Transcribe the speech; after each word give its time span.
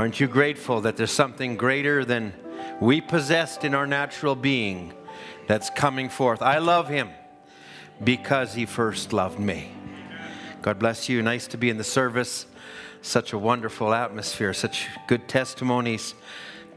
Aren't 0.00 0.18
you 0.18 0.28
grateful 0.28 0.80
that 0.80 0.96
there's 0.96 1.10
something 1.10 1.58
greater 1.58 2.06
than 2.06 2.32
we 2.80 3.02
possessed 3.02 3.66
in 3.66 3.74
our 3.74 3.86
natural 3.86 4.34
being 4.34 4.94
that's 5.46 5.68
coming 5.68 6.08
forth? 6.08 6.40
I 6.40 6.56
love 6.56 6.88
him 6.88 7.10
because 8.02 8.54
he 8.54 8.64
first 8.64 9.12
loved 9.12 9.38
me. 9.38 9.70
God 10.62 10.78
bless 10.78 11.10
you. 11.10 11.20
Nice 11.20 11.46
to 11.48 11.58
be 11.58 11.68
in 11.68 11.76
the 11.76 11.84
service. 11.84 12.46
Such 13.02 13.34
a 13.34 13.38
wonderful 13.38 13.92
atmosphere, 13.92 14.54
such 14.54 14.86
good 15.06 15.28
testimonies. 15.28 16.14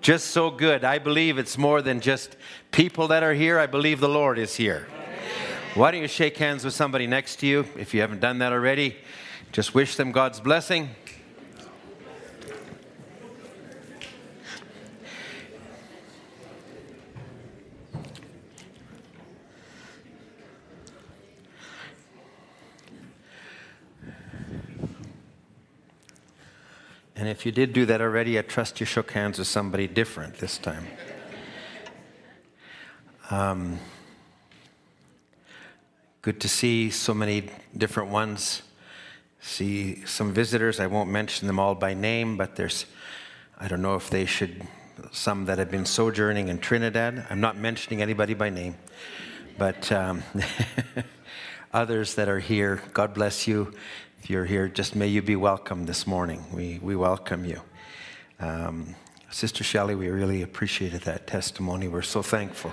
Just 0.02 0.32
so 0.32 0.52
good. 0.52 0.84
I 0.84 1.00
believe 1.00 1.38
it's 1.38 1.58
more 1.58 1.82
than 1.82 2.02
just 2.02 2.36
people 2.72 3.08
that 3.08 3.24
are 3.24 3.34
here. 3.34 3.58
I 3.58 3.68
believe 3.68 4.02
the 4.02 4.10
Lord 4.10 4.38
is 4.38 4.54
here. 4.56 4.86
Why 5.76 5.92
don't 5.92 6.02
you 6.02 6.10
shake 6.10 6.36
hands 6.36 6.66
with 6.66 6.74
somebody 6.74 7.08
next 7.08 7.38
to 7.38 7.48
you 7.48 7.66
if 7.78 7.94
you 7.94 8.02
haven't 8.02 8.20
done 8.20 8.40
that 8.40 8.52
already? 8.52 8.98
Just 9.54 9.74
wish 9.74 9.96
them 9.96 10.12
God's 10.12 10.42
blessing. 10.42 10.90
And 27.24 27.30
if 27.30 27.46
you 27.46 27.54
did 27.54 27.72
do 27.72 27.86
that 27.86 28.02
already, 28.02 28.38
I 28.38 28.42
trust 28.42 28.82
you 28.82 28.86
shook 28.86 29.12
hands 29.12 29.40
with 29.40 29.48
somebody 29.48 29.88
different 29.88 30.40
this 30.40 30.58
time. 30.58 30.86
Um, 33.32 33.80
good 36.22 36.42
to 36.42 36.50
see 36.50 36.90
so 36.90 37.14
many 37.14 37.50
different 37.78 38.10
ones. 38.10 38.62
See 39.40 40.06
some 40.06 40.34
visitors. 40.34 40.82
I 40.82 40.88
won't 40.88 41.10
mention 41.10 41.48
them 41.48 41.60
all 41.60 41.76
by 41.76 41.94
name, 41.94 42.36
but 42.36 42.58
there's, 42.58 42.88
I 43.58 43.70
don't 43.70 43.82
know 43.82 43.96
if 43.96 44.10
they 44.10 44.26
should, 44.26 44.68
some 45.14 45.46
that 45.46 45.60
have 45.60 45.72
been 45.72 45.86
sojourning 45.86 46.50
in 46.50 46.58
Trinidad. 46.58 47.26
I'm 47.30 47.40
not 47.40 47.56
mentioning 47.56 48.02
anybody 48.02 48.34
by 48.34 48.50
name, 48.50 48.76
but 49.58 49.90
um, 49.94 50.24
others 51.74 52.16
that 52.16 52.28
are 52.28 52.40
here. 52.40 52.82
God 52.92 53.14
bless 53.14 53.48
you. 53.48 53.74
If 54.24 54.30
you're 54.30 54.46
here, 54.46 54.70
just 54.70 54.96
may 54.96 55.08
you 55.08 55.22
be 55.22 55.36
welcome 55.36 55.86
this 55.86 56.08
morning. 56.08 56.46
We, 56.54 56.80
we 56.82 56.96
welcome 56.96 57.44
you. 57.44 57.60
Um, 58.40 58.96
Sister 59.30 59.66
Shelley, 59.66 59.96
we 59.96 60.08
really 60.08 60.44
appreciated 60.44 61.02
that 61.02 61.28
testimony. 61.28 61.90
We're 61.90 62.04
so 62.04 62.22
thankful 62.22 62.72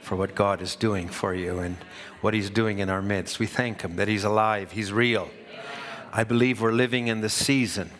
for 0.00 0.16
what 0.16 0.34
God 0.34 0.62
is 0.62 0.74
doing 0.76 1.10
for 1.10 1.34
you 1.34 1.58
and 1.58 1.76
what 2.22 2.32
He's 2.32 2.48
doing 2.48 2.78
in 2.78 2.88
our 2.88 3.02
midst. 3.02 3.38
We 3.38 3.46
thank 3.46 3.82
Him 3.82 3.96
that 3.96 4.08
He's 4.08 4.24
alive, 4.24 4.72
He's 4.72 4.90
real. 4.90 5.28
I 6.14 6.24
believe 6.24 6.62
we're 6.62 6.72
living 6.72 7.08
in 7.08 7.20
the 7.20 7.28
season. 7.28 7.90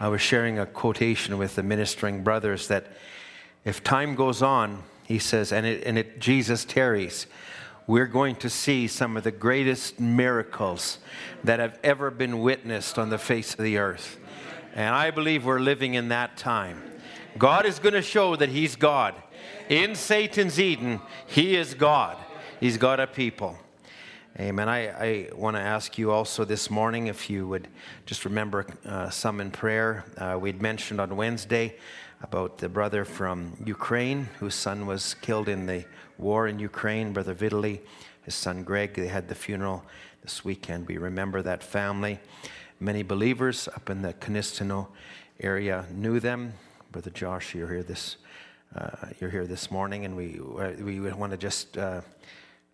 I 0.00 0.08
was 0.08 0.20
sharing 0.20 0.58
a 0.58 0.66
quotation 0.66 1.38
with 1.38 1.54
the 1.54 1.62
ministering 1.62 2.24
brothers 2.24 2.66
that 2.66 2.88
if 3.64 3.84
time 3.84 4.16
goes 4.16 4.42
on, 4.42 4.82
he 5.04 5.20
says, 5.20 5.52
and, 5.52 5.64
it, 5.64 5.84
and 5.86 5.96
it, 5.96 6.18
Jesus 6.18 6.64
tarries, 6.64 7.28
we're 7.88 8.06
going 8.06 8.36
to 8.36 8.50
see 8.50 8.86
some 8.86 9.16
of 9.16 9.24
the 9.24 9.32
greatest 9.32 9.98
miracles 9.98 10.98
that 11.42 11.58
have 11.58 11.78
ever 11.82 12.10
been 12.10 12.38
witnessed 12.40 12.98
on 12.98 13.08
the 13.08 13.16
face 13.16 13.54
of 13.54 13.64
the 13.64 13.78
earth. 13.78 14.18
And 14.74 14.94
I 14.94 15.10
believe 15.10 15.46
we're 15.46 15.58
living 15.58 15.94
in 15.94 16.08
that 16.08 16.36
time. 16.36 16.82
God 17.38 17.64
is 17.64 17.78
going 17.78 17.94
to 17.94 18.02
show 18.02 18.36
that 18.36 18.50
He's 18.50 18.76
God. 18.76 19.14
In 19.70 19.94
Satan's 19.94 20.60
Eden, 20.60 21.00
He 21.26 21.56
is 21.56 21.72
God. 21.72 22.18
He's 22.60 22.76
got 22.76 23.00
a 23.00 23.06
people. 23.06 23.58
Amen. 24.38 24.68
I, 24.68 24.88
I 24.88 25.28
want 25.34 25.56
to 25.56 25.62
ask 25.62 25.96
you 25.96 26.10
also 26.10 26.44
this 26.44 26.70
morning 26.70 27.06
if 27.06 27.30
you 27.30 27.48
would 27.48 27.68
just 28.04 28.26
remember 28.26 28.66
uh, 28.84 29.08
some 29.08 29.40
in 29.40 29.50
prayer. 29.50 30.04
Uh, 30.18 30.38
we'd 30.38 30.60
mentioned 30.60 31.00
on 31.00 31.16
Wednesday 31.16 31.74
about 32.22 32.58
the 32.58 32.68
brother 32.68 33.06
from 33.06 33.56
Ukraine 33.64 34.28
whose 34.40 34.54
son 34.54 34.86
was 34.86 35.14
killed 35.14 35.48
in 35.48 35.64
the 35.64 35.86
war 36.18 36.48
in 36.48 36.58
Ukraine, 36.58 37.12
Brother 37.12 37.34
Vitaly, 37.34 37.80
his 38.22 38.34
son 38.34 38.64
Greg. 38.64 38.94
They 38.94 39.08
had 39.08 39.28
the 39.28 39.34
funeral 39.34 39.84
this 40.22 40.44
weekend. 40.44 40.86
We 40.86 40.98
remember 40.98 41.42
that 41.42 41.62
family. 41.62 42.18
Many 42.80 43.02
believers 43.02 43.68
up 43.68 43.90
in 43.90 44.02
the 44.02 44.12
Kinistino 44.14 44.88
area 45.40 45.86
knew 45.92 46.20
them. 46.20 46.54
Brother 46.92 47.10
Josh, 47.10 47.54
you're 47.54 47.68
here 47.68 47.82
this, 47.82 48.16
uh, 48.74 48.90
you're 49.20 49.30
here 49.30 49.46
this 49.46 49.70
morning, 49.70 50.04
and 50.04 50.16
we, 50.16 50.40
we 50.82 51.00
want 51.00 51.32
to 51.32 51.38
just 51.38 51.76
uh, 51.78 52.00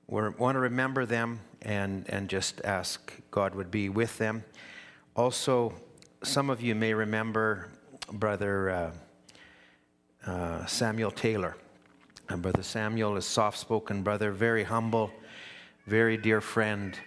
want 0.08 0.36
to 0.38 0.58
remember 0.58 1.06
them 1.06 1.40
and, 1.62 2.08
and 2.08 2.28
just 2.28 2.60
ask 2.64 3.12
God 3.30 3.54
would 3.54 3.70
be 3.70 3.88
with 3.88 4.18
them. 4.18 4.44
Also, 5.16 5.72
some 6.22 6.50
of 6.50 6.60
you 6.60 6.74
may 6.74 6.94
remember 6.94 7.68
Brother 8.12 8.70
uh, 8.70 10.30
uh, 10.30 10.66
Samuel 10.66 11.10
Taylor. 11.10 11.56
And 12.28 12.40
Brother 12.40 12.62
Samuel 12.62 13.16
is 13.16 13.26
soft-spoken 13.26 14.02
brother, 14.02 14.32
very 14.32 14.64
humble, 14.64 15.12
very 15.86 16.16
dear 16.16 16.40
friend. 16.40 16.98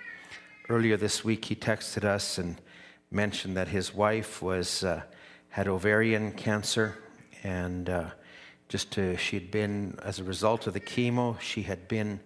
Earlier 0.70 0.96
this 0.96 1.24
week, 1.24 1.46
he 1.46 1.56
texted 1.56 2.04
us 2.04 2.38
and 2.38 2.62
mentioned 3.10 3.58
that 3.58 3.68
his 3.68 3.94
wife 3.94 4.42
was 4.42 4.84
uh, 4.84 5.02
had 5.50 5.68
ovarian 5.68 6.34
cancer, 6.34 6.98
and 7.44 7.90
uh, 7.90 8.10
just 8.70 8.92
to, 8.92 9.18
she 9.18 9.38
had 9.38 9.50
been 9.50 9.98
as 10.04 10.20
a 10.20 10.24
result 10.24 10.68
of 10.68 10.74
the 10.74 10.80
chemo, 10.80 11.40
she 11.40 11.64
had 11.64 11.88
been 11.88 12.20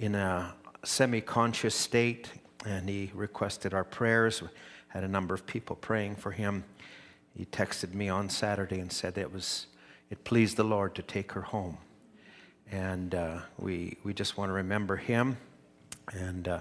in 0.00 0.14
a 0.14 0.54
semi-conscious 0.84 1.74
state, 1.74 2.30
and 2.64 2.88
he 2.88 3.10
requested 3.14 3.72
our 3.72 3.84
prayers. 3.84 4.42
We 4.42 4.48
had 4.88 5.04
a 5.04 5.08
number 5.08 5.34
of 5.34 5.46
people 5.46 5.76
praying 5.76 6.16
for 6.16 6.32
him. 6.32 6.64
He 7.36 7.44
texted 7.44 7.94
me 7.94 8.08
on 8.08 8.28
Saturday 8.30 8.80
and 8.80 8.90
said 8.90 9.16
it 9.16 9.32
was 9.32 9.66
it 10.10 10.24
pleased 10.24 10.56
the 10.56 10.64
Lord 10.64 10.94
to 10.96 11.02
take 11.02 11.32
her 11.32 11.42
home, 11.42 11.78
and 12.70 13.14
uh, 13.14 13.38
we 13.58 13.96
we 14.04 14.12
just 14.14 14.36
want 14.36 14.50
to 14.50 14.54
remember 14.54 14.96
him, 14.96 15.36
and. 16.12 16.48
Uh, 16.48 16.60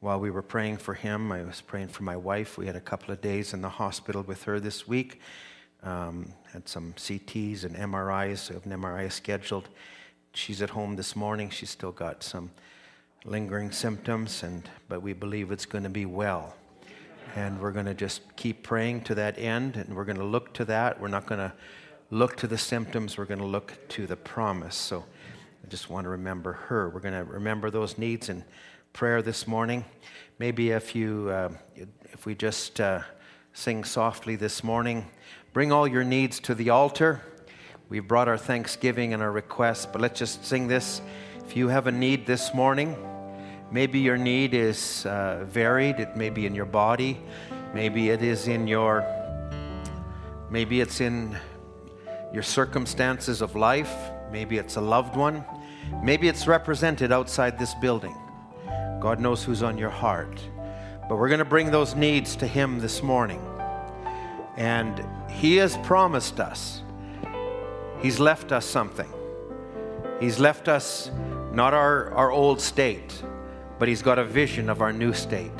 while 0.00 0.20
we 0.20 0.30
were 0.30 0.42
praying 0.42 0.76
for 0.76 0.94
him, 0.94 1.32
I 1.32 1.42
was 1.42 1.60
praying 1.60 1.88
for 1.88 2.04
my 2.04 2.16
wife. 2.16 2.56
We 2.56 2.66
had 2.66 2.76
a 2.76 2.80
couple 2.80 3.12
of 3.12 3.20
days 3.20 3.52
in 3.52 3.62
the 3.62 3.68
hospital 3.68 4.22
with 4.22 4.44
her 4.44 4.60
this 4.60 4.86
week. 4.86 5.20
Um, 5.82 6.32
had 6.52 6.68
some 6.68 6.92
CTs 6.92 7.64
and 7.64 7.74
MRIs, 7.74 8.38
so 8.38 8.60
an 8.64 8.70
MRI 8.70 9.10
scheduled. 9.10 9.68
She's 10.34 10.62
at 10.62 10.70
home 10.70 10.94
this 10.94 11.16
morning. 11.16 11.50
She's 11.50 11.70
still 11.70 11.90
got 11.90 12.22
some 12.22 12.50
lingering 13.24 13.72
symptoms, 13.72 14.44
and 14.44 14.68
but 14.88 15.02
we 15.02 15.12
believe 15.12 15.50
it's 15.50 15.66
going 15.66 15.84
to 15.84 15.90
be 15.90 16.06
well. 16.06 16.54
And 17.34 17.60
we're 17.60 17.72
going 17.72 17.86
to 17.86 17.94
just 17.94 18.22
keep 18.36 18.62
praying 18.62 19.02
to 19.02 19.14
that 19.16 19.36
end, 19.38 19.76
and 19.76 19.94
we're 19.96 20.04
going 20.04 20.18
to 20.18 20.24
look 20.24 20.52
to 20.54 20.64
that. 20.66 21.00
We're 21.00 21.08
not 21.08 21.26
going 21.26 21.40
to 21.40 21.52
look 22.10 22.36
to 22.36 22.46
the 22.46 22.58
symptoms. 22.58 23.18
We're 23.18 23.24
going 23.24 23.40
to 23.40 23.46
look 23.46 23.76
to 23.90 24.06
the 24.06 24.16
promise. 24.16 24.76
So 24.76 25.04
I 25.68 25.70
just 25.70 25.90
want 25.90 26.06
to 26.06 26.08
remember 26.08 26.54
her. 26.54 26.88
We're 26.88 27.00
going 27.00 27.12
to 27.12 27.30
remember 27.30 27.68
those 27.68 27.98
needs 27.98 28.30
in 28.30 28.42
prayer 28.94 29.20
this 29.20 29.46
morning. 29.46 29.84
Maybe 30.38 30.70
if 30.70 30.96
you, 30.96 31.28
uh, 31.28 31.50
if 32.10 32.24
we 32.24 32.34
just 32.34 32.80
uh, 32.80 33.02
sing 33.52 33.84
softly 33.84 34.34
this 34.34 34.64
morning, 34.64 35.10
bring 35.52 35.70
all 35.70 35.86
your 35.86 36.04
needs 36.04 36.40
to 36.40 36.54
the 36.54 36.70
altar. 36.70 37.20
We've 37.90 38.08
brought 38.08 38.28
our 38.28 38.38
thanksgiving 38.38 39.12
and 39.12 39.22
our 39.22 39.30
requests, 39.30 39.84
but 39.84 40.00
let's 40.00 40.18
just 40.18 40.42
sing 40.42 40.68
this. 40.68 41.02
If 41.44 41.54
you 41.54 41.68
have 41.68 41.86
a 41.86 41.92
need 41.92 42.24
this 42.24 42.54
morning, 42.54 42.96
maybe 43.70 43.98
your 43.98 44.16
need 44.16 44.54
is 44.54 45.04
uh, 45.04 45.44
varied. 45.46 46.00
It 46.00 46.16
may 46.16 46.30
be 46.30 46.46
in 46.46 46.54
your 46.54 46.64
body, 46.64 47.20
maybe 47.74 48.08
it 48.08 48.22
is 48.22 48.48
in 48.48 48.66
your, 48.66 49.04
maybe 50.48 50.80
it's 50.80 51.02
in 51.02 51.36
your 52.32 52.42
circumstances 52.42 53.42
of 53.42 53.54
life, 53.54 53.94
maybe 54.32 54.56
it's 54.56 54.76
a 54.76 54.80
loved 54.80 55.14
one, 55.14 55.44
maybe 56.02 56.28
it's 56.28 56.46
represented 56.46 57.12
outside 57.12 57.58
this 57.58 57.74
building. 57.74 58.16
God 59.00 59.20
knows 59.20 59.44
who's 59.44 59.62
on 59.62 59.78
your 59.78 59.90
heart. 59.90 60.40
But 61.08 61.16
we're 61.16 61.28
going 61.28 61.38
to 61.38 61.44
bring 61.44 61.70
those 61.70 61.94
needs 61.94 62.36
to 62.36 62.46
Him 62.46 62.80
this 62.80 63.02
morning. 63.02 63.40
And 64.56 65.04
He 65.30 65.56
has 65.56 65.76
promised 65.78 66.40
us, 66.40 66.82
He's 68.00 68.20
left 68.20 68.52
us 68.52 68.66
something. 68.66 69.10
He's 70.20 70.38
left 70.38 70.68
us 70.68 71.10
not 71.52 71.74
our, 71.74 72.12
our 72.12 72.30
old 72.30 72.60
state, 72.60 73.22
but 73.78 73.88
He's 73.88 74.02
got 74.02 74.18
a 74.18 74.24
vision 74.24 74.68
of 74.68 74.82
our 74.82 74.92
new 74.92 75.12
state. 75.12 75.50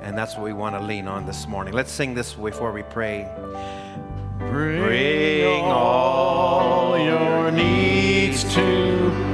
And 0.00 0.16
that's 0.16 0.34
what 0.36 0.44
we 0.44 0.52
want 0.52 0.74
to 0.76 0.82
lean 0.82 1.06
on 1.06 1.26
this 1.26 1.46
morning. 1.46 1.74
Let's 1.74 1.92
sing 1.92 2.14
this 2.14 2.32
before 2.32 2.72
we 2.72 2.82
pray. 2.82 3.28
Bring 4.38 5.62
all 5.64 6.98
your 6.98 7.50
needs 7.52 8.42
to 8.54 9.31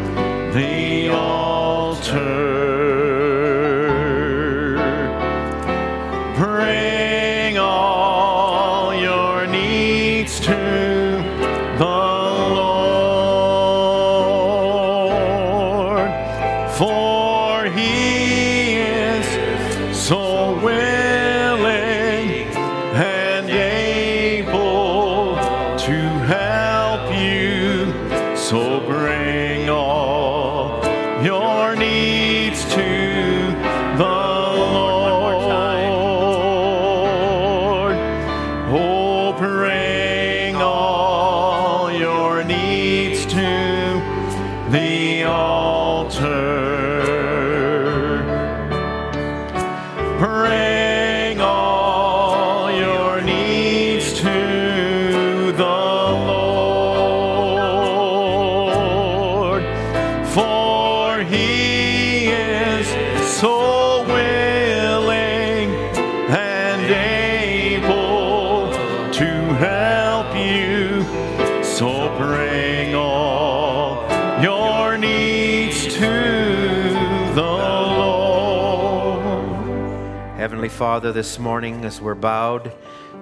Father, 80.78 81.10
this 81.10 81.40
morning 81.40 81.84
as 81.84 82.00
we're 82.00 82.14
bowed, 82.14 82.72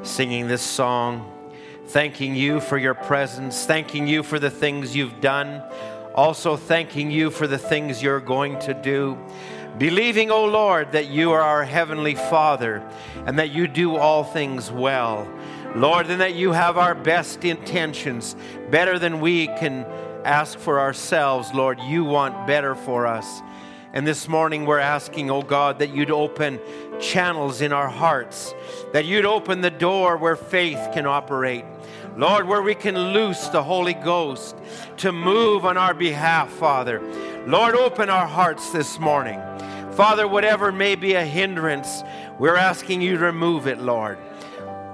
singing 0.02 0.46
this 0.46 0.60
song, 0.60 1.50
thanking 1.86 2.34
you 2.34 2.60
for 2.60 2.76
your 2.76 2.92
presence, 2.92 3.64
thanking 3.64 4.06
you 4.06 4.22
for 4.22 4.38
the 4.38 4.50
things 4.50 4.94
you've 4.94 5.22
done, 5.22 5.62
also 6.14 6.58
thanking 6.58 7.10
you 7.10 7.30
for 7.30 7.46
the 7.46 7.56
things 7.56 8.02
you're 8.02 8.20
going 8.20 8.58
to 8.58 8.74
do. 8.74 9.16
Believing, 9.78 10.30
O 10.30 10.44
Lord, 10.44 10.92
that 10.92 11.06
you 11.06 11.32
are 11.32 11.40
our 11.40 11.64
Heavenly 11.64 12.14
Father 12.14 12.86
and 13.24 13.38
that 13.38 13.48
you 13.48 13.66
do 13.66 13.96
all 13.96 14.22
things 14.22 14.70
well. 14.70 15.26
Lord, 15.74 16.10
and 16.10 16.20
that 16.20 16.34
you 16.34 16.52
have 16.52 16.76
our 16.76 16.94
best 16.94 17.42
intentions, 17.42 18.36
better 18.70 18.98
than 18.98 19.20
we 19.20 19.46
can 19.46 19.86
ask 20.26 20.58
for 20.58 20.78
ourselves, 20.78 21.54
Lord. 21.54 21.80
You 21.80 22.04
want 22.04 22.46
better 22.46 22.74
for 22.74 23.06
us. 23.06 23.40
And 23.96 24.06
this 24.06 24.28
morning 24.28 24.66
we're 24.66 24.78
asking, 24.78 25.30
oh 25.30 25.40
God, 25.40 25.78
that 25.78 25.88
you'd 25.88 26.10
open 26.10 26.60
channels 27.00 27.62
in 27.62 27.72
our 27.72 27.88
hearts, 27.88 28.54
that 28.92 29.06
you'd 29.06 29.24
open 29.24 29.62
the 29.62 29.70
door 29.70 30.18
where 30.18 30.36
faith 30.36 30.90
can 30.92 31.06
operate. 31.06 31.64
Lord, 32.14 32.46
where 32.46 32.60
we 32.60 32.74
can 32.74 32.94
loose 32.94 33.48
the 33.48 33.62
Holy 33.62 33.94
Ghost 33.94 34.54
to 34.98 35.12
move 35.12 35.64
on 35.64 35.78
our 35.78 35.94
behalf, 35.94 36.50
Father. 36.50 37.00
Lord, 37.46 37.74
open 37.74 38.10
our 38.10 38.26
hearts 38.26 38.70
this 38.70 38.98
morning. 38.98 39.40
Father, 39.92 40.28
whatever 40.28 40.70
may 40.72 40.94
be 40.94 41.14
a 41.14 41.24
hindrance, 41.24 42.02
we're 42.38 42.56
asking 42.56 43.00
you 43.00 43.16
to 43.16 43.24
remove 43.24 43.66
it, 43.66 43.78
Lord. 43.78 44.18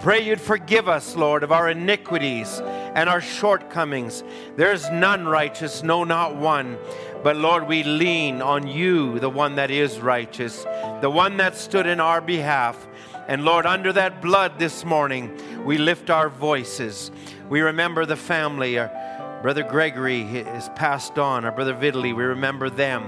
Pray 0.02 0.26
you'd 0.26 0.40
forgive 0.40 0.88
us, 0.88 1.14
Lord, 1.14 1.44
of 1.44 1.52
our 1.52 1.70
iniquities 1.70 2.60
and 2.60 3.08
our 3.08 3.20
shortcomings. 3.20 4.24
There's 4.56 4.90
none 4.90 5.28
righteous, 5.28 5.84
no, 5.84 6.02
not 6.02 6.34
one. 6.34 6.76
But 7.22 7.36
Lord, 7.36 7.68
we 7.68 7.84
lean 7.84 8.42
on 8.42 8.66
you, 8.66 9.20
the 9.20 9.30
one 9.30 9.54
that 9.54 9.70
is 9.70 10.00
righteous, 10.00 10.64
the 11.02 11.08
one 11.08 11.36
that 11.36 11.56
stood 11.56 11.86
in 11.86 12.00
our 12.00 12.20
behalf. 12.20 12.88
And 13.28 13.44
Lord, 13.44 13.64
under 13.64 13.92
that 13.92 14.20
blood 14.20 14.58
this 14.58 14.84
morning, 14.84 15.64
we 15.64 15.78
lift 15.78 16.10
our 16.10 16.28
voices. 16.28 17.12
We 17.48 17.60
remember 17.60 18.04
the 18.04 18.16
family. 18.16 18.80
Our 18.80 19.40
brother 19.40 19.62
Gregory 19.62 20.22
is 20.22 20.68
passed 20.70 21.16
on, 21.16 21.44
our 21.44 21.52
brother 21.52 21.74
Vitaly, 21.74 22.12
we 22.12 22.24
remember 22.24 22.68
them. 22.68 23.04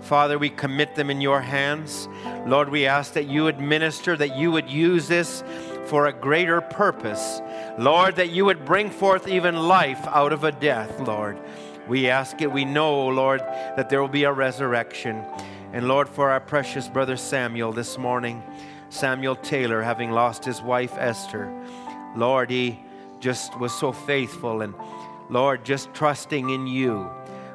Father, 0.00 0.36
we 0.36 0.50
commit 0.50 0.96
them 0.96 1.08
in 1.08 1.20
your 1.20 1.40
hands. 1.40 2.08
Lord, 2.44 2.68
we 2.68 2.86
ask 2.86 3.12
that 3.12 3.28
you 3.28 3.44
would 3.44 3.60
minister, 3.60 4.16
that 4.16 4.36
you 4.36 4.50
would 4.50 4.68
use 4.68 5.06
this 5.06 5.44
for 5.86 6.06
a 6.06 6.12
greater 6.12 6.60
purpose. 6.60 7.40
Lord, 7.78 8.16
that 8.16 8.30
you 8.30 8.44
would 8.44 8.64
bring 8.64 8.90
forth 8.90 9.28
even 9.28 9.56
life 9.56 10.06
out 10.06 10.32
of 10.32 10.44
a 10.44 10.52
death, 10.52 11.00
Lord. 11.00 11.38
We 11.88 12.08
ask 12.08 12.40
it. 12.40 12.50
We 12.50 12.64
know, 12.64 13.08
Lord, 13.08 13.40
that 13.40 13.90
there 13.90 14.00
will 14.00 14.08
be 14.08 14.24
a 14.24 14.32
resurrection. 14.32 15.24
And 15.72 15.88
Lord, 15.88 16.08
for 16.08 16.30
our 16.30 16.40
precious 16.40 16.88
brother 16.88 17.16
Samuel 17.16 17.72
this 17.72 17.98
morning, 17.98 18.42
Samuel 18.90 19.36
Taylor, 19.36 19.82
having 19.82 20.10
lost 20.10 20.44
his 20.44 20.60
wife 20.60 20.94
Esther, 20.98 21.52
Lord, 22.14 22.50
he 22.50 22.78
just 23.20 23.58
was 23.58 23.72
so 23.72 23.92
faithful 23.92 24.60
and 24.60 24.74
Lord, 25.30 25.64
just 25.64 25.92
trusting 25.94 26.50
in 26.50 26.66
you. 26.66 27.08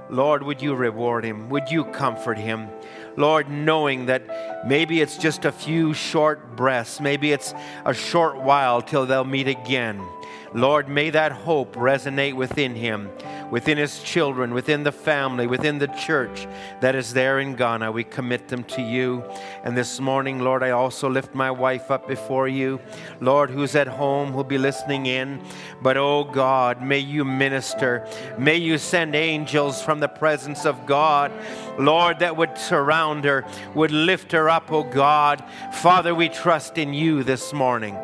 Lord, 0.09 0.41
would 0.41 0.61
you 0.61 0.73
reward 0.73 1.23
him? 1.23 1.49
Would 1.49 1.69
you 1.69 1.83
comfort 1.85 2.37
him? 2.37 2.69
Lord, 3.17 3.49
knowing 3.49 4.07
that 4.07 4.27
maybe 4.65 5.01
it's 5.01 5.17
just 5.17 5.45
a 5.45 5.51
few 5.51 5.93
short 5.93 6.55
breaths, 6.55 6.99
maybe 6.99 7.31
it's 7.31 7.53
a 7.85 7.93
short 7.93 8.41
while 8.41 8.81
till 8.81 9.05
they'll 9.05 9.23
meet 9.23 9.47
again. 9.47 10.05
Lord, 10.53 10.87
may 10.87 11.09
that 11.09 11.31
hope 11.31 11.75
resonate 11.75 12.33
within 12.33 12.75
him, 12.75 13.09
within 13.51 13.77
his 13.77 14.01
children, 14.01 14.53
within 14.53 14.83
the 14.83 14.91
family, 14.91 15.45
within 15.45 15.77
the 15.77 15.87
church 15.87 16.47
that 16.81 16.95
is 16.95 17.13
there 17.13 17.39
in 17.39 17.55
Ghana. 17.55 17.91
We 17.91 18.03
commit 18.03 18.47
them 18.47 18.63
to 18.65 18.81
you. 18.81 19.23
And 19.63 19.77
this 19.77 19.99
morning, 19.99 20.39
Lord, 20.39 20.63
I 20.63 20.71
also 20.71 21.09
lift 21.09 21.35
my 21.35 21.51
wife 21.51 21.91
up 21.91 22.07
before 22.07 22.47
you. 22.47 22.79
Lord, 23.19 23.49
who's 23.49 23.75
at 23.75 23.87
home, 23.87 24.31
who'll 24.31 24.43
be 24.43 24.57
listening 24.57 25.05
in. 25.05 25.41
But 25.81 25.97
oh 25.97 26.23
God, 26.23 26.81
may 26.81 26.99
you 26.99 27.25
minister. 27.25 28.07
May 28.37 28.55
you 28.55 28.77
send 28.77 29.15
angels 29.15 29.81
from 29.81 29.99
the 29.99 30.07
presence 30.07 30.65
of 30.65 30.85
God, 30.85 31.31
Lord, 31.77 32.19
that 32.19 32.37
would 32.37 32.57
surround 32.57 33.25
her, 33.25 33.45
would 33.75 33.91
lift 33.91 34.31
her 34.31 34.49
up, 34.49 34.71
oh 34.71 34.83
God. 34.83 35.43
Father, 35.73 36.15
we 36.15 36.29
trust 36.29 36.77
in 36.77 36.93
you 36.93 37.23
this 37.23 37.53
morning. 37.53 37.97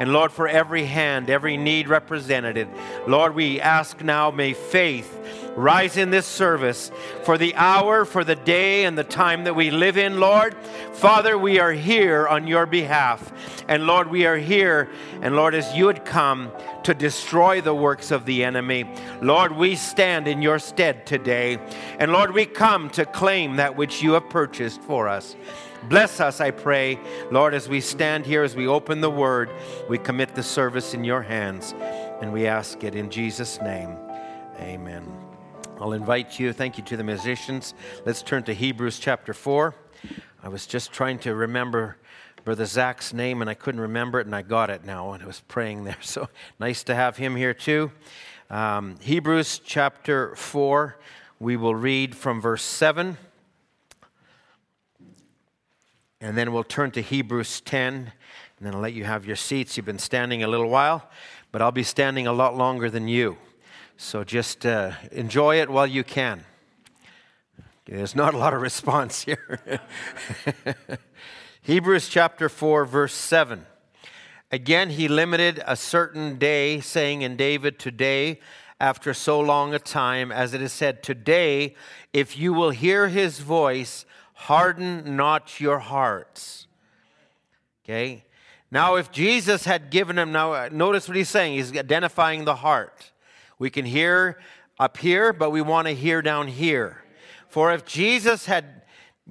And 0.00 0.14
Lord, 0.14 0.32
for 0.32 0.48
every 0.48 0.86
hand, 0.86 1.28
every 1.28 1.58
need 1.58 1.86
represented, 1.86 2.66
Lord, 3.06 3.34
we 3.34 3.60
ask 3.60 4.02
now, 4.02 4.30
may 4.30 4.54
faith 4.54 5.18
rise 5.56 5.98
in 5.98 6.10
this 6.10 6.26
service 6.26 6.90
for 7.24 7.36
the 7.36 7.54
hour, 7.54 8.06
for 8.06 8.24
the 8.24 8.34
day, 8.34 8.86
and 8.86 8.96
the 8.96 9.04
time 9.04 9.44
that 9.44 9.54
we 9.54 9.70
live 9.70 9.98
in, 9.98 10.18
Lord. 10.18 10.56
Father, 10.94 11.36
we 11.36 11.58
are 11.58 11.72
here 11.72 12.26
on 12.26 12.46
your 12.46 12.64
behalf. 12.64 13.30
And 13.68 13.86
Lord, 13.86 14.10
we 14.10 14.24
are 14.24 14.38
here, 14.38 14.88
and 15.20 15.36
Lord, 15.36 15.54
as 15.54 15.74
you 15.74 15.86
had 15.88 16.06
come 16.06 16.50
to 16.84 16.94
destroy 16.94 17.60
the 17.60 17.74
works 17.74 18.10
of 18.10 18.24
the 18.24 18.42
enemy, 18.42 18.90
Lord, 19.20 19.52
we 19.52 19.76
stand 19.76 20.26
in 20.26 20.40
your 20.40 20.58
stead 20.58 21.04
today. 21.04 21.58
And 21.98 22.10
Lord, 22.10 22.32
we 22.32 22.46
come 22.46 22.88
to 22.90 23.04
claim 23.04 23.56
that 23.56 23.76
which 23.76 24.02
you 24.02 24.12
have 24.12 24.30
purchased 24.30 24.80
for 24.80 25.08
us. 25.08 25.36
Bless 25.88 26.20
us, 26.20 26.40
I 26.40 26.50
pray. 26.50 26.98
Lord, 27.30 27.54
as 27.54 27.68
we 27.68 27.80
stand 27.80 28.26
here, 28.26 28.42
as 28.42 28.54
we 28.54 28.66
open 28.66 29.00
the 29.00 29.10
word, 29.10 29.50
we 29.88 29.96
commit 29.96 30.34
the 30.34 30.42
service 30.42 30.92
in 30.92 31.04
your 31.04 31.22
hands. 31.22 31.74
And 32.20 32.32
we 32.32 32.46
ask 32.46 32.84
it 32.84 32.94
in 32.94 33.08
Jesus' 33.08 33.60
name. 33.62 33.96
Amen. 34.58 35.10
I'll 35.80 35.94
invite 35.94 36.38
you. 36.38 36.52
Thank 36.52 36.76
you 36.76 36.84
to 36.84 36.96
the 36.98 37.04
musicians. 37.04 37.72
Let's 38.04 38.20
turn 38.22 38.42
to 38.42 38.52
Hebrews 38.52 38.98
chapter 38.98 39.32
4. 39.32 39.74
I 40.42 40.48
was 40.48 40.66
just 40.66 40.92
trying 40.92 41.18
to 41.20 41.34
remember 41.34 41.96
Brother 42.44 42.66
Zach's 42.66 43.14
name, 43.14 43.40
and 43.40 43.48
I 43.48 43.54
couldn't 43.54 43.80
remember 43.80 44.20
it, 44.20 44.26
and 44.26 44.34
I 44.34 44.42
got 44.42 44.68
it 44.68 44.84
now, 44.84 45.12
and 45.12 45.22
I 45.22 45.26
was 45.26 45.40
praying 45.48 45.84
there. 45.84 45.96
So 46.02 46.28
nice 46.58 46.84
to 46.84 46.94
have 46.94 47.16
him 47.16 47.36
here, 47.36 47.54
too. 47.54 47.90
Um, 48.50 48.96
Hebrews 49.00 49.60
chapter 49.64 50.34
4, 50.36 50.98
we 51.38 51.56
will 51.56 51.74
read 51.74 52.14
from 52.14 52.40
verse 52.40 52.62
7 52.62 53.16
and 56.20 56.36
then 56.36 56.52
we'll 56.52 56.64
turn 56.64 56.90
to 56.92 57.00
Hebrews 57.00 57.62
10, 57.62 57.94
and 57.94 58.12
then 58.60 58.74
I'll 58.74 58.80
let 58.80 58.92
you 58.92 59.04
have 59.04 59.24
your 59.24 59.36
seats. 59.36 59.76
You've 59.76 59.86
been 59.86 59.98
standing 59.98 60.42
a 60.42 60.48
little 60.48 60.68
while, 60.68 61.08
but 61.50 61.62
I'll 61.62 61.72
be 61.72 61.82
standing 61.82 62.26
a 62.26 62.32
lot 62.32 62.56
longer 62.56 62.90
than 62.90 63.08
you. 63.08 63.38
So 63.96 64.22
just 64.22 64.66
uh, 64.66 64.92
enjoy 65.12 65.60
it 65.60 65.70
while 65.70 65.86
you 65.86 66.04
can. 66.04 66.44
There's 67.86 68.14
not 68.14 68.34
a 68.34 68.36
lot 68.38 68.54
of 68.54 68.60
response 68.60 69.22
here. 69.24 69.60
Hebrews 71.62 72.08
chapter 72.08 72.48
4, 72.48 72.84
verse 72.84 73.14
7. 73.14 73.66
Again, 74.52 74.90
he 74.90 75.08
limited 75.08 75.62
a 75.66 75.76
certain 75.76 76.36
day, 76.36 76.80
saying 76.80 77.22
in 77.22 77.36
David, 77.36 77.78
Today, 77.78 78.40
after 78.78 79.14
so 79.14 79.40
long 79.40 79.74
a 79.74 79.78
time, 79.78 80.32
as 80.32 80.54
it 80.54 80.60
is 80.60 80.72
said, 80.72 81.02
Today, 81.02 81.74
if 82.12 82.36
you 82.36 82.52
will 82.52 82.70
hear 82.70 83.08
his 83.08 83.40
voice, 83.40 84.04
harden 84.40 85.16
not 85.16 85.60
your 85.60 85.78
hearts. 85.78 86.66
Okay? 87.84 88.24
Now, 88.70 88.94
if 88.94 89.12
Jesus 89.12 89.64
had 89.64 89.90
given 89.90 90.18
him, 90.18 90.32
now 90.32 90.52
uh, 90.52 90.68
notice 90.72 91.08
what 91.08 91.16
he's 91.16 91.28
saying. 91.28 91.54
He's 91.54 91.76
identifying 91.76 92.46
the 92.46 92.54
heart. 92.54 93.12
We 93.58 93.68
can 93.68 93.84
hear 93.84 94.40
up 94.78 94.96
here, 94.96 95.34
but 95.34 95.50
we 95.50 95.60
want 95.60 95.88
to 95.88 95.94
hear 95.94 96.22
down 96.22 96.48
here. 96.48 97.02
For 97.48 97.70
if 97.72 97.84
Jesus 97.84 98.46
had 98.46 98.82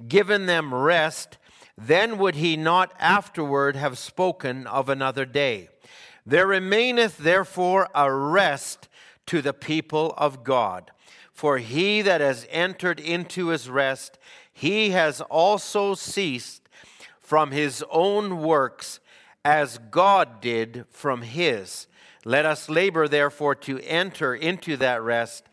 given 0.06 0.46
them 0.46 0.72
rest, 0.72 1.38
then 1.76 2.16
would 2.18 2.36
he 2.36 2.56
not 2.56 2.92
afterward 3.00 3.74
have 3.74 3.98
spoken 3.98 4.66
of 4.68 4.88
another 4.88 5.24
day? 5.24 5.70
There 6.24 6.46
remaineth 6.46 7.18
therefore 7.18 7.88
a 7.94 8.12
rest 8.12 8.88
to 9.26 9.42
the 9.42 9.54
people 9.54 10.14
of 10.16 10.44
God. 10.44 10.92
For 11.32 11.58
he 11.58 12.02
that 12.02 12.20
has 12.20 12.46
entered 12.50 13.00
into 13.00 13.48
his 13.48 13.70
rest 13.70 14.18
he 14.60 14.90
has 14.90 15.22
also 15.22 15.94
ceased 15.94 16.68
from 17.18 17.50
his 17.50 17.82
own 17.90 18.42
works 18.42 19.00
as 19.42 19.78
God 19.90 20.42
did 20.42 20.84
from 20.90 21.22
his. 21.22 21.86
Let 22.26 22.44
us 22.44 22.68
labor, 22.68 23.08
therefore, 23.08 23.54
to 23.54 23.80
enter 23.80 24.34
into 24.34 24.76
that 24.76 25.00
rest, 25.00 25.44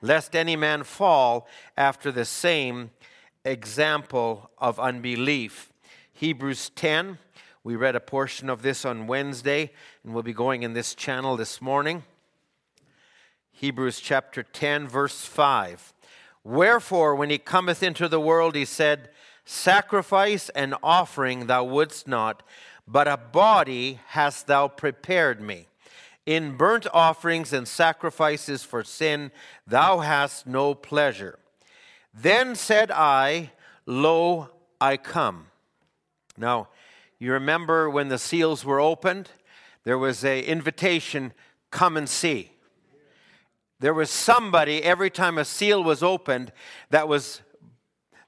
lest 0.00 0.34
any 0.34 0.56
man 0.56 0.82
fall 0.84 1.46
after 1.76 2.10
the 2.10 2.24
same 2.24 2.90
example 3.44 4.50
of 4.56 4.80
unbelief. 4.80 5.70
Hebrews 6.14 6.70
10, 6.70 7.18
we 7.64 7.76
read 7.76 7.96
a 7.96 8.00
portion 8.00 8.48
of 8.48 8.62
this 8.62 8.86
on 8.86 9.06
Wednesday, 9.06 9.72
and 10.02 10.14
we'll 10.14 10.22
be 10.22 10.32
going 10.32 10.62
in 10.62 10.72
this 10.72 10.94
channel 10.94 11.36
this 11.36 11.60
morning. 11.60 12.02
Hebrews 13.52 14.00
chapter 14.00 14.42
10, 14.42 14.88
verse 14.88 15.26
5. 15.26 15.93
Wherefore, 16.44 17.14
when 17.14 17.30
he 17.30 17.38
cometh 17.38 17.82
into 17.82 18.06
the 18.06 18.20
world, 18.20 18.54
he 18.54 18.66
said, 18.66 19.08
Sacrifice 19.46 20.50
and 20.50 20.74
offering 20.82 21.46
thou 21.46 21.64
wouldst 21.64 22.06
not, 22.06 22.42
but 22.86 23.08
a 23.08 23.16
body 23.16 24.00
hast 24.08 24.46
thou 24.46 24.68
prepared 24.68 25.40
me. 25.40 25.68
In 26.26 26.56
burnt 26.56 26.86
offerings 26.92 27.52
and 27.52 27.68
sacrifices 27.68 28.62
for 28.62 28.84
sin 28.84 29.30
thou 29.66 29.98
hast 29.98 30.46
no 30.46 30.74
pleasure. 30.74 31.38
Then 32.14 32.54
said 32.54 32.90
I, 32.90 33.52
Lo, 33.86 34.50
I 34.80 34.96
come. 34.96 35.48
Now, 36.36 36.68
you 37.18 37.32
remember 37.32 37.90
when 37.90 38.08
the 38.08 38.18
seals 38.18 38.64
were 38.64 38.80
opened, 38.80 39.30
there 39.84 39.98
was 39.98 40.24
an 40.24 40.44
invitation, 40.44 41.32
come 41.70 41.96
and 41.96 42.08
see. 42.08 42.50
There 43.84 43.92
was 43.92 44.08
somebody 44.08 44.82
every 44.82 45.10
time 45.10 45.36
a 45.36 45.44
seal 45.44 45.84
was 45.84 46.02
opened 46.02 46.52
that 46.88 47.06
was 47.06 47.42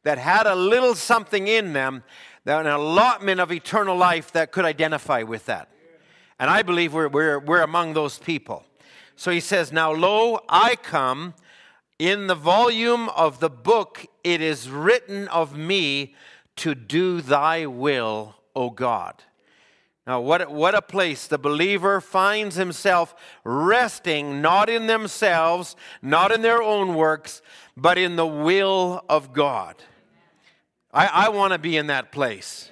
that 0.03 0.19
had 0.19 0.47
a 0.47 0.55
little 0.55 0.95
something 0.95 1.49
in 1.49 1.73
them, 1.73 2.03
that 2.45 2.61
an 2.61 2.71
allotment 2.71 3.41
of 3.41 3.51
eternal 3.51 3.97
life 3.97 4.33
that 4.33 4.53
could 4.53 4.67
identify 4.67 5.23
with 5.23 5.47
that. 5.47 5.71
And 6.39 6.51
I 6.51 6.61
believe 6.61 6.93
we're, 6.93 7.09
we're, 7.09 7.39
we're 7.39 7.63
among 7.63 7.95
those 7.95 8.19
people. 8.19 8.67
So 9.17 9.31
he 9.31 9.41
says, 9.41 9.73
Now 9.73 9.93
lo, 9.93 10.41
I 10.47 10.77
come. 10.77 11.33
In 11.99 12.27
the 12.27 12.35
volume 12.35 13.09
of 13.17 13.41
the 13.41 13.49
book, 13.49 14.05
it 14.23 14.43
is 14.43 14.69
written 14.69 15.27
of 15.29 15.57
me 15.57 16.15
to 16.57 16.75
do 16.75 17.23
thy 17.23 17.65
will, 17.65 18.35
O 18.55 18.69
God. 18.69 19.23
Now, 20.07 20.21
what, 20.21 20.51
what 20.53 20.77
a 20.77 20.83
place 20.83 21.27
the 21.27 21.39
believer 21.39 22.01
finds 22.01 22.55
himself 22.55 23.15
resting 23.43 24.41
not 24.41 24.71
in 24.71 24.87
themselves, 24.87 25.75
not 26.01 26.31
in 26.31 26.43
their 26.43 26.63
own 26.63 26.95
works, 26.95 27.43
but 27.77 27.99
in 27.99 28.15
the 28.15 28.27
will 28.27 29.05
of 29.09 29.33
God. 29.33 29.75
I, 30.93 31.07
I 31.07 31.29
want 31.31 31.55
to 31.55 31.59
be 31.59 31.77
in 31.77 31.89
that 31.89 32.13
place 32.13 32.71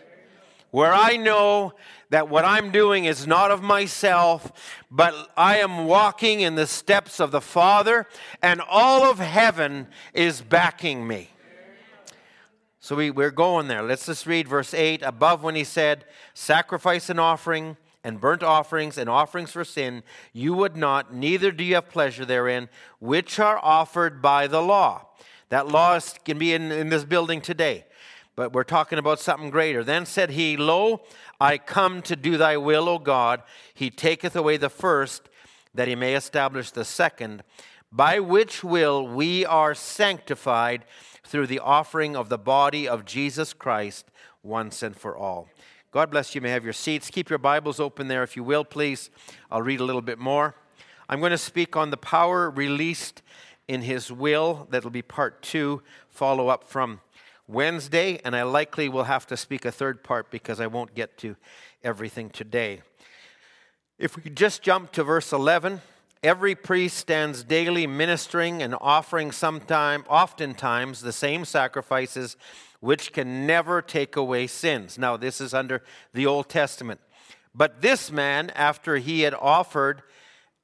where 0.71 0.93
I 0.93 1.17
know 1.17 1.73
that 2.11 2.29
what 2.29 2.45
I'm 2.45 2.71
doing 2.71 3.05
is 3.05 3.26
not 3.26 3.50
of 3.50 3.62
myself, 3.62 4.53
but 4.91 5.14
I 5.37 5.59
am 5.59 5.87
walking 5.87 6.41
in 6.41 6.55
the 6.55 6.67
steps 6.67 7.19
of 7.19 7.33
the 7.33 7.41
Father, 7.41 8.07
and 8.43 8.61
all 8.61 9.05
of 9.05 9.19
heaven 9.19 9.88
is 10.12 10.41
backing 10.41 11.07
me. 11.07 11.31
So 12.85 12.97
we, 12.97 13.11
we're 13.11 13.31
going 13.31 13.69
there. 13.69 13.83
Let's 13.83 14.05
just 14.05 14.26
read 14.26 14.47
verse 14.47 14.75
8 14.75 15.00
above 15.00 15.43
when 15.43 15.55
he 15.55 15.64
said, 15.64 16.05
Sacrifice 16.35 17.09
and 17.09 17.19
offering 17.19 17.79
and 18.05 18.21
burnt 18.21 18.43
offerings 18.43 18.99
and 18.99 19.09
offerings 19.09 19.53
for 19.53 19.64
sin, 19.64 20.03
you 20.35 20.53
would 20.53 20.76
not, 20.76 21.14
neither 21.14 21.50
do 21.50 21.64
you 21.64 21.76
have 21.76 21.88
pleasure 21.88 22.26
therein, 22.26 22.69
which 22.99 23.38
are 23.41 23.59
offered 23.62 24.21
by 24.21 24.47
the 24.47 24.61
law. 24.61 25.07
That 25.49 25.67
law 25.67 25.99
can 26.26 26.37
be 26.37 26.53
in, 26.53 26.71
in 26.71 26.91
this 26.91 27.05
building 27.05 27.41
today. 27.41 27.87
but 28.37 28.53
we're 28.53 28.64
talking 28.64 28.99
about 28.99 29.19
something 29.19 29.49
greater. 29.49 29.83
Then 29.83 30.05
said 30.05 30.29
he, 30.29 30.59
Lo, 30.59 31.00
I 31.41 31.57
come 31.57 32.03
to 32.03 32.14
do 32.14 32.37
thy 32.37 32.59
will, 32.59 32.91
O 32.91 32.99
God. 32.99 33.43
He 33.73 33.88
taketh 33.88 34.37
away 34.37 34.59
the 34.59 34.69
first, 34.69 35.31
that 35.73 35.88
he 35.88 35.95
may 35.95 36.14
establish 36.14 36.71
the 36.71 36.85
second, 36.85 37.45
by 37.91 38.21
which 38.21 38.62
will 38.62 39.09
we 39.09 39.47
are 39.47 39.75
sanctified 39.75 40.85
through 41.25 41.47
the 41.47 41.59
offering 41.59 42.14
of 42.16 42.28
the 42.28 42.38
body 42.38 42.87
of 42.87 43.04
Jesus 43.04 43.52
Christ 43.52 44.07
once 44.43 44.83
and 44.83 44.97
for 44.97 45.16
all. 45.16 45.49
God 45.90 46.11
bless 46.11 46.35
you. 46.35 46.40
you 46.40 46.43
may 46.43 46.50
have 46.50 46.64
your 46.64 46.73
seats. 46.73 47.09
Keep 47.11 47.31
your 47.31 47.38
Bibles 47.38 47.81
open 47.81 48.09
there, 48.09 48.23
if 48.23 48.37
you 48.37 48.45
will, 48.45 48.64
please. 48.64 49.11
I'll 49.50 49.62
read 49.62 49.81
a 49.81 49.85
little 49.85 50.02
bit 50.02 50.19
more. 50.19 50.54
I'm 51.09 51.21
going 51.21 51.31
to 51.31 51.38
speak 51.38 51.76
on 51.76 51.90
the 51.90 51.97
power 51.97 52.50
released 52.50 53.23
in 53.69 53.83
His 53.83 54.11
will. 54.11 54.66
That'll 54.71 54.90
be 54.90 55.02
part 55.02 55.43
two, 55.43 55.83
follow 56.09 56.49
up 56.49 56.64
from 56.64 57.00
Wednesday, 57.47 58.21
and 58.25 58.35
I 58.35 58.43
likely 58.43 58.88
will 58.88 59.04
have 59.04 59.26
to 59.28 59.37
speak 59.37 59.64
a 59.64 59.73
third 59.73 60.02
part 60.02 60.31
because 60.31 60.61
I 60.61 60.66
won't 60.66 60.95
get 60.95 61.19
to 61.19 61.37
everything 61.83 62.31
today. 62.31 62.81
If 63.99 64.16
we 64.16 64.31
just 64.31 64.62
jump 64.62 64.93
to 64.93 65.04
verse 65.04 65.33
11, 65.33 65.81
every 66.25 66.54
priest 66.54 66.97
stands 66.97 67.45
daily 67.45 67.87
ministering 67.87 68.62
and 68.62 68.75
offering 68.81 69.31
sometime, 69.31 70.04
oftentimes 70.09 71.02
the 71.02 71.12
same 71.12 71.45
sacrifices 71.45 72.37
which 72.81 73.12
can 73.12 73.47
never 73.47 73.83
take 73.83 74.16
away 74.16 74.47
sins. 74.47 74.99
Now, 74.99 75.19
this 75.19 75.40
is 75.40 75.52
under 75.52 75.83
the 76.14 76.26
Old 76.26 76.49
Testament. 76.49 77.00
But 77.54 77.83
this 77.83 78.11
man, 78.11 78.50
after 78.50 78.97
he 78.97 79.21
had 79.21 79.35
offered 79.35 80.02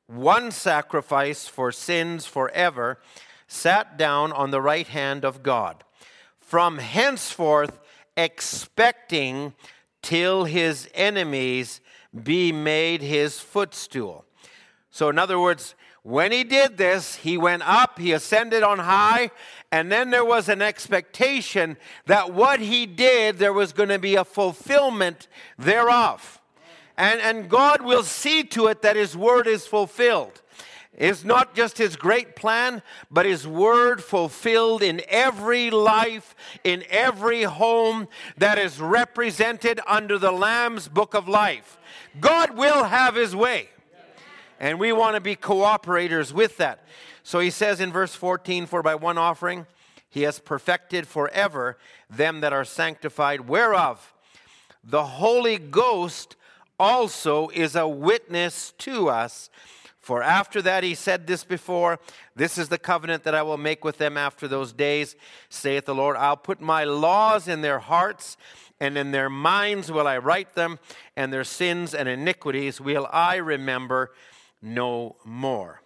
one 0.07 0.50
sacrifice 0.50 1.47
for 1.47 1.71
sins 1.71 2.25
forever, 2.26 2.99
sat 3.47 3.99
down 3.99 4.33
on 4.33 4.50
the 4.50 4.61
right 4.61 4.88
hand 4.88 5.25
of 5.25 5.43
God 5.43 5.85
from 6.40 6.79
henceforth 6.79 7.79
expecting 8.17 9.52
till 10.02 10.45
his 10.45 10.88
enemies 10.95 11.81
be 12.25 12.50
made 12.50 13.02
his 13.02 13.38
footstool. 13.38 14.25
So, 14.91 15.09
in 15.09 15.19
other 15.19 15.39
words, 15.39 15.75
when 16.03 16.33
he 16.33 16.45
did 16.45 16.79
this, 16.79 17.17
he 17.17 17.37
went 17.37 17.63
up, 17.67 17.99
he 17.99 18.13
ascended 18.13 18.63
on 18.63 18.79
high, 18.79 19.31
and 19.71 19.93
then 19.93 20.11
there 20.11 20.25
was 20.25 20.49
an 20.49 20.63
expectation 20.63 21.77
that 22.07 22.33
what 22.33 22.61
he 22.61 22.87
did, 22.87 23.39
there 23.39 23.53
was 23.53 23.73
going 23.73 23.91
to 23.91 23.99
be 23.99 24.17
a 24.17 24.25
fulfillment 24.25 25.29
thereof. 25.59 26.41
And, 26.97 27.21
and 27.21 27.49
God 27.49 27.83
will 27.83 28.03
see 28.03 28.45
to 28.45 28.67
it 28.67 28.83
that 28.83 28.97
his 28.97 29.17
word 29.17 29.47
is 29.47 29.67
fulfilled 29.67 30.43
is 30.99 31.25
not 31.25 31.55
just 31.55 31.79
his 31.79 31.97
great 31.97 32.37
plan, 32.37 32.83
but 33.11 33.25
his 33.25 33.47
word 33.47 34.05
fulfilled 34.05 34.83
in 34.83 35.01
every 35.09 35.71
life, 35.71 36.37
in 36.63 36.85
every 36.91 37.43
home 37.45 38.07
that 38.37 38.59
is 38.59 38.79
represented 38.81 39.81
under 39.87 40.19
the 40.19 40.31
Lamb's 40.31 40.89
book 40.89 41.15
of 41.15 41.27
life. 41.27 41.79
God 42.21 42.57
will 42.57 42.85
have 42.85 43.15
his 43.15 43.35
way. 43.35 43.71
And 44.61 44.79
we 44.79 44.93
want 44.93 45.17
to 45.17 45.21
be 45.21 45.37
cooperators 45.37 46.33
with 46.33 46.59
that. 46.59 46.85
So 47.23 47.40
he 47.40 47.49
says 47.49 47.81
in 47.81 47.90
verse 47.90 48.14
14, 48.14 48.67
For 48.67 48.83
by 48.83 48.95
one 48.95 49.17
offering 49.17 49.67
he 50.11 50.23
has 50.23 50.38
perfected 50.38 51.09
forever 51.09 51.79
them 52.11 52.40
that 52.43 52.52
are 52.52 52.64
sanctified, 52.64 53.49
whereof 53.49 54.12
the 54.85 55.05
Holy 55.05 55.57
Ghost 55.57 56.37
also 56.79 57.49
is 57.49 57.75
a 57.75 57.88
witness 57.88 58.73
to 58.79 59.09
us. 59.09 59.49
For 59.99 60.23
after 60.23 60.61
that 60.62 60.85
he 60.85 60.95
said 60.95 61.26
this 61.26 61.45
before, 61.45 61.99
This 62.37 62.59
is 62.59 62.69
the 62.69 62.79
covenant 62.79 63.25
that 63.25 63.35
I 63.35 63.43
will 63.43 63.59
make 63.59 63.83
with 63.85 63.99
them 63.99 64.19
after 64.19 64.47
those 64.47 64.73
days, 64.73 65.17
saith 65.49 65.87
the 65.87 65.95
Lord. 65.95 66.17
I'll 66.17 66.37
put 66.37 66.61
my 66.61 66.85
laws 66.85 67.49
in 67.49 67.62
their 67.62 67.79
hearts, 67.79 68.37
and 68.79 68.99
in 68.99 69.11
their 69.11 69.31
minds 69.31 69.90
will 69.93 70.07
I 70.07 70.19
write 70.19 70.55
them, 70.55 70.79
and 71.17 71.33
their 71.33 71.45
sins 71.45 71.95
and 71.95 72.09
iniquities 72.09 72.81
will 72.81 73.09
I 73.11 73.37
remember 73.37 74.11
no 74.62 75.17
more. 75.25 75.83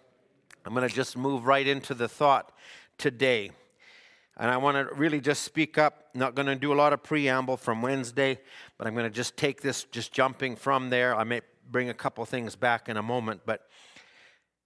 I'm 0.65 0.73
going 0.73 0.87
to 0.87 0.93
just 0.93 1.15
move 1.17 1.45
right 1.45 1.65
into 1.65 1.93
the 1.93 2.07
thought 2.07 2.51
today. 2.97 3.51
And 4.37 4.51
I 4.51 4.57
want 4.57 4.75
to 4.75 4.93
really 4.95 5.21
just 5.21 5.43
speak 5.43 5.77
up. 5.77 6.09
Not 6.13 6.35
going 6.35 6.47
to 6.47 6.55
do 6.55 6.73
a 6.73 6.75
lot 6.75 6.91
of 6.91 7.03
preamble 7.03 7.57
from 7.57 7.81
Wednesday, 7.81 8.39
but 8.77 8.87
I'm 8.87 8.93
going 8.93 9.05
to 9.05 9.15
just 9.15 9.37
take 9.37 9.61
this, 9.61 9.85
just 9.85 10.11
jumping 10.11 10.55
from 10.55 10.89
there. 10.89 11.15
I 11.15 11.23
may 11.23 11.41
bring 11.71 11.89
a 11.89 11.93
couple 11.93 12.25
things 12.25 12.55
back 12.55 12.89
in 12.89 12.97
a 12.97 13.03
moment, 13.03 13.41
but 13.45 13.67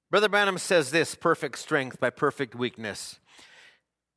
Brother 0.10 0.28
Branham 0.28 0.58
says 0.58 0.90
this 0.90 1.14
perfect 1.14 1.60
strength 1.60 2.00
by 2.00 2.10
perfect 2.10 2.56
weakness. 2.56 3.20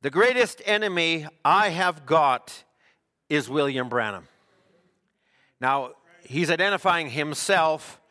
The 0.01 0.09
greatest 0.09 0.61
enemy 0.65 1.27
I 1.45 1.69
have 1.69 2.05
got 2.05 2.63
is 3.29 3.47
William 3.47 3.89
Branham. 3.89 4.27
Now, 5.61 5.91
he's 6.25 6.49
identifying 6.49 7.11
himself 7.11 8.01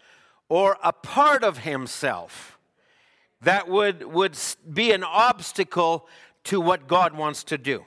or 0.53 0.77
a 0.85 0.93
part 0.93 1.43
of 1.43 1.57
himself 1.57 2.59
that 3.41 3.71
would, 3.71 4.03
would 4.05 4.37
be 4.71 4.93
an 4.93 5.03
obstacle 5.03 6.07
to 6.45 6.61
what 6.61 6.87
God 6.87 7.15
wants 7.15 7.43
to 7.45 7.57
do. 7.57 7.87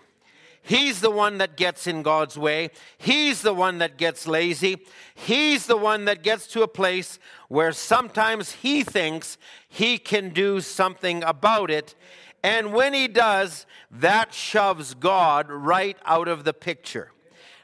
He's 0.63 0.99
the 0.99 1.11
one 1.11 1.37
that 1.37 1.57
gets 1.57 1.85
in 1.85 2.01
God's 2.01 2.39
way. 2.39 2.71
He's 2.97 3.43
the 3.43 3.53
one 3.53 3.77
that 3.77 3.99
gets 3.99 4.25
lazy. 4.25 4.83
He's 5.13 5.67
the 5.67 5.77
one 5.77 6.05
that 6.05 6.23
gets 6.23 6.47
to 6.47 6.63
a 6.63 6.67
place 6.67 7.19
where 7.49 7.71
sometimes 7.71 8.53
he 8.53 8.83
thinks 8.83 9.37
he 9.69 9.99
can 9.99 10.29
do 10.29 10.59
something 10.59 11.23
about 11.23 11.69
it. 11.69 11.93
And 12.41 12.73
when 12.73 12.95
he 12.95 13.07
does, 13.07 13.67
that 13.91 14.33
shoves 14.33 14.95
God 14.95 15.51
right 15.51 15.99
out 16.03 16.27
of 16.27 16.45
the 16.45 16.53
picture. 16.53 17.11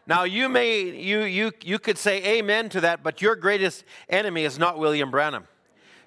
Now 0.07 0.23
you 0.23 0.49
may 0.49 0.81
you 0.81 1.21
you 1.21 1.51
you 1.63 1.79
could 1.79 1.97
say 1.97 2.37
amen 2.37 2.69
to 2.69 2.81
that, 2.81 3.03
but 3.03 3.21
your 3.21 3.35
greatest 3.35 3.83
enemy 4.09 4.43
is 4.43 4.57
not 4.57 4.79
William 4.79 5.11
Branham. 5.11 5.47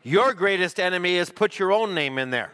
Your 0.03 0.35
greatest 0.35 0.79
enemy 0.79 1.17
is 1.17 1.31
put 1.31 1.59
your 1.59 1.73
own 1.73 1.95
name 1.95 2.19
in 2.19 2.31
there. 2.31 2.53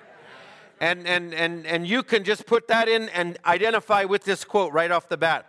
And, 0.81 1.07
and, 1.07 1.35
and, 1.35 1.67
and 1.67 1.87
you 1.87 2.03
can 2.03 2.25
just 2.25 2.47
put 2.47 2.69
that 2.69 2.89
in 2.89 3.11
and 3.11 3.37
identify 3.45 4.05
with 4.05 4.25
this 4.25 4.45
quote 4.45 4.73
right 4.73 4.91
off 4.91 5.09
the 5.09 5.19
bat. 5.19 5.47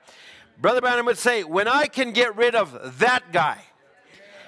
Brother 0.59 0.81
Branham 0.81 1.05
would 1.05 1.17
say, 1.17 1.43
When 1.43 1.67
I 1.67 1.85
can 1.85 2.11
get 2.11 2.35
rid 2.35 2.55
of 2.55 2.99
that 2.99 3.31
guy, 3.31 3.59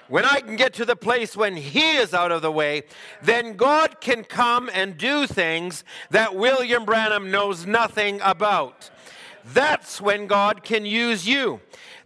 when 0.10 0.26
I 0.26 0.42
can 0.42 0.58
get 0.58 0.74
to 0.74 0.86
the 0.86 0.96
place 0.96 1.38
when 1.38 1.56
he 1.56 1.96
is 1.96 2.14
out 2.14 2.32
of 2.32 2.42
the 2.42 2.52
way, 2.52 2.84
then 3.22 3.56
God 3.56 4.02
can 4.02 4.24
come 4.24 4.70
and 4.74 4.98
do 4.98 5.26
things 5.26 5.84
that 6.10 6.36
William 6.36 6.86
Branham 6.86 7.32
knows 7.32 7.66
nothing 7.66 8.20
about. 8.22 8.90
That's 9.46 10.00
when 10.00 10.28
God 10.28 10.64
can 10.64 10.86
use 10.86 11.28
you. 11.28 11.60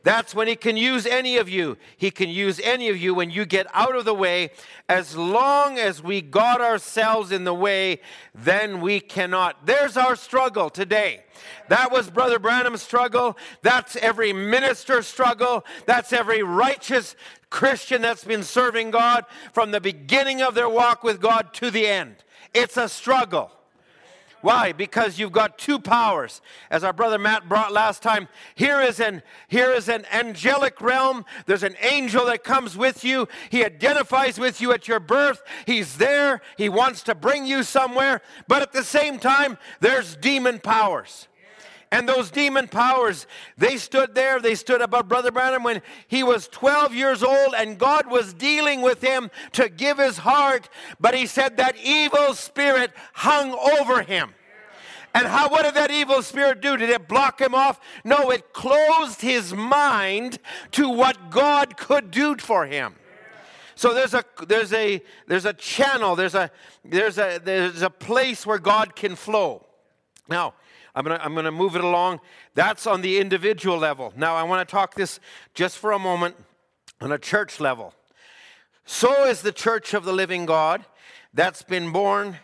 That's 0.03 0.33
when 0.33 0.47
He 0.47 0.55
can 0.55 0.77
use 0.77 1.05
any 1.05 1.37
of 1.37 1.49
you. 1.49 1.77
He 1.97 2.11
can 2.11 2.29
use 2.29 2.59
any 2.61 2.87
of 2.89 2.97
you 2.97 3.13
when 3.13 3.29
you 3.29 3.45
get 3.45 3.67
out 3.73 3.95
of 3.95 4.05
the 4.05 4.13
way. 4.13 4.51
As 4.87 5.17
long 5.17 5.77
as 5.77 6.01
we 6.01 6.21
got 6.21 6.61
ourselves 6.61 7.31
in 7.31 7.43
the 7.43 7.53
way, 7.53 7.99
then 8.33 8.79
we 8.79 8.99
cannot. 9.01 9.65
There's 9.65 9.97
our 9.97 10.15
struggle 10.15 10.69
today. 10.69 11.25
That 11.67 11.91
was 11.91 12.09
Brother 12.09 12.39
Branham's 12.39 12.81
struggle. 12.81 13.37
That's 13.61 13.95
every 13.97 14.31
minister's 14.31 15.07
struggle. 15.07 15.65
That's 15.85 16.13
every 16.13 16.41
righteous 16.41 17.15
Christian 17.49 18.01
that's 18.01 18.23
been 18.23 18.43
serving 18.43 18.91
God 18.91 19.25
from 19.51 19.71
the 19.71 19.81
beginning 19.81 20.41
of 20.41 20.55
their 20.55 20.69
walk 20.69 21.03
with 21.03 21.19
God 21.19 21.53
to 21.55 21.69
the 21.69 21.85
end. 21.85 22.15
It's 22.53 22.77
a 22.77 22.87
struggle. 22.87 23.51
Why? 24.47 24.71
Because 24.71 25.19
you've 25.19 25.33
got 25.33 25.57
two 25.57 25.77
powers. 25.77 26.39
As 26.71 26.85
our 26.85 26.93
brother 26.93 27.17
Matt 27.17 27.49
brought 27.49 27.73
last 27.73 28.01
time, 28.01 28.29
here 28.55 28.79
is 28.79 29.01
an 29.01 29.21
here 29.49 29.71
is 29.71 29.89
an 29.89 30.05
angelic 30.09 30.79
realm. 30.79 31.25
There's 31.47 31.63
an 31.63 31.75
angel 31.81 32.27
that 32.27 32.45
comes 32.45 32.77
with 32.77 33.03
you. 33.03 33.27
He 33.49 33.65
identifies 33.65 34.39
with 34.39 34.61
you 34.61 34.71
at 34.71 34.87
your 34.87 35.01
birth. 35.01 35.43
He's 35.65 35.97
there. 35.97 36.39
He 36.55 36.69
wants 36.69 37.03
to 37.03 37.13
bring 37.13 37.45
you 37.45 37.61
somewhere. 37.61 38.21
But 38.47 38.61
at 38.61 38.71
the 38.71 38.85
same 38.85 39.19
time, 39.19 39.57
there's 39.81 40.15
demon 40.15 40.59
powers. 40.59 41.27
And 41.91 42.07
those 42.07 42.31
demon 42.31 42.69
powers, 42.69 43.27
they 43.57 43.75
stood 43.75 44.15
there, 44.15 44.39
they 44.39 44.55
stood 44.55 44.81
above 44.81 45.09
Brother 45.09 45.31
Branham 45.31 45.63
when 45.63 45.81
he 46.07 46.23
was 46.23 46.47
12 46.47 46.95
years 46.95 47.21
old, 47.21 47.53
and 47.57 47.77
God 47.77 48.09
was 48.09 48.33
dealing 48.33 48.81
with 48.81 49.01
him 49.01 49.29
to 49.53 49.67
give 49.67 49.97
his 49.97 50.19
heart. 50.19 50.69
But 51.01 51.15
he 51.15 51.25
said 51.25 51.57
that 51.57 51.75
evil 51.83 52.33
spirit 52.33 52.91
hung 53.13 53.51
over 53.51 54.03
him. 54.03 54.33
And 55.17 55.25
how, 55.25 55.49
what 55.49 55.63
did 55.63 55.73
that 55.73 55.89
evil 55.89 56.21
spirit 56.21 56.61
do? 56.61 56.77
Did 56.77 56.91
it 56.91 57.07
block 57.07 57.41
him 57.41 57.55
off? 57.55 57.79
No, 58.03 58.29
it 58.29 58.53
closed 58.53 59.19
his 59.19 59.51
mind 59.51 60.37
to 60.73 60.87
what 60.87 61.31
God 61.31 61.75
could 61.75 62.11
do 62.11 62.35
for 62.37 62.67
him. 62.67 62.93
So 63.73 63.95
there's 63.95 64.13
a 64.13 64.23
there's 64.47 64.71
a 64.73 65.01
there's 65.25 65.45
a 65.45 65.53
channel, 65.53 66.15
there's 66.15 66.35
a 66.35 66.51
there's 66.85 67.17
a 67.17 67.39
there's 67.43 67.81
a 67.81 67.89
place 67.89 68.45
where 68.45 68.59
God 68.59 68.95
can 68.95 69.15
flow. 69.15 69.65
Now, 70.29 70.53
I'm 70.93 71.03
going 71.03 71.17
to 71.17 71.25
I'm 71.25 71.33
going 71.33 71.45
to 71.45 71.51
move 71.51 71.75
it 71.75 71.83
along. 71.83 72.19
That's 72.53 72.85
on 72.85 73.01
the 73.01 73.17
individual 73.17 73.79
level. 73.79 74.13
Now, 74.15 74.35
I 74.35 74.43
want 74.43 74.67
to 74.67 74.71
talk 74.71 74.93
this 74.93 75.19
just 75.55 75.79
for 75.79 75.93
a 75.93 75.99
moment 75.99 76.35
on 77.01 77.11
a 77.11 77.17
church 77.17 77.59
level. 77.59 77.95
So 78.85 79.25
is 79.25 79.41
the 79.41 79.51
church 79.51 79.95
of 79.95 80.05
the 80.05 80.13
living 80.13 80.45
God 80.45 80.85
that's 81.33 81.63
been 81.63 81.91
born 81.91 82.37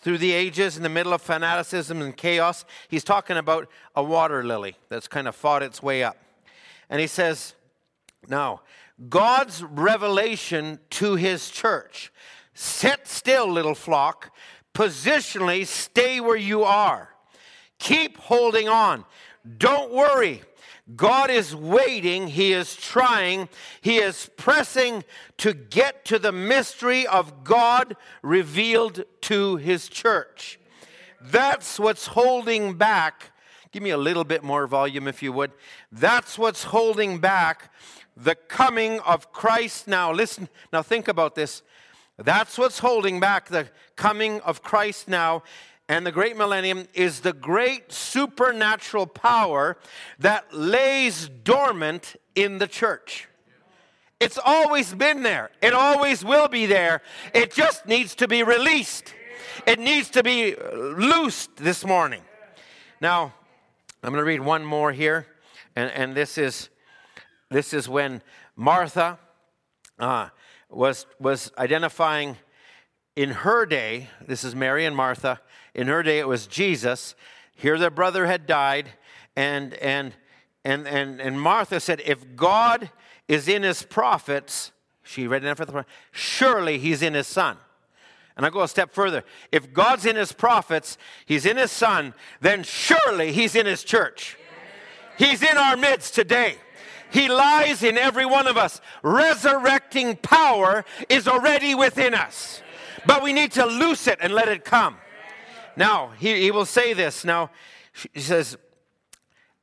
through 0.00 0.18
the 0.18 0.32
ages 0.32 0.76
in 0.76 0.82
the 0.82 0.88
middle 0.88 1.12
of 1.12 1.22
fanaticism 1.22 2.00
and 2.00 2.16
chaos. 2.16 2.64
He's 2.88 3.04
talking 3.04 3.36
about 3.36 3.68
a 3.94 4.02
water 4.02 4.44
lily 4.44 4.76
that's 4.88 5.08
kind 5.08 5.26
of 5.26 5.34
fought 5.34 5.62
its 5.62 5.82
way 5.82 6.02
up. 6.02 6.16
And 6.88 7.00
he 7.00 7.06
says, 7.06 7.54
Now, 8.28 8.62
God's 9.08 9.62
revelation 9.62 10.78
to 10.90 11.14
his 11.14 11.50
church 11.50 12.12
sit 12.54 13.06
still, 13.06 13.48
little 13.48 13.74
flock, 13.74 14.34
positionally 14.74 15.66
stay 15.66 16.20
where 16.20 16.36
you 16.36 16.64
are. 16.64 17.10
Keep 17.78 18.16
holding 18.18 18.68
on. 18.68 19.04
Don't 19.58 19.92
worry. 19.92 20.42
God 20.96 21.30
is 21.30 21.54
waiting, 21.54 22.28
He 22.28 22.52
is 22.52 22.74
trying, 22.74 23.48
He 23.80 23.98
is 23.98 24.30
pressing 24.36 25.04
to 25.38 25.52
get 25.52 26.04
to 26.06 26.18
the 26.18 26.32
mystery 26.32 27.06
of 27.06 27.44
God 27.44 27.96
revealed 28.22 29.04
to 29.22 29.56
His 29.56 29.88
church. 29.88 30.58
That's 31.20 31.78
what's 31.78 32.06
holding 32.06 32.74
back. 32.74 33.32
Give 33.70 33.82
me 33.82 33.90
a 33.90 33.98
little 33.98 34.24
bit 34.24 34.42
more 34.42 34.66
volume 34.66 35.08
if 35.08 35.22
you 35.22 35.32
would. 35.32 35.52
That's 35.92 36.38
what's 36.38 36.64
holding 36.64 37.18
back 37.18 37.70
the 38.16 38.34
coming 38.34 38.98
of 39.00 39.30
Christ 39.32 39.88
now. 39.88 40.10
Listen, 40.10 40.48
now 40.72 40.82
think 40.82 41.06
about 41.06 41.34
this. 41.34 41.62
That's 42.16 42.58
what's 42.58 42.78
holding 42.78 43.20
back 43.20 43.48
the 43.48 43.68
coming 43.94 44.40
of 44.40 44.62
Christ 44.62 45.06
now 45.06 45.42
and 45.88 46.04
the 46.04 46.12
great 46.12 46.36
millennium 46.36 46.86
is 46.92 47.20
the 47.20 47.32
great 47.32 47.90
supernatural 47.90 49.06
power 49.06 49.78
that 50.18 50.52
lays 50.52 51.28
dormant 51.44 52.16
in 52.34 52.58
the 52.58 52.66
church. 52.66 53.26
It's 54.20 54.38
always 54.44 54.92
been 54.92 55.22
there, 55.22 55.50
it 55.62 55.72
always 55.72 56.24
will 56.24 56.48
be 56.48 56.66
there. 56.66 57.02
It 57.32 57.52
just 57.52 57.86
needs 57.86 58.14
to 58.16 58.28
be 58.28 58.42
released, 58.42 59.14
it 59.66 59.78
needs 59.78 60.10
to 60.10 60.22
be 60.22 60.54
loosed 60.74 61.56
this 61.56 61.84
morning. 61.84 62.22
Now, 63.00 63.32
I'm 64.02 64.12
going 64.12 64.20
to 64.20 64.26
read 64.26 64.40
one 64.40 64.64
more 64.64 64.92
here, 64.92 65.26
and, 65.74 65.90
and 65.92 66.14
this, 66.14 66.36
is, 66.36 66.68
this 67.48 67.72
is 67.72 67.88
when 67.88 68.22
Martha 68.56 69.18
uh, 69.98 70.28
was, 70.68 71.06
was 71.20 71.50
identifying 71.56 72.36
in 73.18 73.30
her 73.30 73.66
day, 73.66 74.08
this 74.24 74.44
is 74.44 74.54
Mary 74.54 74.84
and 74.84 74.94
Martha, 74.94 75.40
in 75.78 75.86
her 75.86 76.02
day, 76.02 76.18
it 76.18 76.26
was 76.26 76.48
Jesus. 76.48 77.14
Here, 77.54 77.78
their 77.78 77.88
brother 77.88 78.26
had 78.26 78.48
died, 78.48 78.88
and, 79.36 79.74
and, 79.74 80.12
and, 80.64 80.88
and, 80.88 81.20
and 81.20 81.40
Martha 81.40 81.78
said, 81.78 82.02
If 82.04 82.34
God 82.34 82.90
is 83.28 83.46
in 83.46 83.62
his 83.62 83.84
prophets, 83.84 84.72
she 85.04 85.28
read 85.28 85.44
it 85.44 85.56
for 85.56 85.64
the 85.64 85.86
surely 86.10 86.78
he's 86.78 87.00
in 87.00 87.14
his 87.14 87.28
son. 87.28 87.58
And 88.36 88.44
I 88.44 88.50
go 88.50 88.62
a 88.62 88.68
step 88.68 88.92
further. 88.92 89.22
If 89.52 89.72
God's 89.72 90.04
in 90.04 90.16
his 90.16 90.32
prophets, 90.32 90.98
he's 91.26 91.46
in 91.46 91.56
his 91.56 91.70
son, 91.70 92.12
then 92.40 92.64
surely 92.64 93.30
he's 93.30 93.54
in 93.54 93.64
his 93.64 93.84
church. 93.84 94.36
He's 95.16 95.42
in 95.44 95.56
our 95.56 95.76
midst 95.76 96.12
today. 96.12 96.56
He 97.12 97.28
lies 97.28 97.84
in 97.84 97.96
every 97.96 98.26
one 98.26 98.48
of 98.48 98.56
us. 98.56 98.80
Resurrecting 99.04 100.16
power 100.16 100.84
is 101.08 101.28
already 101.28 101.76
within 101.76 102.14
us. 102.14 102.62
But 103.06 103.22
we 103.22 103.32
need 103.32 103.52
to 103.52 103.64
loose 103.64 104.08
it 104.08 104.18
and 104.20 104.34
let 104.34 104.48
it 104.48 104.64
come. 104.64 104.96
Now, 105.78 106.10
he, 106.18 106.40
he 106.42 106.50
will 106.50 106.66
say 106.66 106.92
this. 106.92 107.24
Now, 107.24 107.50
he 108.12 108.18
says, 108.18 108.58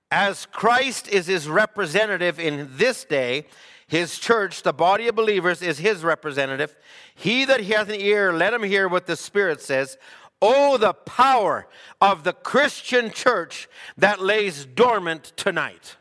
as 0.09 0.45
Christ 0.45 1.09
is 1.09 1.27
his 1.27 1.49
representative 1.49 2.39
in 2.39 2.69
this 2.77 3.03
day, 3.03 3.47
his 3.85 4.17
church, 4.17 4.63
the 4.63 4.71
body 4.71 5.09
of 5.09 5.15
believers, 5.15 5.61
is 5.61 5.77
his 5.77 6.05
representative. 6.05 6.73
He 7.13 7.43
that 7.43 7.65
hath 7.65 7.89
an 7.89 7.99
ear, 7.99 8.31
let 8.31 8.53
him 8.53 8.63
hear 8.63 8.87
what 8.87 9.07
the 9.07 9.17
Spirit 9.17 9.59
says. 9.59 9.97
Oh, 10.41 10.77
the 10.77 10.93
power 10.93 11.67
of 11.99 12.23
the 12.23 12.33
Christian 12.33 13.11
church 13.11 13.67
that 13.97 14.21
lays 14.21 14.65
dormant 14.65 15.33
tonight. 15.35 15.97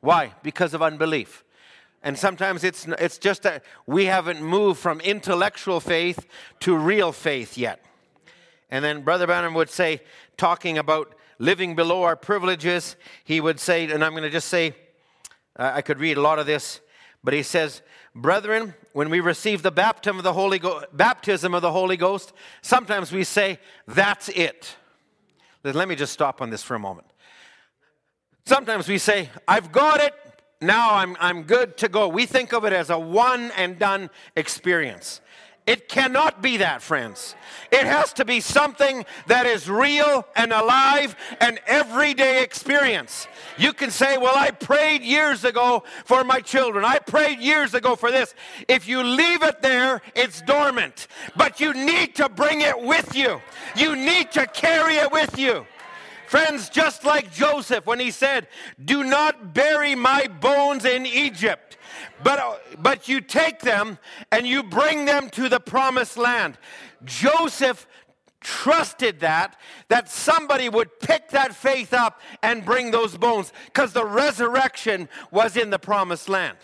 Why? 0.00 0.34
Because 0.44 0.72
of 0.72 0.82
unbelief. 0.82 1.42
And 2.00 2.16
sometimes 2.16 2.62
it's, 2.62 2.86
it's 3.00 3.18
just 3.18 3.42
that 3.42 3.64
we 3.88 4.04
haven't 4.04 4.40
moved 4.40 4.78
from 4.78 5.00
intellectual 5.00 5.80
faith 5.80 6.28
to 6.60 6.76
real 6.76 7.10
faith 7.10 7.58
yet. 7.58 7.82
And 8.70 8.84
then 8.84 9.02
Brother 9.02 9.26
Branham 9.26 9.54
would 9.54 9.70
say, 9.70 10.00
talking 10.36 10.78
about 10.78 11.14
living 11.38 11.76
below 11.76 12.02
our 12.02 12.16
privileges, 12.16 12.96
he 13.24 13.40
would 13.40 13.60
say, 13.60 13.90
and 13.90 14.04
I'm 14.04 14.12
going 14.12 14.22
to 14.22 14.30
just 14.30 14.48
say, 14.48 14.74
I 15.56 15.82
could 15.82 16.00
read 16.00 16.16
a 16.16 16.20
lot 16.20 16.38
of 16.38 16.46
this, 16.46 16.80
but 17.22 17.34
he 17.34 17.42
says, 17.42 17.82
Brethren, 18.14 18.74
when 18.92 19.10
we 19.10 19.20
receive 19.20 19.62
the 19.62 19.70
baptism 19.70 20.18
of 20.18 20.24
the 20.24 20.32
Holy, 20.32 20.58
Go- 20.58 20.84
baptism 20.92 21.54
of 21.54 21.62
the 21.62 21.72
Holy 21.72 21.96
Ghost, 21.96 22.32
sometimes 22.62 23.12
we 23.12 23.24
say, 23.24 23.58
That's 23.86 24.28
it. 24.30 24.76
Let 25.62 25.88
me 25.88 25.96
just 25.96 26.12
stop 26.12 26.40
on 26.40 26.50
this 26.50 26.62
for 26.62 26.74
a 26.74 26.78
moment. 26.78 27.08
Sometimes 28.46 28.86
we 28.88 28.98
say, 28.98 29.28
I've 29.48 29.72
got 29.72 30.00
it, 30.00 30.14
now 30.60 30.94
I'm, 30.94 31.16
I'm 31.18 31.42
good 31.42 31.76
to 31.78 31.88
go. 31.88 32.08
We 32.08 32.24
think 32.26 32.52
of 32.52 32.64
it 32.64 32.72
as 32.72 32.90
a 32.90 32.98
one 32.98 33.50
and 33.56 33.78
done 33.78 34.08
experience. 34.36 35.20
It 35.66 35.88
cannot 35.88 36.42
be 36.42 36.58
that, 36.58 36.80
friends. 36.80 37.34
It 37.72 37.84
has 37.84 38.12
to 38.14 38.24
be 38.24 38.38
something 38.40 39.04
that 39.26 39.46
is 39.46 39.68
real 39.68 40.24
and 40.36 40.52
alive 40.52 41.16
and 41.40 41.58
everyday 41.66 42.44
experience. 42.44 43.26
You 43.58 43.72
can 43.72 43.90
say, 43.90 44.16
Well, 44.16 44.36
I 44.36 44.52
prayed 44.52 45.02
years 45.02 45.44
ago 45.44 45.82
for 46.04 46.22
my 46.22 46.40
children. 46.40 46.84
I 46.84 47.00
prayed 47.00 47.40
years 47.40 47.74
ago 47.74 47.96
for 47.96 48.12
this. 48.12 48.32
If 48.68 48.86
you 48.86 49.02
leave 49.02 49.42
it 49.42 49.60
there, 49.60 50.02
it's 50.14 50.40
dormant. 50.42 51.08
But 51.34 51.58
you 51.58 51.74
need 51.74 52.14
to 52.16 52.28
bring 52.28 52.60
it 52.60 52.80
with 52.80 53.16
you, 53.16 53.40
you 53.74 53.96
need 53.96 54.30
to 54.32 54.46
carry 54.46 54.96
it 54.96 55.10
with 55.10 55.36
you. 55.36 55.66
Friends, 56.28 56.68
just 56.68 57.04
like 57.04 57.32
Joseph 57.32 57.86
when 57.86 58.00
he 58.00 58.10
said, 58.10 58.48
Do 58.84 59.04
not 59.04 59.54
bury 59.54 59.94
my 59.94 60.26
bones 60.40 60.84
in 60.84 61.06
Egypt. 61.06 61.76
But, 62.22 62.38
uh, 62.38 62.54
but 62.78 63.08
you 63.08 63.20
take 63.20 63.60
them 63.60 63.98
and 64.32 64.46
you 64.46 64.62
bring 64.62 65.04
them 65.04 65.28
to 65.30 65.48
the 65.48 65.60
promised 65.60 66.16
land. 66.16 66.56
Joseph 67.04 67.86
trusted 68.40 69.18
that 69.20 69.58
that 69.88 70.08
somebody 70.08 70.68
would 70.68 71.00
pick 71.00 71.30
that 71.30 71.52
faith 71.52 71.92
up 71.92 72.20
and 72.44 72.64
bring 72.64 72.92
those 72.92 73.16
bones 73.16 73.52
because 73.64 73.92
the 73.92 74.04
resurrection 74.04 75.08
was 75.32 75.56
in 75.56 75.70
the 75.70 75.78
promised 75.78 76.28
land. 76.28 76.56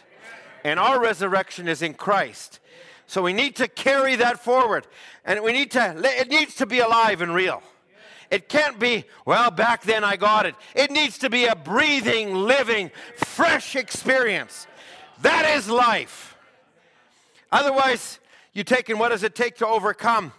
And 0.65 0.79
our 0.79 1.01
resurrection 1.01 1.67
is 1.67 1.83
in 1.83 1.95
christ. 1.95 2.61
So 3.07 3.21
we 3.21 3.33
need 3.33 3.57
to 3.57 3.67
carry 3.67 4.15
that 4.17 4.45
forward. 4.45 4.87
And 5.25 5.43
we 5.43 5.53
need 5.53 5.73
to 5.73 6.01
it 6.05 6.29
needs 6.29 6.55
to 6.57 6.67
be 6.67 6.79
alive 6.79 7.21
and 7.21 7.35
real. 7.35 7.63
It 8.31 8.49
can't 8.49 8.79
be 8.79 9.05
well 9.27 9.51
back 9.51 9.83
then 9.83 10.05
i 10.05 10.17
got 10.17 10.47
it. 10.47 10.55
It 10.77 10.93
needs 10.93 11.19
to 11.19 11.31
be 11.31 11.47
a 11.47 11.57
breathing 11.57 12.35
living 12.35 12.93
fresh 13.17 13.75
experience 13.75 14.69
that 15.23 15.57
is 15.57 15.69
life. 15.69 16.37
Otherwise, 17.51 18.19
you 18.53 18.65
take 18.65 18.91
in 18.91 18.99
what 18.99 19.09
does 19.09 19.23
it 19.23 19.35
take 19.35 19.57
to 19.57 19.67
overcome? 19.67 20.33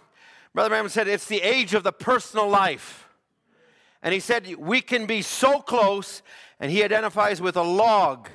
Brother 0.52 0.68
Branham 0.68 0.88
said 0.88 1.08
it's 1.08 1.26
the 1.26 1.42
age 1.42 1.74
of 1.74 1.82
the 1.82 1.92
personal 1.92 2.48
life. 2.48 3.08
And 4.02 4.12
he 4.12 4.20
said 4.20 4.54
we 4.56 4.80
can 4.80 5.06
be 5.06 5.22
so 5.22 5.60
close, 5.60 6.22
and 6.60 6.70
he 6.70 6.84
identifies 6.84 7.40
with 7.40 7.56
a 7.56 7.62
log 7.62 8.28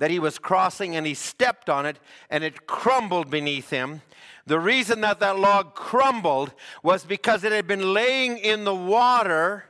that 0.00 0.10
he 0.10 0.18
was 0.18 0.38
crossing 0.38 0.96
and 0.96 1.06
he 1.06 1.14
stepped 1.14 1.68
on 1.68 1.84
it 1.84 1.98
and 2.30 2.42
it 2.42 2.66
crumbled 2.66 3.30
beneath 3.30 3.68
him. 3.68 4.00
The 4.46 4.58
reason 4.58 5.02
that 5.02 5.20
that 5.20 5.38
log 5.38 5.74
crumbled 5.74 6.54
was 6.82 7.04
because 7.04 7.44
it 7.44 7.52
had 7.52 7.66
been 7.66 7.92
laying 7.92 8.38
in 8.38 8.64
the 8.64 8.74
water, 8.74 9.66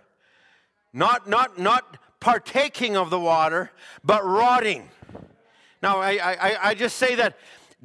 not, 0.92 1.28
not, 1.28 1.58
not 1.58 1.96
partaking 2.20 2.96
of 2.96 3.10
the 3.10 3.18
water, 3.18 3.72
but 4.04 4.24
rotting. 4.24 4.88
Now, 5.82 5.98
I, 5.98 6.10
I, 6.12 6.56
I 6.68 6.74
just 6.74 6.96
say 6.96 7.14
that 7.16 7.36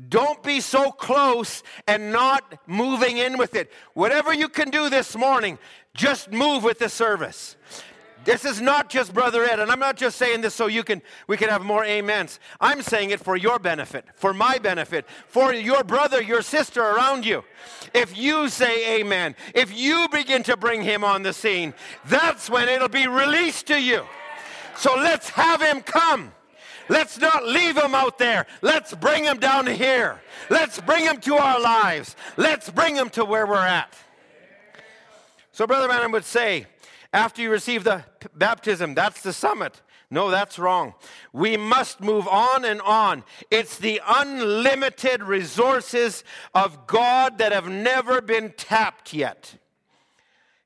don't 0.09 0.43
be 0.43 0.59
so 0.59 0.91
close 0.91 1.63
and 1.87 2.11
not 2.11 2.59
moving 2.67 3.17
in 3.17 3.37
with 3.37 3.55
it. 3.55 3.71
Whatever 3.93 4.33
you 4.33 4.49
can 4.49 4.69
do 4.69 4.89
this 4.89 5.15
morning, 5.15 5.57
just 5.93 6.31
move 6.31 6.63
with 6.63 6.79
the 6.79 6.89
service. 6.89 7.55
This 8.25 8.43
is 8.43 8.59
not 8.59 8.89
just 8.89 9.13
Brother 9.13 9.43
Ed, 9.43 9.59
and 9.59 9.71
I'm 9.71 9.79
not 9.79 9.97
just 9.97 10.17
saying 10.17 10.41
this 10.41 10.55
so 10.55 10.65
you 10.65 10.83
can 10.83 11.01
we 11.27 11.37
can 11.37 11.47
have 11.47 11.63
more 11.63 11.85
amens. 11.85 12.39
I'm 12.59 12.81
saying 12.81 13.11
it 13.11 13.19
for 13.19 13.37
your 13.37 13.59
benefit, 13.59 14.03
for 14.15 14.33
my 14.33 14.57
benefit, 14.57 15.05
for 15.27 15.53
your 15.53 15.83
brother, 15.83 16.21
your 16.21 16.41
sister 16.41 16.81
around 16.81 17.23
you. 17.23 17.43
If 17.93 18.17
you 18.17 18.49
say 18.49 18.99
amen, 18.99 19.35
if 19.53 19.77
you 19.77 20.07
begin 20.11 20.41
to 20.43 20.57
bring 20.57 20.81
him 20.81 21.03
on 21.03 21.21
the 21.21 21.33
scene, 21.33 21.75
that's 22.05 22.49
when 22.49 22.67
it'll 22.67 22.89
be 22.89 23.07
released 23.07 23.67
to 23.67 23.79
you. 23.79 24.03
So 24.75 24.95
let's 24.95 25.29
have 25.29 25.61
him 25.61 25.81
come. 25.81 26.31
Let's 26.89 27.19
not 27.19 27.45
leave 27.45 27.75
them 27.75 27.95
out 27.95 28.17
there. 28.17 28.45
Let's 28.61 28.93
bring 28.93 29.23
them 29.23 29.39
down 29.39 29.67
here. 29.67 30.21
Let's 30.49 30.79
bring 30.79 31.05
them 31.05 31.19
to 31.21 31.35
our 31.35 31.59
lives. 31.59 32.15
Let's 32.37 32.69
bring 32.69 32.95
them 32.95 33.09
to 33.11 33.25
where 33.25 33.47
we're 33.47 33.57
at. 33.57 33.93
So, 35.51 35.65
Brother 35.65 35.87
Branham 35.87 36.11
would 36.11 36.25
say, 36.25 36.67
after 37.13 37.41
you 37.41 37.49
receive 37.49 37.83
the 37.83 38.03
baptism, 38.35 38.93
that's 38.93 39.21
the 39.21 39.33
summit. 39.33 39.81
No, 40.11 40.29
that's 40.29 40.59
wrong. 40.59 40.93
We 41.33 41.57
must 41.57 42.01
move 42.01 42.27
on 42.27 42.65
and 42.65 42.81
on. 42.81 43.23
It's 43.49 43.77
the 43.77 44.01
unlimited 44.05 45.23
resources 45.23 46.23
of 46.53 46.85
God 46.87 47.37
that 47.39 47.51
have 47.51 47.67
never 47.67 48.21
been 48.21 48.53
tapped 48.55 49.13
yet. 49.13 49.55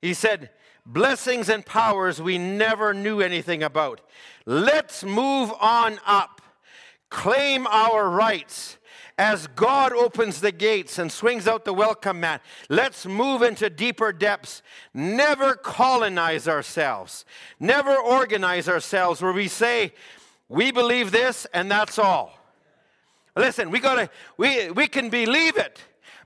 He 0.02 0.14
said, 0.14 0.50
Blessings 0.92 1.50
and 1.50 1.64
powers 1.64 2.20
we 2.20 2.40
never 2.40 2.96
knew 2.96 3.22
anything 3.22 3.62
about. 3.62 4.02
Let's 4.48 5.04
move 5.04 5.54
on 5.62 6.00
up, 6.04 6.42
claim 7.12 7.68
our 7.68 8.10
rights. 8.10 8.78
As 9.16 9.46
God 9.48 9.94
opens 9.94 10.42
the 10.42 10.52
gates 10.52 10.98
and 10.98 11.12
swings 11.12 11.48
out 11.48 11.64
the 11.64 11.74
welcome 11.74 12.22
mat, 12.22 12.42
let's 12.70 13.06
move 13.06 13.44
into 13.44 13.70
deeper 13.70 14.12
depths. 14.12 14.64
Never 14.92 15.54
colonize 15.54 16.48
ourselves, 16.48 17.24
never 17.60 17.96
organize 17.96 18.68
ourselves 18.68 19.22
where 19.22 19.34
we 19.34 19.48
say, 19.48 19.94
we 20.48 20.72
believe 20.72 21.12
this 21.12 21.46
and 21.54 21.70
that's 21.70 22.00
all. 22.00 22.34
Listen, 23.36 23.70
we 23.70 23.80
gotta, 23.80 24.10
we, 24.38 24.72
we 24.72 24.88
can 24.88 25.12
believe 25.12 25.56
it, 25.56 25.80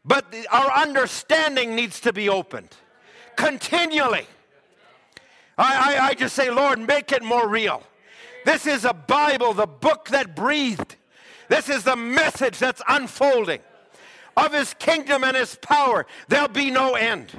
but 0.05 0.31
the, 0.31 0.47
our 0.55 0.71
understanding 0.71 1.75
needs 1.75 1.99
to 1.99 2.13
be 2.13 2.29
opened 2.29 2.69
continually. 3.35 4.25
I, 5.57 5.95
I, 5.95 6.05
I 6.07 6.13
just 6.13 6.35
say, 6.35 6.49
Lord, 6.49 6.79
make 6.79 7.11
it 7.11 7.23
more 7.23 7.47
real. 7.47 7.83
This 8.45 8.67
is 8.67 8.85
a 8.85 8.93
Bible, 8.93 9.53
the 9.53 9.67
book 9.67 10.09
that 10.09 10.35
breathed. 10.35 10.95
This 11.49 11.69
is 11.69 11.83
the 11.83 11.95
message 11.95 12.57
that's 12.57 12.81
unfolding 12.87 13.59
of 14.35 14.53
his 14.53 14.73
kingdom 14.73 15.23
and 15.23 15.37
his 15.37 15.55
power. 15.55 16.05
There'll 16.27 16.47
be 16.47 16.71
no 16.71 16.95
end. 16.95 17.31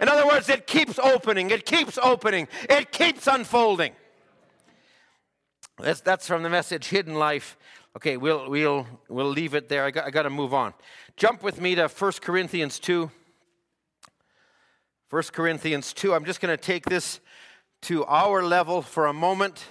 In 0.00 0.08
other 0.08 0.26
words, 0.26 0.48
it 0.48 0.66
keeps 0.66 0.98
opening, 0.98 1.50
it 1.50 1.64
keeps 1.64 1.98
opening, 1.98 2.48
it 2.68 2.92
keeps 2.92 3.26
unfolding. 3.26 3.92
That's, 5.78 6.00
that's 6.00 6.26
from 6.26 6.42
the 6.42 6.50
message 6.50 6.88
Hidden 6.88 7.14
Life. 7.14 7.56
Okay, 7.96 8.16
we'll, 8.18 8.50
we'll, 8.50 8.86
we'll 9.08 9.28
leave 9.28 9.54
it 9.54 9.68
there. 9.68 9.84
I 9.84 9.90
got, 9.90 10.06
I 10.06 10.10
got 10.10 10.22
to 10.22 10.30
move 10.30 10.52
on. 10.52 10.74
Jump 11.16 11.42
with 11.42 11.60
me 11.60 11.74
to 11.74 11.88
1 11.88 12.12
Corinthians 12.20 12.78
2. 12.78 13.10
1 15.08 15.22
Corinthians 15.32 15.92
2. 15.94 16.12
I'm 16.14 16.24
just 16.24 16.40
going 16.40 16.54
to 16.54 16.62
take 16.62 16.84
this 16.84 17.20
to 17.86 18.04
our 18.06 18.42
level 18.42 18.82
for 18.82 19.06
a 19.06 19.12
moment. 19.12 19.64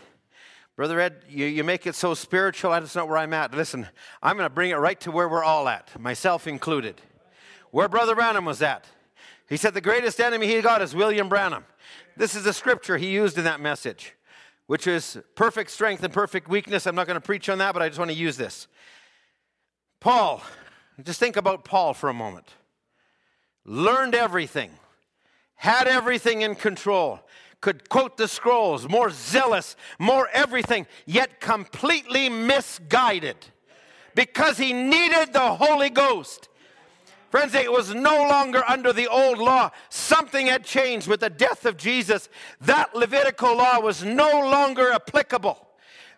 Brother 0.77 1.01
Ed, 1.01 1.23
you, 1.27 1.47
you 1.47 1.65
make 1.65 1.85
it 1.85 1.95
so 1.95 2.13
spiritual, 2.13 2.71
that's 2.71 2.95
not 2.95 3.09
where 3.09 3.17
I'm 3.17 3.33
at. 3.33 3.53
Listen, 3.53 3.87
I'm 4.23 4.37
going 4.37 4.47
to 4.47 4.53
bring 4.53 4.69
it 4.69 4.75
right 4.75 4.97
to 5.01 5.11
where 5.11 5.27
we're 5.27 5.43
all 5.43 5.67
at, 5.67 5.99
myself 5.99 6.47
included. 6.47 7.01
Where 7.71 7.89
Brother 7.89 8.15
Branham 8.15 8.45
was 8.45 8.61
at. 8.61 8.85
He 9.49 9.57
said 9.57 9.73
the 9.73 9.81
greatest 9.81 10.21
enemy 10.21 10.47
he 10.47 10.61
got 10.61 10.81
is 10.81 10.95
William 10.95 11.27
Branham. 11.27 11.65
This 12.15 12.35
is 12.35 12.45
the 12.45 12.53
scripture 12.53 12.95
he 12.95 13.11
used 13.11 13.37
in 13.37 13.43
that 13.43 13.59
message, 13.59 14.13
which 14.67 14.87
is 14.87 15.17
perfect 15.35 15.69
strength 15.69 16.01
and 16.01 16.13
perfect 16.13 16.47
weakness. 16.47 16.87
I'm 16.87 16.95
not 16.95 17.07
going 17.07 17.19
to 17.19 17.25
preach 17.25 17.49
on 17.49 17.57
that, 17.57 17.73
but 17.73 17.81
I 17.81 17.89
just 17.89 17.99
want 17.99 18.11
to 18.11 18.17
use 18.17 18.37
this. 18.37 18.69
Paul, 19.99 20.41
just 21.03 21.19
think 21.19 21.35
about 21.35 21.65
Paul 21.65 21.93
for 21.93 22.09
a 22.09 22.13
moment. 22.13 22.47
Learned 23.65 24.15
everything, 24.15 24.71
had 25.55 25.87
everything 25.89 26.43
in 26.43 26.55
control, 26.55 27.19
could 27.65 27.89
quote 27.89 28.15
the 28.15 28.27
scrolls, 28.27 28.87
more 28.87 29.09
zealous, 29.09 29.75
more 29.97 30.29
everything, 30.31 30.85
yet 31.07 31.41
completely 31.41 32.29
misguided 32.29 33.37
because 34.13 34.59
he 34.59 34.71
needed 34.71 35.33
the 35.33 35.55
Holy 35.55 35.89
Ghost. 35.89 36.47
Friends, 37.31 37.55
it 37.55 37.71
was 37.71 37.91
no 37.91 38.17
longer 38.29 38.63
under 38.67 38.93
the 38.93 39.07
old 39.07 39.39
law. 39.39 39.71
Something 39.89 40.45
had 40.45 40.63
changed 40.63 41.07
with 41.07 41.21
the 41.21 41.29
death 41.31 41.65
of 41.65 41.75
Jesus. 41.75 42.29
That 42.61 42.93
Levitical 42.93 43.57
law 43.57 43.79
was 43.79 44.03
no 44.03 44.29
longer 44.41 44.91
applicable. 44.91 45.67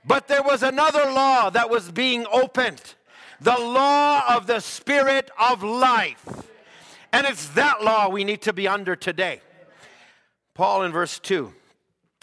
But 0.03 0.27
there 0.27 0.43
was 0.43 0.63
another 0.63 1.09
law 1.09 1.49
that 1.49 1.69
was 1.69 1.93
being 1.93 2.25
opened 2.29 2.95
the 3.39 3.57
law 3.57 4.35
of 4.35 4.47
the 4.47 4.59
Spirit 4.59 5.31
of 5.39 5.63
life. 5.63 6.25
And 7.13 7.25
it's 7.25 7.47
that 7.49 7.81
law 7.81 8.09
we 8.09 8.25
need 8.25 8.41
to 8.41 8.51
be 8.51 8.67
under 8.67 8.97
today. 8.97 9.39
Paul 10.57 10.85
in 10.85 10.91
verse 10.91 11.19
2 11.19 11.53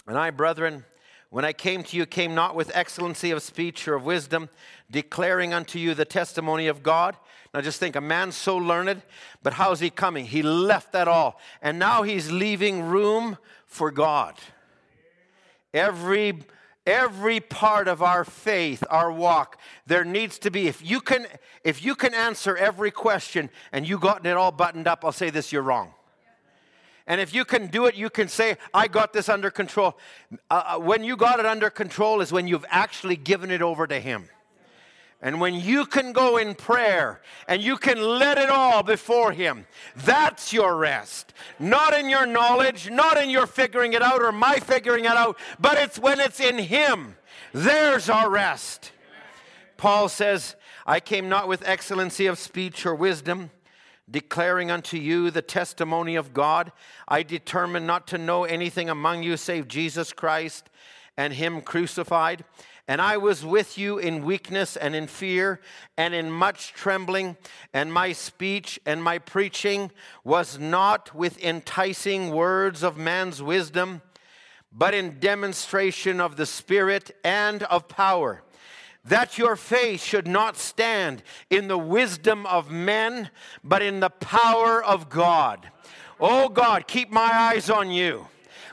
And 0.07 0.17
I, 0.17 0.29
brethren, 0.29 0.83
when 1.29 1.45
I 1.45 1.53
came 1.53 1.83
to 1.83 1.95
you, 1.95 2.05
came 2.05 2.35
not 2.35 2.53
with 2.53 2.69
excellency 2.75 3.31
of 3.31 3.41
speech 3.41 3.87
or 3.87 3.93
of 3.95 4.03
wisdom, 4.03 4.49
declaring 4.91 5.53
unto 5.53 5.79
you 5.79 5.93
the 5.93 6.03
testimony 6.03 6.67
of 6.67 6.83
God. 6.83 7.15
Now 7.53 7.61
just 7.61 7.79
think, 7.79 7.95
a 7.95 8.01
man 8.01 8.33
so 8.33 8.57
learned, 8.57 9.03
but 9.41 9.53
how's 9.53 9.79
he 9.79 9.89
coming? 9.89 10.25
He 10.25 10.41
left 10.41 10.91
that 10.91 11.07
all. 11.07 11.39
And 11.61 11.79
now 11.79 12.03
he's 12.03 12.29
leaving 12.29 12.81
room 12.81 13.37
for 13.67 13.89
God. 13.89 14.35
Every 15.73 16.43
every 16.85 17.39
part 17.39 17.87
of 17.87 18.03
our 18.03 18.23
faith 18.23 18.83
our 18.91 19.11
walk 19.11 19.59
there 19.87 20.05
needs 20.05 20.37
to 20.37 20.51
be 20.51 20.67
if 20.67 20.87
you 20.87 21.01
can 21.01 21.25
if 21.63 21.83
you 21.83 21.95
can 21.95 22.13
answer 22.13 22.55
every 22.55 22.91
question 22.91 23.49
and 23.71 23.89
you 23.89 23.97
gotten 23.97 24.27
it 24.27 24.37
all 24.37 24.51
buttoned 24.51 24.87
up 24.87 25.03
i'll 25.03 25.11
say 25.11 25.31
this 25.31 25.51
you're 25.51 25.63
wrong 25.63 25.91
and 27.07 27.21
if 27.21 27.33
you 27.33 27.45
can 27.45 27.67
do 27.67 27.85
it, 27.85 27.95
you 27.95 28.09
can 28.09 28.27
say, 28.27 28.57
I 28.73 28.87
got 28.87 29.13
this 29.13 29.29
under 29.29 29.51
control. 29.51 29.97
Uh, 30.49 30.63
uh, 30.75 30.79
when 30.79 31.03
you 31.03 31.15
got 31.15 31.39
it 31.39 31.45
under 31.45 31.69
control 31.69 32.19
is 32.19 32.31
when 32.31 32.47
you've 32.47 32.65
actually 32.69 33.15
given 33.15 33.51
it 33.51 33.61
over 33.61 33.85
to 33.85 33.99
Him. 33.99 34.29
And 35.21 35.39
when 35.39 35.55
you 35.55 35.85
can 35.85 36.13
go 36.13 36.37
in 36.37 36.55
prayer 36.55 37.21
and 37.47 37.61
you 37.61 37.77
can 37.77 37.99
let 37.99 38.37
it 38.37 38.49
all 38.49 38.83
before 38.83 39.31
Him, 39.31 39.67
that's 39.95 40.51
your 40.51 40.75
rest. 40.75 41.33
Not 41.59 41.93
in 41.93 42.09
your 42.09 42.25
knowledge, 42.25 42.89
not 42.89 43.21
in 43.21 43.29
your 43.29 43.47
figuring 43.47 43.93
it 43.93 44.01
out 44.01 44.21
or 44.21 44.31
my 44.31 44.55
figuring 44.57 45.05
it 45.05 45.11
out, 45.11 45.37
but 45.59 45.77
it's 45.77 45.99
when 45.99 46.19
it's 46.19 46.39
in 46.39 46.57
Him. 46.57 47.15
There's 47.53 48.09
our 48.09 48.29
rest. 48.29 48.91
Paul 49.77 50.09
says, 50.09 50.55
I 50.87 50.99
came 50.99 51.29
not 51.29 51.47
with 51.47 51.67
excellency 51.67 52.25
of 52.25 52.39
speech 52.39 52.85
or 52.85 52.95
wisdom 52.95 53.51
declaring 54.09 54.69
unto 54.69 54.97
you 54.97 55.31
the 55.31 55.41
testimony 55.41 56.15
of 56.15 56.33
God. 56.33 56.71
I 57.07 57.23
determined 57.23 57.87
not 57.87 58.07
to 58.07 58.17
know 58.17 58.43
anything 58.43 58.89
among 58.89 59.23
you 59.23 59.37
save 59.37 59.67
Jesus 59.67 60.13
Christ 60.13 60.69
and 61.17 61.33
Him 61.33 61.61
crucified. 61.61 62.45
And 62.87 63.01
I 63.01 63.17
was 63.17 63.43
with 63.43 63.79
you 63.79 63.97
in 63.97 64.23
weakness 64.23 64.77
and 64.77 64.95
in 64.95 65.07
fear 65.07 65.59
and 65.97 66.13
in 66.13 66.29
much 66.29 66.71
trembling, 66.73 67.35
and 67.73 67.91
my 67.91 68.11
speech 68.13 68.79
and 68.85 69.01
my 69.03 69.17
preaching 69.17 69.89
was 70.23 70.59
not 70.59 71.15
with 71.15 71.43
enticing 71.43 72.29
words 72.29 72.83
of 72.83 72.95
man's 72.95 73.41
wisdom, 73.41 74.03
but 74.71 74.93
in 74.93 75.19
demonstration 75.19 76.21
of 76.21 76.35
the 76.35 76.45
Spirit 76.45 77.15
and 77.23 77.63
of 77.63 77.87
power 77.87 78.43
that 79.05 79.37
your 79.37 79.55
faith 79.55 80.03
should 80.03 80.27
not 80.27 80.57
stand 80.57 81.23
in 81.49 81.67
the 81.67 81.77
wisdom 81.77 82.45
of 82.45 82.71
men, 82.71 83.29
but 83.63 83.81
in 83.81 83.99
the 83.99 84.09
power 84.09 84.83
of 84.83 85.09
God. 85.09 85.69
Oh 86.19 86.49
God, 86.49 86.87
keep 86.87 87.11
my 87.11 87.29
eyes 87.33 87.69
on 87.69 87.91
you. 87.91 88.27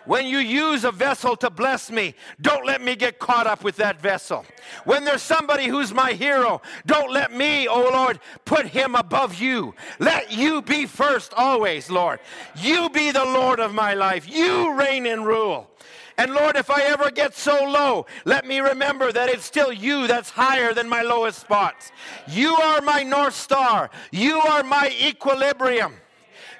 When 0.04 0.26
you 0.26 0.38
use 0.38 0.84
a 0.84 0.90
vessel 0.90 1.36
to 1.36 1.50
bless 1.50 1.90
me, 1.90 2.14
don't 2.40 2.66
let 2.66 2.82
me 2.82 2.96
get 2.96 3.20
caught 3.20 3.46
up 3.46 3.62
with 3.62 3.76
that 3.76 4.00
vessel. 4.00 4.44
When 4.84 5.04
there's 5.04 5.22
somebody 5.22 5.66
who's 5.66 5.94
my 5.94 6.12
hero, 6.12 6.60
don't 6.86 7.12
let 7.12 7.32
me, 7.32 7.68
oh 7.68 7.90
Lord, 7.92 8.18
put 8.44 8.66
him 8.66 8.96
above 8.96 9.40
you. 9.40 9.74
Let 10.00 10.32
you 10.32 10.60
be 10.60 10.86
first 10.86 11.32
always, 11.34 11.88
Lord. 11.88 12.18
You 12.56 12.90
be 12.90 13.12
the 13.12 13.24
Lord 13.24 13.60
of 13.60 13.74
my 13.74 13.94
life. 13.94 14.28
You 14.28 14.74
reign 14.74 15.06
and 15.06 15.24
rule. 15.24 15.70
And 16.18 16.32
Lord, 16.32 16.56
if 16.56 16.70
I 16.70 16.82
ever 16.82 17.10
get 17.10 17.34
so 17.34 17.64
low, 17.64 18.06
let 18.24 18.46
me 18.46 18.60
remember 18.60 19.12
that 19.12 19.28
it's 19.28 19.44
still 19.44 19.72
you 19.72 20.06
that's 20.06 20.30
higher 20.30 20.74
than 20.74 20.88
my 20.88 21.02
lowest 21.02 21.40
spots. 21.40 21.90
You 22.28 22.54
are 22.54 22.80
my 22.80 23.02
North 23.02 23.34
Star, 23.34 23.90
you 24.10 24.38
are 24.38 24.62
my 24.62 24.94
equilibrium. 25.00 25.94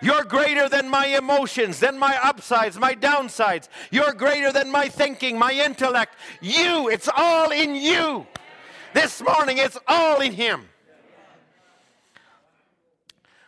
You're 0.01 0.25
greater 0.25 0.69
than 0.69 0.88
my 0.88 1.07
emotions, 1.07 1.79
than 1.79 1.97
my 1.97 2.19
upsides, 2.25 2.77
my 2.77 2.93
downsides. 2.93 3.69
You're 3.93 4.12
greater 4.12 4.51
than 4.51 4.69
my 4.69 4.88
thinking, 4.88 5.38
my 5.38 5.53
intellect. 5.53 6.17
You, 6.41 6.88
it's 6.88 7.09
all 7.17 7.53
in 7.53 7.77
you. 7.77 8.27
This 8.95 9.23
morning, 9.23 9.59
it's 9.59 9.79
all 9.87 10.21
in 10.21 10.33
Him. 10.33 10.69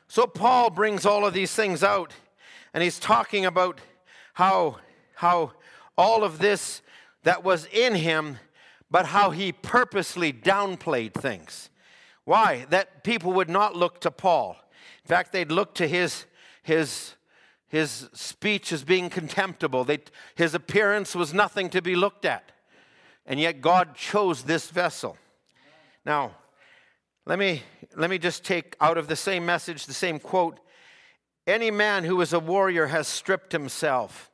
So, 0.07 0.29
Paul 0.29 0.71
brings 0.71 1.05
all 1.05 1.27
of 1.27 1.35
these 1.35 1.53
things 1.53 1.83
out, 1.83 2.13
and 2.73 2.85
he's 2.85 3.01
talking 3.01 3.47
about 3.47 3.81
how, 4.35 4.77
how 5.17 5.55
all 5.97 6.25
of 6.25 6.39
this 6.39 6.83
that 7.23 7.45
was 7.45 7.67
in 7.73 7.95
him, 7.95 8.39
but 8.91 9.07
how 9.07 9.31
he 9.31 9.53
purposely 9.53 10.33
downplayed 10.33 11.15
things. 11.15 11.71
Why? 12.25 12.67
That 12.71 13.05
people 13.05 13.33
would 13.33 13.51
not 13.51 13.77
look 13.77 14.01
to 14.03 14.11
Paul. 14.11 14.57
In 15.05 15.09
fact, 15.09 15.33
they'd 15.33 15.51
look 15.51 15.75
to 15.75 15.87
his, 15.87 16.27
his, 16.63 17.15
his 17.69 18.09
speech 18.13 18.73
as 18.73 18.85
being 18.85 19.11
contemptible. 19.11 19.85
They, 19.85 19.99
his 20.35 20.55
appearance 20.55 21.15
was 21.15 21.35
nothing 21.35 21.69
to 21.71 21.83
be 21.83 21.95
looked 21.95 22.25
at. 22.25 22.53
And 23.27 23.41
yet 23.41 23.61
God 23.61 23.95
chose 23.95 24.43
this 24.43 24.71
vessel. 24.71 25.17
Now, 26.05 26.33
let 27.27 27.39
me, 27.39 27.63
let 27.97 28.11
me 28.11 28.19
just 28.19 28.45
take 28.45 28.77
out 28.81 28.99
of 28.99 29.09
the 29.09 29.17
same 29.17 29.47
message 29.47 29.87
the 29.87 29.95
same 29.95 30.19
quote. 30.19 30.61
Any 31.47 31.71
man 31.71 32.05
who 32.05 32.21
is 32.21 32.33
a 32.33 32.39
warrior 32.39 32.87
has 32.87 33.09
stripped 33.09 33.53
himself. 33.53 34.31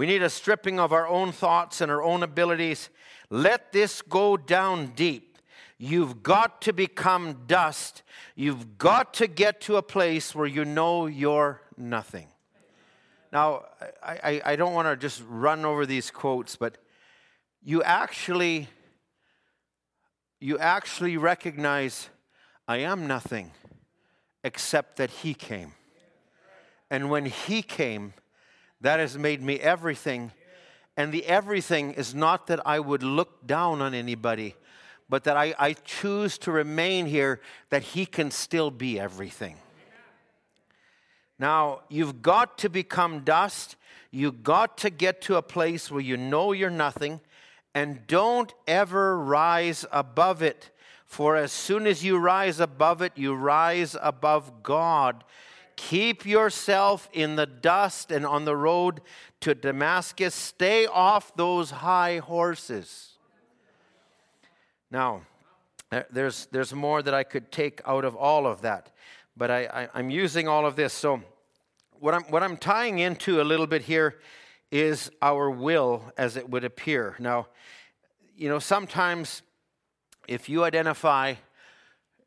We 0.00 0.06
need 0.06 0.22
a 0.22 0.30
stripping 0.30 0.80
of 0.80 0.94
our 0.94 1.06
own 1.06 1.30
thoughts 1.30 1.82
and 1.82 1.92
our 1.92 2.02
own 2.02 2.22
abilities. 2.22 2.88
Let 3.28 3.70
this 3.70 4.00
go 4.00 4.34
down 4.38 4.92
deep. 4.96 5.36
You've 5.76 6.22
got 6.22 6.62
to 6.62 6.72
become 6.72 7.42
dust. 7.46 8.02
You've 8.34 8.78
got 8.78 9.12
to 9.12 9.26
get 9.26 9.60
to 9.60 9.76
a 9.76 9.82
place 9.82 10.34
where 10.34 10.46
you 10.46 10.64
know 10.64 11.04
you're 11.04 11.60
nothing. 11.76 12.28
Now, 13.30 13.66
I, 14.02 14.20
I, 14.22 14.42
I 14.52 14.56
don't 14.56 14.72
want 14.72 14.88
to 14.88 14.96
just 14.96 15.22
run 15.28 15.66
over 15.66 15.84
these 15.84 16.10
quotes, 16.10 16.56
but 16.56 16.78
you 17.62 17.82
actually 17.82 18.68
you 20.40 20.58
actually 20.58 21.18
recognize 21.18 22.08
I 22.66 22.78
am 22.78 23.06
nothing 23.06 23.50
except 24.42 24.96
that 24.96 25.10
He 25.10 25.34
came. 25.34 25.72
And 26.90 27.10
when 27.10 27.26
He 27.26 27.60
came, 27.60 28.14
that 28.80 28.98
has 28.98 29.16
made 29.16 29.42
me 29.42 29.58
everything. 29.60 30.32
And 30.96 31.12
the 31.12 31.24
everything 31.26 31.92
is 31.92 32.14
not 32.14 32.46
that 32.48 32.60
I 32.66 32.80
would 32.80 33.02
look 33.02 33.46
down 33.46 33.80
on 33.80 33.94
anybody, 33.94 34.54
but 35.08 35.24
that 35.24 35.36
I, 35.36 35.54
I 35.58 35.72
choose 35.72 36.38
to 36.38 36.52
remain 36.52 37.06
here, 37.06 37.40
that 37.70 37.82
He 37.82 38.06
can 38.06 38.30
still 38.30 38.70
be 38.70 38.98
everything. 38.98 39.56
Now, 41.38 41.80
you've 41.88 42.20
got 42.20 42.58
to 42.58 42.68
become 42.68 43.20
dust. 43.20 43.76
You've 44.10 44.42
got 44.42 44.76
to 44.78 44.90
get 44.90 45.22
to 45.22 45.36
a 45.36 45.42
place 45.42 45.90
where 45.90 46.02
you 46.02 46.16
know 46.16 46.52
you're 46.52 46.68
nothing 46.68 47.20
and 47.74 48.06
don't 48.06 48.52
ever 48.66 49.18
rise 49.18 49.86
above 49.92 50.42
it. 50.42 50.70
For 51.06 51.36
as 51.36 51.50
soon 51.50 51.86
as 51.86 52.04
you 52.04 52.18
rise 52.18 52.60
above 52.60 53.02
it, 53.02 53.12
you 53.16 53.34
rise 53.34 53.96
above 54.00 54.62
God. 54.62 55.24
Keep 55.88 56.26
yourself 56.26 57.08
in 57.10 57.36
the 57.36 57.46
dust 57.46 58.12
and 58.12 58.26
on 58.26 58.44
the 58.44 58.54
road 58.54 59.00
to 59.40 59.54
Damascus. 59.54 60.34
Stay 60.34 60.84
off 60.84 61.34
those 61.36 61.70
high 61.70 62.18
horses. 62.18 63.12
Now, 64.90 65.22
there's, 66.10 66.48
there's 66.52 66.74
more 66.74 67.00
that 67.00 67.14
I 67.14 67.24
could 67.24 67.50
take 67.50 67.80
out 67.86 68.04
of 68.04 68.14
all 68.14 68.46
of 68.46 68.60
that, 68.60 68.92
but 69.38 69.50
I, 69.50 69.88
I, 69.94 69.98
am 69.98 70.10
using 70.10 70.48
all 70.48 70.66
of 70.66 70.76
this. 70.76 70.92
So, 70.92 71.22
what 71.98 72.12
I'm, 72.12 72.24
what 72.24 72.42
I'm 72.42 72.58
tying 72.58 72.98
into 72.98 73.40
a 73.40 73.42
little 73.44 73.66
bit 73.66 73.80
here 73.80 74.20
is 74.70 75.10
our 75.22 75.50
will 75.50 76.12
as 76.18 76.36
it 76.36 76.50
would 76.50 76.64
appear. 76.64 77.16
Now, 77.18 77.46
you 78.36 78.50
know, 78.50 78.58
sometimes 78.58 79.40
if 80.28 80.46
you 80.50 80.62
identify, 80.62 81.36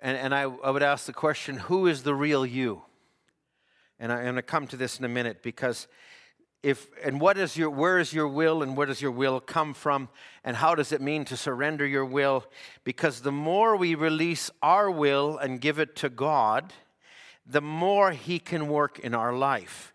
and, 0.02 0.18
and 0.18 0.34
I, 0.34 0.42
I 0.42 0.72
would 0.72 0.84
ask 0.84 1.06
the 1.06 1.14
question, 1.14 1.58
who 1.58 1.86
is 1.86 2.02
the 2.02 2.16
real 2.16 2.48
you? 2.48 2.82
And 4.04 4.12
I, 4.12 4.18
am 4.18 4.24
going 4.26 4.36
to 4.36 4.42
come 4.42 4.68
to 4.68 4.76
this 4.76 5.00
in 5.00 5.06
a 5.06 5.08
minute 5.08 5.42
because 5.42 5.88
if 6.62 6.90
and 7.06 7.22
what 7.22 7.38
is 7.38 7.56
your 7.56 7.70
where 7.70 8.00
is 8.00 8.12
your 8.12 8.28
will 8.28 8.62
and 8.62 8.76
where 8.76 8.86
does 8.86 9.02
your 9.02 9.12
will 9.12 9.40
come 9.40 9.74
from 9.74 10.10
and 10.44 10.58
how 10.58 10.76
does 10.76 10.92
it 10.92 11.00
mean 11.00 11.24
to 11.24 11.38
surrender 11.38 11.88
your 11.88 12.04
will 12.04 12.44
because 12.84 13.22
the 13.22 13.32
more 13.32 13.78
we 13.78 13.96
release 13.96 14.52
our 14.62 14.92
will 14.92 15.38
and 15.38 15.62
give 15.62 15.80
it 15.80 15.96
to 15.96 16.10
god 16.10 16.74
the 17.46 17.62
more 17.62 18.12
he 18.12 18.40
can 18.40 18.68
work 18.68 19.00
in 19.00 19.16
our 19.16 19.32
life 19.32 19.94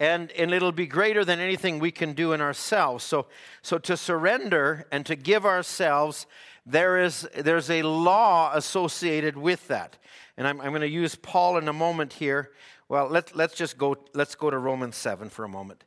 and, 0.00 0.32
and 0.32 0.52
it'll 0.52 0.72
be 0.72 0.88
greater 0.88 1.24
than 1.24 1.38
anything 1.38 1.78
we 1.78 1.92
can 1.92 2.14
do 2.14 2.32
in 2.32 2.40
ourselves. 2.40 3.04
So, 3.04 3.26
so 3.62 3.78
to 3.78 3.96
surrender 3.96 4.86
and 4.90 5.06
to 5.06 5.14
give 5.14 5.46
ourselves, 5.46 6.26
there 6.66 7.00
is, 7.00 7.28
there's 7.36 7.70
a 7.70 7.82
law 7.84 8.50
associated 8.54 9.36
with 9.36 9.68
that. 9.68 9.96
And 10.36 10.48
I'm, 10.48 10.60
I'm 10.60 10.70
going 10.70 10.80
to 10.80 10.88
use 10.88 11.14
Paul 11.14 11.58
in 11.58 11.68
a 11.68 11.72
moment 11.72 12.14
here. 12.14 12.50
Well, 12.88 13.08
let, 13.08 13.34
let's 13.34 13.54
just 13.54 13.78
go, 13.78 13.96
let's 14.14 14.34
go 14.34 14.50
to 14.50 14.58
Romans 14.58 14.96
7 14.96 15.30
for 15.30 15.44
a 15.44 15.48
moment. 15.48 15.84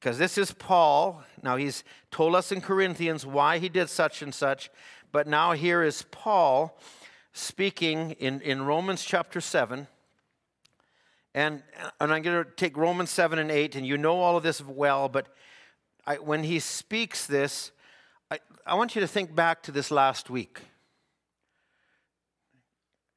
Because 0.00 0.18
this 0.18 0.36
is 0.36 0.52
Paul. 0.52 1.22
Now, 1.42 1.56
he's 1.56 1.84
told 2.10 2.34
us 2.34 2.50
in 2.50 2.60
Corinthians 2.60 3.24
why 3.24 3.58
he 3.58 3.68
did 3.68 3.88
such 3.88 4.22
and 4.22 4.34
such. 4.34 4.70
But 5.12 5.28
now 5.28 5.52
here 5.52 5.82
is 5.82 6.02
Paul 6.10 6.76
speaking 7.32 8.12
in, 8.12 8.40
in 8.40 8.62
Romans 8.62 9.04
chapter 9.04 9.40
7. 9.40 9.86
And, 11.34 11.62
and 12.00 12.12
I'm 12.12 12.22
going 12.22 12.44
to 12.44 12.50
take 12.50 12.76
Romans 12.76 13.10
7 13.10 13.38
and 13.38 13.50
8, 13.50 13.76
and 13.76 13.86
you 13.86 13.96
know 13.96 14.20
all 14.20 14.36
of 14.36 14.42
this 14.42 14.62
well, 14.62 15.08
but 15.08 15.28
I, 16.06 16.16
when 16.16 16.44
he 16.44 16.58
speaks 16.58 17.26
this, 17.26 17.70
I, 18.30 18.40
I 18.66 18.74
want 18.74 18.94
you 18.94 19.00
to 19.00 19.06
think 19.06 19.34
back 19.34 19.62
to 19.62 19.72
this 19.72 19.90
last 19.90 20.28
week. 20.28 20.60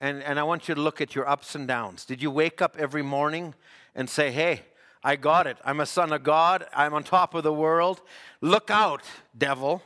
And, 0.05 0.21
and 0.21 0.39
I 0.39 0.43
want 0.43 0.69
you 0.69 0.75
to 0.75 0.81
look 0.81 1.01
at 1.01 1.15
your 1.15 1.27
ups 1.27 1.55
and 1.55 1.67
downs. 1.67 2.05
Did 2.05 2.21
you 2.21 2.29
wake 2.29 2.61
up 2.61 2.75
every 2.77 3.01
morning 3.01 3.55
and 3.95 4.07
say, 4.07 4.29
Hey, 4.29 4.61
I 5.03 5.15
got 5.15 5.47
it. 5.47 5.57
I'm 5.65 5.79
a 5.79 5.87
son 5.87 6.13
of 6.13 6.21
God. 6.21 6.67
I'm 6.75 6.93
on 6.93 7.03
top 7.03 7.33
of 7.33 7.41
the 7.41 7.51
world. 7.51 8.01
Look 8.39 8.69
out, 8.69 9.01
devil. 9.35 9.81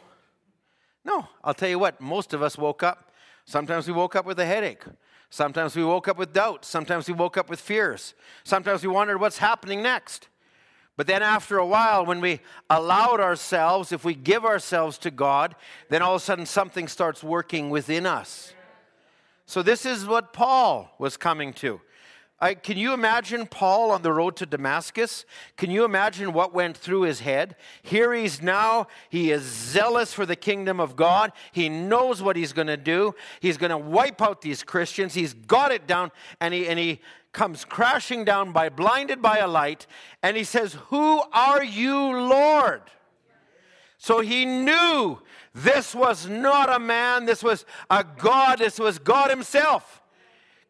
No, 1.06 1.30
I'll 1.42 1.54
tell 1.54 1.70
you 1.70 1.80
what, 1.80 2.02
most 2.02 2.34
of 2.34 2.44
us 2.44 2.58
woke 2.58 2.84
up. 2.84 3.14
Sometimes 3.46 3.88
we 3.88 3.94
woke 3.94 4.14
up 4.14 4.26
with 4.26 4.38
a 4.42 4.46
headache. 4.46 4.84
Sometimes 5.30 5.74
we 5.74 5.86
woke 5.86 6.10
up 6.10 6.18
with 6.18 6.34
doubts. 6.34 6.68
Sometimes 6.68 7.08
we 7.08 7.14
woke 7.14 7.38
up 7.38 7.50
with 7.50 7.62
fears. 7.62 8.14
Sometimes 8.44 8.84
we 8.84 8.90
wondered 8.90 9.20
what's 9.20 9.38
happening 9.38 9.82
next. 9.82 10.28
But 10.98 11.08
then, 11.08 11.24
after 11.24 11.58
a 11.58 11.66
while, 11.66 12.06
when 12.06 12.20
we 12.20 12.42
allowed 12.70 13.22
ourselves, 13.22 13.94
if 13.94 14.04
we 14.04 14.16
give 14.16 14.44
ourselves 14.44 14.98
to 14.98 15.12
God, 15.12 15.56
then 15.88 16.02
all 16.02 16.16
of 16.16 16.22
a 16.22 16.26
sudden 16.26 16.46
something 16.46 16.90
starts 16.90 17.24
working 17.24 17.70
within 17.70 18.06
us. 18.06 18.54
So, 19.50 19.64
this 19.64 19.84
is 19.84 20.06
what 20.06 20.32
Paul 20.32 20.94
was 21.00 21.18
coming 21.18 21.54
to. 21.54 21.82
I, 22.40 22.54
can 22.54 22.78
you 22.78 22.94
imagine 22.94 23.48
Paul 23.48 23.90
on 23.90 24.04
the 24.04 24.14
road 24.14 24.36
to 24.36 24.46
Damascus? 24.46 25.26
Can 25.58 25.72
you 25.72 25.86
imagine 25.86 26.34
what 26.34 26.54
went 26.54 26.78
through 26.78 27.02
his 27.02 27.22
head? 27.22 27.56
Here 27.82 28.14
he's 28.14 28.44
now, 28.44 28.86
he 29.10 29.32
is 29.32 29.42
zealous 29.42 30.14
for 30.14 30.28
the 30.28 30.36
kingdom 30.36 30.80
of 30.80 30.96
God. 30.96 31.32
He 31.52 31.68
knows 31.68 32.22
what 32.22 32.36
he's 32.36 32.54
going 32.54 32.68
to 32.68 32.78
do. 32.78 33.16
He's 33.40 33.58
going 33.58 33.72
to 33.72 33.78
wipe 33.80 34.22
out 34.22 34.44
these 34.44 34.62
Christians. 34.62 35.16
He's 35.16 35.34
got 35.34 35.72
it 35.72 35.88
down, 35.88 36.12
and 36.40 36.54
he, 36.54 36.68
and 36.68 36.78
he 36.78 37.00
comes 37.32 37.66
crashing 37.66 38.26
down 38.26 38.52
by 38.52 38.70
blinded 38.70 39.20
by 39.20 39.40
a 39.40 39.48
light, 39.48 39.88
and 40.22 40.38
he 40.38 40.44
says, 40.44 40.78
Who 40.90 41.24
are 41.34 41.64
you, 41.64 41.98
Lord? 41.98 42.84
So 43.98 44.22
he 44.22 44.46
knew 44.46 45.20
this 45.63 45.95
was 45.95 46.28
not 46.28 46.74
a 46.74 46.80
man, 46.80 47.26
this 47.26 47.43
was 47.43 47.65
a 47.89 48.04
God, 48.17 48.60
this 48.60 48.80
was 48.80 49.00
God 49.00 49.30
Himself. 49.30 50.00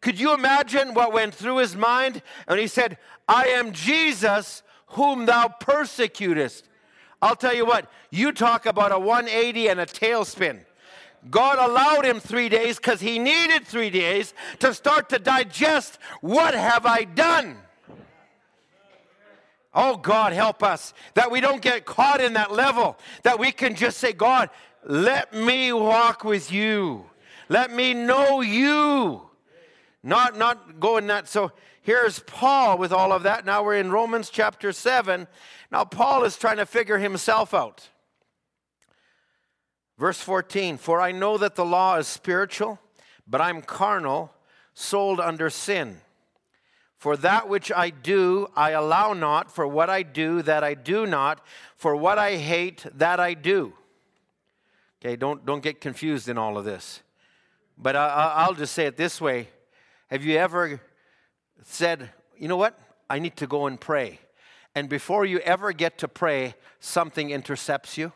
Could 0.02 0.20
you 0.20 0.34
imagine 0.34 0.94
what 0.94 1.14
went 1.14 1.36
through 1.36 1.58
his 1.58 1.76
mind? 1.76 2.22
And 2.48 2.60
he 2.60 2.68
said, 2.68 2.98
I 3.28 3.48
am 3.48 3.74
Jesus 3.74 4.64
whom 4.88 5.26
thou 5.26 5.50
persecutest. 5.50 6.70
I'll 7.22 7.36
tell 7.36 7.54
you 7.54 7.66
what, 7.66 7.92
you 8.10 8.32
talk 8.32 8.66
about 8.66 8.94
a 8.94 9.00
180 9.00 9.68
and 9.68 9.80
a 9.80 9.86
tailspin. 9.86 10.62
God 11.30 11.58
allowed 11.58 12.06
him 12.06 12.22
three 12.22 12.48
days 12.48 12.78
because 12.78 13.02
he 13.02 13.20
needed 13.20 13.66
three 13.66 13.90
days 13.90 14.34
to 14.60 14.74
start 14.74 15.10
to 15.10 15.20
digest 15.20 16.00
what 16.22 16.54
have 16.54 16.86
I 16.86 17.04
done? 17.04 17.58
Oh, 19.74 19.98
God, 19.98 20.34
help 20.34 20.64
us 20.64 20.94
that 21.14 21.30
we 21.30 21.42
don't 21.42 21.62
get 21.62 21.86
caught 21.86 22.22
in 22.22 22.34
that 22.34 22.52
level, 22.52 22.98
that 23.24 23.38
we 23.38 23.52
can 23.52 23.76
just 23.76 24.00
say, 24.00 24.14
God, 24.14 24.50
let 24.86 25.34
me 25.34 25.74
walk 25.74 26.24
with 26.24 26.52
you. 26.52 27.06
Let 27.50 27.72
me 27.72 27.94
know 27.94 28.42
you. 28.42 29.30
Not, 30.04 30.38
not 30.38 30.80
going 30.80 31.08
that. 31.08 31.28
So 31.28 31.52
here's 31.82 32.20
Paul 32.20 32.78
with 32.78 32.92
all 32.92 33.12
of 33.12 33.24
that. 33.24 33.46
Now 33.46 33.64
we're 33.64 33.78
in 33.78 33.92
Romans 33.92 34.30
chapter 34.30 34.72
7. 34.72 35.28
Now 35.72 35.84
Paul 35.84 36.24
is 36.24 36.38
trying 36.38 36.58
to 36.58 36.66
figure 36.66 36.98
himself 36.98 37.54
out. 37.54 37.90
Verse 39.98 40.22
14 40.22 40.78
For 40.78 41.02
I 41.02 41.12
know 41.12 41.38
that 41.38 41.56
the 41.56 41.66
law 41.66 41.98
is 41.98 42.08
spiritual, 42.08 42.80
but 43.28 43.42
I'm 43.42 43.62
carnal, 43.62 44.34
sold 44.74 45.20
under 45.20 45.50
sin. 45.50 45.98
For 46.98 47.16
that 47.18 47.48
which 47.48 47.72
I 47.72 47.92
do, 47.92 48.48
I 48.56 48.72
allow 48.72 49.14
not. 49.14 49.54
For 49.54 49.66
what 49.66 49.90
I 49.90 50.04
do, 50.04 50.42
that 50.42 50.64
I 50.64 50.74
do 50.74 51.06
not. 51.06 51.46
For 51.76 51.96
what 51.96 52.18
I 52.18 52.36
hate, 52.36 52.86
that 52.94 53.20
I 53.20 53.34
do. 53.34 53.74
Okay, 55.02 55.16
don't, 55.16 55.46
don't 55.46 55.64
get 55.64 55.80
confused 55.80 56.28
in 56.28 56.38
all 56.38 56.58
of 56.58 56.66
this. 56.66 57.02
But 57.78 57.96
I, 57.96 58.34
I'll 58.36 58.54
just 58.54 58.74
say 58.74 58.86
it 58.86 58.98
this 58.98 59.22
way 59.22 59.48
have 60.10 60.26
you 60.26 60.38
ever 60.38 60.82
said, 61.64 62.10
you 62.38 62.48
know 62.48 62.58
what? 62.58 62.80
I 63.10 63.20
need 63.20 63.38
to 63.38 63.48
go 63.48 63.68
and 63.68 63.80
pray. 63.80 64.20
And 64.74 64.90
before 64.90 65.24
you 65.26 65.40
ever 65.40 65.72
get 65.72 66.00
to 66.00 66.08
pray, 66.08 66.56
something 66.80 67.30
intercepts 67.30 67.98
you. 67.98 68.12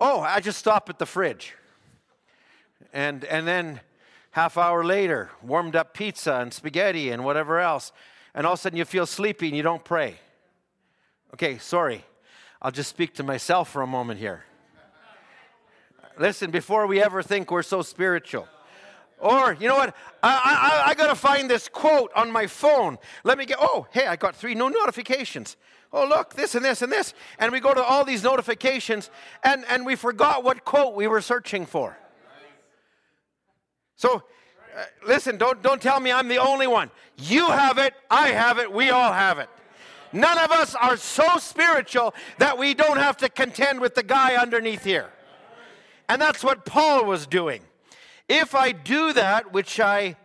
Oh, 0.00 0.20
I 0.20 0.40
just 0.40 0.58
stop 0.58 0.88
at 0.88 0.98
the 0.98 1.06
fridge. 1.06 1.54
And, 2.92 3.24
and 3.24 3.48
then 3.48 3.80
half 4.30 4.56
hour 4.56 4.84
later, 4.84 5.30
warmed 5.42 5.74
up 5.74 5.92
pizza 5.92 6.34
and 6.34 6.52
spaghetti 6.52 7.10
and 7.10 7.24
whatever 7.24 7.58
else. 7.58 7.92
And 8.34 8.46
all 8.46 8.52
of 8.52 8.58
a 8.58 8.62
sudden 8.62 8.78
you 8.78 8.84
feel 8.84 9.06
sleepy 9.06 9.48
and 9.48 9.56
you 9.56 9.62
don't 9.62 9.84
pray. 9.84 10.16
Okay, 11.34 11.58
sorry. 11.58 12.04
I'll 12.62 12.70
just 12.70 12.90
speak 12.90 13.14
to 13.14 13.22
myself 13.22 13.70
for 13.70 13.82
a 13.82 13.86
moment 13.86 14.20
here. 14.20 14.44
Listen, 16.18 16.50
before 16.50 16.86
we 16.86 17.02
ever 17.02 17.22
think 17.22 17.50
we're 17.50 17.62
so 17.62 17.82
spiritual, 17.82 18.48
or, 19.18 19.54
you 19.54 19.68
know 19.68 19.76
what? 19.76 19.94
I, 20.22 20.82
I, 20.84 20.90
I 20.90 20.94
got 20.94 21.08
to 21.08 21.14
find 21.14 21.48
this 21.48 21.68
quote 21.68 22.10
on 22.14 22.30
my 22.30 22.46
phone. 22.46 22.98
Let 23.24 23.38
me 23.38 23.46
get, 23.46 23.56
oh, 23.60 23.86
hey, 23.90 24.06
I 24.06 24.16
got 24.16 24.36
three 24.36 24.54
new 24.54 24.68
notifications. 24.68 25.56
Oh, 25.92 26.06
look, 26.06 26.34
this 26.34 26.54
and 26.54 26.64
this 26.64 26.82
and 26.82 26.92
this. 26.92 27.14
And 27.38 27.52
we 27.52 27.60
go 27.60 27.72
to 27.72 27.82
all 27.82 28.04
these 28.04 28.22
notifications 28.22 29.10
and, 29.42 29.64
and 29.68 29.86
we 29.86 29.96
forgot 29.96 30.44
what 30.44 30.64
quote 30.64 30.94
we 30.94 31.06
were 31.06 31.22
searching 31.22 31.64
for. 31.64 31.96
So, 33.96 34.22
uh, 34.76 34.82
listen, 35.06 35.38
don't, 35.38 35.62
don't 35.62 35.80
tell 35.80 36.00
me 36.00 36.12
I'm 36.12 36.28
the 36.28 36.38
only 36.38 36.66
one. 36.66 36.90
You 37.16 37.46
have 37.46 37.78
it, 37.78 37.94
I 38.10 38.28
have 38.28 38.58
it, 38.58 38.70
we 38.70 38.90
all 38.90 39.12
have 39.12 39.38
it. 39.38 39.48
None 40.12 40.38
of 40.38 40.50
us 40.50 40.74
are 40.74 40.98
so 40.98 41.38
spiritual 41.38 42.14
that 42.38 42.58
we 42.58 42.74
don't 42.74 42.98
have 42.98 43.16
to 43.18 43.30
contend 43.30 43.80
with 43.80 43.94
the 43.94 44.02
guy 44.02 44.36
underneath 44.36 44.84
here. 44.84 45.10
And 46.08 46.20
that's 46.20 46.44
what 46.44 46.64
Paul 46.64 47.04
was 47.04 47.26
doing. 47.26 47.62
If 48.28 48.54
I 48.54 48.72
do 48.72 49.12
that 49.12 49.52
which 49.52 49.80
I 49.80 50.16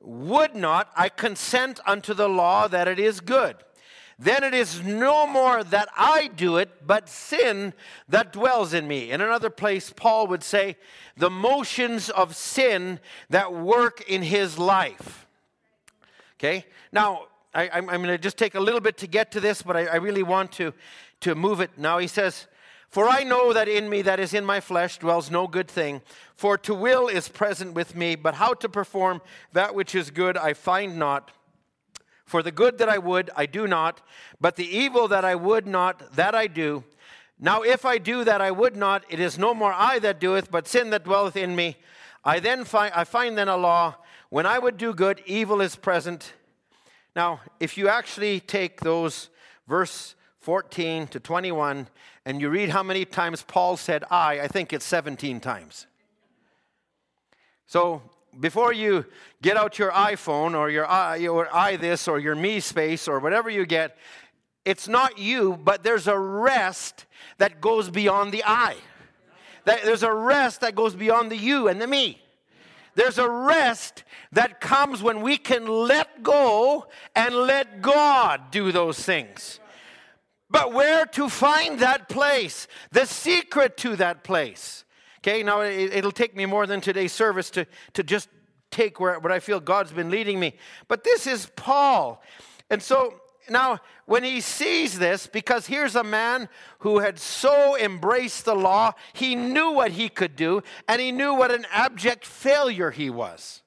would 0.00 0.54
not, 0.54 0.90
I 0.96 1.08
consent 1.08 1.80
unto 1.86 2.14
the 2.14 2.28
law 2.28 2.68
that 2.68 2.88
it 2.88 2.98
is 2.98 3.20
good. 3.20 3.56
Then 4.18 4.44
it 4.44 4.54
is 4.54 4.82
no 4.82 5.26
more 5.26 5.64
that 5.64 5.88
I 5.96 6.28
do 6.28 6.56
it, 6.56 6.86
but 6.86 7.08
sin 7.08 7.74
that 8.08 8.32
dwells 8.32 8.72
in 8.72 8.86
me. 8.86 9.10
In 9.10 9.20
another 9.20 9.50
place, 9.50 9.92
Paul 9.94 10.28
would 10.28 10.44
say, 10.44 10.76
the 11.16 11.30
motions 11.30 12.10
of 12.10 12.36
sin 12.36 13.00
that 13.30 13.52
work 13.52 14.08
in 14.08 14.22
his 14.22 14.56
life. 14.56 15.26
Okay? 16.38 16.64
Now, 16.92 17.26
I, 17.52 17.78
am 17.78 17.86
going 17.86 18.04
to 18.04 18.18
just 18.18 18.36
take 18.36 18.54
a 18.54 18.60
little 18.60 18.80
bit 18.80 18.96
to 18.98 19.06
get 19.06 19.32
to 19.32 19.40
this, 19.40 19.62
but 19.62 19.76
I, 19.76 19.86
I 19.86 19.96
really 19.96 20.22
want 20.22 20.52
to, 20.52 20.72
to 21.20 21.34
move 21.34 21.60
it. 21.60 21.70
Now, 21.76 21.98
he 21.98 22.06
says, 22.06 22.46
For 22.94 23.08
I 23.08 23.24
know 23.24 23.52
that 23.52 23.66
in 23.66 23.90
me, 23.90 24.02
that 24.02 24.20
is 24.20 24.34
in 24.34 24.44
my 24.44 24.60
flesh, 24.60 24.98
dwells 24.98 25.28
no 25.28 25.48
good 25.48 25.66
thing. 25.66 26.00
For 26.36 26.56
to 26.58 26.72
will 26.72 27.08
is 27.08 27.28
present 27.28 27.74
with 27.74 27.96
me, 27.96 28.14
but 28.14 28.36
how 28.36 28.54
to 28.54 28.68
perform 28.68 29.20
that 29.52 29.74
which 29.74 29.96
is 29.96 30.12
good 30.12 30.36
I 30.36 30.52
find 30.52 30.96
not. 30.96 31.32
For 32.24 32.40
the 32.40 32.52
good 32.52 32.78
that 32.78 32.88
I 32.88 32.98
would, 32.98 33.32
I 33.34 33.46
do 33.46 33.66
not, 33.66 34.00
but 34.40 34.54
the 34.54 34.68
evil 34.68 35.08
that 35.08 35.24
I 35.24 35.34
would 35.34 35.66
not, 35.66 36.14
that 36.14 36.36
I 36.36 36.46
do. 36.46 36.84
Now, 37.40 37.62
if 37.62 37.84
I 37.84 37.98
do 37.98 38.22
that 38.22 38.40
I 38.40 38.52
would 38.52 38.76
not, 38.76 39.04
it 39.08 39.18
is 39.18 39.40
no 39.40 39.54
more 39.54 39.72
I 39.72 39.98
that 39.98 40.20
doeth, 40.20 40.52
but 40.52 40.68
sin 40.68 40.90
that 40.90 41.02
dwelleth 41.02 41.36
in 41.36 41.56
me. 41.56 41.78
I 42.24 42.38
then 42.38 42.64
find, 42.64 42.94
I 42.94 43.02
find 43.02 43.36
then 43.36 43.48
a 43.48 43.56
law. 43.56 43.96
When 44.28 44.46
I 44.46 44.60
would 44.60 44.76
do 44.76 44.94
good, 44.94 45.20
evil 45.26 45.60
is 45.60 45.74
present. 45.74 46.32
Now, 47.16 47.40
if 47.58 47.76
you 47.76 47.88
actually 47.88 48.38
take 48.38 48.82
those 48.82 49.30
verse 49.66 50.14
14 50.44 51.06
to 51.06 51.18
21 51.18 51.88
and 52.26 52.38
you 52.38 52.50
read 52.50 52.68
how 52.68 52.82
many 52.82 53.06
times 53.06 53.42
Paul 53.42 53.78
said 53.78 54.04
I, 54.10 54.40
I 54.40 54.46
think 54.46 54.74
it's 54.74 54.84
17 54.84 55.40
times. 55.40 55.86
So 57.66 58.02
before 58.38 58.70
you 58.70 59.06
get 59.40 59.56
out 59.56 59.78
your 59.78 59.90
iPhone 59.92 60.54
or 60.54 60.68
your 60.68 60.84
i 60.84 61.26
or 61.26 61.48
i 61.50 61.76
this 61.76 62.06
or 62.06 62.18
your 62.18 62.34
me 62.34 62.60
space 62.60 63.08
or 63.08 63.20
whatever 63.20 63.48
you 63.48 63.64
get, 63.64 63.96
it's 64.66 64.86
not 64.86 65.16
you, 65.16 65.56
but 65.64 65.82
there's 65.82 66.08
a 66.08 66.18
rest 66.18 67.06
that 67.38 67.62
goes 67.62 67.88
beyond 67.88 68.30
the 68.30 68.44
I. 68.44 68.76
There's 69.64 70.02
a 70.02 70.12
rest 70.12 70.60
that 70.60 70.74
goes 70.74 70.94
beyond 70.94 71.32
the 71.32 71.38
you 71.38 71.68
and 71.68 71.80
the 71.80 71.86
me. 71.86 72.20
There's 72.96 73.16
a 73.16 73.30
rest 73.30 74.04
that 74.32 74.60
comes 74.60 75.02
when 75.02 75.22
we 75.22 75.38
can 75.38 75.66
let 75.66 76.22
go 76.22 76.86
and 77.16 77.34
let 77.34 77.80
God 77.80 78.50
do 78.50 78.72
those 78.72 78.98
things. 78.98 79.58
But 80.50 80.72
where 80.72 81.06
to 81.06 81.28
find 81.28 81.80
that 81.80 82.08
place? 82.08 82.66
The 82.92 83.06
secret 83.06 83.76
to 83.78 83.96
that 83.96 84.24
place. 84.24 84.84
Okay, 85.18 85.42
now 85.42 85.62
it, 85.62 86.04
will 86.04 86.12
take 86.12 86.36
me 86.36 86.44
more 86.44 86.66
than 86.66 86.80
today's 86.80 87.12
service 87.12 87.48
to, 87.50 87.66
to 87.94 88.02
just 88.02 88.28
take 88.70 89.00
where, 89.00 89.18
what 89.18 89.32
I 89.32 89.40
feel 89.40 89.58
God's 89.58 89.92
been 89.92 90.10
leading 90.10 90.38
me. 90.38 90.56
But 90.86 91.02
this 91.02 91.26
is 91.26 91.46
Paul. 91.56 92.22
And 92.68 92.82
so 92.82 93.20
now, 93.48 93.78
when 94.06 94.24
he 94.24 94.40
sees 94.40 94.98
this, 94.98 95.26
because 95.26 95.66
here's 95.66 95.96
a 95.96 96.04
man 96.04 96.48
who 96.80 96.98
had 96.98 97.18
so 97.18 97.76
embraced 97.76 98.44
the 98.44 98.54
law, 98.54 98.92
he 99.12 99.34
knew 99.34 99.72
what 99.72 99.92
he 99.92 100.08
could 100.08 100.36
do, 100.36 100.62
and 100.88 101.00
he 101.00 101.12
knew 101.12 101.34
what 101.34 101.50
an 101.50 101.66
abject 101.70 102.24
failure 102.24 102.90
he 102.90 103.10
was. 103.10 103.62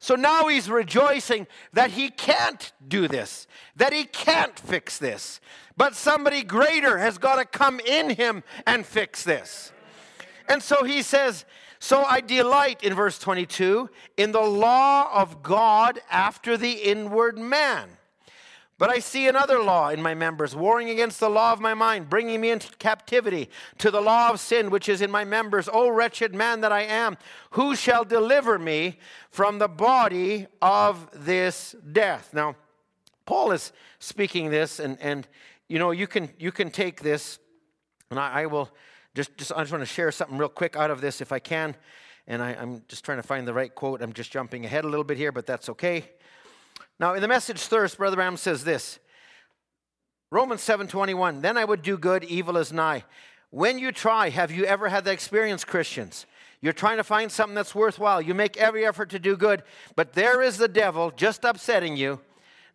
So 0.00 0.14
now 0.14 0.48
he's 0.48 0.70
rejoicing 0.70 1.46
that 1.74 1.90
he 1.90 2.08
can't 2.08 2.72
do 2.88 3.06
this, 3.06 3.46
that 3.76 3.92
he 3.92 4.04
can't 4.04 4.58
fix 4.58 4.96
this, 4.96 5.42
but 5.76 5.94
somebody 5.94 6.42
greater 6.42 6.96
has 6.96 7.18
got 7.18 7.36
to 7.36 7.44
come 7.44 7.80
in 7.80 8.10
him 8.10 8.42
and 8.66 8.86
fix 8.86 9.22
this. 9.22 9.72
And 10.48 10.62
so 10.62 10.84
he 10.84 11.02
says, 11.02 11.44
So 11.80 12.02
I 12.02 12.22
delight 12.22 12.82
in 12.82 12.94
verse 12.94 13.18
22 13.18 13.90
in 14.16 14.32
the 14.32 14.40
law 14.40 15.10
of 15.12 15.42
God 15.42 16.00
after 16.10 16.56
the 16.56 16.72
inward 16.72 17.38
man. 17.38 17.90
But 18.80 18.88
I 18.88 18.98
see 18.98 19.28
another 19.28 19.62
law 19.62 19.90
in 19.90 20.00
my 20.00 20.14
members, 20.14 20.56
warring 20.56 20.88
against 20.88 21.20
the 21.20 21.28
law 21.28 21.52
of 21.52 21.60
my 21.60 21.74
mind, 21.74 22.08
bringing 22.08 22.40
me 22.40 22.48
into 22.48 22.74
captivity 22.78 23.50
to 23.76 23.90
the 23.90 24.00
law 24.00 24.30
of 24.30 24.40
sin 24.40 24.70
which 24.70 24.88
is 24.88 25.02
in 25.02 25.10
my 25.10 25.22
members. 25.22 25.68
O 25.70 25.90
wretched 25.90 26.34
man 26.34 26.62
that 26.62 26.72
I 26.72 26.84
am, 26.84 27.18
who 27.50 27.76
shall 27.76 28.06
deliver 28.06 28.58
me 28.58 28.98
from 29.30 29.58
the 29.58 29.68
body 29.68 30.46
of 30.62 31.10
this 31.12 31.76
death? 31.92 32.30
Now, 32.32 32.56
Paul 33.26 33.52
is 33.52 33.72
speaking 33.98 34.48
this, 34.48 34.80
and, 34.80 34.96
and 35.02 35.28
you 35.68 35.78
know, 35.78 35.90
you 35.90 36.06
can, 36.06 36.30
you 36.38 36.50
can 36.50 36.70
take 36.70 37.02
this, 37.02 37.38
and 38.08 38.18
I, 38.18 38.44
I 38.44 38.46
will 38.46 38.70
just, 39.14 39.36
just, 39.36 39.52
I 39.52 39.60
just 39.60 39.72
want 39.72 39.82
to 39.82 39.86
share 39.86 40.10
something 40.10 40.38
real 40.38 40.48
quick 40.48 40.74
out 40.74 40.90
of 40.90 41.02
this 41.02 41.20
if 41.20 41.32
I 41.32 41.38
can. 41.38 41.76
And 42.26 42.42
I, 42.42 42.52
I'm 42.54 42.82
just 42.88 43.04
trying 43.04 43.18
to 43.18 43.22
find 43.22 43.46
the 43.46 43.52
right 43.52 43.74
quote. 43.74 44.00
I'm 44.00 44.14
just 44.14 44.32
jumping 44.32 44.64
ahead 44.64 44.86
a 44.86 44.88
little 44.88 45.04
bit 45.04 45.18
here, 45.18 45.32
but 45.32 45.44
that's 45.44 45.68
okay. 45.68 46.08
Now, 46.98 47.14
in 47.14 47.22
the 47.22 47.28
message 47.28 47.60
thirst, 47.60 47.98
Brother 47.98 48.16
Branham 48.16 48.36
says 48.36 48.64
this 48.64 48.98
Romans 50.30 50.62
7:21, 50.62 51.40
then 51.42 51.56
I 51.56 51.64
would 51.64 51.82
do 51.82 51.98
good, 51.98 52.24
evil 52.24 52.56
is 52.56 52.72
nigh. 52.72 53.04
When 53.50 53.78
you 53.78 53.90
try, 53.90 54.28
have 54.28 54.50
you 54.50 54.64
ever 54.64 54.88
had 54.88 55.04
that 55.04 55.12
experience, 55.12 55.64
Christians? 55.64 56.26
You're 56.60 56.72
trying 56.72 56.98
to 56.98 57.04
find 57.04 57.32
something 57.32 57.54
that's 57.54 57.74
worthwhile. 57.74 58.20
You 58.20 58.34
make 58.34 58.56
every 58.56 58.86
effort 58.86 59.10
to 59.10 59.18
do 59.18 59.36
good, 59.36 59.62
but 59.96 60.12
there 60.12 60.42
is 60.42 60.58
the 60.58 60.68
devil 60.68 61.10
just 61.10 61.44
upsetting 61.44 61.96
you. 61.96 62.20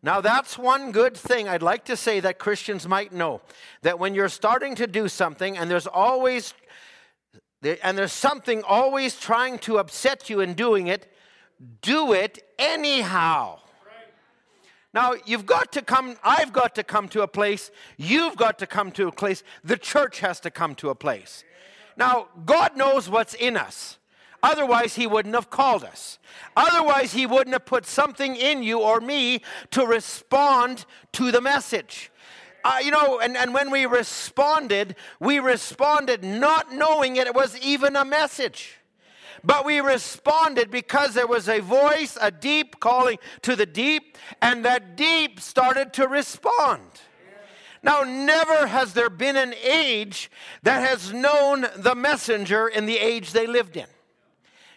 Now, 0.01 0.21
that's 0.21 0.57
one 0.57 0.91
good 0.91 1.15
thing 1.15 1.47
I'd 1.47 1.61
like 1.61 1.85
to 1.85 1.95
say 1.95 2.19
that 2.19 2.39
Christians 2.39 2.87
might 2.87 3.13
know 3.13 3.41
that 3.83 3.99
when 3.99 4.13
you're 4.13 4.29
starting 4.29 4.75
to 4.75 4.87
do 4.87 5.07
something 5.07 5.57
and 5.57 5.69
there's 5.69 5.87
always 5.87 6.53
and 7.81 7.97
there's 7.97 8.13
something 8.13 8.61
always 8.63 9.17
trying 9.17 9.57
to 9.59 9.79
upset 9.79 10.29
you 10.29 10.39
in 10.41 10.53
doing 10.53 10.85
it, 10.87 11.11
do 11.81 12.13
it 12.13 12.43
anyhow. 12.59 13.59
Now, 14.95 15.13
you've 15.25 15.45
got 15.45 15.73
to 15.73 15.81
come, 15.81 16.15
I've 16.23 16.53
got 16.53 16.73
to 16.75 16.83
come 16.83 17.09
to 17.09 17.21
a 17.21 17.27
place, 17.27 17.69
you've 17.97 18.37
got 18.37 18.57
to 18.59 18.65
come 18.65 18.91
to 18.93 19.09
a 19.09 19.11
place, 19.11 19.43
the 19.61 19.75
church 19.75 20.21
has 20.21 20.39
to 20.39 20.49
come 20.49 20.73
to 20.75 20.89
a 20.89 20.95
place. 20.95 21.43
Now, 21.97 22.29
God 22.45 22.77
knows 22.77 23.09
what's 23.09 23.33
in 23.33 23.57
us. 23.57 23.97
Otherwise, 24.41 24.95
He 24.95 25.05
wouldn't 25.05 25.35
have 25.35 25.49
called 25.49 25.83
us. 25.83 26.17
Otherwise, 26.55 27.11
He 27.11 27.25
wouldn't 27.25 27.53
have 27.53 27.65
put 27.65 27.85
something 27.85 28.37
in 28.37 28.63
you 28.63 28.79
or 28.79 29.01
me 29.01 29.41
to 29.71 29.85
respond 29.85 30.85
to 31.11 31.29
the 31.29 31.41
message. 31.41 32.09
Uh, 32.63 32.77
you 32.81 32.91
know, 32.91 33.19
and, 33.19 33.35
and 33.35 33.53
when 33.53 33.71
we 33.71 33.85
responded, 33.85 34.95
we 35.19 35.39
responded 35.39 36.23
not 36.23 36.71
knowing 36.71 37.17
it 37.17 37.35
was 37.35 37.57
even 37.59 37.97
a 37.97 38.05
message. 38.05 38.77
But 39.43 39.65
we 39.65 39.79
responded 39.79 40.71
because 40.71 41.13
there 41.13 41.27
was 41.27 41.49
a 41.49 41.59
voice, 41.59 42.17
a 42.19 42.31
deep 42.31 42.79
calling 42.79 43.17
to 43.43 43.55
the 43.55 43.65
deep, 43.65 44.17
and 44.41 44.65
that 44.65 44.95
deep 44.95 45.39
started 45.39 45.93
to 45.93 46.07
respond. 46.07 46.81
Now, 47.83 48.01
never 48.01 48.65
has 48.65 48.93
there 48.93 49.11
been 49.11 49.35
an 49.35 49.53
age 49.63 50.31
that 50.63 50.87
has 50.87 51.13
known 51.13 51.67
the 51.75 51.93
messenger 51.93 52.67
in 52.67 52.87
the 52.87 52.97
age 52.97 53.31
they 53.31 53.45
lived 53.45 53.77
in. 53.77 53.85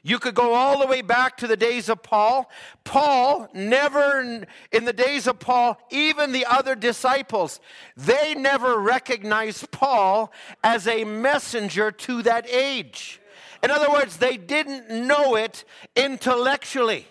You 0.03 0.19
could 0.19 0.35
go 0.35 0.55
all 0.55 0.79
the 0.79 0.87
way 0.87 1.03
back 1.03 1.37
to 1.39 1.47
the 1.47 1.57
days 1.57 1.89
of 1.89 2.03
Paul. 2.03 2.51
Paul 2.85 3.49
never, 3.53 4.21
in 4.73 4.85
the 4.85 4.93
days 4.93 5.27
of 5.27 5.39
Paul, 5.39 5.81
even 5.91 6.33
the 6.33 6.47
other 6.47 6.75
disciples, 6.75 7.61
they 7.97 8.35
never 8.35 8.79
recognized 8.79 9.71
Paul 9.71 10.33
as 10.63 10.87
a 10.87 11.05
messenger 11.05 11.91
to 11.91 12.23
that 12.23 12.49
age. 12.49 13.21
In 13.63 13.71
other 13.71 13.91
words, 13.91 14.19
they 14.19 14.37
didn't 14.37 14.91
know 14.91 15.35
it 15.35 15.65
intellectually. 15.97 17.07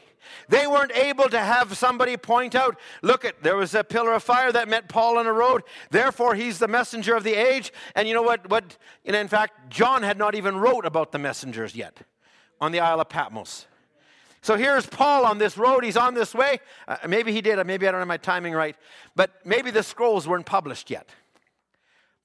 They 0.49 0.65
weren't 0.65 0.93
able 0.93 1.27
to 1.29 1.39
have 1.39 1.77
somebody 1.77 2.15
point 2.15 2.55
out, 2.55 2.77
look 3.01 3.25
at 3.25 3.43
there 3.43 3.57
was 3.57 3.75
a 3.75 3.83
pillar 3.83 4.13
of 4.13 4.23
fire 4.23 4.51
that 4.51 4.69
met 4.69 4.87
Paul 4.87 5.17
on 5.17 5.25
the 5.25 5.33
road. 5.33 5.63
Therefore, 5.89 6.35
he's 6.35 6.57
the 6.57 6.69
messenger 6.69 7.15
of 7.15 7.23
the 7.23 7.33
age. 7.33 7.73
And 7.95 8.07
you 8.07 8.13
know 8.13 8.21
what? 8.21 8.49
What? 8.49 8.77
Know, 9.05 9.19
in 9.19 9.27
fact, 9.27 9.69
John 9.69 10.03
had 10.03 10.17
not 10.17 10.35
even 10.35 10.57
wrote 10.57 10.85
about 10.85 11.11
the 11.11 11.19
messengers 11.19 11.75
yet 11.75 11.99
on 12.61 12.71
the 12.71 12.79
Isle 12.79 13.01
of 13.01 13.09
Patmos. 13.09 13.67
So 14.41 14.55
here's 14.55 14.85
Paul 14.85 15.25
on 15.25 15.39
this 15.39 15.57
road. 15.57 15.83
He's 15.83 15.97
on 15.97 16.13
this 16.13 16.33
way. 16.33 16.59
Uh, 16.87 16.95
maybe 17.07 17.33
he 17.33 17.41
did. 17.41 17.65
Maybe 17.67 17.87
I 17.87 17.91
don't 17.91 17.99
have 17.99 18.07
my 18.07 18.17
timing 18.17 18.53
right. 18.53 18.77
But 19.15 19.31
maybe 19.45 19.71
the 19.71 19.83
scrolls 19.83 20.27
weren't 20.27 20.45
published 20.45 20.89
yet. 20.89 21.09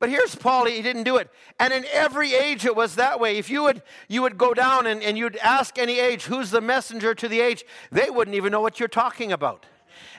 But 0.02 0.10
here's 0.10 0.34
Paul, 0.34 0.64
he 0.64 0.82
didn't 0.82 1.04
do 1.04 1.18
it. 1.18 1.30
And 1.60 1.72
in 1.72 1.84
every 1.92 2.34
age 2.34 2.64
it 2.64 2.74
was 2.74 2.96
that 2.96 3.20
way. 3.20 3.38
If 3.38 3.48
you 3.48 3.62
would, 3.62 3.82
you 4.08 4.22
would 4.22 4.36
go 4.36 4.52
down 4.52 4.88
and, 4.88 5.00
and 5.00 5.16
you'd 5.16 5.36
ask 5.36 5.78
any 5.78 6.00
age, 6.00 6.24
who's 6.24 6.50
the 6.50 6.60
messenger 6.60 7.14
to 7.14 7.28
the 7.28 7.40
age, 7.40 7.64
they 7.92 8.10
wouldn't 8.10 8.36
even 8.36 8.50
know 8.50 8.60
what 8.60 8.80
you're 8.80 8.88
talking 8.88 9.30
about. 9.30 9.64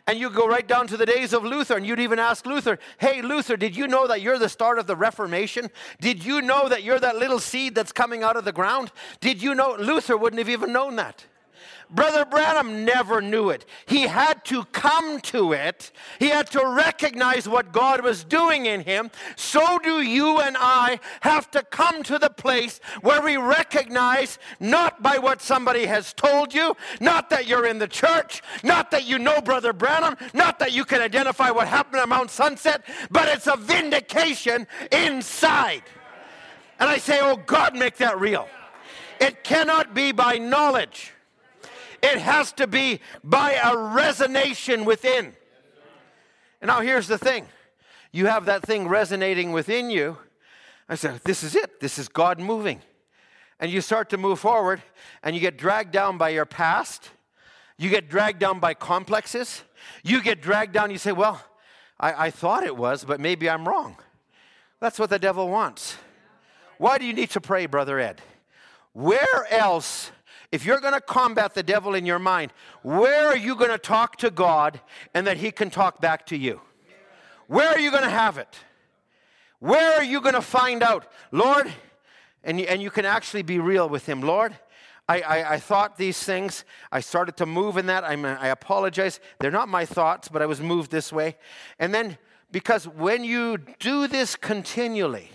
And 0.08 0.18
you 0.18 0.30
go 0.30 0.48
right 0.48 0.66
down 0.66 0.88
to 0.88 0.96
the 0.96 1.06
days 1.06 1.34
of 1.34 1.44
Luther, 1.44 1.76
and 1.76 1.86
you'd 1.86 2.00
even 2.00 2.18
ask 2.18 2.46
Luther, 2.46 2.80
Hey, 2.98 3.22
Luther, 3.22 3.58
did 3.58 3.76
you 3.76 3.86
know 3.86 4.08
that 4.08 4.22
you're 4.22 4.40
the 4.40 4.48
start 4.48 4.80
of 4.80 4.88
the 4.88 4.96
Reformation? 4.96 5.70
Did 6.00 6.24
you 6.24 6.42
know 6.42 6.70
that 6.70 6.84
you're 6.84 7.00
that 7.00 7.18
little 7.18 7.40
seed 7.40 7.76
that's 7.76 7.92
coming 7.92 8.24
out 8.24 8.38
of 8.38 8.46
the 8.46 8.54
ground? 8.54 8.90
Did 9.20 9.44
you 9.44 9.54
know? 9.54 9.76
Luther 9.78 10.16
wouldn't 10.16 10.40
have 10.40 10.48
even 10.48 10.72
known 10.72 10.96
that. 10.96 11.26
Brother 11.94 12.26
Branham 12.26 12.86
never 12.86 13.22
knew 13.22 13.50
it. 13.50 13.66
He 13.86 14.02
had 14.02 14.44
to 14.46 14.66
come 14.66 15.22
to 15.22 15.54
it. 15.54 15.92
He 16.20 16.30
had 16.30 16.48
to 16.52 16.66
recognize 16.66 17.48
what 17.48 17.72
God 17.72 18.04
was 18.04 18.24
doing 18.24 18.66
in 18.66 18.82
him. 18.82 19.12
So 19.36 19.78
do 19.80 20.02
you 20.02 20.40
and 20.40 20.58
I 20.60 21.00
have 21.22 21.52
to 21.52 21.64
come 21.64 22.02
to 22.04 22.18
the 22.18 22.30
place 22.30 22.80
where 23.02 23.22
we 23.22 23.38
recognize 23.38 24.40
not 24.60 25.04
by 25.04 25.20
what 25.20 25.42
somebody 25.42 25.86
has 25.86 26.14
told 26.14 26.54
you, 26.54 26.76
not 27.00 27.30
that 27.30 27.48
you're 27.48 27.68
in 27.68 27.80
the 27.80 27.88
church, 27.88 28.42
not 28.64 28.90
that 28.92 29.06
you 29.06 29.20
know 29.20 29.40
Brother 29.40 29.72
Branham, 29.72 30.18
not 30.34 30.60
that 30.60 30.74
you 30.74 30.86
can 30.86 31.02
identify 31.02 31.52
what 31.52 31.68
happened 31.68 32.02
at 32.02 32.10
Mount 32.10 32.32
Sunset, 32.32 32.84
but 33.12 33.28
it's 33.28 33.48
a 33.48 33.56
vindication 33.56 34.68
inside. 34.92 35.84
And 36.80 36.90
I 36.90 36.98
say, 36.98 37.20
oh 37.22 37.38
God, 37.38 37.76
make 37.76 37.98
that 37.98 38.20
real. 38.20 38.48
It 39.20 39.44
cannot 39.44 39.94
be 39.94 40.12
by 40.12 40.38
knowledge. 40.38 41.13
It 42.04 42.20
has 42.20 42.52
to 42.54 42.68
be 42.68 43.00
by 43.24 43.54
a 43.54 43.72
resonation 43.72 44.84
within. 44.84 45.34
And 46.62 46.68
now 46.68 46.82
here's 46.82 47.08
the 47.08 47.18
thing 47.18 47.48
you 48.12 48.28
have 48.28 48.46
that 48.46 48.62
thing 48.62 48.90
resonating 48.90 49.54
within 49.54 49.90
you. 49.90 50.18
I 50.90 50.96
say, 50.96 51.14
This 51.24 51.44
is 51.44 51.56
it. 51.56 51.80
This 51.80 51.98
is 51.98 52.10
God 52.10 52.40
moving. 52.40 52.82
And 53.58 53.72
you 53.72 53.80
start 53.80 54.10
to 54.10 54.18
move 54.18 54.40
forward, 54.40 54.82
and 55.24 55.34
you 55.34 55.40
get 55.40 55.58
dragged 55.58 55.92
down 55.92 56.18
by 56.18 56.30
your 56.30 56.46
past. 56.46 57.10
You 57.78 57.90
get 57.90 58.10
dragged 58.10 58.40
down 58.40 58.60
by 58.60 58.74
complexes. 58.74 59.64
You 60.04 60.22
get 60.22 60.42
dragged 60.42 60.74
down. 60.74 60.92
You 60.92 60.98
say, 60.98 61.14
Well, 61.14 61.42
I, 61.98 62.26
I 62.26 62.32
thought 62.32 62.66
it 62.66 62.76
was, 62.76 63.06
but 63.06 63.22
maybe 63.22 63.50
I'm 63.50 63.66
wrong. 63.66 63.96
That's 64.82 65.00
what 65.00 65.10
the 65.10 65.20
devil 65.20 65.48
wants. 65.48 65.96
Why 66.78 66.98
do 66.98 67.06
you 67.06 67.14
need 67.14 67.30
to 67.30 67.40
pray, 67.40 67.66
Brother 67.66 67.98
Ed? 67.98 68.22
Where 68.92 69.48
else 69.50 70.12
if 70.54 70.66
you're 70.66 70.80
going 70.80 70.94
to 70.94 71.02
combat 71.02 71.56
the 71.56 71.64
devil 71.64 71.96
in 71.96 72.06
your 72.06 72.20
mind, 72.20 72.54
where 72.84 73.26
are 73.26 73.36
you 73.36 73.56
going 73.56 73.72
to 73.72 73.80
talk 73.80 74.18
to 74.18 74.30
God 74.30 74.80
and 75.16 75.26
that 75.26 75.38
He 75.38 75.50
can 75.50 75.72
talk 75.72 76.00
back 76.00 76.28
to 76.28 76.38
you? 76.38 76.62
Where 77.48 77.70
are 77.70 77.80
you 77.80 77.90
going 77.90 78.04
to 78.04 78.10
have 78.12 78.38
it? 78.38 78.56
Where 79.58 79.96
are 79.96 80.04
you 80.04 80.22
going 80.22 80.36
to 80.36 80.44
find 80.44 80.84
out, 80.84 81.12
Lord? 81.32 81.74
And 82.44 82.60
you, 82.60 82.68
and 82.68 82.84
you 82.84 82.92
can 82.92 83.04
actually 83.04 83.42
be 83.42 83.58
real 83.58 83.90
with 83.90 84.06
Him, 84.06 84.22
Lord. 84.22 84.56
I, 85.10 85.22
I, 85.22 85.54
I, 85.54 85.60
thought 85.60 85.98
these 85.98 86.22
things. 86.22 86.66
I 86.92 87.00
started 87.00 87.36
to 87.38 87.48
move 87.48 87.78
in 87.78 87.88
that. 87.88 88.04
I'm, 88.04 88.24
I 88.24 88.50
apologize. 88.50 89.20
They're 89.40 89.50
not 89.50 89.70
my 89.70 89.86
thoughts, 89.86 90.28
but 90.28 90.44
I 90.44 90.46
was 90.46 90.62
moved 90.62 90.92
this 90.92 91.12
way. 91.12 91.36
And 91.80 91.96
then, 91.96 92.20
because 92.52 92.88
when 92.88 93.24
you 93.24 93.58
do 93.80 94.08
this 94.08 94.36
continually, 94.36 95.32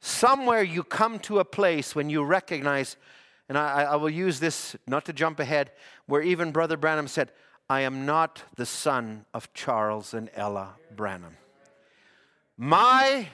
somewhere 0.00 0.62
you 0.62 0.84
come 0.84 1.18
to 1.20 1.38
a 1.38 1.46
place 1.46 1.94
when 1.94 2.10
you 2.10 2.22
recognize 2.22 2.98
and 3.48 3.56
I, 3.56 3.82
I 3.82 3.96
will 3.96 4.10
use 4.10 4.40
this 4.40 4.76
not 4.86 5.04
to 5.04 5.12
jump 5.12 5.38
ahead, 5.40 5.70
where 6.06 6.22
even 6.22 6.52
Brother 6.52 6.76
Branham 6.76 7.08
said, 7.08 7.30
I 7.68 7.80
am 7.80 8.06
not 8.06 8.42
the 8.56 8.66
son 8.66 9.24
of 9.34 9.52
Charles 9.52 10.14
and 10.14 10.30
Ella 10.34 10.74
Branham. 10.94 11.36
My 12.56 13.28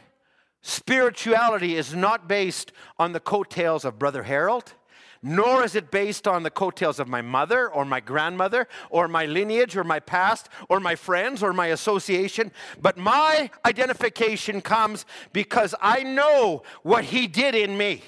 spirituality 0.63 1.77
is 1.77 1.95
not 1.95 2.29
based 2.29 2.73
on 2.99 3.13
the 3.13 3.21
coattails 3.21 3.85
of 3.85 3.99
Brother 3.99 4.23
Harold, 4.23 4.75
nor 5.23 5.65
is 5.65 5.77
it 5.77 5.91
based 5.91 6.27
on 6.27 6.43
the 6.43 6.51
coattails 6.51 6.99
of 6.99 7.09
my 7.09 7.23
mother 7.23 7.69
or 7.69 7.85
my 7.85 8.01
grandmother 8.01 8.67
or 8.91 9.07
my 9.07 9.25
lineage 9.25 9.77
or 9.77 9.85
my 9.85 10.01
past 10.01 10.49
or 10.69 10.81
my 10.81 10.97
friends 10.97 11.43
or 11.43 11.53
my 11.53 11.69
association. 11.69 12.51
But 12.81 12.97
my 12.97 13.51
identification 13.65 14.61
comes 14.61 15.05
because 15.33 15.75
I 15.81 16.03
know 16.03 16.65
what 16.83 17.05
he 17.05 17.29
did 17.29 17.55
in 17.55 17.79
me 17.79 18.03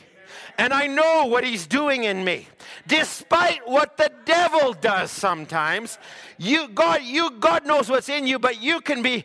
and 0.58 0.72
I 0.72 0.86
know 0.86 1.26
what 1.26 1.44
he's 1.44 1.66
doing 1.66 2.04
in 2.04 2.24
me. 2.24 2.48
Despite 2.86 3.68
what 3.68 3.96
the 3.96 4.10
devil 4.24 4.72
does 4.72 5.10
sometimes, 5.10 5.98
you 6.38 6.68
God 6.68 7.02
you 7.02 7.30
God 7.40 7.66
knows 7.66 7.88
what's 7.88 8.08
in 8.08 8.26
you, 8.26 8.38
but 8.38 8.62
you 8.62 8.80
can 8.80 9.02
be 9.02 9.24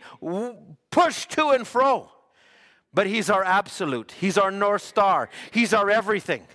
pushed 0.91 1.31
to 1.31 1.49
and 1.49 1.67
fro. 1.67 2.09
But 2.93 3.07
he's 3.07 3.29
our 3.29 3.43
absolute. 3.43 4.13
He's 4.19 4.37
our 4.37 4.49
north 4.49 4.81
star. 4.81 5.29
He's 5.51 5.73
our 5.73 5.89
everything. 5.89 6.47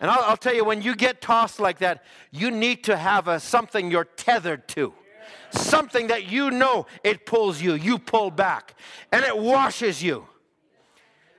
And 0.00 0.10
I'll, 0.10 0.22
I'll 0.22 0.36
tell 0.36 0.54
you, 0.54 0.64
when 0.64 0.80
you 0.80 0.94
get 0.94 1.20
tossed 1.20 1.60
like 1.60 1.78
that, 1.78 2.04
you 2.30 2.50
need 2.50 2.84
to 2.84 2.96
have 2.96 3.28
a, 3.28 3.38
something 3.38 3.90
you're 3.90 4.04
tethered 4.04 4.68
to 4.68 4.94
something 5.50 6.08
that 6.08 6.30
you 6.30 6.50
know 6.50 6.86
it 7.04 7.26
pulls 7.26 7.60
you, 7.60 7.74
you 7.74 7.98
pull 7.98 8.30
back, 8.30 8.74
and 9.12 9.24
it 9.24 9.36
washes 9.36 10.02
you. 10.02 10.26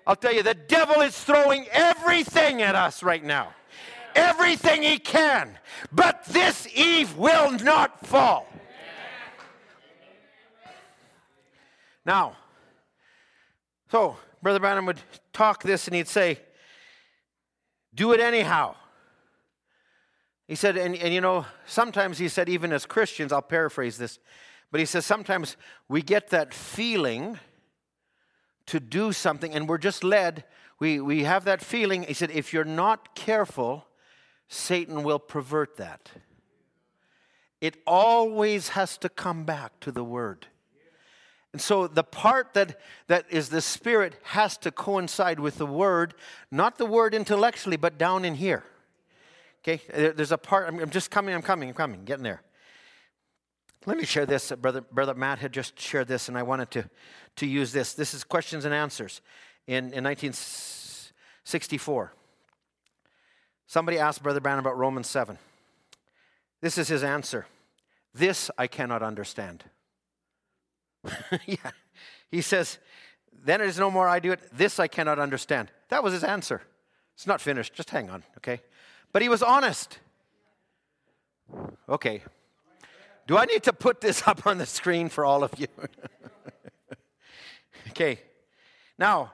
I'll 0.09 0.15
tell 0.15 0.33
you, 0.33 0.41
the 0.41 0.55
devil 0.55 1.01
is 1.01 1.15
throwing 1.15 1.67
everything 1.71 2.63
at 2.63 2.73
us 2.73 3.03
right 3.03 3.23
now. 3.23 3.53
Everything 4.15 4.81
he 4.81 4.97
can. 4.97 5.59
But 5.91 6.25
this 6.25 6.67
Eve 6.73 7.15
will 7.15 7.51
not 7.51 8.07
fall. 8.07 8.47
Now, 12.07 12.37
so 13.91 14.17
Brother 14.41 14.59
Branham 14.59 14.87
would 14.87 14.99
talk 15.31 15.61
this 15.61 15.85
and 15.87 15.95
he'd 15.95 16.07
say, 16.07 16.39
Do 17.93 18.11
it 18.13 18.19
anyhow. 18.19 18.73
He 20.47 20.55
said, 20.55 20.75
and, 20.75 20.95
and 20.95 21.13
you 21.13 21.21
know, 21.21 21.45
sometimes 21.67 22.17
he 22.17 22.29
said, 22.29 22.49
even 22.49 22.73
as 22.73 22.87
Christians, 22.87 23.31
I'll 23.31 23.43
paraphrase 23.43 23.99
this, 23.99 24.17
but 24.71 24.79
he 24.79 24.87
says 24.87 25.05
sometimes 25.05 25.55
we 25.87 26.01
get 26.01 26.31
that 26.31 26.51
feeling 26.51 27.37
to 28.69 28.79
do 28.79 29.11
something 29.11 29.53
and 29.53 29.67
we're 29.67 29.77
just 29.77 30.03
led. 30.03 30.43
We, 30.79 30.99
we 30.99 31.23
have 31.23 31.45
that 31.45 31.61
feeling. 31.61 32.03
He 32.03 32.13
said, 32.13 32.31
if 32.31 32.53
you're 32.53 32.63
not 32.63 33.15
careful, 33.15 33.85
Satan 34.47 35.03
will 35.03 35.19
pervert 35.19 35.77
that. 35.77 36.09
It 37.61 37.77
always 37.85 38.69
has 38.69 38.97
to 38.99 39.09
come 39.09 39.43
back 39.43 39.79
to 39.81 39.91
the 39.91 40.03
Word. 40.03 40.47
And 41.51 41.61
so 41.61 41.87
the 41.87 42.03
part 42.03 42.53
that, 42.53 42.79
that 43.07 43.25
is 43.29 43.49
the 43.49 43.61
Spirit 43.61 44.15
has 44.21 44.55
to 44.59 44.71
coincide 44.71 45.39
with 45.39 45.57
the 45.57 45.65
Word, 45.65 46.13
not 46.51 46.77
the 46.77 46.85
Word 46.85 47.13
intellectually, 47.13 47.75
but 47.75 47.97
down 47.97 48.23
in 48.23 48.35
here. 48.35 48.63
Okay? 49.63 49.81
There's 50.13 50.31
a 50.31 50.37
part, 50.37 50.67
I'm 50.67 50.89
just 50.91 51.11
coming, 51.11 51.33
I'm 51.33 51.41
coming, 51.41 51.69
I'm 51.69 51.75
coming, 51.75 52.05
getting 52.05 52.23
there. 52.23 52.43
Let 53.85 53.97
me 53.97 54.05
share 54.05 54.25
this. 54.25 54.51
Brother, 54.51 54.81
Brother 54.81 55.13
Matt 55.13 55.39
had 55.39 55.53
just 55.53 55.79
shared 55.79 56.07
this, 56.07 56.27
and 56.27 56.37
I 56.37 56.43
wanted 56.43 56.71
to, 56.71 56.89
to 57.37 57.47
use 57.47 57.71
this. 57.71 57.93
This 57.93 58.13
is 58.13 58.23
questions 58.23 58.65
and 58.65 58.73
answers 58.73 59.21
in, 59.67 59.93
in 59.93 60.03
1964. 60.03 62.13
Somebody 63.67 63.99
asked 63.99 64.21
Brother 64.21 64.41
Branham 64.41 64.65
about 64.65 64.77
Romans 64.77 65.07
7. 65.07 65.37
This 66.61 66.77
is 66.77 66.89
his 66.89 67.03
answer. 67.03 67.45
This 68.13 68.51
I 68.57 68.67
cannot 68.67 69.01
understand. 69.01 69.63
yeah. 71.45 71.71
He 72.31 72.41
says, 72.41 72.79
Then 73.31 73.61
it 73.61 73.67
is 73.67 73.79
no 73.79 73.89
more 73.89 74.07
I 74.07 74.19
do 74.19 74.31
it. 74.31 74.41
This 74.51 74.79
I 74.79 74.87
cannot 74.87 75.19
understand. 75.19 75.71
That 75.89 76.03
was 76.03 76.13
his 76.13 76.23
answer. 76.23 76.61
It's 77.15 77.27
not 77.27 77.41
finished. 77.41 77.73
Just 77.73 77.91
hang 77.91 78.09
on, 78.09 78.23
okay? 78.37 78.61
But 79.11 79.21
he 79.21 79.29
was 79.29 79.41
honest. 79.41 79.99
Okay, 81.87 82.23
do 83.29 83.37
I 83.37 83.45
need 83.45 83.61
to 83.63 83.73
put 83.73 84.01
this 84.01 84.23
up 84.27 84.47
on 84.47 84.57
the 84.57 84.65
screen 84.65 85.07
for 85.07 85.23
all 85.23 85.43
of 85.43 85.53
you? 85.55 85.67
okay. 87.89 88.19
Now, 88.97 89.33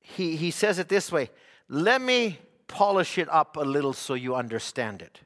he, 0.00 0.36
he 0.36 0.50
says 0.50 0.78
it 0.78 0.90
this 0.90 1.10
way 1.10 1.30
let 1.70 2.02
me 2.02 2.38
polish 2.68 3.16
it 3.16 3.26
up 3.30 3.56
a 3.56 3.62
little 3.62 3.94
so 3.94 4.12
you 4.12 4.34
understand 4.34 5.00
it. 5.00 5.20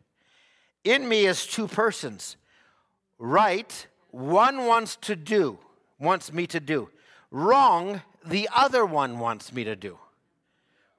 In 0.84 1.08
me 1.08 1.26
is 1.26 1.44
two 1.44 1.66
persons. 1.66 2.36
Right, 3.18 3.86
one 4.12 4.66
wants 4.66 4.94
to 4.96 5.16
do, 5.16 5.58
wants 5.98 6.32
me 6.32 6.46
to 6.46 6.60
do. 6.60 6.90
Wrong, 7.32 8.02
the 8.24 8.48
other 8.54 8.86
one 8.86 9.18
wants 9.18 9.52
me 9.52 9.64
to 9.64 9.74
do. 9.74 9.98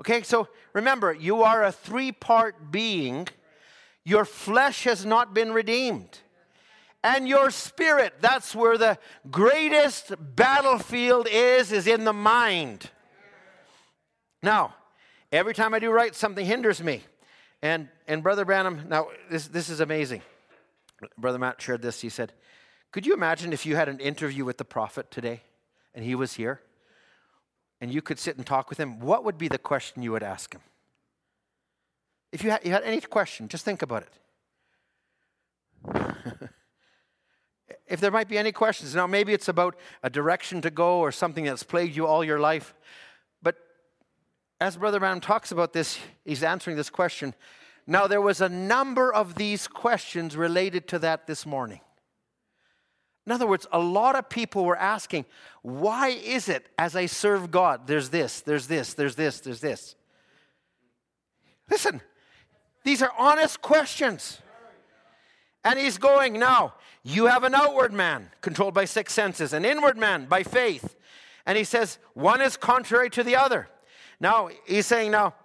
Okay, 0.01 0.23
so 0.23 0.49
remember, 0.73 1.13
you 1.13 1.43
are 1.43 1.63
a 1.63 1.71
three 1.71 2.11
part 2.11 2.69
being 2.69 3.29
your 4.07 4.23
flesh 4.23 4.85
has 4.85 5.05
not 5.05 5.33
been 5.33 5.51
redeemed. 5.51 6.19
And 7.03 7.27
your 7.27 7.51
spirit, 7.51 8.13
that's 8.21 8.55
where 8.55 8.77
the 8.77 8.97
greatest 9.29 10.13
battlefield 10.33 11.27
is, 11.29 11.73
is 11.73 11.87
in 11.87 12.05
the 12.05 12.13
mind. 12.13 12.89
Now, 14.41 14.75
every 15.29 15.53
time 15.53 15.73
I 15.73 15.79
do 15.79 15.91
right, 15.91 16.15
something 16.15 16.45
hinders 16.45 16.81
me. 16.81 17.03
And, 17.61 17.89
and 18.07 18.23
Brother 18.23 18.45
Branham, 18.45 18.87
now 18.87 19.09
this, 19.29 19.49
this 19.49 19.67
is 19.67 19.81
amazing. 19.81 20.21
Brother 21.17 21.37
Matt 21.37 21.61
shared 21.61 21.81
this. 21.81 21.99
He 21.99 22.07
said, 22.07 22.31
Could 22.93 23.05
you 23.05 23.13
imagine 23.13 23.51
if 23.51 23.65
you 23.65 23.75
had 23.75 23.89
an 23.89 23.99
interview 23.99 24.45
with 24.45 24.57
the 24.57 24.65
prophet 24.65 25.11
today 25.11 25.41
and 25.93 26.05
he 26.05 26.15
was 26.15 26.35
here 26.35 26.61
and 27.81 27.93
you 27.93 28.01
could 28.01 28.19
sit 28.19 28.37
and 28.37 28.45
talk 28.45 28.69
with 28.69 28.79
him? 28.79 29.01
What 29.01 29.25
would 29.25 29.37
be 29.37 29.49
the 29.49 29.57
question 29.57 30.01
you 30.01 30.13
would 30.13 30.23
ask 30.23 30.55
him? 30.55 30.61
If 32.31 32.43
you 32.43 32.51
had, 32.51 32.65
you 32.65 32.71
had 32.71 32.83
any 32.83 32.99
question, 33.01 33.47
just 33.47 33.63
think 33.63 33.81
about 33.81 34.03
it. 34.03 34.09
if 37.87 37.99
there 37.99 38.11
might 38.11 38.27
be 38.27 38.37
any 38.37 38.51
questions, 38.51 38.93
now 38.93 39.07
maybe 39.07 39.33
it's 39.33 39.47
about 39.47 39.75
a 40.03 40.09
direction 40.09 40.61
to 40.61 40.69
go 40.69 40.99
or 40.99 41.11
something 41.11 41.45
that's 41.45 41.63
plagued 41.63 41.95
you 41.95 42.05
all 42.05 42.23
your 42.23 42.39
life. 42.39 42.75
But 43.41 43.55
as 44.59 44.77
Brother 44.77 44.99
Branham 44.99 45.21
talks 45.21 45.51
about 45.51 45.73
this, 45.73 45.97
he's 46.25 46.43
answering 46.43 46.75
this 46.75 46.89
question 46.89 47.33
Now, 47.85 48.07
there 48.07 48.21
was 48.21 48.41
a 48.41 48.49
number 48.49 49.13
of 49.13 49.35
these 49.35 49.67
questions 49.67 50.35
related 50.35 50.87
to 50.89 50.99
that 50.99 51.27
this 51.27 51.45
morning. 51.45 51.79
In 53.25 53.33
other 53.33 53.45
words, 53.45 53.67
a 53.73 53.79
lot 53.79 54.15
of 54.15 54.29
people 54.29 54.63
were 54.63 54.77
asking, 54.77 55.25
why 55.61 56.09
is 56.09 56.47
it 56.47 56.65
as 56.77 56.95
I 56.95 57.07
serve 57.07 57.51
God, 57.51 57.85
there's 57.85 58.09
this, 58.09 58.39
there's 58.39 58.67
this, 58.67 58.93
there's 58.93 59.15
this, 59.15 59.41
there's 59.41 59.59
this? 59.59 59.95
Listen, 61.69 61.99
these 62.87 63.01
are 63.01 63.11
honest 63.17 63.61
questions. 63.61 64.39
And 65.63 65.77
he's 65.77 65.97
going, 65.97 66.39
now, 66.39 66.75
you 67.03 67.25
have 67.25 67.43
an 67.43 67.53
outward 67.53 67.91
man 67.91 68.29
controlled 68.41 68.73
by 68.73 68.85
six 68.85 69.13
senses, 69.13 69.51
an 69.51 69.65
inward 69.65 69.97
man 69.97 70.25
by 70.25 70.43
faith. 70.43 70.95
And 71.45 71.57
he 71.57 71.63
says, 71.63 71.97
one 72.13 72.41
is 72.41 72.55
contrary 72.55 73.09
to 73.09 73.23
the 73.23 73.35
other. 73.35 73.67
Now, 74.19 74.49
he's 74.65 74.85
saying, 74.85 75.11
now, 75.11 75.35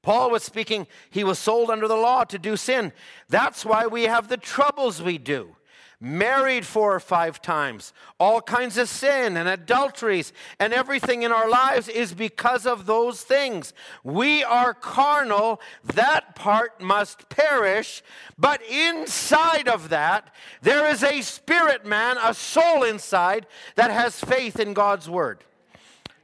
Paul 0.00 0.30
was 0.30 0.42
speaking, 0.42 0.86
he 1.10 1.24
was 1.24 1.38
sold 1.38 1.70
under 1.70 1.86
the 1.86 1.96
law 1.96 2.24
to 2.24 2.38
do 2.38 2.56
sin. 2.56 2.92
That's 3.28 3.64
why 3.64 3.86
we 3.86 4.04
have 4.04 4.28
the 4.28 4.36
troubles 4.36 5.02
we 5.02 5.18
do 5.18 5.54
married 6.02 6.66
four 6.66 6.92
or 6.92 7.00
five 7.00 7.40
times, 7.40 7.92
all 8.18 8.40
kinds 8.40 8.76
of 8.76 8.88
sin 8.88 9.36
and 9.36 9.48
adulteries, 9.48 10.32
and 10.58 10.72
everything 10.72 11.22
in 11.22 11.30
our 11.30 11.48
lives 11.48 11.88
is 11.88 12.12
because 12.12 12.66
of 12.66 12.86
those 12.86 13.22
things. 13.22 13.72
We 14.02 14.42
are 14.42 14.74
carnal, 14.74 15.60
that 15.94 16.34
part 16.34 16.80
must 16.80 17.28
perish, 17.28 18.02
but 18.36 18.60
inside 18.68 19.68
of 19.68 19.90
that, 19.90 20.34
there 20.60 20.90
is 20.90 21.04
a 21.04 21.22
spirit 21.22 21.86
man, 21.86 22.16
a 22.20 22.34
soul 22.34 22.82
inside 22.82 23.46
that 23.76 23.92
has 23.92 24.18
faith 24.18 24.58
in 24.58 24.74
God's 24.74 25.08
word. 25.08 25.44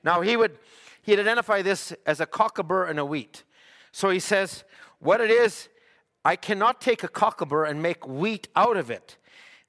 Now, 0.03 0.23
he 0.23 0.37
would 0.37 0.59
he'd 1.03 1.21
identify 1.21 1.63
this 1.63 1.93
as 2.05 2.21
a 2.21 2.27
cocklebur 2.27 2.91
and 2.91 2.99
a 2.99 3.05
wheat. 3.05 3.45
So 3.93 4.11
he 4.11 4.19
says, 4.19 4.65
what 4.99 5.21
it 5.21 5.31
is, 5.31 5.69
I 6.25 6.35
cannot 6.35 6.81
take 6.81 7.05
a 7.05 7.09
cocklebur 7.09 7.71
and 7.71 7.81
make 7.81 8.07
wheat 8.09 8.49
out 8.57 8.77
of 8.77 8.91
it. 8.91 9.17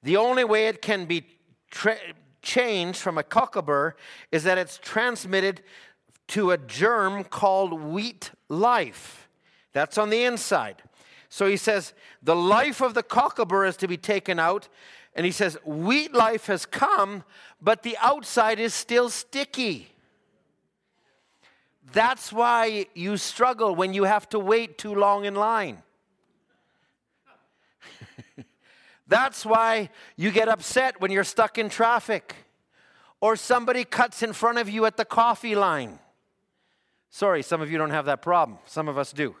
The 0.02 0.16
only 0.16 0.44
way 0.44 0.68
it 0.68 0.80
can 0.80 1.04
be 1.04 1.26
tra- 1.70 1.98
changed 2.42 2.98
from 2.98 3.18
a 3.18 3.22
cocklebur 3.22 3.92
is 4.32 4.44
that 4.44 4.58
it's 4.58 4.78
transmitted 4.78 5.62
to 6.28 6.52
a 6.52 6.58
germ 6.58 7.24
called 7.24 7.72
wheat 7.80 8.30
life. 8.48 9.28
That's 9.72 9.98
on 9.98 10.10
the 10.10 10.24
inside. 10.24 10.82
So 11.28 11.46
he 11.46 11.56
says, 11.56 11.92
the 12.22 12.36
life 12.36 12.80
of 12.80 12.94
the 12.94 13.02
cocklebur 13.02 13.68
is 13.68 13.76
to 13.78 13.88
be 13.88 13.96
taken 13.96 14.38
out. 14.38 14.68
And 15.14 15.26
he 15.26 15.32
says, 15.32 15.58
wheat 15.64 16.14
life 16.14 16.46
has 16.46 16.66
come, 16.66 17.24
but 17.60 17.82
the 17.82 17.96
outside 18.00 18.58
is 18.58 18.74
still 18.74 19.10
sticky. 19.10 19.88
That's 21.92 22.32
why 22.32 22.86
you 22.94 23.16
struggle 23.16 23.74
when 23.74 23.92
you 23.92 24.04
have 24.04 24.28
to 24.30 24.38
wait 24.38 24.78
too 24.78 24.94
long 24.94 25.24
in 25.24 25.34
line. 25.34 25.82
That's 29.10 29.44
why 29.44 29.90
you 30.16 30.30
get 30.30 30.48
upset 30.48 31.00
when 31.00 31.10
you're 31.10 31.24
stuck 31.24 31.58
in 31.58 31.68
traffic 31.68 32.36
or 33.20 33.34
somebody 33.34 33.84
cuts 33.84 34.22
in 34.22 34.32
front 34.32 34.58
of 34.58 34.70
you 34.70 34.86
at 34.86 34.96
the 34.96 35.04
coffee 35.04 35.56
line. 35.56 35.98
Sorry, 37.10 37.42
some 37.42 37.60
of 37.60 37.72
you 37.72 37.76
don't 37.76 37.90
have 37.90 38.04
that 38.04 38.22
problem. 38.22 38.60
Some 38.66 38.86
of 38.86 38.96
us 38.96 39.12
do. 39.12 39.34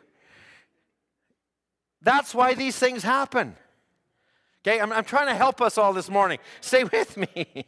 That's 2.02 2.34
why 2.34 2.54
these 2.54 2.76
things 2.76 3.04
happen. 3.04 3.54
Okay, 4.66 4.80
I'm, 4.80 4.92
I'm 4.92 5.04
trying 5.04 5.28
to 5.28 5.36
help 5.36 5.60
us 5.62 5.78
all 5.78 5.92
this 5.92 6.10
morning. 6.10 6.40
Stay 6.60 6.82
with 6.82 7.16
me. 7.16 7.64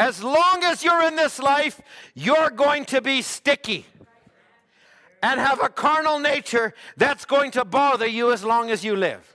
As 0.00 0.24
long 0.24 0.64
as 0.64 0.82
you're 0.82 1.04
in 1.04 1.14
this 1.14 1.38
life, 1.38 1.80
you're 2.16 2.50
going 2.50 2.84
to 2.86 3.00
be 3.00 3.22
sticky 3.22 3.86
and 5.22 5.38
have 5.38 5.62
a 5.62 5.68
carnal 5.68 6.18
nature 6.18 6.74
that's 6.96 7.24
going 7.26 7.52
to 7.52 7.64
bother 7.64 8.08
you 8.08 8.32
as 8.32 8.42
long 8.42 8.72
as 8.72 8.84
you 8.84 8.96
live. 8.96 9.31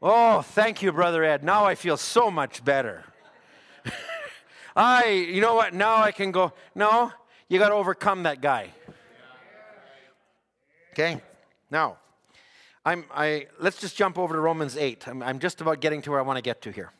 Oh, 0.00 0.42
thank 0.42 0.80
you, 0.80 0.92
Brother 0.92 1.24
Ed. 1.24 1.42
Now 1.42 1.64
I 1.64 1.74
feel 1.74 1.96
so 1.96 2.30
much 2.30 2.64
better. 2.64 3.04
I, 4.76 5.08
you 5.08 5.40
know 5.40 5.54
what? 5.54 5.74
Now 5.74 5.96
I 5.96 6.12
can 6.12 6.30
go, 6.30 6.52
no, 6.76 7.12
you 7.48 7.58
got 7.58 7.70
to 7.70 7.74
overcome 7.74 8.22
that 8.22 8.40
guy. 8.40 8.70
Okay? 10.92 11.20
Now, 11.68 11.96
I'm, 12.84 13.06
I, 13.12 13.48
let's 13.58 13.80
just 13.80 13.96
jump 13.96 14.18
over 14.18 14.34
to 14.34 14.40
Romans 14.40 14.76
8. 14.76 15.08
I'm, 15.08 15.20
I'm 15.20 15.40
just 15.40 15.60
about 15.60 15.80
getting 15.80 16.00
to 16.02 16.10
where 16.10 16.20
I 16.20 16.22
want 16.22 16.36
to 16.36 16.42
get 16.42 16.62
to 16.62 16.70
here. 16.70 16.92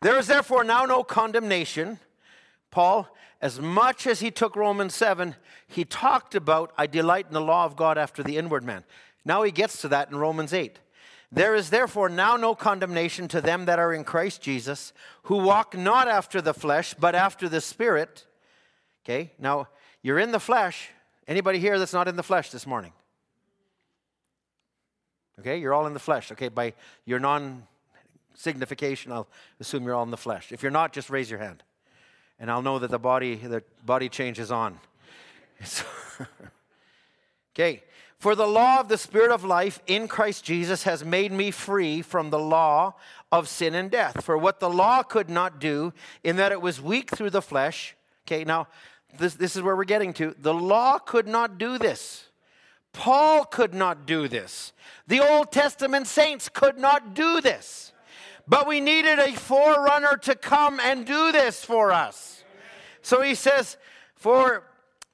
There 0.00 0.16
is 0.16 0.28
therefore 0.28 0.62
now 0.62 0.84
no 0.84 1.02
condemnation. 1.02 1.98
Paul, 2.70 3.08
as 3.40 3.60
much 3.60 4.06
as 4.06 4.20
he 4.20 4.30
took 4.30 4.54
Romans 4.54 4.94
7, 4.94 5.34
he 5.66 5.84
talked 5.84 6.36
about, 6.36 6.72
I 6.78 6.86
delight 6.86 7.26
in 7.26 7.34
the 7.34 7.40
law 7.40 7.64
of 7.64 7.74
God 7.74 7.98
after 7.98 8.22
the 8.22 8.36
inward 8.36 8.62
man. 8.62 8.84
Now 9.24 9.42
he 9.42 9.50
gets 9.50 9.80
to 9.80 9.88
that 9.88 10.10
in 10.10 10.16
Romans 10.16 10.52
8. 10.52 10.78
There 11.34 11.56
is 11.56 11.70
therefore 11.70 12.08
now 12.08 12.36
no 12.36 12.54
condemnation 12.54 13.26
to 13.28 13.40
them 13.40 13.64
that 13.64 13.80
are 13.80 13.92
in 13.92 14.04
Christ 14.04 14.40
Jesus, 14.40 14.92
who 15.24 15.38
walk 15.38 15.76
not 15.76 16.06
after 16.06 16.40
the 16.40 16.54
flesh, 16.54 16.94
but 16.94 17.16
after 17.16 17.48
the 17.48 17.60
Spirit. 17.60 18.24
Okay, 19.04 19.32
now 19.36 19.66
you're 20.00 20.20
in 20.20 20.30
the 20.30 20.38
flesh. 20.38 20.90
Anybody 21.26 21.58
here 21.58 21.76
that's 21.76 21.92
not 21.92 22.06
in 22.06 22.14
the 22.14 22.22
flesh 22.22 22.52
this 22.52 22.68
morning? 22.68 22.92
Okay, 25.40 25.58
you're 25.58 25.74
all 25.74 25.88
in 25.88 25.92
the 25.92 25.98
flesh. 25.98 26.30
Okay, 26.30 26.46
by 26.48 26.72
your 27.04 27.18
non 27.18 27.66
signification, 28.34 29.10
I'll 29.10 29.26
assume 29.58 29.82
you're 29.84 29.94
all 29.96 30.04
in 30.04 30.12
the 30.12 30.16
flesh. 30.16 30.52
If 30.52 30.62
you're 30.62 30.70
not, 30.70 30.92
just 30.92 31.10
raise 31.10 31.28
your 31.28 31.40
hand. 31.40 31.64
And 32.38 32.48
I'll 32.48 32.62
know 32.62 32.78
that 32.78 32.92
the 32.92 32.98
body, 33.00 33.34
the 33.34 33.64
body 33.84 34.08
change 34.08 34.38
is 34.38 34.52
on. 34.52 34.78
okay, 37.54 37.82
for 38.24 38.34
the 38.34 38.48
law 38.48 38.80
of 38.80 38.88
the 38.88 38.96
Spirit 38.96 39.30
of 39.30 39.44
life 39.44 39.80
in 39.86 40.08
Christ 40.08 40.44
Jesus 40.44 40.84
has 40.84 41.04
made 41.04 41.30
me 41.30 41.50
free 41.50 42.00
from 42.00 42.30
the 42.30 42.38
law 42.38 42.94
of 43.30 43.50
sin 43.50 43.74
and 43.74 43.90
death. 43.90 44.24
For 44.24 44.38
what 44.38 44.60
the 44.60 44.70
law 44.70 45.02
could 45.02 45.28
not 45.28 45.58
do, 45.58 45.92
in 46.22 46.36
that 46.36 46.50
it 46.50 46.62
was 46.62 46.80
weak 46.80 47.10
through 47.10 47.28
the 47.28 47.42
flesh. 47.42 47.94
Okay, 48.26 48.42
now 48.44 48.68
this, 49.18 49.34
this 49.34 49.56
is 49.56 49.60
where 49.60 49.76
we're 49.76 49.84
getting 49.84 50.14
to. 50.14 50.34
The 50.38 50.54
law 50.54 50.98
could 50.98 51.28
not 51.28 51.58
do 51.58 51.76
this. 51.76 52.28
Paul 52.94 53.44
could 53.44 53.74
not 53.74 54.06
do 54.06 54.26
this. 54.26 54.72
The 55.06 55.20
Old 55.20 55.52
Testament 55.52 56.06
saints 56.06 56.48
could 56.48 56.78
not 56.78 57.12
do 57.12 57.42
this. 57.42 57.92
But 58.48 58.66
we 58.66 58.80
needed 58.80 59.18
a 59.18 59.34
forerunner 59.34 60.16
to 60.22 60.34
come 60.34 60.80
and 60.80 61.04
do 61.04 61.30
this 61.30 61.62
for 61.62 61.92
us. 61.92 62.42
So 63.02 63.20
he 63.20 63.34
says, 63.34 63.76
For 64.14 64.64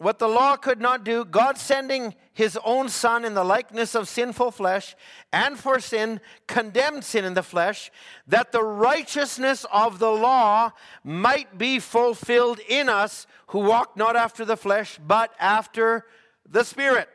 what 0.01 0.19
the 0.19 0.29
law 0.29 0.57
could 0.57 0.81
not 0.81 1.05
do, 1.05 1.27
God 1.27 1.59
sending 1.59 2.15
his 2.33 2.59
own 2.65 2.89
Son 2.89 3.23
in 3.23 3.35
the 3.35 3.45
likeness 3.45 3.95
of 3.95 4.09
sinful 4.09 4.51
flesh, 4.51 4.97
and 5.31 5.59
for 5.59 5.79
sin, 5.79 6.23
condemned 6.47 7.05
sin 7.05 7.27
in 7.27 7.35
the 7.35 7.43
flesh, 7.43 7.91
that 8.27 8.51
the 8.51 8.63
righteousness 8.65 9.67
of 9.71 9.99
the 9.99 10.11
law 10.11 10.73
might 11.05 11.59
be 11.59 11.79
fulfilled 11.79 12.61
in 12.67 12.89
us 12.89 13.27
who 13.49 13.59
walk 13.59 13.95
not 13.95 14.17
after 14.17 14.43
the 14.43 14.57
flesh, 14.57 14.99
but 15.07 15.35
after 15.39 16.07
the 16.49 16.65
Spirit. 16.65 17.11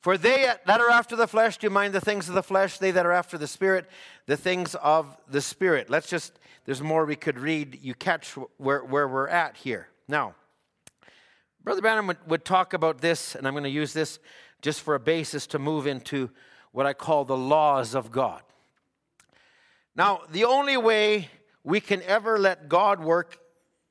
For 0.00 0.16
they 0.16 0.50
that 0.64 0.80
are 0.80 0.90
after 0.90 1.14
the 1.14 1.28
flesh 1.28 1.58
do 1.58 1.68
mind 1.68 1.92
the 1.92 2.00
things 2.00 2.26
of 2.26 2.34
the 2.34 2.42
flesh, 2.42 2.78
they 2.78 2.90
that 2.90 3.04
are 3.04 3.12
after 3.12 3.36
the 3.36 3.46
Spirit, 3.46 3.86
the 4.24 4.38
things 4.38 4.74
of 4.76 5.14
the 5.28 5.42
Spirit. 5.42 5.90
Let's 5.90 6.08
just, 6.08 6.38
there's 6.64 6.80
more 6.80 7.04
we 7.04 7.16
could 7.16 7.38
read. 7.38 7.80
You 7.82 7.92
catch 7.92 8.30
where, 8.56 8.82
where 8.82 9.06
we're 9.06 9.28
at 9.28 9.58
here. 9.58 9.88
Now, 10.08 10.36
Brother 11.62 11.82
Branham 11.82 12.06
would, 12.06 12.16
would 12.26 12.44
talk 12.44 12.72
about 12.72 13.02
this, 13.02 13.34
and 13.34 13.46
I'm 13.46 13.52
going 13.52 13.64
to 13.64 13.70
use 13.70 13.92
this 13.92 14.18
just 14.62 14.80
for 14.80 14.94
a 14.94 15.00
basis 15.00 15.46
to 15.48 15.58
move 15.58 15.86
into 15.86 16.30
what 16.72 16.86
I 16.86 16.94
call 16.94 17.26
the 17.26 17.36
laws 17.36 17.94
of 17.94 18.10
God. 18.10 18.40
Now, 19.94 20.22
the 20.30 20.44
only 20.44 20.78
way 20.78 21.28
we 21.62 21.80
can 21.80 22.02
ever 22.02 22.38
let 22.38 22.70
God 22.70 23.00
work, 23.00 23.38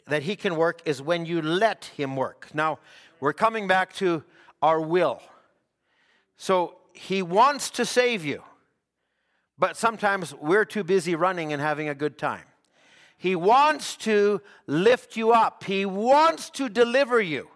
that 0.07 0.23
He 0.23 0.35
can 0.35 0.55
work, 0.55 0.81
is 0.85 0.99
when 0.99 1.27
you 1.27 1.43
let 1.43 1.85
Him 1.95 2.15
work. 2.15 2.47
Now, 2.55 2.79
we're 3.19 3.33
coming 3.33 3.67
back 3.67 3.93
to 3.95 4.23
our 4.63 4.81
will. 4.81 5.21
So, 6.37 6.77
He 6.93 7.21
wants 7.21 7.69
to 7.71 7.85
save 7.85 8.25
you, 8.25 8.41
but 9.59 9.77
sometimes 9.77 10.33
we're 10.33 10.65
too 10.65 10.83
busy 10.83 11.13
running 11.13 11.53
and 11.53 11.61
having 11.61 11.87
a 11.87 11.95
good 11.95 12.17
time. 12.17 12.45
He 13.15 13.35
wants 13.35 13.95
to 13.97 14.41
lift 14.65 15.15
you 15.15 15.33
up, 15.33 15.65
He 15.65 15.85
wants 15.85 16.49
to 16.51 16.67
deliver 16.67 17.21
you 17.21 17.47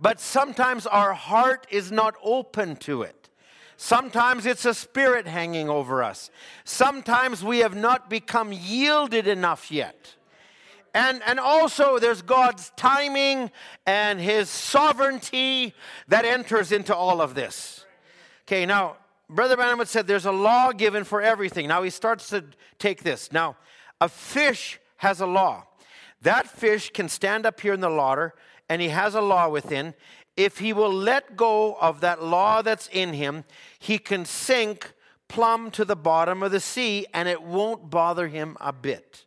but 0.00 0.20
sometimes 0.20 0.86
our 0.86 1.12
heart 1.12 1.66
is 1.70 1.92
not 1.92 2.14
open 2.22 2.76
to 2.76 3.02
it. 3.02 3.28
Sometimes 3.76 4.46
it's 4.46 4.64
a 4.64 4.74
spirit 4.74 5.26
hanging 5.26 5.68
over 5.68 6.02
us. 6.02 6.30
Sometimes 6.64 7.42
we 7.42 7.58
have 7.60 7.74
not 7.74 8.10
become 8.10 8.52
yielded 8.52 9.26
enough 9.26 9.70
yet. 9.70 10.16
And, 10.92 11.22
and 11.24 11.38
also, 11.38 11.98
there's 11.98 12.20
God's 12.20 12.72
timing 12.76 13.50
and 13.86 14.20
His 14.20 14.50
sovereignty 14.50 15.72
that 16.08 16.24
enters 16.24 16.72
into 16.72 16.94
all 16.94 17.20
of 17.20 17.34
this. 17.34 17.86
Okay, 18.42 18.66
now, 18.66 18.96
Brother 19.28 19.56
Branham 19.56 19.86
said 19.86 20.06
there's 20.06 20.26
a 20.26 20.32
law 20.32 20.72
given 20.72 21.04
for 21.04 21.22
everything. 21.22 21.68
Now, 21.68 21.82
he 21.82 21.90
starts 21.90 22.28
to 22.30 22.44
take 22.78 23.04
this. 23.04 23.30
Now, 23.30 23.56
a 24.00 24.08
fish 24.08 24.80
has 24.96 25.20
a 25.20 25.26
law. 25.26 25.64
That 26.22 26.48
fish 26.48 26.90
can 26.90 27.08
stand 27.08 27.46
up 27.46 27.60
here 27.60 27.72
in 27.72 27.80
the 27.80 27.90
water 27.90 28.34
and 28.70 28.80
he 28.80 28.88
has 28.88 29.16
a 29.16 29.20
law 29.20 29.48
within. 29.48 29.94
if 30.36 30.58
he 30.58 30.72
will 30.72 30.92
let 30.92 31.36
go 31.36 31.74
of 31.80 32.00
that 32.00 32.22
law 32.22 32.62
that's 32.62 32.88
in 32.92 33.12
him, 33.12 33.44
he 33.78 33.98
can 33.98 34.24
sink 34.24 34.92
plumb 35.28 35.70
to 35.72 35.84
the 35.84 35.96
bottom 35.96 36.42
of 36.42 36.52
the 36.52 36.60
sea 36.60 37.04
and 37.12 37.28
it 37.28 37.42
won't 37.42 37.90
bother 37.90 38.28
him 38.28 38.56
a 38.60 38.72
bit. 38.72 39.26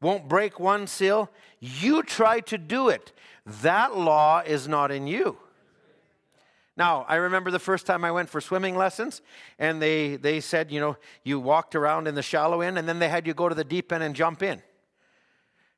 Won't 0.00 0.28
break 0.28 0.60
one 0.60 0.86
seal. 0.86 1.28
You 1.58 2.04
try 2.04 2.38
to 2.40 2.56
do 2.56 2.88
it. 2.88 3.12
That 3.44 3.96
law 3.96 4.42
is 4.46 4.68
not 4.68 4.92
in 4.92 5.08
you. 5.08 5.36
Now, 6.76 7.04
I 7.08 7.16
remember 7.16 7.50
the 7.50 7.58
first 7.58 7.84
time 7.84 8.04
I 8.04 8.12
went 8.12 8.30
for 8.30 8.40
swimming 8.40 8.76
lessons, 8.76 9.22
and 9.58 9.82
they, 9.82 10.14
they 10.14 10.38
said, 10.38 10.70
you 10.70 10.78
know, 10.78 10.96
you 11.24 11.40
walked 11.40 11.74
around 11.74 12.06
in 12.06 12.14
the 12.14 12.22
shallow 12.22 12.60
end, 12.60 12.78
and 12.78 12.88
then 12.88 13.00
they 13.00 13.08
had 13.08 13.26
you 13.26 13.34
go 13.34 13.48
to 13.48 13.54
the 13.56 13.64
deep 13.64 13.92
end 13.92 14.04
and 14.04 14.14
jump 14.14 14.40
in. 14.40 14.62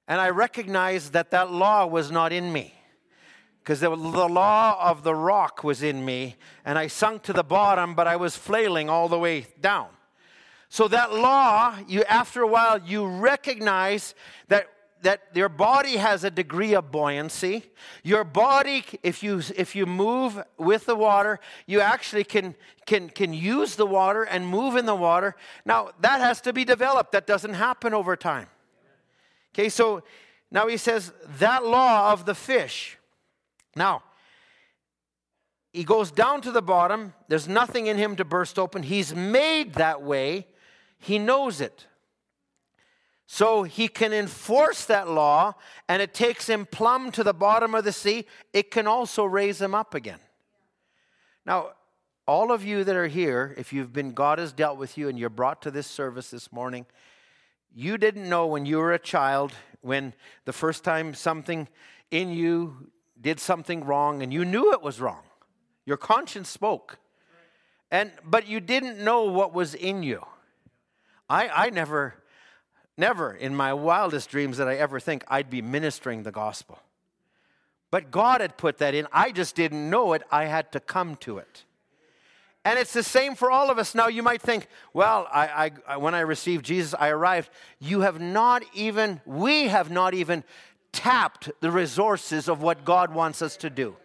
And 0.07 0.21
I 0.21 0.29
recognized 0.29 1.15
that 1.15 1.31
that 1.31 1.51
law 1.51 1.87
was 1.87 2.11
not 2.11 2.33
in 2.33 2.53
me 2.53 2.75
because 3.63 3.81
the, 3.81 3.91
law 3.91 4.77
of 4.81 5.03
the 5.03 5.15
rock 5.15 5.63
was 5.63 5.83
in 5.83 6.05
me, 6.05 6.37
and 6.65 6.79
I 6.79 6.87
sunk 6.87 7.23
to 7.25 7.33
the 7.33 7.45
bottom, 7.45 7.95
but 7.95 8.07
I 8.07 8.17
was 8.17 8.37
flailing 8.37 8.89
all 8.89 9.09
the 9.09 9.19
way 9.19 9.47
down. 9.61 9.89
So 10.69 10.89
that 10.89 11.13
law, 11.13 11.77
you 11.87 12.05
after 12.05 12.43
a 12.43 12.47
while, 12.47 12.81
you 12.81 13.07
recognize 13.07 14.15
that 14.49 14.69
that 15.03 15.23
your 15.35 15.49
body 15.49 15.97
has 15.97 16.25
a 16.25 16.31
degree 16.31 16.75
of 16.75 16.91
buoyancy. 16.91 17.65
Your 18.03 18.23
body, 18.23 18.85
if 19.03 19.23
you 19.23 19.43
if 19.57 19.75
you 19.75 19.87
move 19.87 20.43
with 20.59 20.87
the 20.87 20.95
water, 20.95 21.41
you 21.67 21.81
actually 21.81 22.25
can 22.25 22.55
can 22.87 23.09
can 23.09 23.33
use 23.33 23.77
the 23.77 23.87
water 23.87 24.23
and 24.23 24.47
move 24.47 24.77
in 24.77 24.87
the 24.87 24.95
water. 24.95 25.37
Now 25.65 25.91
that 26.01 26.21
has 26.21 26.41
to 26.43 26.53
be 26.53 26.65
developed. 26.65 27.13
That 27.13 27.27
doesn't 27.27 27.55
happen 27.55 27.95
over 27.95 28.15
time. 28.15 28.47
Okay, 29.53 29.69
so 29.69 30.03
now 30.51 30.69
he 30.69 30.77
says 30.77 31.13
that 31.39 31.65
law 31.65 32.13
of 32.13 32.27
the 32.27 32.35
fish. 32.35 32.97
Now 33.77 34.03
he 35.73 35.85
goes 35.85 36.11
down 36.11 36.41
to 36.43 36.51
the 36.51 36.63
bottom. 36.63 37.15
There's 37.29 37.49
nothing 37.49 37.87
in 37.87 37.97
him 37.97 38.17
to 38.17 38.25
burst 38.25 38.59
open. 38.59 38.83
He's 38.83 39.15
made 39.15 39.75
that 39.75 40.03
way. 40.03 40.47
He 40.99 41.19
knows 41.19 41.61
it. 41.61 41.87
So 43.27 43.63
he 43.63 43.87
can 43.87 44.13
enforce 44.13 44.85
that 44.87 45.09
law, 45.09 45.55
and 45.89 46.03
it 46.03 46.13
takes 46.13 46.49
him 46.49 46.67
plumb 46.67 47.13
to 47.13 47.23
the 47.23 47.33
bottom 47.33 47.77
of 47.77 47.85
the 47.85 47.93
sea. 47.93 48.27
It 48.53 48.73
can 48.73 48.89
also 48.89 49.25
raise 49.25 49.63
him 49.63 49.73
up 49.73 49.95
again. 49.95 50.19
Now, 51.47 51.71
all 52.27 52.51
of 52.51 52.65
you 52.65 52.83
that 52.83 52.97
are 52.97 53.07
here, 53.07 53.55
if 53.57 53.73
you've 53.73 53.93
been, 53.93 54.13
God 54.13 54.41
has 54.41 54.53
dealt 54.53 54.79
with 54.79 54.99
you 54.99 55.09
and 55.09 55.17
you're 55.17 55.31
brought 55.31 55.63
to 55.63 55.71
this 55.71 55.87
service 55.87 56.31
this 56.31 56.53
morning, 56.53 56.87
you 57.73 57.97
didn't 57.97 58.29
know 58.29 58.49
when 58.49 58.67
you 58.67 58.79
were 58.79 58.93
a 58.93 58.99
child, 58.99 59.53
when 59.81 60.13
the 60.45 60.53
first 60.53 60.83
time 60.83 61.15
something 61.15 61.69
in 62.11 62.31
you 62.31 62.91
did 63.21 63.41
something 63.41 63.85
wrong 63.85 64.23
and 64.23 64.33
you 64.33 64.45
knew 64.45 64.73
it 64.73 64.83
was 64.83 65.01
wrong. 65.01 65.23
Your 65.87 65.97
conscience 65.97 66.49
spoke. 66.49 66.99
And 67.91 68.13
but 68.25 68.47
you 68.47 68.61
didn't 68.61 68.99
know 68.99 69.25
what 69.25 69.53
was 69.53 69.75
in 69.75 70.03
you. 70.03 70.25
I, 71.29 71.49
I 71.49 71.71
never 71.71 72.15
Never 73.01 73.33
in 73.33 73.57
my 73.57 73.73
wildest 73.73 74.29
dreams 74.29 74.59
did 74.59 74.69
I 74.69 74.75
ever 74.75 75.01
think 75.01 75.25
I'd 75.27 75.49
be 75.49 75.63
ministering 75.63 76.23
the 76.23 76.31
gospel. 76.31 76.79
But 77.91 78.11
God 78.11 78.43
had 78.43 78.59
put 78.59 78.77
that 78.77 78.95
in. 78.95 79.07
I 79.11 79.33
just 79.33 79.57
didn't 79.57 79.89
know 79.89 80.13
it. 80.13 80.23
I 80.31 80.45
had 80.45 80.71
to 80.73 80.81
come 80.81 81.17
to 81.21 81.39
it. 81.39 81.65
And 82.63 82.79
it's 82.79 82.93
the 82.93 83.03
same 83.03 83.37
for 83.37 83.51
all 83.51 83.71
of 83.71 83.79
us. 83.79 83.95
Now, 83.95 84.09
you 84.09 84.23
might 84.23 84.43
think, 84.43 84.67
well, 84.93 85.27
I, 85.33 85.73
I, 85.89 85.97
when 85.97 86.15
I 86.15 86.21
received 86.21 86.63
Jesus, 86.67 86.95
I 86.99 87.09
arrived. 87.09 87.49
You 87.79 88.03
have 88.03 88.21
not 88.21 88.65
even, 88.75 89.23
we 89.25 89.69
have 89.69 89.91
not 89.91 90.13
even 90.13 90.45
tapped 90.93 91.51
the 91.61 91.71
resources 91.71 92.49
of 92.49 92.63
what 92.63 92.85
God 92.85 93.15
wants 93.15 93.43
us 93.43 93.57
to 93.59 93.71
do. 93.71 93.97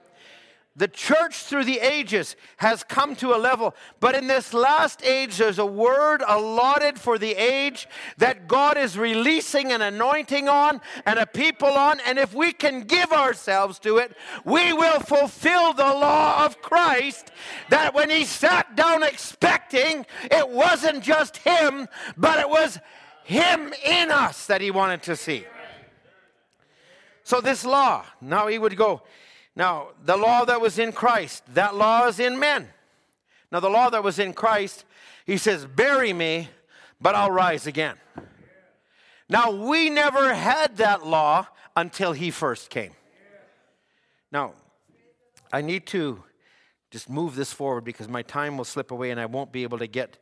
The 0.78 0.88
church 0.90 1.36
through 1.44 1.64
the 1.64 1.80
ages 1.80 2.36
has 2.58 2.84
come 2.84 3.16
to 3.18 3.34
a 3.34 3.40
level, 3.40 3.74
but 4.02 4.14
in 4.14 4.28
this 4.28 4.54
last 4.54 5.06
age, 5.06 5.38
there's 5.38 5.58
a 5.58 5.66
word 5.66 6.22
allotted 6.28 7.00
for 7.00 7.18
the 7.18 7.32
age 7.32 7.88
that 8.18 8.50
God 8.50 8.78
is 8.78 8.98
releasing 8.98 9.72
an 9.72 9.82
anointing 9.82 10.50
on 10.50 10.82
and 11.06 11.18
a 11.18 11.26
people 11.26 11.70
on. 11.70 12.02
And 12.06 12.20
if 12.20 12.34
we 12.34 12.52
can 12.52 12.82
give 12.82 13.14
ourselves 13.14 13.80
to 13.80 14.00
it, 14.00 14.18
we 14.44 14.74
will 14.74 15.00
fulfill 15.00 15.72
the 15.72 15.84
law 15.84 16.44
of 16.44 16.62
Christ 16.62 17.32
that 17.70 17.94
when 17.94 18.10
he 18.10 18.26
sat 18.26 18.76
down 18.76 19.02
expecting, 19.02 20.06
it 20.24 20.50
wasn't 20.50 21.04
just 21.04 21.38
him, 21.38 21.88
but 22.18 22.38
it 22.38 22.50
was 22.50 22.80
him 23.24 23.74
in 23.86 24.12
us 24.12 24.46
that 24.48 24.60
he 24.60 24.72
wanted 24.72 25.04
to 25.04 25.16
see. 25.16 25.46
So, 27.26 27.41
this 27.41 27.65
law, 27.65 28.05
now 28.21 28.47
he 28.47 28.59
would 28.59 28.78
go, 28.78 29.01
now, 29.55 29.89
the 30.03 30.15
law 30.15 30.45
that 30.45 30.61
was 30.61 30.78
in 30.78 30.91
Christ, 30.91 31.43
that 31.55 31.76
law 31.76 32.07
is 32.07 32.19
in 32.19 32.38
men. 32.38 32.69
Now, 33.51 33.59
the 33.59 33.69
law 33.69 33.89
that 33.89 34.03
was 34.03 34.19
in 34.19 34.34
Christ, 34.34 34.86
he 35.26 35.38
says, 35.38 35.65
Bury 35.65 36.13
me, 36.13 36.49
but 37.01 37.15
I'll 37.15 37.32
rise 37.32 37.65
again. 37.65 37.95
Now, 39.28 39.49
we 39.51 39.89
never 39.89 40.36
had 40.36 40.78
that 40.78 41.07
law 41.07 41.47
until 41.76 42.13
he 42.13 42.30
first 42.30 42.69
came. 42.69 42.91
Now, 44.32 44.53
I 45.51 45.61
need 45.61 45.88
to 45.88 46.23
just 46.91 47.09
move 47.09 47.36
this 47.36 47.51
forward 47.51 47.86
because 47.86 48.07
my 48.07 48.21
time 48.21 48.55
will 48.55 48.65
slip 48.65 48.91
away 48.91 49.09
and 49.09 49.19
I 49.19 49.26
won't 49.26 49.51
be 49.51 49.63
able 49.63 49.80
to 49.80 49.88
get 49.88 50.19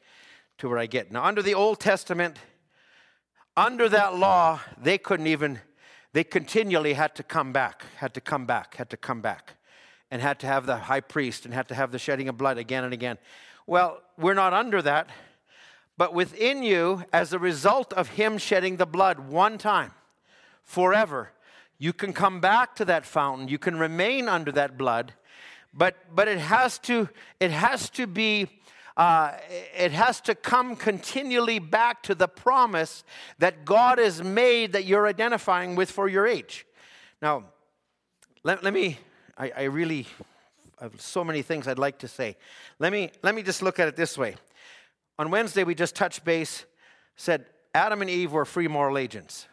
to 0.59 0.69
where 0.69 0.77
I 0.77 0.85
get. 0.85 1.11
Now, 1.11 1.25
under 1.25 1.41
the 1.41 1.53
Old 1.53 1.81
Testament, 1.81 2.37
under 3.57 3.89
that 3.89 4.15
law, 4.15 4.61
they 4.81 4.97
couldn't 4.97 5.27
even 5.27 5.59
they 6.13 6.23
continually 6.23 6.93
had 6.93 7.15
to 7.15 7.23
come 7.23 7.51
back, 7.51 7.85
had 7.97 8.13
to 8.13 8.21
come 8.21 8.45
back, 8.45 8.75
had 8.75 8.89
to 8.91 8.97
come 8.97 9.21
back, 9.21 9.55
and 10.11 10.21
had 10.21 10.39
to 10.39 10.47
have 10.47 10.65
the 10.65 10.77
high 10.77 11.01
priest 11.01 11.45
and 11.45 11.53
had 11.53 11.67
to 11.67 11.75
have 11.75 11.91
the 11.91 11.99
shedding 11.99 12.29
of 12.29 12.37
blood 12.37 12.57
again 12.57 12.83
and 12.83 12.93
again. 12.93 13.17
Well, 13.65 14.01
we're 14.17 14.35
not 14.35 14.53
under 14.53 14.81
that, 14.83 15.09
but 15.97 16.13
within 16.13 16.63
you, 16.63 17.03
as 17.11 17.33
a 17.33 17.39
result 17.39 17.93
of 17.93 18.09
him 18.09 18.37
shedding 18.37 18.77
the 18.77 18.85
blood 18.85 19.19
one 19.19 19.57
time, 19.57 19.91
forever, 20.63 21.31
you 21.77 21.93
can 21.93 22.13
come 22.13 22.39
back 22.39 22.75
to 22.75 22.85
that 22.85 23.05
fountain. 23.05 23.47
You 23.47 23.57
can 23.57 23.77
remain 23.77 24.29
under 24.29 24.51
that 24.53 24.77
blood, 24.77 25.13
but 25.73 25.95
but 26.15 26.27
it 26.27 26.37
has 26.37 26.77
to 26.79 27.09
it 27.39 27.51
has 27.51 27.89
to 27.91 28.05
be 28.05 28.47
uh, 28.95 29.31
it 29.75 29.91
has 29.91 30.21
to 30.21 30.35
come 30.35 30.75
continually 30.75 31.59
back 31.59 32.03
to 32.03 32.15
the 32.15 32.27
promise 32.27 33.03
that 33.39 33.65
God 33.65 33.97
has 33.97 34.23
made 34.23 34.73
that 34.73 34.85
you're 34.85 35.07
identifying 35.07 35.75
with 35.75 35.89
for 35.89 36.07
your 36.07 36.27
age. 36.27 36.65
Now, 37.21 37.45
let, 38.43 38.63
let 38.63 38.73
me, 38.73 38.99
I, 39.37 39.51
I 39.55 39.63
really 39.63 40.05
have 40.79 40.99
so 41.01 41.23
many 41.23 41.41
things 41.41 41.67
I'd 41.67 41.79
like 41.79 41.99
to 41.99 42.07
say. 42.07 42.35
Let 42.77 42.91
me, 42.91 43.09
let 43.23 43.33
me 43.33 43.41
just 43.41 43.61
look 43.61 43.79
at 43.79 43.87
it 43.87 43.95
this 43.95 44.17
way. 44.17 44.35
On 45.17 45.31
Wednesday, 45.31 45.63
we 45.63 45.75
just 45.75 45.95
touched 45.95 46.23
base, 46.23 46.65
said 47.15 47.45
Adam 47.73 48.01
and 48.01 48.09
Eve 48.09 48.31
were 48.31 48.45
free 48.45 48.67
moral 48.67 48.97
agents. 48.97 49.47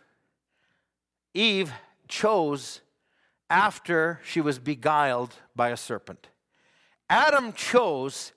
Eve 1.32 1.72
chose 2.08 2.80
after 3.48 4.20
she 4.24 4.40
was 4.40 4.58
beguiled 4.58 5.34
by 5.56 5.70
a 5.70 5.76
serpent. 5.76 6.28
Adam 7.08 7.52
chose 7.52 8.32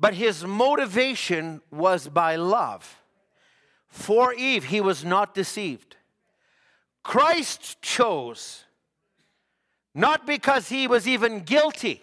but 0.00 0.14
his 0.14 0.44
motivation 0.44 1.60
was 1.70 2.08
by 2.08 2.34
love. 2.36 3.02
For 3.88 4.32
Eve, 4.32 4.64
he 4.64 4.80
was 4.80 5.04
not 5.04 5.34
deceived. 5.34 5.96
Christ 7.02 7.82
chose, 7.82 8.64
not 9.94 10.26
because 10.26 10.70
he 10.70 10.86
was 10.86 11.06
even 11.06 11.40
guilty 11.40 12.02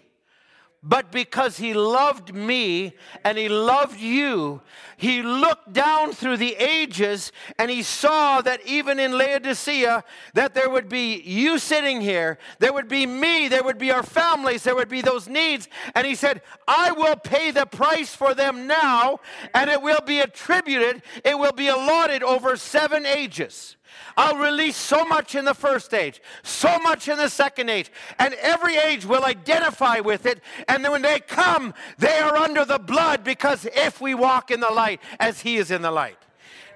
but 0.82 1.10
because 1.10 1.56
he 1.56 1.74
loved 1.74 2.32
me 2.32 2.94
and 3.24 3.36
he 3.36 3.48
loved 3.48 3.98
you, 3.98 4.60
he 4.96 5.22
looked 5.22 5.72
down 5.72 6.12
through 6.12 6.36
the 6.36 6.54
ages 6.54 7.32
and 7.58 7.70
he 7.70 7.82
saw 7.82 8.40
that 8.42 8.64
even 8.64 9.00
in 9.00 9.18
Laodicea 9.18 10.04
that 10.34 10.54
there 10.54 10.70
would 10.70 10.88
be 10.88 11.16
you 11.16 11.58
sitting 11.58 12.00
here, 12.00 12.38
there 12.60 12.72
would 12.72 12.88
be 12.88 13.06
me, 13.06 13.48
there 13.48 13.64
would 13.64 13.78
be 13.78 13.90
our 13.90 14.04
families, 14.04 14.62
there 14.62 14.76
would 14.76 14.88
be 14.88 15.02
those 15.02 15.28
needs 15.28 15.68
and 15.96 16.06
he 16.06 16.14
said, 16.14 16.42
"I 16.68 16.92
will 16.92 17.16
pay 17.16 17.50
the 17.50 17.66
price 17.66 18.14
for 18.14 18.32
them 18.32 18.68
now 18.68 19.18
and 19.54 19.68
it 19.68 19.82
will 19.82 20.02
be 20.06 20.20
attributed, 20.20 21.02
it 21.24 21.38
will 21.38 21.52
be 21.52 21.66
allotted 21.66 22.22
over 22.22 22.56
7 22.56 23.04
ages." 23.04 23.77
I'll 24.16 24.36
release 24.36 24.76
so 24.76 25.04
much 25.04 25.34
in 25.34 25.44
the 25.44 25.54
first 25.54 25.94
age, 25.94 26.20
so 26.42 26.78
much 26.80 27.08
in 27.08 27.18
the 27.18 27.28
second 27.28 27.68
age, 27.68 27.90
and 28.18 28.34
every 28.34 28.76
age 28.76 29.04
will 29.04 29.24
identify 29.24 30.00
with 30.00 30.26
it. 30.26 30.40
And 30.66 30.84
then 30.84 30.92
when 30.92 31.02
they 31.02 31.20
come, 31.20 31.74
they 31.98 32.18
are 32.18 32.36
under 32.36 32.64
the 32.64 32.78
blood 32.78 33.24
because 33.24 33.66
if 33.66 34.00
we 34.00 34.14
walk 34.14 34.50
in 34.50 34.60
the 34.60 34.70
light 34.70 35.00
as 35.20 35.40
He 35.40 35.56
is 35.56 35.70
in 35.70 35.82
the 35.82 35.90
light. 35.90 36.18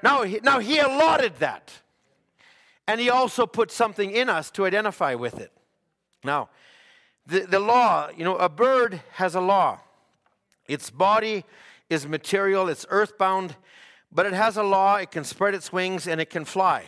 Now, 0.02 0.24
now 0.42 0.58
He 0.58 0.78
allotted 0.78 1.36
that. 1.36 1.72
And 2.86 3.00
He 3.00 3.10
also 3.10 3.46
put 3.46 3.70
something 3.70 4.10
in 4.10 4.28
us 4.28 4.50
to 4.52 4.64
identify 4.66 5.14
with 5.14 5.38
it. 5.40 5.52
Now, 6.24 6.48
the, 7.26 7.40
the 7.40 7.60
law, 7.60 8.10
you 8.16 8.24
know, 8.24 8.36
a 8.36 8.48
bird 8.48 9.00
has 9.12 9.34
a 9.34 9.40
law. 9.40 9.80
Its 10.66 10.90
body 10.90 11.44
is 11.90 12.06
material, 12.06 12.68
it's 12.68 12.86
earthbound, 12.88 13.56
but 14.10 14.26
it 14.26 14.32
has 14.32 14.56
a 14.56 14.62
law. 14.62 14.96
It 14.96 15.10
can 15.10 15.24
spread 15.24 15.54
its 15.54 15.72
wings 15.72 16.06
and 16.06 16.20
it 16.20 16.30
can 16.30 16.44
fly. 16.44 16.84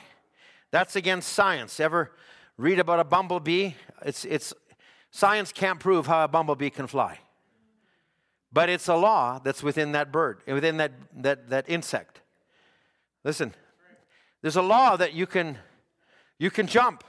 That's 0.75 0.97
against 0.97 1.29
science. 1.29 1.79
Ever 1.79 2.11
read 2.59 2.81
about 2.81 2.99
a 2.99 3.05
bumblebee? 3.05 3.75
It's, 4.05 4.25
it's 4.25 4.53
Science 5.13 5.53
can't 5.53 5.79
prove 5.79 6.09
how 6.09 6.25
a 6.25 6.27
bumblebee 6.27 6.71
can 6.71 6.89
fly. 6.89 7.21
But 8.53 8.69
it's 8.69 8.89
a 8.89 8.97
law 8.97 9.39
that's 9.39 9.63
within 9.63 9.93
that 9.93 10.11
bird, 10.11 10.41
within 10.49 10.79
that, 10.79 10.91
that, 11.19 11.49
that 11.51 11.69
insect. 11.69 12.23
Listen, 13.23 13.55
there's 14.43 14.57
a 14.57 14.63
law 14.63 14.97
that 14.97 15.13
you 15.13 15.29
can, 15.29 15.59
you 16.41 16.51
can 16.51 16.67
jump. 16.67 17.05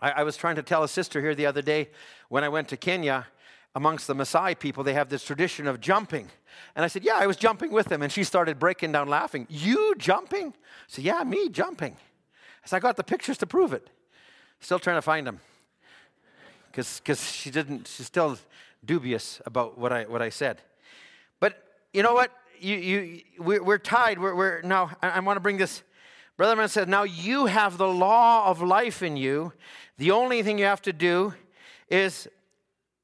I, 0.00 0.12
I 0.12 0.22
was 0.22 0.38
trying 0.38 0.56
to 0.56 0.62
tell 0.62 0.82
a 0.82 0.88
sister 0.88 1.20
here 1.20 1.34
the 1.34 1.44
other 1.44 1.60
day 1.60 1.90
when 2.30 2.42
I 2.42 2.48
went 2.48 2.68
to 2.68 2.78
Kenya, 2.78 3.26
amongst 3.74 4.06
the 4.06 4.14
Maasai 4.14 4.58
people, 4.58 4.82
they 4.82 4.94
have 4.94 5.10
this 5.10 5.24
tradition 5.24 5.66
of 5.66 5.78
jumping. 5.78 6.30
And 6.74 6.86
I 6.86 6.88
said, 6.88 7.04
Yeah, 7.04 7.16
I 7.16 7.26
was 7.26 7.36
jumping 7.36 7.70
with 7.70 7.88
them. 7.88 8.00
And 8.00 8.10
she 8.10 8.24
started 8.24 8.58
breaking 8.58 8.92
down 8.92 9.10
laughing. 9.10 9.46
You 9.50 9.94
jumping? 9.98 10.46
I 10.46 10.86
said, 10.88 11.04
Yeah, 11.04 11.22
me 11.24 11.50
jumping. 11.50 11.98
Said, 12.64 12.76
I 12.76 12.80
got 12.80 12.96
the 12.96 13.04
pictures 13.04 13.38
to 13.38 13.46
prove 13.46 13.72
it. 13.72 13.88
Still 14.60 14.78
trying 14.78 14.96
to 14.96 15.02
find 15.02 15.26
them. 15.26 15.40
Because 16.70 17.32
she 17.32 17.50
didn't, 17.50 17.88
she's 17.88 18.06
still 18.06 18.38
dubious 18.84 19.40
about 19.46 19.78
what 19.78 19.92
I, 19.92 20.04
what 20.04 20.22
I 20.22 20.28
said. 20.28 20.60
But 21.40 21.62
you 21.92 22.02
know 22.02 22.14
what? 22.14 22.30
You, 22.60 22.76
you, 22.76 23.20
we're, 23.38 23.62
we're 23.62 23.78
tied. 23.78 24.18
We're, 24.18 24.34
we're, 24.34 24.62
now, 24.62 24.90
I, 25.02 25.10
I 25.10 25.20
want 25.20 25.36
to 25.36 25.40
bring 25.40 25.56
this. 25.56 25.82
Brother 26.36 26.54
Branham 26.54 26.68
says, 26.68 26.86
Now 26.86 27.02
you 27.02 27.46
have 27.46 27.78
the 27.78 27.88
law 27.88 28.46
of 28.48 28.62
life 28.62 29.02
in 29.02 29.16
you. 29.16 29.52
The 29.98 30.10
only 30.10 30.42
thing 30.42 30.58
you 30.58 30.66
have 30.66 30.82
to 30.82 30.92
do 30.92 31.34
is 31.88 32.28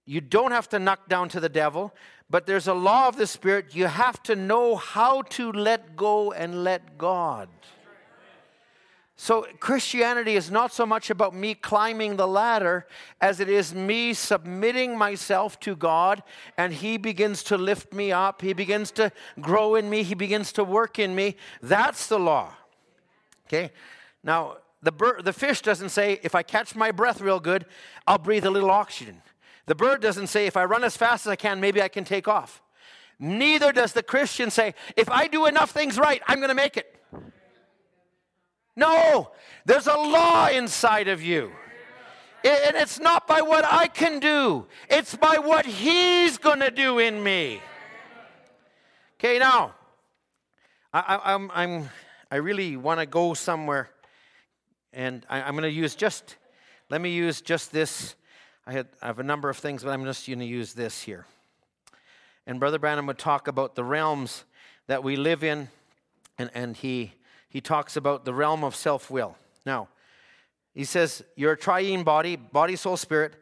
you 0.05 0.21
don't 0.21 0.53
have 0.53 0.69
to 0.71 0.79
knock 0.79 1.09
down 1.09 1.29
to 1.31 1.41
the 1.41 1.49
devil, 1.49 1.93
but 2.31 2.47
there's 2.47 2.69
a 2.69 2.75
law 2.75 3.09
of 3.09 3.17
the 3.17 3.27
Spirit. 3.27 3.75
You 3.75 3.87
have 3.87 4.23
to 4.25 4.37
know 4.37 4.77
how 4.77 5.23
to 5.23 5.51
let 5.53 5.97
go 5.97 6.33
and 6.33 6.63
let 6.63 6.97
God. 6.97 7.49
So, 9.19 9.47
Christianity 9.61 10.37
is 10.37 10.51
not 10.51 10.75
so 10.75 10.85
much 10.85 11.09
about 11.09 11.35
me 11.35 11.55
climbing 11.55 12.17
the 12.17 12.29
ladder 12.29 12.87
as 13.19 13.41
it 13.41 13.49
is 13.49 13.75
me 13.75 14.13
submitting 14.13 14.99
myself 14.99 15.59
to 15.61 15.75
God, 15.75 16.23
and 16.59 16.75
He 16.75 16.99
begins 16.99 17.43
to 17.45 17.57
lift 17.57 17.95
me 17.95 18.13
up. 18.13 18.43
He 18.43 18.53
begins 18.53 18.91
to 18.93 19.11
grow 19.41 19.75
in 19.75 19.89
me. 19.89 20.03
He 20.03 20.15
begins 20.15 20.53
to 20.53 20.65
work 20.65 20.99
in 20.99 21.15
me. 21.15 21.37
That's 21.63 22.09
the 22.09 22.19
law. 22.19 22.53
Okay? 23.47 23.73
Now, 24.23 24.59
the, 24.83 24.93
bird, 24.93 25.25
the 25.25 25.33
fish 25.33 25.63
doesn't 25.63 25.89
say, 25.89 26.21
if 26.23 26.35
I 26.35 26.43
catch 26.43 26.77
my 26.77 26.91
breath 26.91 27.23
real 27.23 27.41
good, 27.41 27.65
I'll 28.07 28.19
breathe 28.19 28.45
a 28.45 28.51
little 28.51 28.71
oxygen. 28.71 29.23
The 29.65 29.75
bird 29.75 30.03
doesn't 30.03 30.27
say, 30.27 30.47
if 30.47 30.59
I 30.59 30.65
run 30.67 30.85
as 30.85 30.97
fast 30.97 31.27
as 31.27 31.31
I 31.31 31.37
can, 31.37 31.59
maybe 31.59 31.81
I 31.81 31.89
can 31.89 32.05
take 32.05 32.29
off. 32.29 32.63
Neither 33.19 33.73
does 33.73 33.95
the 33.95 34.03
Christian 34.03 34.51
say, 34.51 34.75
if 34.95 35.09
I 35.09 35.27
do 35.27 35.47
enough 35.47 35.71
things 35.71 35.97
right, 35.97 36.21
I'm 36.27 36.37
going 36.37 36.51
to 36.51 36.55
make 36.55 36.77
it. 36.77 37.01
No, 38.77 39.31
there's 39.65 39.87
a 39.87 39.97
law 39.97 40.49
inside 40.49 41.09
of 41.09 41.23
you. 41.23 41.51
And 42.45 42.77
it's 42.77 43.01
not 43.01 43.27
by 43.27 43.41
what 43.41 43.65
I 43.65 43.89
can 43.89 44.21
do, 44.21 44.67
it's 44.89 45.17
by 45.17 45.39
what 45.39 45.67
He's 45.67 46.39
going 46.39 46.61
to 46.61 46.71
do 46.71 46.99
in 46.99 47.23
me. 47.23 47.61
Okay, 49.19 49.39
now, 49.39 49.75
I, 50.93 51.19
I'm, 51.25 51.51
I'm, 51.53 51.91
I 52.31 52.37
really 52.37 52.77
want 52.77 53.01
to 53.01 53.07
go 53.07 53.35
somewhere, 53.35 53.89
and 54.93 55.27
I, 55.29 55.43
I'm 55.43 55.55
going 55.55 55.63
to 55.63 55.71
use 55.71 55.95
just, 55.95 56.37
let 56.91 57.01
me 57.01 57.11
use 57.11 57.41
just 57.41 57.73
this. 57.73 58.15
I, 58.67 58.73
had, 58.73 58.89
I 59.01 59.07
have 59.07 59.19
a 59.19 59.25
number 59.25 59.49
of 59.49 59.57
things, 59.57 59.83
but 59.83 59.91
I'm 59.91 60.05
just 60.05 60.27
going 60.27 60.39
to 60.41 60.45
use 60.45 60.75
this 60.75 61.03
here. 61.03 61.25
And 62.47 62.61
Brother 62.61 62.79
Branham 62.79 63.07
would 63.07 63.19
talk 63.19 63.49
about 63.49 63.75
the 63.75 63.85
realms 63.85 64.45
that 64.87 65.03
we 65.03 65.17
live 65.17 65.43
in, 65.43 65.69
and, 66.39 66.51
and 66.55 66.77
he 66.77 67.15
he 67.57 67.61
talks 67.63 67.97
about 67.97 68.27
the 68.27 68.35
realm 68.35 68.63
of 68.63 68.77
self 68.77 69.11
will. 69.11 69.35
Now, 69.65 69.89
he 70.75 70.85
says, 70.85 71.25
You're 71.37 71.53
a 71.53 71.57
triune 71.57 72.03
body, 72.03 72.37
body, 72.37 72.77
soul, 72.77 72.99
spirit. 72.99 73.33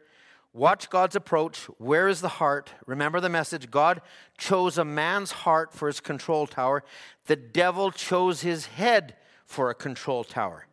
Watch 0.53 0.89
God's 0.89 1.17
approach. 1.17 1.65
Where 1.79 2.07
is 2.07 2.21
the 2.21 2.29
heart? 2.29 2.71
Remember 2.85 3.19
the 3.19 3.27
message 3.27 3.69
God 3.69 4.01
chose 4.37 4.77
a 4.77 4.85
man's 4.85 5.31
heart 5.31 5.73
for 5.73 5.87
his 5.87 5.99
control 5.99 6.47
tower, 6.47 6.85
the 7.25 7.35
devil 7.35 7.91
chose 7.91 8.39
his 8.39 8.67
head 8.67 9.17
for 9.43 9.69
a 9.69 9.75
control 9.75 10.23
tower. 10.23 10.65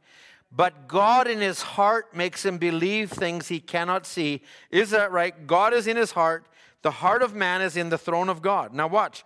But 0.53 0.86
God 0.86 1.26
in 1.26 1.40
his 1.40 1.62
heart 1.62 2.14
makes 2.14 2.45
him 2.47 2.59
believe 2.59 3.11
things 3.11 3.49
he 3.49 3.59
cannot 3.59 4.07
see. 4.07 4.43
Is 4.70 4.90
that 4.90 5.11
right? 5.11 5.49
God 5.49 5.74
is 5.74 5.88
in 5.88 5.97
his 5.97 6.12
heart. 6.12 6.47
The 6.82 6.93
heart 6.93 7.22
of 7.22 7.34
man 7.34 7.61
is 7.61 7.76
in 7.76 7.88
the 7.88 7.99
throne 7.99 8.28
of 8.28 8.40
God. 8.40 8.72
Now, 8.72 8.86
watch. 8.86 9.24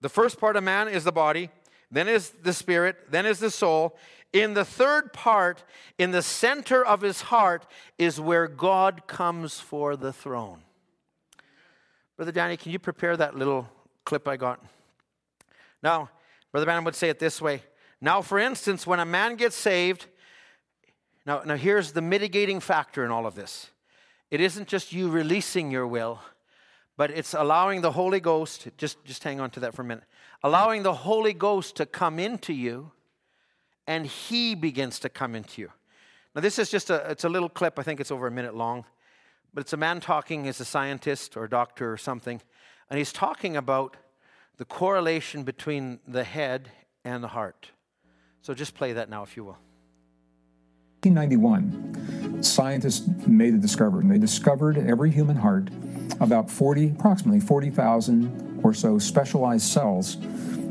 The 0.00 0.08
first 0.08 0.40
part 0.40 0.56
of 0.56 0.64
man 0.64 0.88
is 0.88 1.04
the 1.04 1.12
body 1.12 1.50
then 1.90 2.08
is 2.08 2.30
the 2.42 2.52
spirit, 2.52 3.10
then 3.10 3.26
is 3.26 3.38
the 3.38 3.50
soul. 3.50 3.96
In 4.32 4.54
the 4.54 4.64
third 4.64 5.12
part, 5.12 5.64
in 5.98 6.12
the 6.12 6.22
center 6.22 6.84
of 6.84 7.00
his 7.00 7.22
heart, 7.22 7.66
is 7.98 8.20
where 8.20 8.46
God 8.46 9.06
comes 9.06 9.58
for 9.58 9.96
the 9.96 10.12
throne. 10.12 10.62
Brother 12.16 12.32
Danny, 12.32 12.56
can 12.56 12.70
you 12.70 12.78
prepare 12.78 13.16
that 13.16 13.34
little 13.34 13.68
clip 14.04 14.28
I 14.28 14.36
got? 14.36 14.62
Now, 15.82 16.10
Brother 16.52 16.66
Branham 16.66 16.84
would 16.84 16.94
say 16.94 17.08
it 17.08 17.18
this 17.18 17.40
way. 17.40 17.62
Now, 18.00 18.22
for 18.22 18.38
instance, 18.38 18.86
when 18.86 19.00
a 19.00 19.04
man 19.04 19.36
gets 19.36 19.56
saved, 19.56 20.06
now, 21.26 21.42
now 21.44 21.56
here's 21.56 21.92
the 21.92 22.02
mitigating 22.02 22.60
factor 22.60 23.04
in 23.04 23.10
all 23.10 23.26
of 23.26 23.34
this. 23.34 23.70
It 24.30 24.40
isn't 24.40 24.68
just 24.68 24.92
you 24.92 25.10
releasing 25.10 25.70
your 25.70 25.86
will, 25.86 26.20
but 27.00 27.10
it's 27.10 27.32
allowing 27.32 27.80
the 27.80 27.92
Holy 27.92 28.20
Ghost, 28.20 28.68
just, 28.76 29.02
just 29.06 29.24
hang 29.24 29.40
on 29.40 29.48
to 29.52 29.60
that 29.60 29.72
for 29.72 29.80
a 29.80 29.84
minute 29.86 30.04
allowing 30.44 30.82
the 30.82 30.92
Holy 30.92 31.32
Ghost 31.32 31.76
to 31.76 31.86
come 31.86 32.18
into 32.18 32.52
you, 32.52 32.92
and 33.86 34.04
He 34.04 34.54
begins 34.54 34.98
to 34.98 35.08
come 35.08 35.34
into 35.34 35.62
you. 35.62 35.70
Now, 36.34 36.42
this 36.42 36.58
is 36.58 36.68
just 36.68 36.90
a, 36.90 37.10
it's 37.10 37.24
a 37.24 37.30
little 37.30 37.48
clip. 37.48 37.78
I 37.78 37.84
think 37.84 38.00
it's 38.00 38.10
over 38.10 38.26
a 38.26 38.30
minute 38.30 38.54
long. 38.54 38.84
But 39.54 39.62
it's 39.62 39.72
a 39.72 39.78
man 39.78 40.00
talking, 40.00 40.44
he's 40.44 40.60
a 40.60 40.64
scientist 40.66 41.38
or 41.38 41.44
a 41.44 41.48
doctor 41.48 41.90
or 41.90 41.96
something, 41.96 42.38
and 42.90 42.98
he's 42.98 43.14
talking 43.14 43.56
about 43.56 43.96
the 44.58 44.66
correlation 44.66 45.42
between 45.42 46.00
the 46.06 46.22
head 46.22 46.70
and 47.02 47.24
the 47.24 47.28
heart. 47.28 47.70
So 48.42 48.52
just 48.52 48.74
play 48.74 48.92
that 48.92 49.08
now, 49.08 49.22
if 49.22 49.38
you 49.38 49.44
will. 49.44 49.58
1991, 51.02 52.42
scientists 52.42 53.08
made 53.26 53.54
a 53.54 53.58
discovery, 53.58 54.02
and 54.02 54.10
they 54.10 54.18
discovered 54.18 54.76
every 54.76 55.10
human 55.10 55.36
heart 55.36 55.70
about 56.20 56.50
40, 56.50 56.90
approximately 56.90 57.40
40,000 57.40 58.60
or 58.62 58.74
so 58.74 58.98
specialized 58.98 59.66
cells 59.66 60.16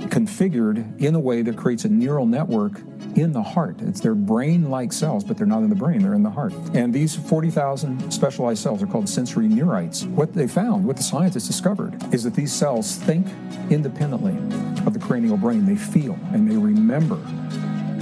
configured 0.07 1.01
in 1.01 1.15
a 1.15 1.19
way 1.19 1.41
that 1.41 1.57
creates 1.57 1.85
a 1.85 1.89
neural 1.89 2.25
network 2.25 2.79
in 3.15 3.33
the 3.33 3.41
heart. 3.41 3.81
It's 3.81 3.99
their 3.99 4.15
brain 4.15 4.69
like 4.69 4.93
cells, 4.93 5.23
but 5.23 5.37
they're 5.37 5.47
not 5.47 5.59
in 5.59 5.69
the 5.69 5.75
brain, 5.75 6.01
they're 6.01 6.13
in 6.13 6.23
the 6.23 6.29
heart. 6.29 6.53
And 6.73 6.93
these 6.93 7.15
40,000 7.15 8.11
specialized 8.11 8.61
cells 8.61 8.81
are 8.81 8.87
called 8.87 9.09
sensory 9.09 9.47
neurites. 9.47 10.07
What 10.09 10.33
they 10.33 10.47
found, 10.47 10.85
what 10.85 10.97
the 10.97 11.03
scientists 11.03 11.47
discovered, 11.47 12.01
is 12.13 12.23
that 12.23 12.35
these 12.35 12.53
cells 12.53 12.95
think 12.95 13.27
independently 13.69 14.37
of 14.85 14.93
the 14.93 14.99
cranial 14.99 15.37
brain. 15.37 15.65
They 15.65 15.75
feel 15.75 16.17
and 16.33 16.49
they 16.49 16.57
remember 16.57 17.19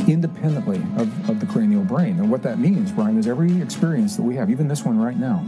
independently 0.08 0.78
of, 0.98 1.30
of 1.30 1.40
the 1.40 1.46
cranial 1.46 1.84
brain. 1.84 2.20
And 2.20 2.32
what 2.32 2.44
that 2.44 2.60
means, 2.60 2.92
Brian, 2.92 3.18
is 3.18 3.28
every 3.28 3.62
experience 3.62 4.16
that 4.16 4.24
we 4.24 4.36
have, 4.36 4.50
even 4.50 4.68
this 4.68 4.86
one 4.86 5.00
right 5.00 5.18
now, 5.18 5.44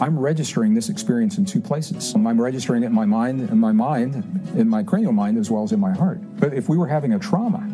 I'm 0.00 0.18
registering 0.18 0.74
this 0.74 0.88
experience 0.88 1.38
in 1.38 1.44
two 1.44 1.60
places. 1.60 2.14
I'm 2.14 2.40
registering 2.40 2.82
it 2.82 2.86
in 2.86 2.92
my 2.92 3.04
mind, 3.04 3.48
in 3.50 3.58
my 3.58 3.72
mind, 3.72 4.16
in 4.56 4.68
my 4.68 4.82
cranial 4.82 5.12
mind, 5.12 5.38
as 5.38 5.50
well 5.50 5.62
as 5.62 5.72
in 5.72 5.80
my 5.80 5.92
heart. 5.92 6.18
But 6.38 6.54
if 6.54 6.68
we 6.68 6.76
were 6.76 6.88
having 6.88 7.12
a 7.12 7.18
trauma, 7.18 7.68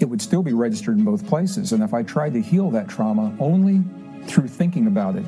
it 0.00 0.04
would 0.04 0.20
still 0.20 0.42
be 0.42 0.52
registered 0.52 0.98
in 0.98 1.04
both 1.04 1.26
places. 1.26 1.72
And 1.72 1.82
if 1.82 1.94
I 1.94 2.02
tried 2.02 2.32
to 2.34 2.40
heal 2.40 2.70
that 2.70 2.88
trauma 2.88 3.34
only 3.38 3.82
through 4.26 4.48
thinking 4.48 4.86
about 4.86 5.16
it 5.16 5.24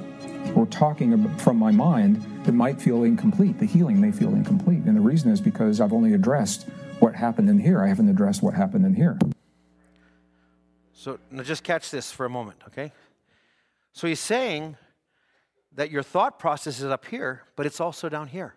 or 0.54 0.66
talking 0.66 1.28
from 1.38 1.56
my 1.56 1.70
mind, 1.70 2.24
it 2.46 2.52
might 2.52 2.80
feel 2.80 3.04
incomplete. 3.04 3.58
The 3.58 3.66
healing 3.66 4.00
may 4.00 4.12
feel 4.12 4.30
incomplete. 4.30 4.82
And 4.84 4.96
the 4.96 5.00
reason 5.00 5.30
is 5.30 5.40
because 5.40 5.80
I've 5.80 5.92
only 5.92 6.14
addressed 6.14 6.68
what 7.00 7.14
happened 7.14 7.48
in 7.48 7.58
here. 7.58 7.82
I 7.82 7.88
haven't 7.88 8.08
addressed 8.08 8.42
what 8.42 8.54
happened 8.54 8.84
in 8.84 8.94
here. 8.94 9.18
So 10.94 11.18
now 11.30 11.42
just 11.42 11.64
catch 11.64 11.90
this 11.90 12.12
for 12.12 12.26
a 12.26 12.30
moment, 12.30 12.62
okay? 12.68 12.92
So 13.92 14.06
he's 14.06 14.20
saying 14.20 14.76
that 15.76 15.90
your 15.90 16.02
thought 16.02 16.38
process 16.38 16.80
is 16.80 16.84
up 16.84 17.06
here, 17.06 17.44
but 17.56 17.66
it's 17.66 17.80
also 17.80 18.08
down 18.08 18.28
here. 18.28 18.54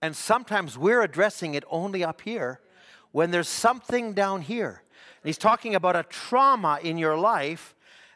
And 0.00 0.16
sometimes 0.16 0.76
we're 0.76 1.02
addressing 1.02 1.54
it 1.54 1.64
only 1.70 2.02
up 2.02 2.22
here 2.22 2.60
when 3.12 3.30
there's 3.30 3.48
something 3.48 4.14
down 4.14 4.42
here. 4.42 4.82
And 5.22 5.28
he's 5.28 5.38
talking 5.38 5.74
about 5.74 5.94
a 5.94 6.02
trauma 6.02 6.80
in 6.82 6.98
your 6.98 7.16
life, 7.16 7.74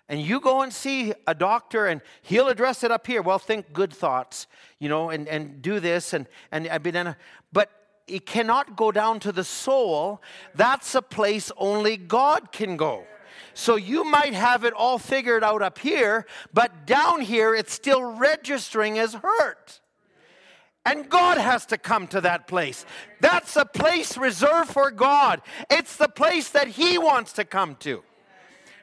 and 0.09 0.21
you 0.21 0.41
go 0.41 0.63
and 0.63 0.73
see 0.73 1.13
a 1.27 1.35
doctor 1.35 1.87
and 1.87 2.01
he'll 2.23 2.49
address 2.49 2.85
it 2.85 2.91
up 2.91 3.07
here. 3.07 3.23
Well, 3.23 3.39
think 3.39 3.73
good 3.73 3.93
thoughts, 3.93 4.47
you 4.79 4.89
know, 4.89 5.11
and, 5.11 5.27
and 5.27 5.61
do 5.61 5.81
this 5.81 6.13
and 6.13 6.27
and 6.53 6.69
I've 6.69 6.83
been 6.83 7.17
but 7.53 7.71
it 8.07 8.25
cannot 8.25 8.77
go 8.77 8.93
down 8.93 9.19
to 9.21 9.33
the 9.33 9.43
soul. 9.43 10.23
That's 10.55 10.95
a 10.95 11.03
place 11.03 11.51
only 11.57 11.97
God 11.97 12.53
can 12.53 12.77
go. 12.77 13.05
So 13.57 13.77
you 13.77 14.05
might 14.05 14.35
have 14.35 14.65
it 14.65 14.75
all 14.75 14.99
figured 14.99 15.43
out 15.43 15.63
up 15.63 15.79
here, 15.79 16.27
but 16.53 16.87
down 16.87 17.23
here 17.23 17.55
it's 17.55 17.73
still 17.73 18.03
registering 18.03 18.99
as 18.99 19.15
hurt. 19.15 19.81
And 20.85 21.09
God 21.09 21.39
has 21.39 21.65
to 21.67 21.79
come 21.79 22.07
to 22.09 22.21
that 22.21 22.49
place. 22.49 22.85
That's 23.21 23.57
a 23.57 23.65
place 23.65 24.19
reserved 24.19 24.69
for 24.69 24.91
God. 24.91 25.41
It's 25.71 25.97
the 25.97 26.07
place 26.07 26.51
that 26.51 26.69
He 26.69 26.99
wants 26.99 27.33
to 27.33 27.47
come 27.47 27.77
to. 27.77 28.03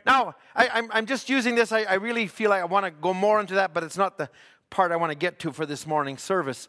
Now, 0.07 0.34
I, 0.55 0.88
am 0.91 1.05
just 1.05 1.30
using 1.30 1.53
this. 1.53 1.71
I, 1.71 1.84
I 1.84 1.93
really 1.93 2.26
feel 2.26 2.49
like 2.49 2.63
I 2.63 2.65
want 2.65 2.86
to 2.88 2.91
go 2.91 3.13
more 3.13 3.39
into 3.39 3.53
that, 3.53 3.76
but 3.76 3.84
it's 3.84 3.95
not 3.95 4.17
the 4.17 4.28
part 4.71 4.91
I 4.91 4.95
want 4.95 5.11
to 5.11 5.17
get 5.17 5.38
to 5.41 5.51
for 5.51 5.67
this 5.67 5.86
morning's 5.86 6.24
service. 6.24 6.67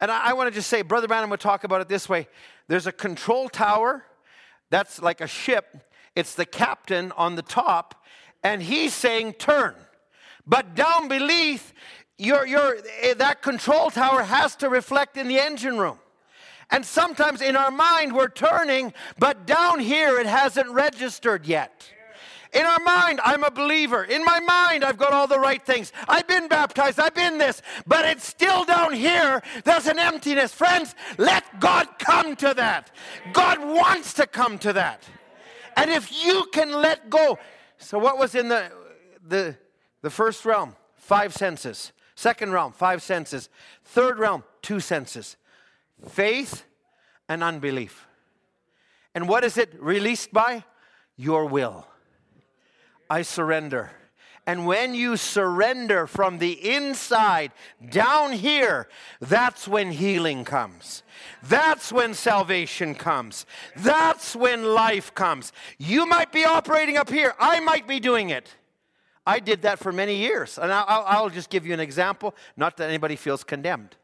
And 0.00 0.10
I, 0.10 0.30
I 0.30 0.32
want 0.32 0.48
to 0.48 0.54
just 0.54 0.70
say, 0.70 0.80
Brother 0.80 1.06
Branham 1.06 1.28
would 1.28 1.40
talk 1.40 1.64
about 1.64 1.82
it 1.82 1.88
this 1.88 2.08
way 2.08 2.28
there's 2.66 2.86
a 2.86 2.92
control 2.92 3.50
tower 3.50 4.06
that's 4.70 5.02
like 5.02 5.20
a 5.20 5.26
ship, 5.26 5.92
it's 6.16 6.34
the 6.34 6.46
captain 6.46 7.12
on 7.12 7.36
the 7.36 7.42
top, 7.42 8.02
and 8.42 8.62
he's 8.62 8.94
saying, 8.94 9.34
turn. 9.34 9.74
But 10.46 10.74
down 10.74 11.08
beneath, 11.08 11.72
your, 12.18 12.46
your, 12.46 12.78
eh, 13.02 13.14
that 13.14 13.42
control 13.42 13.90
tower 13.90 14.22
has 14.22 14.56
to 14.56 14.68
reflect 14.68 15.16
in 15.16 15.28
the 15.28 15.38
engine 15.38 15.78
room. 15.78 15.98
And 16.70 16.84
sometimes 16.84 17.42
in 17.42 17.54
our 17.54 17.70
mind, 17.70 18.14
we're 18.14 18.28
turning, 18.28 18.92
but 19.18 19.46
down 19.46 19.78
here, 19.78 20.18
it 20.18 20.26
hasn't 20.26 20.70
registered 20.70 21.46
yet. 21.46 21.92
In 22.52 22.64
our 22.64 22.78
mind, 22.80 23.20
I'm 23.22 23.44
a 23.44 23.50
believer. 23.50 24.04
In 24.04 24.24
my 24.24 24.40
mind, 24.40 24.82
I've 24.82 24.96
got 24.96 25.12
all 25.12 25.26
the 25.26 25.38
right 25.38 25.64
things. 25.64 25.92
I've 26.08 26.26
been 26.26 26.48
baptized. 26.48 26.98
I've 26.98 27.14
been 27.14 27.38
this. 27.38 27.60
But 27.86 28.06
it's 28.06 28.26
still 28.26 28.64
down 28.64 28.94
here. 28.94 29.42
There's 29.64 29.86
an 29.86 29.98
emptiness. 29.98 30.52
Friends, 30.52 30.94
let 31.18 31.60
God 31.60 31.86
come 31.98 32.34
to 32.36 32.54
that. 32.54 32.90
God 33.32 33.58
wants 33.60 34.14
to 34.14 34.26
come 34.26 34.58
to 34.60 34.72
that. 34.72 35.02
And 35.76 35.90
if 35.90 36.24
you 36.24 36.48
can 36.52 36.72
let 36.72 37.10
go. 37.10 37.38
So, 37.78 37.98
what 37.98 38.18
was 38.18 38.34
in 38.34 38.48
the, 38.48 38.70
the, 39.26 39.56
the 40.02 40.10
first 40.10 40.44
realm? 40.44 40.74
Five 40.94 41.34
senses. 41.34 41.92
Second 42.14 42.52
realm, 42.52 42.72
five 42.72 43.02
senses. 43.02 43.50
Third 43.84 44.18
realm, 44.18 44.42
two 44.62 44.80
senses 44.80 45.36
faith 46.08 46.64
and 47.28 47.42
unbelief. 47.42 48.06
And 49.14 49.28
what 49.28 49.44
is 49.44 49.56
it 49.56 49.72
released 49.80 50.32
by? 50.32 50.64
Your 51.16 51.46
will. 51.46 51.86
I 53.08 53.22
surrender. 53.22 53.90
And 54.46 54.64
when 54.64 54.94
you 54.94 55.16
surrender 55.16 56.06
from 56.06 56.38
the 56.38 56.52
inside 56.52 57.50
down 57.90 58.32
here, 58.32 58.88
that's 59.20 59.66
when 59.66 59.90
healing 59.90 60.44
comes. 60.44 61.02
That's 61.42 61.90
when 61.90 62.14
salvation 62.14 62.94
comes. 62.94 63.44
That's 63.74 64.36
when 64.36 64.64
life 64.64 65.12
comes. 65.14 65.52
You 65.78 66.06
might 66.06 66.30
be 66.30 66.44
operating 66.44 66.96
up 66.96 67.10
here, 67.10 67.34
I 67.40 67.58
might 67.60 67.88
be 67.88 67.98
doing 67.98 68.30
it. 68.30 68.54
I 69.26 69.40
did 69.40 69.62
that 69.62 69.80
for 69.80 69.90
many 69.90 70.14
years. 70.14 70.56
And 70.56 70.72
I'll, 70.72 71.04
I'll 71.06 71.30
just 71.30 71.50
give 71.50 71.66
you 71.66 71.74
an 71.74 71.80
example, 71.80 72.34
not 72.56 72.76
that 72.76 72.88
anybody 72.88 73.16
feels 73.16 73.42
condemned. 73.42 73.96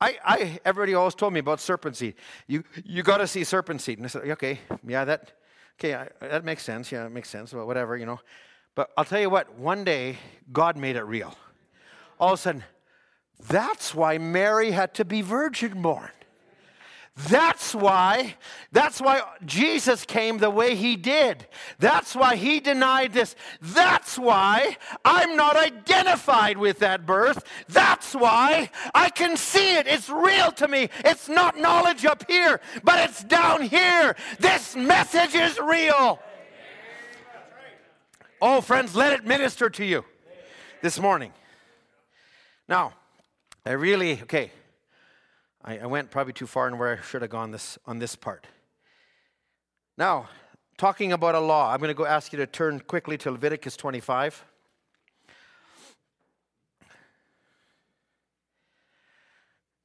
I, 0.00 0.18
I, 0.24 0.60
everybody 0.64 0.94
always 0.94 1.14
told 1.14 1.32
me 1.32 1.38
about 1.38 1.60
serpent 1.60 1.96
seed. 1.96 2.14
You, 2.48 2.64
you 2.84 3.04
got 3.04 3.18
to 3.18 3.28
see 3.28 3.44
serpent 3.44 3.80
seed. 3.80 3.98
And 3.98 4.04
I 4.04 4.08
said, 4.08 4.28
okay, 4.28 4.58
yeah, 4.84 5.04
that, 5.04 5.32
okay, 5.78 5.94
I, 5.94 6.08
that 6.20 6.44
makes 6.44 6.64
sense. 6.64 6.90
Yeah, 6.90 7.06
it 7.06 7.12
makes 7.12 7.30
sense. 7.30 7.54
Well, 7.54 7.66
whatever, 7.66 7.96
you 7.96 8.06
know. 8.06 8.18
But 8.74 8.90
I'll 8.96 9.04
tell 9.04 9.20
you 9.20 9.30
what, 9.30 9.54
one 9.58 9.84
day, 9.84 10.18
God 10.52 10.76
made 10.76 10.96
it 10.96 11.04
real. 11.04 11.36
All 12.18 12.32
of 12.32 12.38
a 12.38 12.42
sudden, 12.42 12.64
that's 13.48 13.94
why 13.94 14.18
Mary 14.18 14.70
had 14.70 14.94
to 14.94 15.04
be 15.04 15.22
virgin 15.22 15.82
born. 15.82 16.10
That's 17.28 17.76
why, 17.76 18.34
that's 18.72 19.00
why 19.00 19.22
Jesus 19.46 20.04
came 20.04 20.38
the 20.38 20.50
way 20.50 20.74
he 20.74 20.96
did. 20.96 21.46
That's 21.78 22.16
why 22.16 22.34
he 22.34 22.58
denied 22.58 23.12
this. 23.12 23.36
That's 23.60 24.18
why 24.18 24.76
I'm 25.04 25.36
not 25.36 25.56
identified 25.56 26.58
with 26.58 26.80
that 26.80 27.06
birth. 27.06 27.44
That's 27.68 28.14
why 28.16 28.68
I 28.92 29.10
can 29.10 29.36
see 29.36 29.76
it. 29.76 29.86
It's 29.86 30.10
real 30.10 30.50
to 30.52 30.66
me. 30.66 30.88
It's 31.04 31.28
not 31.28 31.56
knowledge 31.56 32.04
up 32.04 32.28
here, 32.28 32.60
but 32.82 33.08
it's 33.08 33.22
down 33.22 33.62
here. 33.62 34.16
This 34.40 34.74
message 34.74 35.36
is 35.36 35.56
real. 35.60 36.18
Oh, 38.42 38.60
friends, 38.60 38.94
let 38.94 39.12
it 39.12 39.24
minister 39.24 39.70
to 39.70 39.84
you 39.84 40.04
this 40.82 40.98
morning. 40.98 41.32
Now, 42.68 42.92
I 43.64 43.72
really, 43.72 44.20
okay. 44.22 44.50
I, 45.64 45.78
I 45.78 45.86
went 45.86 46.10
probably 46.10 46.32
too 46.32 46.46
far 46.46 46.68
in 46.68 46.76
where 46.76 46.98
I 46.98 47.02
should 47.02 47.22
have 47.22 47.30
gone 47.30 47.52
this, 47.52 47.78
on 47.86 47.98
this 47.98 48.16
part. 48.16 48.46
Now, 49.96 50.28
talking 50.76 51.12
about 51.12 51.34
a 51.34 51.40
law, 51.40 51.72
I'm 51.72 51.78
going 51.78 51.88
to 51.88 51.94
go 51.94 52.04
ask 52.04 52.32
you 52.32 52.38
to 52.38 52.46
turn 52.46 52.80
quickly 52.80 53.16
to 53.18 53.30
Leviticus 53.30 53.76
25. 53.76 54.44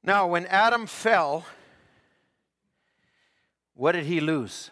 Now, 0.04 0.28
when 0.28 0.46
Adam 0.48 0.88
fell, 0.88 1.46
what 3.76 3.92
did 3.92 4.06
he 4.06 4.20
lose? 4.20 4.72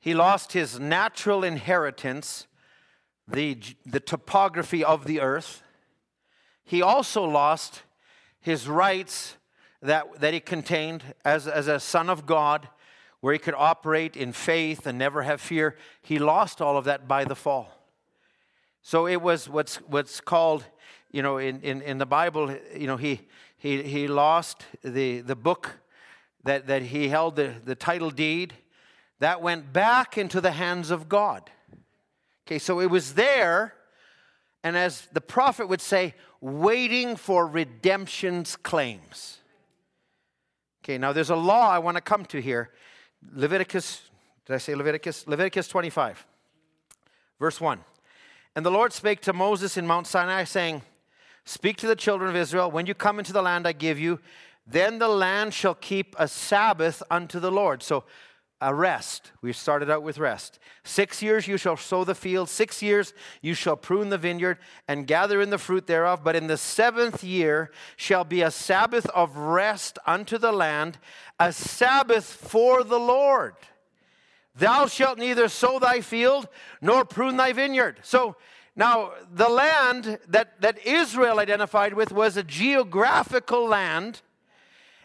He 0.00 0.12
lost 0.12 0.52
his 0.52 0.80
natural 0.80 1.44
inheritance, 1.44 2.46
the, 3.26 3.58
the 3.86 4.00
topography 4.00 4.84
of 4.84 5.06
the 5.06 5.20
earth. 5.20 5.62
He 6.64 6.82
also 6.82 7.24
lost 7.24 7.82
his 8.40 8.68
rights 8.68 9.36
that, 9.82 10.20
that 10.20 10.34
he 10.34 10.40
contained 10.40 11.02
as, 11.24 11.46
as 11.46 11.68
a 11.68 11.80
son 11.80 12.08
of 12.08 12.26
God, 12.26 12.68
where 13.20 13.32
he 13.32 13.38
could 13.38 13.54
operate 13.56 14.16
in 14.16 14.32
faith 14.32 14.86
and 14.86 14.98
never 14.98 15.22
have 15.22 15.40
fear, 15.40 15.76
he 16.02 16.18
lost 16.18 16.60
all 16.60 16.76
of 16.76 16.84
that 16.84 17.08
by 17.08 17.24
the 17.24 17.34
fall. 17.34 17.70
So 18.82 19.06
it 19.06 19.22
was 19.22 19.48
what's, 19.48 19.76
what's 19.76 20.20
called, 20.20 20.66
you 21.10 21.22
know, 21.22 21.38
in, 21.38 21.62
in, 21.62 21.80
in 21.80 21.96
the 21.96 22.06
Bible, 22.06 22.54
you 22.76 22.86
know, 22.86 22.98
he, 22.98 23.22
he, 23.56 23.82
he 23.82 24.08
lost 24.08 24.64
the, 24.82 25.20
the 25.20 25.34
book 25.34 25.78
that, 26.44 26.66
that 26.66 26.82
he 26.82 27.08
held, 27.08 27.36
the, 27.36 27.54
the 27.64 27.74
title 27.74 28.10
deed, 28.10 28.52
that 29.20 29.40
went 29.40 29.72
back 29.72 30.18
into 30.18 30.42
the 30.42 30.50
hands 30.50 30.90
of 30.90 31.08
God. 31.08 31.50
Okay, 32.46 32.58
so 32.58 32.80
it 32.80 32.90
was 32.90 33.14
there, 33.14 33.74
and 34.62 34.76
as 34.76 35.08
the 35.12 35.20
prophet 35.20 35.68
would 35.68 35.80
say, 35.80 36.14
waiting 36.40 37.16
for 37.16 37.46
redemption's 37.46 38.56
claims. 38.56 39.38
Okay, 40.84 40.98
now 40.98 41.12
there's 41.12 41.30
a 41.30 41.36
law 41.36 41.70
I 41.70 41.78
want 41.78 41.96
to 41.96 42.02
come 42.02 42.26
to 42.26 42.40
here. 42.40 42.70
Leviticus, 43.32 44.02
did 44.44 44.54
I 44.54 44.58
say 44.58 44.74
Leviticus? 44.74 45.26
Leviticus 45.26 45.68
25, 45.68 46.26
verse 47.40 47.60
1. 47.60 47.80
And 48.54 48.64
the 48.64 48.70
Lord 48.70 48.92
spake 48.92 49.22
to 49.22 49.32
Moses 49.32 49.78
in 49.78 49.86
Mount 49.86 50.06
Sinai, 50.06 50.44
saying, 50.44 50.82
Speak 51.46 51.78
to 51.78 51.86
the 51.86 51.96
children 51.96 52.28
of 52.28 52.36
Israel, 52.36 52.70
when 52.70 52.86
you 52.86 52.94
come 52.94 53.18
into 53.18 53.32
the 53.32 53.42
land 53.42 53.66
I 53.66 53.72
give 53.72 53.98
you, 53.98 54.20
then 54.66 54.98
the 54.98 55.08
land 55.08 55.52
shall 55.52 55.74
keep 55.74 56.14
a 56.18 56.28
Sabbath 56.28 57.02
unto 57.10 57.40
the 57.40 57.50
Lord. 57.50 57.82
So 57.82 58.04
a 58.64 58.74
rest. 58.74 59.30
We 59.42 59.52
started 59.52 59.90
out 59.90 60.02
with 60.02 60.16
rest. 60.16 60.58
Six 60.84 61.22
years 61.22 61.46
you 61.46 61.58
shall 61.58 61.76
sow 61.76 62.02
the 62.02 62.14
field, 62.14 62.48
six 62.48 62.82
years 62.82 63.12
you 63.42 63.52
shall 63.52 63.76
prune 63.76 64.08
the 64.08 64.16
vineyard 64.16 64.56
and 64.88 65.06
gather 65.06 65.42
in 65.42 65.50
the 65.50 65.58
fruit 65.58 65.86
thereof. 65.86 66.24
But 66.24 66.34
in 66.34 66.46
the 66.46 66.56
seventh 66.56 67.22
year 67.22 67.70
shall 67.96 68.24
be 68.24 68.40
a 68.40 68.50
Sabbath 68.50 69.04
of 69.10 69.36
rest 69.36 69.98
unto 70.06 70.38
the 70.38 70.50
land, 70.50 70.96
a 71.38 71.52
Sabbath 71.52 72.24
for 72.24 72.82
the 72.82 72.98
Lord. 72.98 73.54
Thou 74.56 74.86
shalt 74.86 75.18
neither 75.18 75.48
sow 75.48 75.78
thy 75.78 76.00
field 76.00 76.48
nor 76.80 77.04
prune 77.04 77.36
thy 77.36 77.52
vineyard. 77.52 77.98
So 78.02 78.34
now 78.74 79.12
the 79.30 79.50
land 79.50 80.20
that, 80.28 80.58
that 80.62 80.86
Israel 80.86 81.38
identified 81.38 81.92
with 81.92 82.12
was 82.12 82.38
a 82.38 82.42
geographical 82.42 83.68
land 83.68 84.22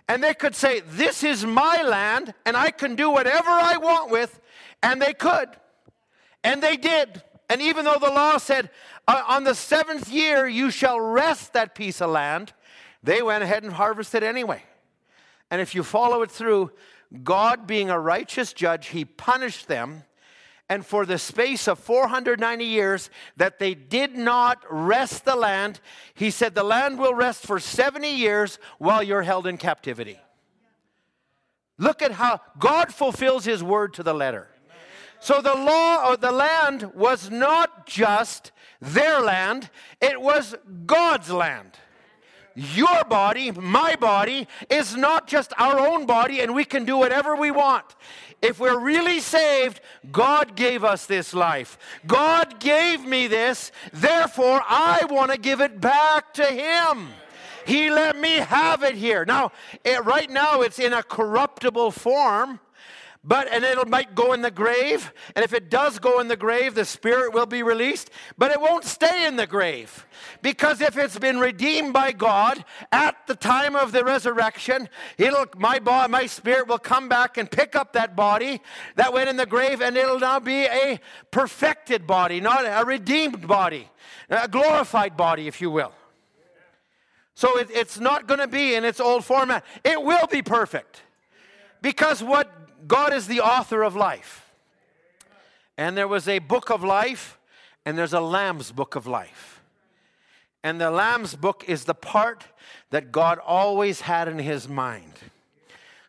and 0.09 0.23
they 0.23 0.33
could 0.33 0.55
say, 0.55 0.81
This 0.81 1.23
is 1.23 1.45
my 1.45 1.83
land, 1.83 2.33
and 2.45 2.57
I 2.57 2.71
can 2.71 2.95
do 2.95 3.11
whatever 3.11 3.49
I 3.49 3.77
want 3.77 4.11
with, 4.11 4.41
and 4.83 4.99
they 5.01 5.13
could. 5.13 5.49
And 6.43 6.61
they 6.61 6.75
did. 6.75 7.23
And 7.47 7.61
even 7.61 7.85
though 7.85 7.99
the 8.01 8.09
law 8.09 8.37
said, 8.37 8.71
uh, 9.07 9.23
On 9.27 9.43
the 9.43 9.55
seventh 9.55 10.09
year 10.09 10.47
you 10.47 10.71
shall 10.71 10.99
rest 10.99 11.53
that 11.53 11.75
piece 11.75 12.01
of 12.01 12.09
land, 12.09 12.53
they 13.03 13.21
went 13.21 13.43
ahead 13.43 13.63
and 13.63 13.71
harvested 13.71 14.23
anyway. 14.23 14.63
And 15.51 15.61
if 15.61 15.75
you 15.75 15.83
follow 15.83 16.23
it 16.23 16.31
through, 16.31 16.71
God 17.23 17.67
being 17.67 17.89
a 17.89 17.99
righteous 17.99 18.51
judge, 18.51 18.87
he 18.87 19.05
punished 19.05 19.67
them 19.67 20.03
and 20.69 20.85
for 20.85 21.05
the 21.05 21.17
space 21.17 21.67
of 21.67 21.79
490 21.79 22.63
years 22.63 23.09
that 23.37 23.57
they 23.57 23.73
did 23.73 24.15
not 24.15 24.63
rest 24.69 25.25
the 25.25 25.35
land, 25.35 25.79
he 26.13 26.29
said, 26.29 26.53
The 26.53 26.63
land 26.63 26.99
will 26.99 27.15
rest 27.15 27.45
for 27.45 27.59
70 27.59 28.07
years 28.07 28.59
while 28.77 29.01
you're 29.01 29.23
held 29.23 29.47
in 29.47 29.57
captivity. 29.57 30.19
Look 31.79 32.03
at 32.03 32.11
how 32.11 32.41
God 32.59 32.93
fulfills 32.93 33.45
his 33.45 33.63
word 33.63 33.95
to 33.95 34.03
the 34.03 34.13
letter. 34.13 34.47
So 35.19 35.41
the 35.41 35.55
law 35.55 36.13
of 36.13 36.21
the 36.21 36.31
land 36.31 36.93
was 36.93 37.31
not 37.31 37.87
just 37.87 38.51
their 38.79 39.19
land, 39.19 39.69
it 39.99 40.21
was 40.21 40.55
God's 40.85 41.31
land. 41.31 41.71
Your 42.59 43.05
body, 43.05 43.51
my 43.51 43.95
body, 43.95 44.45
is 44.69 44.93
not 44.93 45.27
just 45.27 45.53
our 45.57 45.79
own 45.79 46.05
body 46.05 46.41
and 46.41 46.53
we 46.53 46.65
can 46.65 46.83
do 46.83 46.97
whatever 46.97 47.33
we 47.33 47.51
want. 47.51 47.95
If 48.41 48.59
we're 48.59 48.77
really 48.77 49.21
saved, 49.21 49.79
God 50.11 50.57
gave 50.57 50.83
us 50.83 51.05
this 51.05 51.33
life. 51.33 51.77
God 52.05 52.59
gave 52.59 53.05
me 53.05 53.27
this, 53.27 53.71
therefore 53.93 54.61
I 54.67 55.05
want 55.09 55.31
to 55.31 55.37
give 55.37 55.61
it 55.61 55.79
back 55.79 56.33
to 56.33 56.45
Him. 56.45 57.07
He 57.65 57.89
let 57.89 58.17
me 58.17 58.35
have 58.35 58.83
it 58.83 58.95
here. 58.95 59.23
Now, 59.23 59.53
it, 59.85 60.03
right 60.03 60.29
now 60.29 60.59
it's 60.59 60.79
in 60.79 60.91
a 60.91 61.01
corruptible 61.01 61.91
form, 61.91 62.59
but 63.23 63.51
and 63.51 63.65
it 63.65 63.87
might 63.87 64.15
go 64.15 64.31
in 64.33 64.41
the 64.41 64.51
grave 64.51 65.11
and 65.35 65.43
if 65.43 65.53
it 65.53 65.69
does 65.69 65.99
go 65.99 66.19
in 66.19 66.27
the 66.27 66.37
grave 66.37 66.73
the 66.73 66.85
spirit 66.85 67.33
will 67.33 67.45
be 67.45 67.63
released 67.63 68.09
but 68.37 68.51
it 68.51 68.59
won't 68.61 68.85
stay 68.85 69.25
in 69.27 69.35
the 69.35 69.47
grave. 69.47 70.05
Because 70.41 70.79
if 70.81 70.97
it's 70.97 71.19
been 71.19 71.37
redeemed 71.37 71.91
by 71.93 72.11
god 72.11 72.63
at 72.91 73.15
the 73.27 73.35
time 73.35 73.75
of 73.75 73.91
the 73.91 74.03
resurrection 74.03 74.87
it'll 75.17 75.45
my 75.57 75.79
body 75.79 76.11
my 76.11 76.25
spirit 76.25 76.67
will 76.67 76.79
come 76.79 77.09
back 77.09 77.37
and 77.37 77.51
pick 77.51 77.75
up 77.75 77.93
that 77.93 78.15
body 78.15 78.61
that 78.95 79.11
went 79.11 79.29
in 79.29 79.35
the 79.35 79.45
grave 79.45 79.81
and 79.81 79.97
it'll 79.97 80.19
now 80.19 80.39
be 80.39 80.63
a 80.65 80.99
perfected 81.31 82.07
body 82.07 82.39
not 82.39 82.63
a 82.65 82.85
redeemed 82.85 83.47
body 83.47 83.89
a 84.29 84.47
glorified 84.47 85.17
body 85.17 85.47
if 85.47 85.59
you 85.61 85.69
will. 85.71 85.93
So 87.33 87.57
it, 87.57 87.69
it's 87.71 87.99
not 87.99 88.27
going 88.27 88.41
to 88.41 88.47
be 88.47 88.75
in 88.75 88.83
its 88.83 88.99
old 88.99 89.23
format. 89.23 89.63
It 89.85 90.03
will 90.03 90.27
be 90.27 90.41
perfect. 90.41 91.01
Because 91.81 92.21
what 92.21 92.51
God 92.87 93.13
is 93.13 93.27
the 93.27 93.41
author 93.41 93.83
of 93.83 93.95
life. 93.95 94.51
And 95.77 95.95
there 95.95 96.07
was 96.07 96.27
a 96.27 96.39
book 96.39 96.69
of 96.69 96.83
life, 96.83 97.39
and 97.85 97.97
there's 97.97 98.13
a 98.13 98.19
Lamb's 98.19 98.71
book 98.71 98.95
of 98.95 99.07
life. 99.07 99.61
And 100.63 100.79
the 100.79 100.91
Lamb's 100.91 101.35
book 101.35 101.63
is 101.67 101.85
the 101.85 101.93
part 101.93 102.45
that 102.89 103.11
God 103.11 103.39
always 103.45 104.01
had 104.01 104.27
in 104.27 104.39
his 104.39 104.67
mind. 104.67 105.13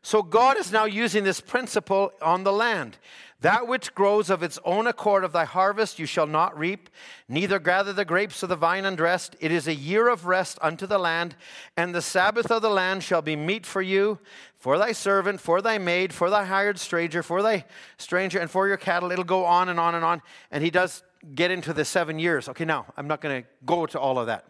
So 0.03 0.23
God 0.23 0.57
is 0.57 0.73
now 0.73 0.87
using 0.87 1.25
this 1.25 1.41
principle 1.41 2.13
on 2.21 2.43
the 2.43 2.53
land. 2.53 2.97
That 3.41 3.67
which 3.67 3.95
grows 3.95 4.29
of 4.29 4.43
its 4.43 4.59
own 4.67 4.87
accord 4.87 5.25
of 5.25 5.33
thy 5.33 5.47
harvest 5.47 5.99
you 5.99 6.05
shall 6.05 6.27
not 6.27 6.59
reap, 6.59 6.91
neither 7.27 7.59
gather 7.59 7.93
the 7.93 8.05
grapes 8.05 8.43
of 8.43 8.51
the 8.51 8.57
vine 8.57 8.85
undressed. 8.85 9.35
It 9.41 9.51
is 9.51 9.67
a 9.67 9.75
year 9.75 10.09
of 10.09 10.27
rest 10.27 10.59
unto 10.61 10.87
the 10.87 10.99
land, 10.99 11.37
and 11.75 11.95
the 11.95 12.03
Sabbath 12.03 12.51
of 12.51 12.61
the 12.61 12.69
land 12.69 13.03
shall 13.03 13.23
be 13.23 13.37
meat 13.37 13.65
for 13.65 13.81
you, 13.81 14.19
for 14.57 14.77
thy 14.77 14.93
servant, 14.93 15.41
for 15.41 15.63
thy 15.63 15.79
maid, 15.79 16.13
for 16.13 16.29
thy 16.29 16.45
hired 16.45 16.79
stranger, 16.79 17.23
for 17.23 17.41
thy 17.41 17.65
stranger, 17.97 18.39
and 18.39 18.51
for 18.51 18.69
your 18.69 18.77
cattle. 18.77 19.11
It'll 19.11 19.25
go 19.25 19.47
on 19.47 19.71
and 19.71 19.81
on 19.81 19.95
and 19.95 20.05
on. 20.05 20.21
And 20.51 20.63
he 20.63 20.71
does 20.71 21.03
get 21.35 21.51
into 21.51 21.73
the 21.73 21.87
seven 21.87 22.19
years. 22.19 22.47
Okay, 22.47 22.67
now, 22.67 22.87
I'm 22.99 23.09
not 23.09 23.23
going 23.23 23.43
to 23.43 23.49
go 23.65 23.87
to 23.87 23.99
all 23.99 24.19
of 24.19 24.27
that. 24.27 24.45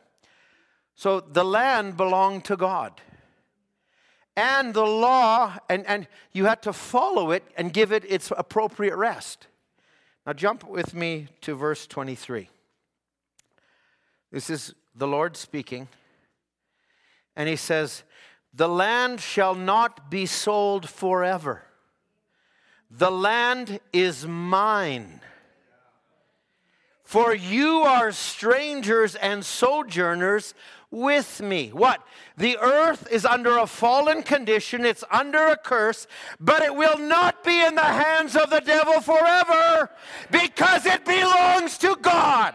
So 0.97 1.20
the 1.20 1.45
land 1.45 1.97
belonged 1.97 2.45
to 2.47 2.57
God 2.57 3.01
and 4.37 4.74
the 4.74 4.87
law, 4.87 5.59
and, 5.68 5.87
and 5.87 6.07
you 6.33 6.47
had 6.47 6.62
to 6.62 6.72
follow 6.72 7.31
it 7.31 7.43
and 7.57 7.72
give 7.72 7.93
it 7.93 8.05
its 8.09 8.33
appropriate 8.37 8.97
rest. 8.97 9.47
Now, 10.26 10.33
jump 10.33 10.68
with 10.68 10.95
me 10.95 11.28
to 11.43 11.55
verse 11.55 11.87
23. 11.87 12.49
This 14.31 14.51
is 14.51 14.74
the 14.95 15.09
Lord 15.09 15.37
speaking, 15.37 15.89
and 17.35 17.49
he 17.49 17.57
says, 17.57 18.05
The 18.55 18.68
land 18.68 19.20
shall 19.20 19.55
not 19.55 20.11
be 20.11 20.26
sold 20.26 20.89
forever. 20.89 21.64
The 22.91 23.11
land 23.11 23.81
is 23.93 24.26
mine. 24.26 25.20
For 27.05 27.35
you 27.35 27.83
are 27.83 28.12
strangers 28.12 29.16
and 29.16 29.45
sojourners 29.45 30.55
with 30.91 31.41
me. 31.41 31.68
What? 31.68 32.03
The 32.36 32.59
earth 32.59 33.07
is 33.11 33.24
under 33.24 33.59
a 33.59 33.66
fallen 33.66 34.22
condition, 34.22 34.84
it's 34.84 35.05
under 35.11 35.38
a 35.38 35.57
curse, 35.57 36.07
but 36.41 36.62
it 36.62 36.74
will 36.74 36.99
not 36.99 37.45
be 37.45 37.64
in 37.64 37.74
the 37.74 37.82
hands 37.82 38.34
of 38.34 38.51
the 38.51 38.61
devil 38.61 39.01
forever 39.01 39.91
because 40.30 40.86
it 40.86 41.05
belongs 41.05 41.78
to 41.78 41.97
God. 42.01 42.55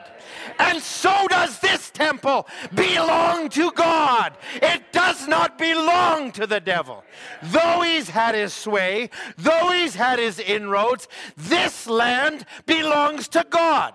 And 0.60 0.82
so 0.82 1.28
does 1.30 1.60
this 1.60 1.90
temple 1.92 2.48
belong 2.74 3.50
to 3.50 3.72
God. 3.72 4.38
It 4.56 4.92
does 4.92 5.28
not 5.28 5.58
belong 5.58 6.32
to 6.34 6.48
the 6.48 6.60
devil. 6.60 7.04
Though 7.44 7.82
he's 7.82 8.10
had 8.10 8.36
his 8.36 8.54
sway, 8.54 9.10
though 9.38 9.72
he's 9.72 9.96
had 9.96 10.20
his 10.20 10.40
inroads, 10.40 11.08
this 11.38 11.88
land 11.88 12.46
belongs 12.66 13.28
to 13.30 13.46
God. 13.50 13.94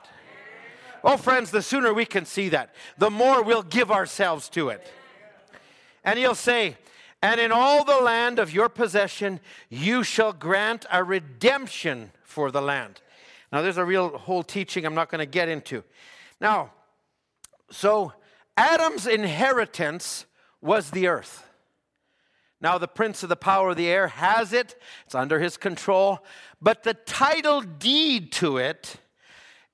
Oh, 1.03 1.17
friends, 1.17 1.51
the 1.51 1.63
sooner 1.63 1.95
we 1.95 2.05
can 2.05 2.25
see 2.25 2.49
that, 2.51 2.75
the 2.99 3.11
more 3.11 3.43
we'll 3.43 3.63
give 3.63 3.91
ourselves 3.91 4.49
to 4.51 4.69
it. 4.69 4.87
And 6.05 6.19
he'll 6.19 6.35
say, 6.35 6.77
And 7.23 7.41
in 7.41 7.53
all 7.53 7.85
the 7.85 7.99
land 7.99 8.39
of 8.39 8.53
your 8.53 8.69
possession, 8.69 9.41
you 9.69 10.03
shall 10.03 10.33
grant 10.33 10.87
a 10.93 11.03
redemption 11.03 12.13
for 12.23 12.51
the 12.51 12.63
land. 12.63 13.01
Now, 13.53 13.63
there's 13.63 13.79
a 13.79 13.85
real 13.85 14.17
whole 14.17 14.43
teaching 14.43 14.85
I'm 14.85 14.95
not 14.95 15.11
going 15.11 15.21
to 15.21 15.27
get 15.27 15.49
into. 15.49 15.83
Now, 16.41 16.73
so 17.71 18.13
Adam's 18.57 19.07
inheritance 19.07 20.27
was 20.61 20.91
the 20.91 21.09
earth. 21.09 21.47
Now, 22.61 22.77
the 22.77 22.89
prince 22.89 23.23
of 23.23 23.29
the 23.31 23.37
power 23.37 23.71
of 23.71 23.77
the 23.77 23.89
air 23.89 24.09
has 24.09 24.53
it, 24.53 24.79
it's 25.07 25.15
under 25.15 25.41
his 25.41 25.57
control, 25.57 26.19
but 26.61 26.83
the 26.83 26.93
title 26.93 27.63
deed 27.63 28.33
to 28.33 28.59
it 28.59 28.97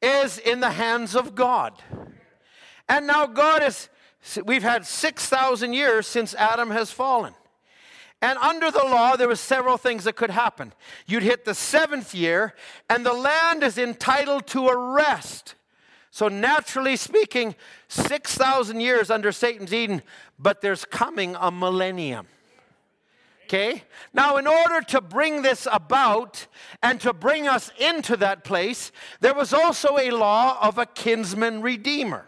is 0.03 0.39
in 0.39 0.61
the 0.61 0.71
hands 0.71 1.15
of 1.15 1.35
God. 1.35 1.73
And 2.89 3.07
now 3.07 3.27
God 3.27 3.63
is, 3.63 3.89
we've 4.45 4.63
had 4.63 4.87
6,000 4.87 5.73
years 5.73 6.07
since 6.07 6.35
Adam 6.35 6.71
has 6.71 6.91
fallen. 6.91 7.35
And 8.23 8.39
under 8.39 8.71
the 8.71 8.85
law, 8.85 9.17
there 9.17 9.29
were 9.29 9.37
several 9.37 9.77
things 9.77 10.05
that 10.05 10.17
could 10.17 10.31
happen. 10.31 10.73
You'd 11.07 11.23
hit 11.23 11.45
the 11.45 11.55
seventh 11.55 12.15
year, 12.15 12.55
and 12.89 13.05
the 13.05 13.13
land 13.13 13.63
is 13.63 13.77
entitled 13.77 14.47
to 14.49 14.69
a 14.69 14.77
rest. 14.95 15.55
So, 16.11 16.29
naturally 16.29 16.97
speaking, 16.97 17.55
6,000 17.89 18.81
years 18.81 19.11
under 19.11 19.33
Satan's 19.33 19.75
Eden, 19.75 20.01
but 20.39 20.63
there's 20.63 20.87
coming 20.87 21.37
a 21.39 21.51
millennium. 21.51 22.27
Okay? 23.47 23.85
Now, 24.13 24.39
in 24.39 24.49
order 24.49 24.81
to 24.89 25.01
bring 25.01 25.43
this 25.43 25.69
about 25.71 26.49
and 26.83 27.01
to 27.01 27.13
bring 27.13 27.47
us 27.47 27.71
into 27.79 28.17
that 28.17 28.43
place, 28.43 28.91
there 29.21 29.35
was 29.35 29.55
also 29.55 29.99
a 29.99 30.11
law 30.11 30.59
of 30.61 30.79
a 30.79 30.87
kinsman 30.87 31.63
redeemer. 31.63 32.27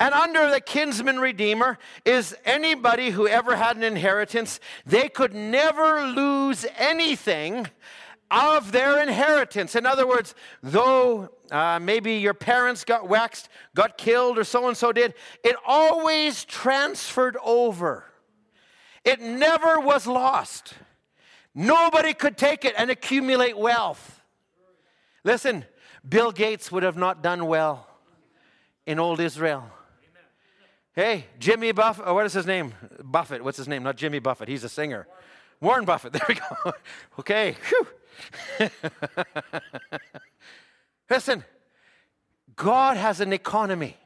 And 0.00 0.12
under 0.12 0.50
the 0.50 0.60
kinsman 0.60 1.20
redeemer 1.20 1.78
is 2.04 2.34
anybody 2.44 3.10
who 3.10 3.28
ever 3.28 3.54
had 3.54 3.76
an 3.76 3.84
inheritance, 3.84 4.58
they 4.84 5.08
could 5.08 5.32
never 5.32 6.06
lose 6.06 6.66
anything 6.76 7.68
of 8.28 8.72
their 8.72 9.00
inheritance. 9.00 9.76
In 9.76 9.86
other 9.86 10.08
words, 10.08 10.34
though 10.60 11.30
uh, 11.52 11.78
maybe 11.80 12.14
your 12.14 12.34
parents 12.34 12.84
got 12.84 13.08
waxed, 13.08 13.48
got 13.76 13.96
killed, 13.96 14.38
or 14.38 14.44
so 14.44 14.66
and 14.66 14.76
so 14.76 14.90
did, 14.90 15.14
it 15.44 15.54
always 15.64 16.44
transferred 16.44 17.36
over. 17.44 18.06
It 19.04 19.20
never 19.20 19.80
was 19.80 20.06
lost. 20.06 20.74
Nobody 21.54 22.14
could 22.14 22.36
take 22.36 22.64
it 22.64 22.74
and 22.78 22.90
accumulate 22.90 23.58
wealth. 23.58 24.22
Listen, 25.24 25.64
Bill 26.08 26.32
Gates 26.32 26.72
would 26.72 26.82
have 26.82 26.96
not 26.96 27.22
done 27.22 27.46
well 27.46 27.86
in 28.86 28.98
old 28.98 29.20
Israel. 29.20 29.64
Hey, 30.94 31.26
Jimmy 31.38 31.72
Buffett, 31.72 32.04
oh, 32.06 32.14
what 32.14 32.26
is 32.26 32.32
his 32.34 32.46
name? 32.46 32.74
Buffett, 33.02 33.42
what's 33.42 33.56
his 33.56 33.68
name? 33.68 33.82
Not 33.82 33.96
Jimmy 33.96 34.18
Buffett, 34.18 34.48
he's 34.48 34.64
a 34.64 34.68
singer. 34.68 35.06
Warren 35.60 35.84
Buffett, 35.84 36.12
there 36.14 36.26
we 36.28 36.34
go. 36.34 36.72
okay, 37.18 37.56
Listen, 41.10 41.44
God 42.56 42.96
has 42.96 43.20
an 43.20 43.32
economy. 43.32 43.96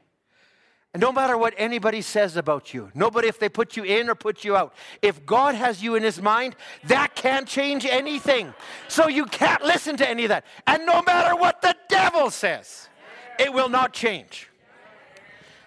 And 0.93 1.01
no 1.01 1.11
matter 1.11 1.37
what 1.37 1.53
anybody 1.57 2.01
says 2.01 2.37
about 2.37 2.73
you, 2.73 2.89
nobody, 2.95 3.27
if 3.27 3.39
they 3.39 3.49
put 3.49 3.77
you 3.77 3.83
in 3.83 4.09
or 4.09 4.15
put 4.15 4.43
you 4.43 4.55
out, 4.55 4.73
if 5.01 5.25
God 5.25 5.53
has 5.53 5.83
you 5.83 5.95
in 5.95 6.03
his 6.03 6.21
mind, 6.21 6.55
that 6.85 7.13
can't 7.13 7.47
change 7.47 7.85
anything. 7.85 8.53
So 8.87 9.07
you 9.07 9.25
can't 9.25 9.63
listen 9.63 9.97
to 9.97 10.09
any 10.09 10.23
of 10.23 10.29
that. 10.29 10.45
And 10.65 10.85
no 10.85 11.01
matter 11.01 11.35
what 11.35 11.61
the 11.61 11.75
devil 11.89 12.31
says, 12.31 12.89
it 13.37 13.53
will 13.53 13.69
not 13.69 13.93
change. 13.93 14.49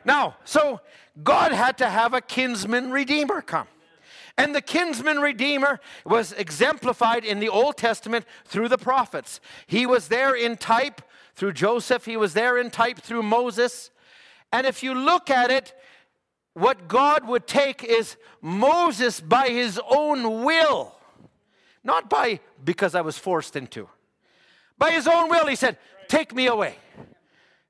Now, 0.05 0.36
so 0.44 0.80
God 1.22 1.52
had 1.52 1.78
to 1.78 1.88
have 1.88 2.14
a 2.14 2.20
kinsman 2.20 2.90
redeemer 2.90 3.42
come. 3.42 3.68
And 4.38 4.55
the 4.55 4.62
kinsman 4.62 5.18
redeemer 5.18 5.80
was 6.05 6.32
exemplified 6.32 7.24
in 7.24 7.40
the 7.40 7.51
Old 7.51 7.76
Testament 7.76 8.24
through 8.47 8.68
the 8.68 8.78
prophets. 8.78 9.38
He 9.66 9.84
was 9.84 10.09
there 10.09 10.34
in 10.34 10.56
type 10.56 11.02
through 11.34 11.52
Joseph, 11.52 12.06
he 12.06 12.16
was 12.16 12.34
there 12.34 12.59
in 12.59 12.70
type 12.70 12.98
through 12.98 13.22
Moses. 13.22 13.89
And 14.52 14.66
if 14.66 14.82
you 14.82 14.94
look 14.94 15.31
at 15.31 15.51
it, 15.51 15.74
what 16.55 16.89
God 16.89 17.27
would 17.27 17.47
take 17.47 17.85
is 17.85 18.16
Moses 18.40 19.20
by 19.20 19.48
his 19.48 19.81
own 19.89 20.44
will, 20.44 20.94
not 21.85 22.10
by 22.10 22.40
because 22.64 22.94
I 22.94 23.01
was 23.01 23.16
forced 23.16 23.56
into. 23.56 23.89
By 24.77 24.90
his 24.90 25.06
own 25.06 25.28
will, 25.31 25.47
he 25.47 25.56
said, 25.56 25.78
Take 26.09 26.35
me 26.35 26.47
away 26.47 26.77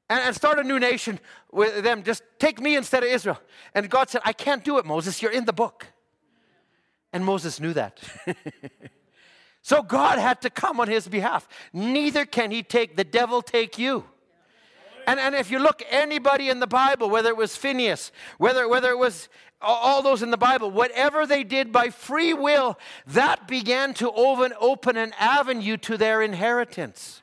and, 0.09 0.20
and 0.20 0.35
start 0.35 0.59
a 0.59 0.65
new 0.65 0.78
nation 0.78 1.20
with 1.52 1.85
them. 1.85 2.02
Just 2.02 2.23
take 2.39 2.61
me 2.61 2.77
instead 2.77 3.02
of 3.02 3.09
Israel. 3.09 3.40
And 3.74 3.89
God 3.89 4.11
said, 4.11 4.23
I 4.24 4.32
can't 4.32 4.65
do 4.65 4.78
it, 4.78 4.85
Moses. 4.85 5.23
You're 5.23 5.32
in 5.32 5.44
the 5.44 5.52
book. 5.52 5.86
And 7.12 7.24
Moses 7.24 7.61
knew 7.61 7.73
that. 7.74 8.01
so 9.62 9.82
God 9.82 10.19
had 10.19 10.40
to 10.43 10.51
come 10.51 10.81
on 10.81 10.89
his 10.89 11.09
behalf. 11.09 11.48
Neither 11.73 12.24
can 12.24 12.51
he 12.51 12.62
take, 12.62 12.97
the 12.97 13.05
devil 13.05 13.43
take 13.43 13.78
you. 13.78 14.05
And, 15.11 15.19
and 15.19 15.35
if 15.35 15.51
you 15.51 15.59
look 15.59 15.82
anybody 15.91 16.51
in 16.51 16.61
the 16.61 16.69
Bible, 16.69 17.11
whether 17.11 17.31
it 17.31 17.37
was 17.37 17.57
Phineas, 17.57 18.12
whether, 18.39 18.69
whether 18.69 18.91
it 18.91 18.99
was 18.99 19.28
all 19.61 20.03
those 20.03 20.23
in 20.23 20.31
the 20.31 20.37
Bible, 20.37 20.70
whatever 20.70 21.27
they 21.27 21.43
did 21.43 21.73
by 21.73 21.91
free 21.91 22.32
will, 22.32 22.78
that 23.09 23.49
began 23.49 23.93
to 23.95 24.09
open, 24.12 24.53
open 24.61 24.97
an 24.97 25.12
avenue 25.19 25.77
to 25.78 25.97
their 25.97 26.23
inheritance 26.23 27.23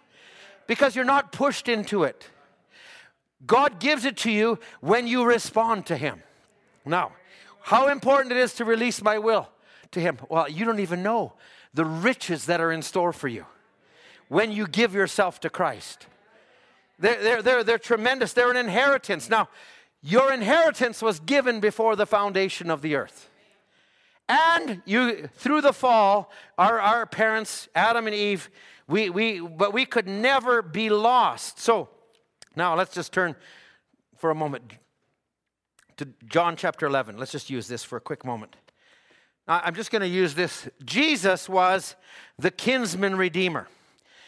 because 0.67 0.97
you're 0.97 1.05
not 1.05 1.31
pushed 1.31 1.69
into 1.69 2.03
it. 2.03 2.29
God 3.45 3.79
gives 3.79 4.03
it 4.03 4.17
to 4.17 4.31
you 4.31 4.59
when 4.81 5.07
you 5.07 5.23
respond 5.23 5.85
to 5.85 5.95
Him. 5.95 6.21
Now, 6.83 7.13
how 7.61 7.87
important 7.87 8.33
it 8.33 8.37
is 8.37 8.53
to 8.55 8.65
release 8.65 9.01
my 9.01 9.17
will 9.17 9.47
to 9.91 10.01
Him. 10.01 10.17
Well, 10.27 10.49
you 10.49 10.65
don't 10.65 10.81
even 10.81 11.03
know 11.03 11.35
the 11.73 11.85
riches 11.85 12.47
that 12.47 12.59
are 12.59 12.73
in 12.73 12.81
store 12.81 13.13
for 13.13 13.29
you 13.29 13.45
when 14.27 14.51
you 14.51 14.67
give 14.67 14.93
yourself 14.93 15.39
to 15.39 15.49
Christ. 15.49 16.07
They're, 16.99 17.21
they're, 17.21 17.41
they're, 17.41 17.63
they're 17.63 17.77
tremendous, 17.77 18.33
they're 18.33 18.51
an 18.51 18.57
inheritance. 18.57 19.29
Now, 19.29 19.49
your 20.01 20.31
inheritance 20.31 21.01
was 21.01 21.19
given 21.19 21.59
before 21.59 21.95
the 21.95 22.05
foundation 22.05 22.69
of 22.69 22.81
the 22.81 22.95
earth. 22.95 23.29
And 24.29 24.81
you, 24.85 25.29
through 25.35 25.61
the 25.61 25.73
fall, 25.73 26.31
our, 26.57 26.79
our 26.79 27.05
parents, 27.05 27.69
Adam 27.75 28.07
and 28.07 28.15
Eve, 28.15 28.49
we, 28.87 29.09
we, 29.09 29.39
but 29.39 29.73
we 29.73 29.85
could 29.85 30.07
never 30.07 30.61
be 30.61 30.89
lost. 30.89 31.59
So 31.59 31.89
now 32.55 32.75
let's 32.75 32.93
just 32.93 33.13
turn 33.13 33.35
for 34.17 34.29
a 34.29 34.35
moment 34.35 34.73
to 35.97 36.07
John 36.27 36.55
chapter 36.55 36.85
11. 36.85 37.17
Let's 37.17 37.31
just 37.31 37.49
use 37.49 37.67
this 37.67 37.83
for 37.83 37.97
a 37.97 38.01
quick 38.01 38.25
moment. 38.25 38.55
I'm 39.47 39.75
just 39.75 39.91
going 39.91 40.01
to 40.01 40.07
use 40.07 40.35
this. 40.35 40.67
Jesus 40.83 41.47
was 41.47 41.95
the 42.37 42.51
kinsman 42.51 43.15
redeemer. 43.15 43.67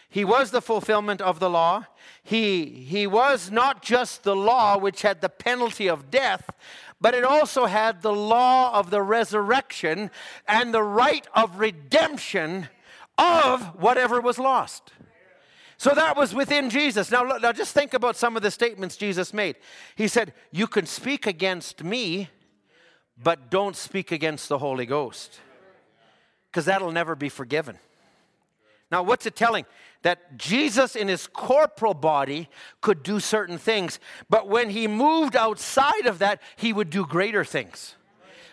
He 0.10 0.26
was 0.26 0.50
the 0.50 0.62
fulfillment 0.62 1.22
of 1.22 1.40
the 1.40 1.50
law. 1.50 1.86
He, 2.24 2.66
he 2.66 3.06
was 3.06 3.52
not 3.52 3.84
just 3.84 4.24
the 4.24 4.36
law, 4.36 4.78
which 4.78 5.04
had 5.04 5.22
the 5.22 5.30
penalty 5.30 5.88
of 5.88 6.10
death, 6.10 6.50
but 7.00 7.14
it 7.14 7.24
also 7.24 7.66
had 7.66 8.02
the 8.02 8.14
law 8.14 8.74
of 8.74 8.90
the 8.90 9.04
resurrection 9.04 10.10
and 10.48 10.74
the 10.74 10.84
right 10.84 11.28
of 11.36 11.60
redemption 11.60 12.70
of 13.20 13.80
whatever 13.80 14.20
was 14.20 14.40
lost. 14.40 14.94
So 15.78 15.92
that 15.92 16.18
was 16.18 16.34
within 16.34 16.70
Jesus. 16.70 17.12
Now, 17.12 17.24
now 17.24 17.54
just 17.54 17.74
think 17.74 17.94
about 17.94 18.18
some 18.18 18.36
of 18.36 18.42
the 18.42 18.52
statements 18.52 18.98
Jesus 18.98 19.34
made. 19.34 19.56
He 19.96 20.08
said, 20.08 20.34
You 20.52 20.68
can 20.68 20.86
speak 20.86 21.26
against 21.26 21.84
me, 21.84 22.30
but 23.22 23.50
don't 23.50 23.76
speak 23.76 24.12
against 24.12 24.50
the 24.50 24.58
Holy 24.58 24.86
Ghost, 24.86 25.40
because 26.52 26.66
that'll 26.66 26.92
never 26.92 27.16
be 27.16 27.30
forgiven. 27.30 27.78
Now, 28.92 29.04
what's 29.04 29.26
it 29.26 29.36
telling? 29.36 29.66
That 30.04 30.38
Jesus 30.38 30.96
in 30.96 31.10
his 31.10 31.28
corporal 31.28 31.94
body 31.94 32.48
could 32.82 33.04
do 33.04 33.20
certain 33.20 33.58
things, 33.58 34.00
but 34.30 34.48
when 34.48 34.70
he 34.70 34.88
moved 34.88 35.36
outside 35.36 36.06
of 36.06 36.20
that, 36.20 36.42
he 36.56 36.72
would 36.72 36.90
do 36.90 37.06
greater 37.06 37.44
things. 37.44 37.96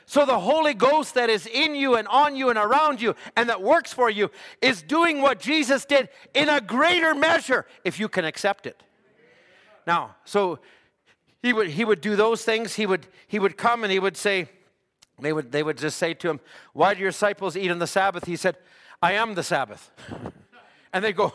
So 0.06 0.24
the 0.24 0.38
Holy 0.38 0.72
Ghost 0.72 1.14
that 1.14 1.28
is 1.28 1.46
in 1.46 1.74
you 1.74 1.96
and 1.96 2.06
on 2.06 2.36
you 2.36 2.48
and 2.48 2.58
around 2.58 3.00
you 3.02 3.16
and 3.36 3.48
that 3.48 3.60
works 3.60 3.92
for 3.92 4.08
you 4.08 4.30
is 4.62 4.80
doing 4.80 5.20
what 5.20 5.40
Jesus 5.40 5.84
did 5.84 6.08
in 6.32 6.48
a 6.48 6.60
greater 6.60 7.12
measure 7.12 7.66
if 7.84 7.98
you 7.98 8.08
can 8.08 8.24
accept 8.24 8.66
it. 8.66 8.84
Now, 9.84 10.14
so 10.24 10.60
he 11.42 11.52
would 11.52 11.68
he 11.68 11.84
would 11.84 12.00
do 12.00 12.14
those 12.14 12.44
things. 12.44 12.74
He 12.74 12.86
would 12.86 13.08
he 13.26 13.40
would 13.40 13.56
come 13.56 13.82
and 13.82 13.92
he 13.92 13.98
would 13.98 14.16
say, 14.16 14.48
they 15.18 15.32
would 15.32 15.50
they 15.50 15.64
would 15.64 15.78
just 15.78 15.98
say 15.98 16.14
to 16.14 16.30
him, 16.30 16.40
Why 16.72 16.94
do 16.94 17.00
your 17.00 17.10
disciples 17.10 17.56
eat 17.56 17.70
on 17.72 17.80
the 17.80 17.86
Sabbath? 17.88 18.26
He 18.26 18.36
said, 18.36 18.56
I 19.02 19.12
am 19.12 19.34
the 19.34 19.42
Sabbath. 19.42 19.90
And 20.96 21.04
they 21.04 21.12
go, 21.12 21.34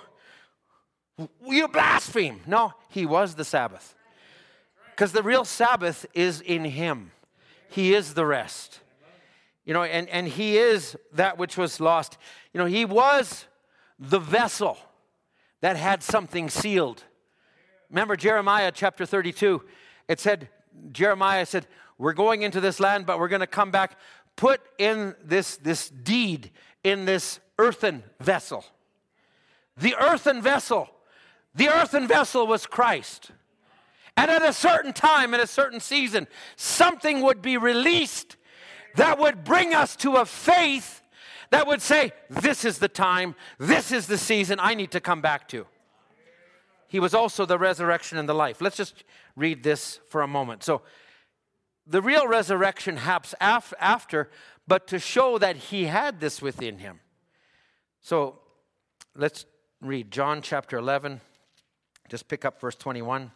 You 1.46 1.68
blaspheme. 1.68 2.42
No, 2.48 2.74
he 2.90 3.06
was 3.06 3.36
the 3.36 3.46
Sabbath. 3.46 3.94
Because 4.90 5.12
the 5.12 5.22
real 5.22 5.46
Sabbath 5.46 6.04
is 6.16 6.42
in 6.42 6.66
him. 6.66 7.12
He 7.70 7.94
is 7.94 8.16
the 8.16 8.26
rest. 8.26 8.80
You 9.64 9.76
know, 9.76 9.84
and, 9.84 10.10
and 10.10 10.28
He 10.28 10.58
is 10.58 10.98
that 11.14 11.38
which 11.38 11.58
was 11.58 11.80
lost. 11.80 12.18
You 12.54 12.58
know, 12.58 12.66
He 12.66 12.86
was 12.86 13.46
the 14.00 14.18
vessel 14.18 14.80
that 15.62 15.78
had 15.78 16.02
something 16.02 16.50
sealed. 16.50 17.04
Remember 17.92 18.16
Jeremiah 18.16 18.72
chapter 18.74 19.06
32? 19.06 19.62
It 20.08 20.20
said, 20.20 20.50
Jeremiah 20.92 21.46
said, 21.46 21.68
We're 22.00 22.14
going 22.14 22.42
into 22.42 22.60
this 22.60 22.80
land, 22.80 23.06
but 23.06 23.20
we're 23.20 23.28
going 23.28 23.42
to 23.42 23.48
come 23.48 23.70
back. 23.70 24.00
Put 24.36 24.60
in 24.80 25.14
this, 25.24 25.58
this 25.58 25.88
deed 25.88 26.50
in 26.84 27.06
this 27.06 27.40
earthen 27.60 28.02
vessel. 28.20 28.66
The 29.78 29.96
earthen 29.96 30.42
vessel. 30.42 30.90
The 31.56 31.70
earthen 31.70 32.08
vessel 32.08 32.48
was 32.48 32.66
Christ. 32.66 33.32
And 34.18 34.30
at 34.30 34.44
a 34.44 34.54
certain 34.54 34.94
time, 34.94 35.34
in 35.34 35.40
a 35.40 35.48
certain 35.48 35.80
season, 35.80 36.28
something 36.56 37.22
would 37.22 37.42
be 37.42 37.58
released 37.58 38.38
that 38.96 39.20
would 39.20 39.44
bring 39.44 39.74
us 39.74 39.96
to 39.98 40.18
a 40.18 40.26
faith 40.26 41.02
that 41.50 41.68
would 41.68 41.82
say, 41.82 42.12
This 42.30 42.66
is 42.66 42.80
the 42.80 42.88
time, 42.88 43.36
this 43.58 43.92
is 43.92 44.08
the 44.08 44.18
season 44.18 44.60
I 44.60 44.74
need 44.74 44.92
to 44.92 45.00
come 45.00 45.22
back 45.22 45.48
to. 45.50 45.66
He 46.88 47.00
was 47.00 47.14
also 47.14 47.46
the 47.46 47.58
resurrection 47.58 48.18
and 48.18 48.28
the 48.28 48.34
life. 48.34 48.60
Let's 48.60 48.76
just 48.76 49.06
read 49.38 49.64
this 49.64 50.00
for 50.10 50.22
a 50.22 50.28
moment. 50.28 50.64
So, 50.64 50.82
the 51.88 52.02
real 52.02 52.28
resurrection 52.28 52.98
happens 52.98 53.34
after, 53.40 54.30
but 54.68 54.88
to 54.88 55.00
show 55.00 55.38
that 55.38 55.56
he 55.56 55.86
had 55.86 56.20
this 56.20 56.42
within 56.42 56.80
him. 56.80 57.00
So, 58.02 58.40
let's 59.16 59.46
read 59.82 60.12
John 60.12 60.42
chapter 60.42 60.78
11. 60.78 61.22
Just 62.08 62.28
pick 62.28 62.46
up 62.46 62.62
verse 62.62 62.76
21. 62.76 63.32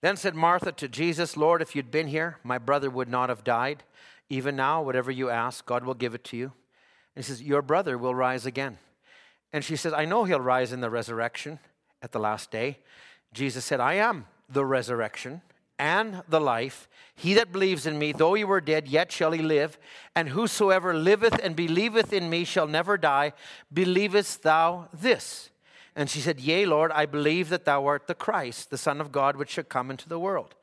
Then 0.00 0.16
said 0.16 0.34
Martha 0.34 0.72
to 0.72 0.88
Jesus, 0.88 1.36
Lord, 1.36 1.60
if 1.60 1.76
you'd 1.76 1.90
been 1.90 2.08
here, 2.08 2.38
my 2.42 2.56
brother 2.56 2.88
would 2.88 3.08
not 3.08 3.28
have 3.28 3.44
died. 3.44 3.82
Even 4.30 4.56
now, 4.56 4.82
whatever 4.82 5.10
you 5.10 5.28
ask, 5.28 5.66
God 5.66 5.84
will 5.84 5.94
give 5.94 6.14
it 6.14 6.24
to 6.24 6.36
you. 6.36 6.52
And 7.14 7.22
he 7.24 7.28
says, 7.28 7.42
Your 7.42 7.60
brother 7.60 7.98
will 7.98 8.14
rise 8.14 8.46
again. 8.46 8.78
And 9.52 9.62
she 9.62 9.76
says, 9.76 9.92
I 9.92 10.06
know 10.06 10.24
he'll 10.24 10.40
rise 10.40 10.72
in 10.72 10.80
the 10.80 10.88
resurrection 10.88 11.58
at 12.00 12.12
the 12.12 12.20
last 12.20 12.50
day. 12.50 12.78
Jesus 13.34 13.64
said, 13.64 13.80
I 13.80 13.94
am 13.94 14.26
the 14.48 14.64
resurrection 14.64 15.42
and 15.80 16.22
the 16.28 16.40
life. 16.40 16.88
He 17.16 17.34
that 17.34 17.52
believes 17.52 17.86
in 17.86 17.98
me, 17.98 18.12
though 18.12 18.34
he 18.34 18.44
were 18.44 18.60
dead, 18.60 18.86
yet 18.86 19.10
shall 19.10 19.32
he 19.32 19.42
live. 19.42 19.78
And 20.14 20.28
whosoever 20.28 20.94
liveth 20.94 21.40
and 21.42 21.56
believeth 21.56 22.12
in 22.12 22.28
me 22.28 22.44
shall 22.44 22.66
never 22.66 22.98
die. 22.98 23.32
Believest 23.72 24.42
thou 24.42 24.88
this? 24.92 25.50
And 25.96 26.08
she 26.08 26.20
said, 26.20 26.38
Yea, 26.38 26.66
Lord, 26.66 26.92
I 26.92 27.06
believe 27.06 27.48
that 27.48 27.64
thou 27.64 27.86
art 27.86 28.06
the 28.06 28.14
Christ, 28.14 28.70
the 28.70 28.78
Son 28.78 29.00
of 29.00 29.10
God, 29.10 29.36
which 29.36 29.50
should 29.50 29.68
come 29.70 29.90
into 29.90 30.08
the 30.08 30.18
world. 30.18 30.54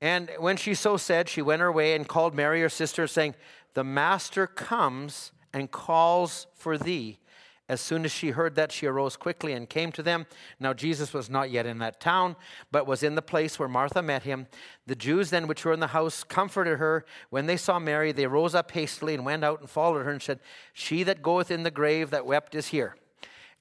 And 0.00 0.30
when 0.38 0.58
she 0.58 0.74
so 0.74 0.98
said, 0.98 1.28
she 1.28 1.42
went 1.42 1.62
her 1.62 1.72
way 1.72 1.94
and 1.94 2.06
called 2.06 2.34
Mary, 2.34 2.60
her 2.60 2.68
sister, 2.68 3.06
saying, 3.06 3.34
The 3.72 3.84
Master 3.84 4.46
comes 4.46 5.32
and 5.54 5.70
calls 5.70 6.46
for 6.54 6.76
thee. 6.76 7.18
As 7.66 7.80
soon 7.80 8.04
as 8.04 8.12
she 8.12 8.30
heard 8.30 8.56
that, 8.56 8.72
she 8.72 8.86
arose 8.86 9.16
quickly 9.16 9.54
and 9.54 9.68
came 9.68 9.90
to 9.92 10.02
them. 10.02 10.26
Now, 10.60 10.74
Jesus 10.74 11.14
was 11.14 11.30
not 11.30 11.50
yet 11.50 11.64
in 11.64 11.78
that 11.78 11.98
town, 11.98 12.36
but 12.70 12.86
was 12.86 13.02
in 13.02 13.14
the 13.14 13.22
place 13.22 13.58
where 13.58 13.68
Martha 13.68 14.02
met 14.02 14.24
him. 14.24 14.48
The 14.86 14.94
Jews 14.94 15.30
then, 15.30 15.46
which 15.46 15.64
were 15.64 15.72
in 15.72 15.80
the 15.80 15.86
house, 15.88 16.24
comforted 16.24 16.78
her. 16.78 17.06
When 17.30 17.46
they 17.46 17.56
saw 17.56 17.78
Mary, 17.78 18.12
they 18.12 18.26
rose 18.26 18.54
up 18.54 18.70
hastily 18.72 19.14
and 19.14 19.24
went 19.24 19.44
out 19.44 19.60
and 19.60 19.70
followed 19.70 20.04
her 20.04 20.10
and 20.10 20.20
said, 20.20 20.40
She 20.74 21.04
that 21.04 21.22
goeth 21.22 21.50
in 21.50 21.62
the 21.62 21.70
grave 21.70 22.10
that 22.10 22.26
wept 22.26 22.54
is 22.54 22.68
here. 22.68 22.96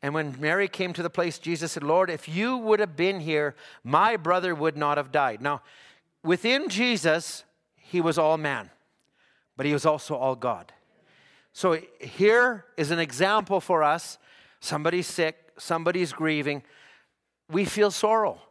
And 0.02 0.14
when 0.14 0.36
Mary 0.38 0.68
came 0.68 0.92
to 0.94 1.04
the 1.04 1.10
place, 1.10 1.40
Jesus 1.40 1.72
said, 1.72 1.84
Lord, 1.84 2.10
if 2.10 2.28
you 2.28 2.58
would 2.58 2.82
have 2.82 2.98
been 2.98 3.22
here, 3.22 3.56
my 3.86 4.18
brother 4.18 4.54
would 4.54 4.76
not 4.76 4.98
have 4.98 5.14
died. 5.14 5.42
Now, 5.42 5.62
within 6.22 6.68
Jesus, 6.68 7.46
he 7.78 8.02
was 8.02 8.18
all 8.18 8.38
man, 8.38 8.70
but 9.56 9.66
he 9.66 9.72
was 9.72 9.86
also 9.86 10.16
all 10.16 10.36
God. 10.36 10.74
So 11.54 11.80
here 12.00 12.66
is 12.78 12.92
an 12.92 13.00
example 13.00 13.62
for 13.62 13.84
us. 13.84 14.18
Somebody's 14.60 15.08
sick, 15.08 15.38
somebody's 15.58 16.12
grieving. 16.12 16.64
We 17.50 17.66
feel 17.66 17.92
sorrow. 17.92 18.42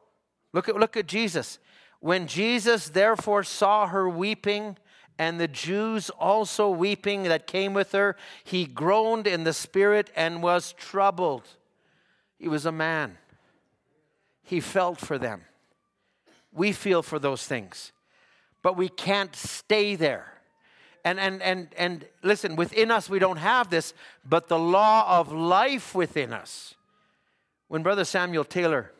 Look 0.53 0.69
at, 0.69 0.77
look 0.77 0.97
at 0.97 1.07
Jesus. 1.07 1.59
When 2.01 2.27
Jesus 2.27 2.89
therefore 2.89 3.43
saw 3.43 3.87
her 3.87 4.09
weeping, 4.09 4.77
and 5.19 5.39
the 5.39 5.49
Jews 5.49 6.11
also 6.11 6.69
weeping 6.69 7.25
that 7.25 7.47
came 7.47 7.75
with 7.75 7.93
her, 7.93 8.17
he 8.45 8.65
groaned 8.65 9.27
in 9.27 9.45
the 9.45 9.53
spirit 9.53 10.11
and 10.17 10.43
was 10.43 10.73
troubled. 10.73 11.47
He 12.39 12.49
was 12.49 12.67
a 12.67 12.73
man. 12.73 13.19
He 14.43 14.61
felt 14.61 14.99
for 14.99 15.19
them. 15.19 15.43
We 16.53 16.73
feel 16.73 17.03
for 17.03 17.19
those 17.19 17.47
things, 17.47 17.93
but 18.63 18.77
we 18.77 18.89
can't 18.89 19.35
stay 19.37 19.97
there. 19.97 20.42
And, 21.05 21.19
and, 21.19 21.43
and, 21.43 21.69
and 21.77 22.05
listen, 22.23 22.55
within 22.57 22.91
us, 22.91 23.11
we 23.11 23.19
don't 23.19 23.39
have 23.39 23.71
this, 23.71 23.93
but 24.25 24.49
the 24.49 24.59
law 24.59 25.19
of 25.19 25.33
life 25.33 25.95
within 25.95 26.33
us. 26.33 26.75
When 27.69 27.83
Brother 27.83 28.05
Samuel 28.05 28.45
Taylor 28.45 28.93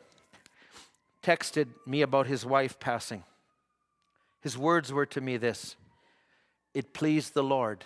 texted 1.21 1.67
me 1.85 2.01
about 2.01 2.27
his 2.27 2.45
wife 2.45 2.79
passing, 2.79 3.23
his 4.41 4.57
words 4.57 4.91
were 4.91 5.05
to 5.05 5.21
me 5.21 5.37
this 5.37 5.75
it 6.73 6.93
pleased 6.93 7.33
the 7.33 7.43
Lord. 7.43 7.85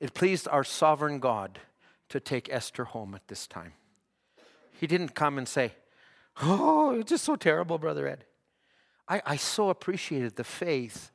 It 0.00 0.14
pleased 0.14 0.48
our 0.48 0.64
sovereign 0.64 1.18
God 1.18 1.58
to 2.10 2.20
take 2.20 2.52
Esther 2.52 2.84
home 2.84 3.14
at 3.14 3.26
this 3.28 3.46
time. 3.46 3.72
He 4.72 4.86
didn't 4.86 5.14
come 5.14 5.38
and 5.38 5.48
say, 5.48 5.72
Oh, 6.42 6.98
it's 6.98 7.10
just 7.10 7.24
so 7.24 7.36
terrible, 7.36 7.78
Brother 7.78 8.08
Ed. 8.08 8.24
I, 9.08 9.22
I 9.24 9.36
so 9.36 9.70
appreciated 9.70 10.36
the 10.36 10.44
faith 10.44 11.10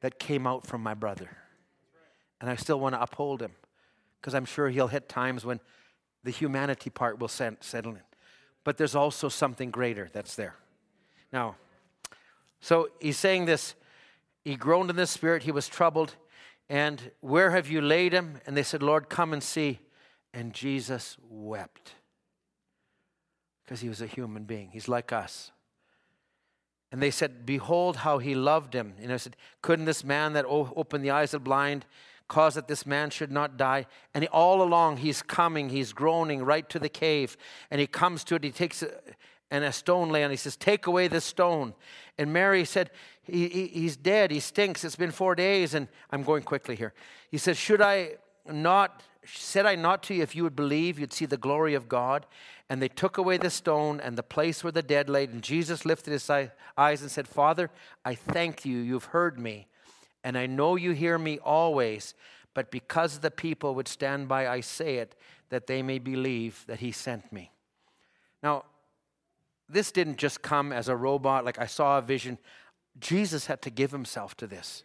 that 0.00 0.18
came 0.18 0.46
out 0.46 0.66
from 0.66 0.82
my 0.82 0.94
brother. 0.94 1.36
And 2.40 2.48
I 2.48 2.56
still 2.56 2.80
want 2.80 2.94
to 2.94 3.02
uphold 3.02 3.42
him 3.42 3.52
because 4.20 4.34
I'm 4.34 4.44
sure 4.44 4.68
he'll 4.68 4.88
hit 4.88 5.08
times 5.08 5.44
when 5.44 5.60
the 6.24 6.30
humanity 6.30 6.90
part 6.90 7.18
will 7.18 7.28
settle 7.28 7.92
in. 7.92 8.02
But 8.64 8.76
there's 8.76 8.94
also 8.94 9.28
something 9.28 9.70
greater 9.70 10.08
that's 10.12 10.36
there. 10.36 10.56
Now, 11.32 11.56
so 12.60 12.90
he's 13.00 13.18
saying 13.18 13.46
this. 13.46 13.74
He 14.44 14.56
groaned 14.56 14.90
in 14.90 14.96
the 14.96 15.06
spirit, 15.06 15.42
he 15.42 15.52
was 15.52 15.68
troubled. 15.68 16.16
And 16.68 17.10
where 17.20 17.50
have 17.50 17.68
you 17.68 17.80
laid 17.80 18.12
him? 18.12 18.40
And 18.46 18.56
they 18.56 18.62
said, 18.62 18.82
Lord, 18.82 19.08
come 19.08 19.32
and 19.32 19.42
see. 19.42 19.80
And 20.32 20.52
Jesus 20.54 21.16
wept 21.28 21.94
because 23.64 23.80
he 23.80 23.88
was 23.88 24.00
a 24.00 24.06
human 24.06 24.44
being. 24.44 24.70
He's 24.72 24.88
like 24.88 25.12
us. 25.12 25.52
And 26.92 27.00
they 27.00 27.10
said, 27.10 27.46
Behold 27.46 27.96
how 27.96 28.18
he 28.18 28.34
loved 28.34 28.74
him. 28.74 28.94
And 29.00 29.12
I 29.12 29.16
said, 29.16 29.36
Couldn't 29.62 29.84
this 29.84 30.04
man 30.04 30.32
that 30.32 30.44
opened 30.48 31.04
the 31.04 31.10
eyes 31.10 31.34
of 31.34 31.42
the 31.42 31.44
blind 31.44 31.86
cause 32.28 32.54
that 32.54 32.68
this 32.68 32.84
man 32.84 33.10
should 33.10 33.30
not 33.30 33.56
die? 33.56 33.86
And 34.14 34.24
he, 34.24 34.28
all 34.28 34.62
along, 34.62 34.98
he's 34.98 35.22
coming, 35.22 35.68
he's 35.68 35.92
groaning 35.92 36.44
right 36.44 36.68
to 36.70 36.78
the 36.78 36.88
cave. 36.88 37.36
And 37.70 37.80
he 37.80 37.86
comes 37.86 38.24
to 38.24 38.34
it, 38.34 38.44
he 38.44 38.50
takes 38.50 38.82
a, 38.82 38.90
and 39.50 39.64
a 39.64 39.72
stone 39.72 40.10
lay 40.10 40.24
on. 40.24 40.30
He 40.30 40.36
says, 40.36 40.56
Take 40.56 40.86
away 40.86 41.08
the 41.08 41.20
stone. 41.20 41.74
And 42.18 42.32
Mary 42.32 42.64
said, 42.64 42.90
he, 43.22 43.48
he, 43.48 43.66
He's 43.68 43.96
dead, 43.96 44.30
he 44.30 44.40
stinks, 44.40 44.84
it's 44.84 44.96
been 44.96 45.10
four 45.10 45.34
days. 45.34 45.74
And 45.74 45.88
I'm 46.10 46.22
going 46.22 46.42
quickly 46.42 46.76
here. 46.76 46.92
He 47.30 47.38
says, 47.38 47.56
Should 47.56 47.80
I 47.80 48.12
not, 48.50 49.02
said 49.24 49.66
I 49.66 49.74
not 49.74 50.02
to 50.04 50.14
you, 50.14 50.22
if 50.22 50.34
you 50.34 50.42
would 50.42 50.56
believe, 50.56 50.98
you'd 50.98 51.12
see 51.12 51.26
the 51.26 51.36
glory 51.36 51.74
of 51.74 51.88
God? 51.88 52.26
And 52.70 52.80
they 52.80 52.88
took 52.88 53.18
away 53.18 53.36
the 53.36 53.50
stone 53.50 53.98
and 54.00 54.16
the 54.16 54.22
place 54.22 54.62
where 54.62 54.70
the 54.70 54.80
dead 54.80 55.10
lay. 55.10 55.24
And 55.24 55.42
Jesus 55.42 55.84
lifted 55.84 56.12
his 56.12 56.30
eyes 56.30 57.02
and 57.02 57.10
said, 57.10 57.26
Father, 57.26 57.68
I 58.04 58.14
thank 58.14 58.64
you. 58.64 58.78
You've 58.78 59.06
heard 59.06 59.40
me. 59.40 59.66
And 60.22 60.38
I 60.38 60.46
know 60.46 60.76
you 60.76 60.92
hear 60.92 61.18
me 61.18 61.40
always. 61.40 62.14
But 62.54 62.70
because 62.70 63.18
the 63.18 63.30
people 63.32 63.74
would 63.74 63.88
stand 63.88 64.28
by, 64.28 64.46
I 64.46 64.60
say 64.60 64.98
it, 64.98 65.16
that 65.48 65.66
they 65.66 65.82
may 65.82 65.98
believe 65.98 66.64
that 66.68 66.78
he 66.78 66.92
sent 66.92 67.32
me. 67.32 67.50
Now, 68.40 68.64
this 69.68 69.90
didn't 69.90 70.18
just 70.18 70.40
come 70.40 70.72
as 70.72 70.88
a 70.88 70.94
robot, 70.94 71.44
like 71.44 71.58
I 71.58 71.66
saw 71.66 71.98
a 71.98 72.02
vision. 72.02 72.38
Jesus 73.00 73.46
had 73.46 73.62
to 73.62 73.70
give 73.70 73.90
himself 73.90 74.36
to 74.36 74.46
this. 74.46 74.84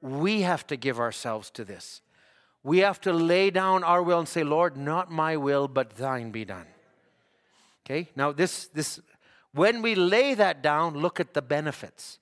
We 0.00 0.42
have 0.42 0.66
to 0.66 0.76
give 0.76 0.98
ourselves 0.98 1.48
to 1.50 1.64
this. 1.64 2.00
We 2.64 2.78
have 2.78 3.00
to 3.02 3.12
lay 3.12 3.50
down 3.50 3.84
our 3.84 4.02
will 4.02 4.18
and 4.18 4.28
say, 4.28 4.42
Lord, 4.42 4.76
not 4.76 5.12
my 5.12 5.36
will, 5.36 5.68
but 5.68 5.90
thine 5.90 6.32
be 6.32 6.44
done. 6.44 6.66
Okay, 7.84 8.08
now 8.16 8.32
this, 8.32 8.66
this, 8.68 9.00
when 9.52 9.82
we 9.82 9.94
lay 9.94 10.34
that 10.34 10.62
down, 10.62 10.94
look 10.94 11.20
at 11.20 11.34
the 11.34 11.42
benefits. 11.42 12.18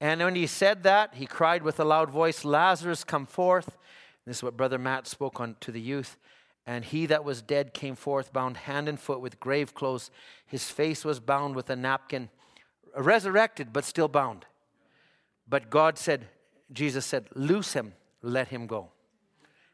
And 0.00 0.20
when 0.20 0.34
he 0.34 0.46
said 0.46 0.82
that, 0.82 1.14
he 1.14 1.26
cried 1.26 1.62
with 1.62 1.78
a 1.78 1.84
loud 1.84 2.10
voice, 2.10 2.44
Lazarus, 2.44 3.04
come 3.04 3.26
forth. 3.26 3.76
This 4.26 4.38
is 4.38 4.42
what 4.42 4.56
Brother 4.56 4.78
Matt 4.78 5.06
spoke 5.06 5.40
on 5.40 5.56
to 5.60 5.70
the 5.70 5.80
youth. 5.80 6.18
And 6.66 6.84
he 6.84 7.06
that 7.06 7.24
was 7.24 7.42
dead 7.42 7.74
came 7.74 7.94
forth, 7.94 8.32
bound 8.32 8.56
hand 8.56 8.88
and 8.88 8.98
foot 8.98 9.20
with 9.20 9.38
grave 9.38 9.74
clothes. 9.74 10.10
His 10.46 10.70
face 10.70 11.04
was 11.04 11.20
bound 11.20 11.54
with 11.54 11.70
a 11.70 11.76
napkin, 11.76 12.30
resurrected, 12.96 13.72
but 13.72 13.84
still 13.84 14.08
bound. 14.08 14.46
But 15.48 15.70
God 15.70 15.98
said, 15.98 16.26
Jesus 16.72 17.04
said, 17.04 17.28
Loose 17.34 17.74
him, 17.74 17.92
let 18.22 18.48
him 18.48 18.66
go. 18.66 18.90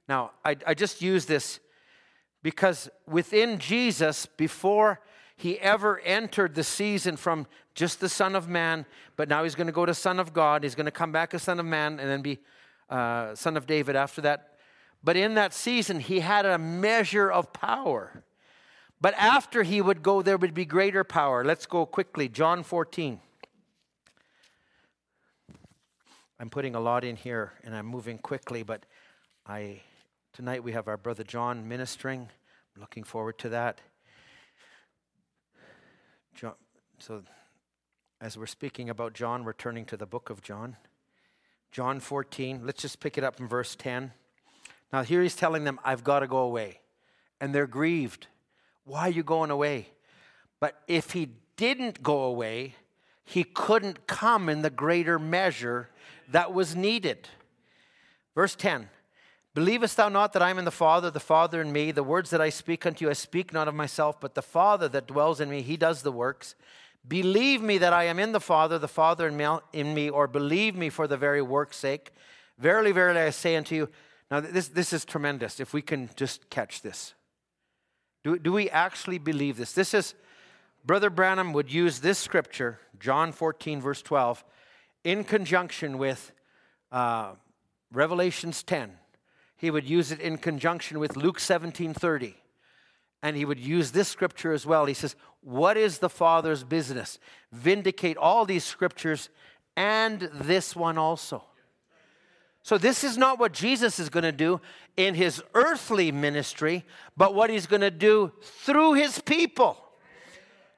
Now, 0.09 0.32
I, 0.44 0.56
I 0.66 0.74
just 0.74 1.01
use 1.01 1.27
this 1.27 1.60
because 2.42 2.88
within 3.06 3.58
Jesus, 3.58 4.26
before 4.26 5.00
he 5.36 5.58
ever 5.60 6.00
entered 6.00 6.54
the 6.54 6.64
season 6.64 7.16
from 7.16 7.46
just 7.74 8.00
the 8.00 8.08
Son 8.08 8.34
of 8.34 8.48
Man, 8.48 8.84
but 9.16 9.28
now 9.28 9.42
he's 9.42 9.54
going 9.54 9.66
to 9.66 9.72
go 9.72 9.86
to 9.86 9.94
Son 9.94 10.20
of 10.20 10.32
God. 10.32 10.62
He's 10.62 10.74
going 10.74 10.86
to 10.86 10.90
come 10.90 11.12
back 11.12 11.32
as 11.34 11.42
Son 11.42 11.58
of 11.58 11.66
Man 11.66 11.98
and 11.98 12.10
then 12.10 12.22
be 12.22 12.38
uh, 12.88 13.34
Son 13.34 13.56
of 13.56 13.66
David 13.66 13.96
after 13.96 14.20
that. 14.22 14.54
But 15.02 15.16
in 15.16 15.34
that 15.34 15.54
season, 15.54 16.00
he 16.00 16.20
had 16.20 16.44
a 16.44 16.58
measure 16.58 17.30
of 17.30 17.52
power. 17.52 18.22
But 19.00 19.14
after 19.14 19.62
he 19.62 19.80
would 19.80 20.02
go, 20.02 20.20
there 20.20 20.36
would 20.36 20.52
be 20.52 20.66
greater 20.66 21.04
power. 21.04 21.42
Let's 21.42 21.64
go 21.64 21.86
quickly. 21.86 22.28
John 22.28 22.62
14. 22.62 23.18
I'm 26.38 26.50
putting 26.50 26.74
a 26.74 26.80
lot 26.80 27.04
in 27.04 27.16
here 27.16 27.52
and 27.64 27.74
I'm 27.74 27.86
moving 27.86 28.18
quickly, 28.18 28.62
but 28.62 28.84
I 29.46 29.80
Tonight 30.40 30.64
we 30.64 30.72
have 30.72 30.88
our 30.88 30.96
brother 30.96 31.22
John 31.22 31.68
ministering. 31.68 32.20
I'm 32.74 32.80
looking 32.80 33.04
forward 33.04 33.36
to 33.40 33.50
that. 33.50 33.82
John, 36.34 36.54
so, 36.98 37.24
as 38.22 38.38
we're 38.38 38.46
speaking 38.46 38.88
about 38.88 39.12
John, 39.12 39.44
we're 39.44 39.52
turning 39.52 39.84
to 39.84 39.98
the 39.98 40.06
book 40.06 40.30
of 40.30 40.40
John. 40.40 40.78
John 41.72 42.00
14, 42.00 42.62
let's 42.64 42.80
just 42.80 43.00
pick 43.00 43.18
it 43.18 43.22
up 43.22 43.38
in 43.38 43.48
verse 43.48 43.76
10. 43.76 44.12
Now, 44.94 45.02
here 45.02 45.20
he's 45.20 45.36
telling 45.36 45.64
them, 45.64 45.78
I've 45.84 46.04
got 46.04 46.20
to 46.20 46.26
go 46.26 46.38
away. 46.38 46.80
And 47.38 47.54
they're 47.54 47.66
grieved. 47.66 48.28
Why 48.84 49.08
are 49.08 49.10
you 49.10 49.22
going 49.22 49.50
away? 49.50 49.88
But 50.58 50.80
if 50.88 51.10
he 51.10 51.32
didn't 51.56 52.02
go 52.02 52.22
away, 52.22 52.76
he 53.24 53.44
couldn't 53.44 54.06
come 54.06 54.48
in 54.48 54.62
the 54.62 54.70
greater 54.70 55.18
measure 55.18 55.90
that 56.30 56.54
was 56.54 56.74
needed. 56.74 57.28
Verse 58.34 58.54
10 58.54 58.88
Believest 59.52 59.97
thou 59.97 60.09
not 60.09 60.32
that 60.32 60.43
I 60.43 60.51
am 60.51 60.59
in 60.60 60.64
the 60.64 60.70
Father, 60.70 61.10
the 61.10 61.18
Father 61.18 61.60
in 61.60 61.72
me? 61.72 61.90
The 61.90 62.05
words 62.05 62.31
that 62.31 62.40
I 62.40 62.51
speak 62.51 62.86
unto 62.86 63.05
you, 63.05 63.10
I 63.10 63.14
speak 63.14 63.52
not 63.52 63.66
of 63.66 63.74
myself, 63.74 64.20
but 64.20 64.35
the 64.35 64.43
Father 64.43 64.89
that 64.89 65.09
dwells 65.09 65.40
in 65.40 65.51
me, 65.51 65.62
he 65.62 65.77
does 65.77 66.02
the 66.02 66.12
works. 66.12 66.55
Believe 67.06 67.60
me 67.60 67.77
that 67.78 67.93
I 67.93 68.05
am 68.05 68.20
in 68.20 68.31
the 68.31 68.40
Father, 68.40 68.78
the 68.78 68.86
Father 68.86 69.27
in 69.27 69.94
me, 69.94 70.09
or 70.09 70.28
believe 70.28 70.77
me 70.77 70.89
for 70.89 71.09
the 71.09 71.16
very 71.16 71.43
work's 71.43 71.78
sake. 71.78 72.12
Verily, 72.59 72.93
verily, 72.93 73.20
I 73.20 73.31
say 73.31 73.56
unto 73.56 73.74
you. 73.74 73.89
Now, 74.31 74.39
this, 74.39 74.68
this 74.68 74.93
is 74.93 75.05
tremendous 75.05 75.59
if 75.59 75.72
we 75.72 75.82
can 75.82 76.10
just 76.14 76.48
catch 76.51 76.82
this. 76.82 77.14
Do, 78.22 78.39
do 78.39 78.52
we 78.52 78.70
actually 78.70 79.18
believe 79.18 79.56
this? 79.56 79.72
This 79.72 79.94
is, 79.94 80.14
Brother 80.85 81.10
Branham 81.10 81.52
would 81.55 81.72
use 81.72 82.01
this 82.01 82.18
scripture, 82.18 82.78
John 83.01 83.32
14, 83.32 83.81
verse 83.81 84.02
12, 84.02 84.44
in 85.02 85.24
conjunction 85.24 85.98
with 85.98 86.31
uh, 86.93 87.32
Revelations 87.90 88.62
10 88.62 88.99
he 89.60 89.70
would 89.70 89.84
use 89.84 90.10
it 90.10 90.20
in 90.20 90.38
conjunction 90.38 90.98
with 90.98 91.16
Luke 91.16 91.38
17:30. 91.38 92.34
And 93.22 93.36
he 93.36 93.44
would 93.44 93.60
use 93.60 93.92
this 93.92 94.08
scripture 94.08 94.54
as 94.54 94.64
well. 94.64 94.86
He 94.86 94.94
says, 94.94 95.14
"What 95.42 95.76
is 95.76 95.98
the 95.98 96.08
Father's 96.08 96.64
business? 96.64 97.18
Vindicate 97.52 98.16
all 98.16 98.46
these 98.46 98.64
scriptures 98.64 99.28
and 99.76 100.22
this 100.32 100.74
one 100.74 100.96
also." 100.96 101.44
So 102.62 102.78
this 102.78 103.04
is 103.04 103.18
not 103.18 103.38
what 103.38 103.52
Jesus 103.52 103.98
is 103.98 104.08
going 104.08 104.22
to 104.22 104.32
do 104.32 104.62
in 104.96 105.14
his 105.14 105.42
earthly 105.52 106.10
ministry, 106.10 106.86
but 107.14 107.34
what 107.34 107.50
he's 107.50 107.66
going 107.66 107.82
to 107.82 107.90
do 107.90 108.32
through 108.40 108.94
his 108.94 109.18
people. 109.18 109.76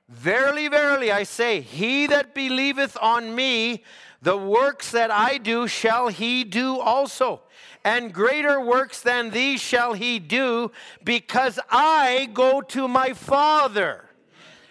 Verily, 0.08 0.66
verily, 0.66 1.12
I 1.12 1.22
say, 1.22 1.60
he 1.60 2.08
that 2.08 2.34
believeth 2.34 2.96
on 3.00 3.36
me, 3.36 3.84
the 4.20 4.36
works 4.36 4.90
that 4.90 5.12
I 5.12 5.38
do 5.38 5.68
shall 5.68 6.08
he 6.08 6.42
do 6.42 6.80
also 6.80 7.42
and 7.84 8.12
greater 8.12 8.60
works 8.60 9.00
than 9.00 9.30
these 9.30 9.60
shall 9.60 9.92
he 9.94 10.18
do, 10.18 10.70
because 11.04 11.58
I 11.70 12.28
go 12.32 12.60
to 12.60 12.88
my 12.88 13.12
Father. 13.12 14.04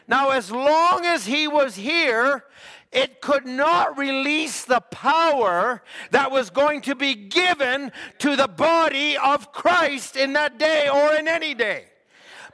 Now, 0.08 0.30
as 0.32 0.52
long 0.52 1.06
as 1.06 1.26
he 1.26 1.48
was 1.48 1.76
here, 1.76 2.46
it 2.92 3.22
could 3.22 3.46
not 3.46 3.98
release 3.98 4.66
the 4.66 4.82
power 4.82 5.82
that 6.12 6.32
was 6.32 6.50
going 6.50 6.82
to 6.82 6.96
be 6.96 7.16
given 7.16 7.92
to 8.20 8.36
the 8.36 8.48
body 8.50 9.18
of 9.18 9.54
Christ 9.54 10.18
in 10.18 10.34
that 10.34 10.58
day 10.58 10.90
or 10.90 11.14
in 11.14 11.28
any 11.28 11.54
day. 11.54 11.86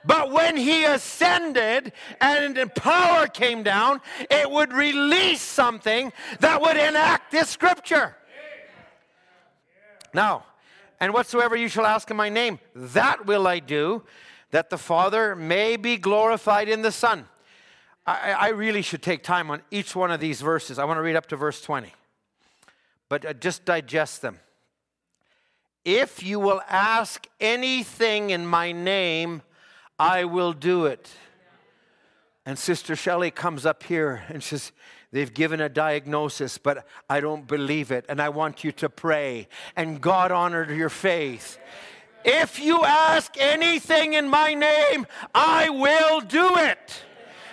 But 0.05 0.31
when 0.31 0.55
he 0.55 0.85
ascended 0.85 1.91
and 2.21 2.55
the 2.55 2.67
power 2.67 3.27
came 3.27 3.63
down, 3.63 3.99
it 4.29 4.49
would 4.49 4.71
release 4.71 5.41
something 5.41 6.13
that 6.39 6.61
would 6.61 6.77
enact 6.77 7.31
this 7.31 7.49
scripture. 7.49 8.15
Now, 10.18 10.45
and 10.99 11.14
whatsoever 11.14 11.56
you 11.56 11.68
shall 11.68 11.85
ask 11.85 12.10
in 12.10 12.18
my 12.18 12.30
name, 12.30 12.57
that 12.73 13.27
will 13.27 13.45
I 13.45 13.60
do, 13.60 14.02
that 14.49 14.72
the 14.72 14.77
Father 14.80 15.35
may 15.35 15.77
be 15.77 15.95
glorified 15.95 16.68
in 16.68 16.81
the 16.81 16.91
Son. 16.91 17.26
I, 18.03 18.31
I 18.31 18.48
really 18.48 18.81
should 18.81 19.03
take 19.03 19.22
time 19.22 19.52
on 19.52 19.61
each 19.69 19.95
one 19.95 20.10
of 20.10 20.19
these 20.19 20.41
verses. 20.41 20.80
I 20.80 20.85
want 20.85 20.98
to 20.98 21.03
read 21.03 21.15
up 21.15 21.27
to 21.27 21.35
verse 21.35 21.61
20, 21.61 21.94
but 23.10 23.26
uh, 23.26 23.34
just 23.34 23.64
digest 23.64 24.23
them. 24.23 24.39
If 25.85 26.23
you 26.23 26.39
will 26.39 26.64
ask 26.68 27.27
anything 27.39 28.31
in 28.31 28.48
my 28.48 28.72
name, 28.72 29.44
I 29.99 30.26
will 30.26 30.52
do 30.52 30.88
it. 30.88 31.11
And 32.44 32.57
Sister 32.57 32.95
Shelley 32.95 33.30
comes 33.30 33.68
up 33.68 33.84
here 33.84 34.23
and 34.30 34.41
says, 34.41 34.72
They've 35.11 35.34
given 35.34 35.61
a 35.61 35.69
diagnosis, 35.69 36.57
but 36.57 36.85
I 37.09 37.21
don't 37.21 37.47
believe 37.47 37.91
it. 37.91 38.05
And 38.09 38.21
I 38.21 38.29
want 38.29 38.63
you 38.63 38.71
to 38.73 38.89
pray. 38.89 39.47
And 39.75 40.01
God 40.01 40.31
honored 40.31 40.69
your 40.69 40.89
faith. 40.89 41.57
If 42.25 42.59
you 42.59 42.84
ask 42.84 43.34
anything 43.39 44.13
in 44.13 44.27
my 44.27 44.53
name, 44.53 45.07
I 45.34 45.69
will 45.69 46.19
do 46.19 46.57
it. 46.57 47.03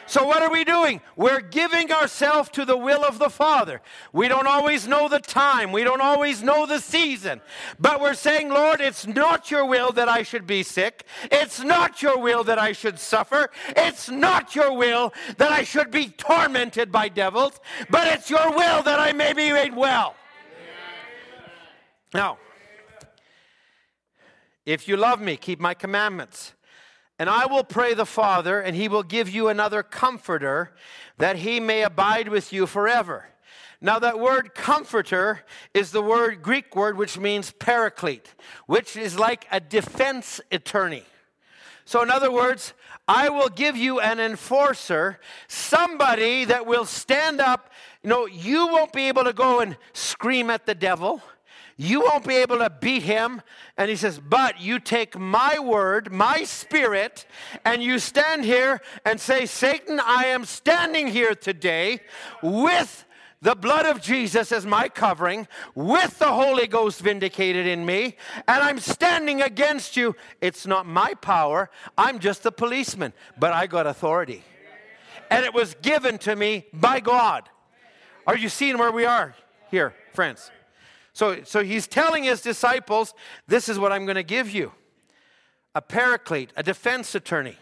So, 0.06 0.24
what 0.26 0.43
are 0.43 0.51
we 0.51 0.64
doing? 0.64 1.01
We're 1.16 1.40
giving 1.40 1.90
ourselves 1.90 2.51
to 2.51 2.64
the 2.64 2.76
will 2.76 3.05
of 3.05 3.18
the 3.18 3.31
Father. 3.31 3.81
We 4.12 4.28
don't 4.28 4.47
always 4.47 4.86
know 4.86 5.09
the 5.09 5.20
time, 5.20 5.72
we 5.72 5.85
don't 5.85 6.01
always 6.01 6.43
know 6.43 6.66
the 6.66 6.81
season, 6.81 7.40
but 7.78 8.01
we're 8.01 8.14
saying, 8.14 8.51
Lord, 8.51 8.81
it's 8.81 9.06
not 9.06 9.51
your 9.51 9.64
will 9.64 9.93
that 9.93 10.09
I 10.09 10.22
should 10.22 10.47
be 10.47 10.62
sick. 10.62 11.05
It's 11.32 11.60
not 11.60 12.02
your 12.02 12.18
will 12.18 12.44
that 12.44 12.59
I 12.59 12.72
should 12.72 12.98
suffer. 12.98 13.51
It's 13.76 14.10
not 14.10 14.55
your 14.55 14.76
will 14.76 15.12
that 15.39 15.52
I 15.52 15.64
should 15.64 15.90
be 15.90 16.09
tormented 16.09 16.93
by 16.93 17.09
devils, 17.09 17.59
but 17.90 18.06
it's 18.09 18.31
your 18.31 18.51
will 18.51 18.82
that 18.82 18.98
I 18.98 19.12
may 19.12 19.32
be 19.32 19.52
made 19.52 19.74
well. 19.74 20.14
Now, 22.12 22.39
if 24.64 24.89
you 24.89 24.97
love 24.97 25.20
me, 25.20 25.36
keep 25.36 25.60
my 25.60 25.74
commandments. 25.74 26.53
And 27.19 27.31
I 27.31 27.47
will 27.47 27.65
pray 27.65 27.95
the 27.95 28.07
Father, 28.07 28.61
and 28.61 28.74
he 28.74 28.89
will 28.89 29.05
give 29.05 29.28
you 29.28 29.49
another 29.49 29.82
comforter, 29.82 30.73
that 31.19 31.36
he 31.36 31.61
may 31.61 31.82
abide 31.82 32.28
with 32.28 32.53
you 32.53 32.66
forever. 32.66 33.27
Now, 33.81 33.99
that 33.99 34.19
word 34.19 34.55
comforter 34.55 35.43
is 35.74 35.91
the 35.91 36.03
word 36.03 36.43
Greek 36.43 36.74
word 36.74 36.97
which 36.97 37.19
means 37.19 37.53
paraclete, 37.53 38.35
which 38.66 38.97
is 38.97 39.19
like 39.19 39.47
a 39.53 39.61
defense 39.61 40.41
attorney. 40.51 41.05
So, 41.85 42.03
in 42.03 42.11
other 42.11 42.32
words, 42.32 42.73
I 43.07 43.28
will 43.28 43.51
give 43.51 43.77
you 43.77 44.01
an 44.01 44.19
enforcer, 44.19 45.20
somebody 45.49 46.47
that 46.47 46.66
will 46.66 46.86
stand 46.86 47.41
up. 47.41 47.70
You 48.03 48.09
know, 48.09 48.27
you 48.27 48.69
won't 48.69 48.93
be 48.93 49.09
able 49.09 49.24
to 49.24 49.35
go 49.35 49.61
and 49.61 49.77
scream 49.93 50.49
at 50.49 50.65
the 50.65 50.74
devil. 50.74 51.23
You 51.77 52.01
won't 52.03 52.27
be 52.27 52.37
able 52.37 52.59
to 52.59 52.71
beat 52.71 53.03
him. 53.03 53.43
And 53.77 53.91
he 53.91 53.97
says, 53.97 54.21
But 54.21 54.61
you 54.61 54.79
take 54.79 55.19
my 55.19 55.59
word, 55.59 56.13
my 56.13 56.45
spirit, 56.45 57.27
and 57.65 57.83
you 57.83 57.99
stand 57.99 58.45
here 58.45 58.81
and 59.05 59.21
say, 59.21 59.47
Satan, 59.47 60.01
I 60.01 60.27
am 60.27 60.45
standing 60.45 61.09
here 61.09 61.35
today 61.35 62.01
with 62.43 63.05
the 63.43 63.55
blood 63.55 63.85
of 63.85 64.01
Jesus 64.01 64.53
as 64.53 64.65
my 64.65 64.89
covering, 64.89 65.47
with 65.75 66.19
the 66.19 66.33
Holy 66.33 66.67
Ghost 66.67 67.01
vindicated 67.01 67.67
in 67.67 67.85
me, 67.85 68.17
and 68.49 68.63
I'm 68.63 68.81
standing 68.81 69.43
against 69.43 69.99
you. 69.99 70.17
It's 70.41 70.67
not 70.67 70.87
my 70.87 71.13
power, 71.21 71.71
I'm 71.99 72.21
just 72.21 72.47
a 72.47 72.51
policeman, 72.51 73.13
but 73.39 73.53
I 73.53 73.67
got 73.67 73.87
authority. 73.87 74.43
And 75.31 75.45
it 75.45 75.53
was 75.53 75.75
given 75.83 76.17
to 76.19 76.35
me 76.35 76.67
by 76.73 77.01
God. 77.01 77.51
Are 78.27 78.37
you 78.37 78.49
seeing 78.49 78.79
where 78.79 78.93
we 78.93 79.05
are 79.05 79.35
here, 79.71 79.95
friends? 80.15 80.51
So, 81.15 81.43
so 81.45 81.65
he's 81.65 81.86
telling 81.86 82.24
his 82.24 82.43
disciples, 82.43 83.15
This 83.47 83.69
is 83.69 83.78
what 83.78 83.93
I'm 83.93 84.05
going 84.05 84.16
to 84.16 84.23
give 84.23 84.51
you 84.51 84.73
a 85.74 85.81
paraclete, 85.81 86.53
a 86.57 86.62
defense 86.62 87.15
attorney. 87.15 87.57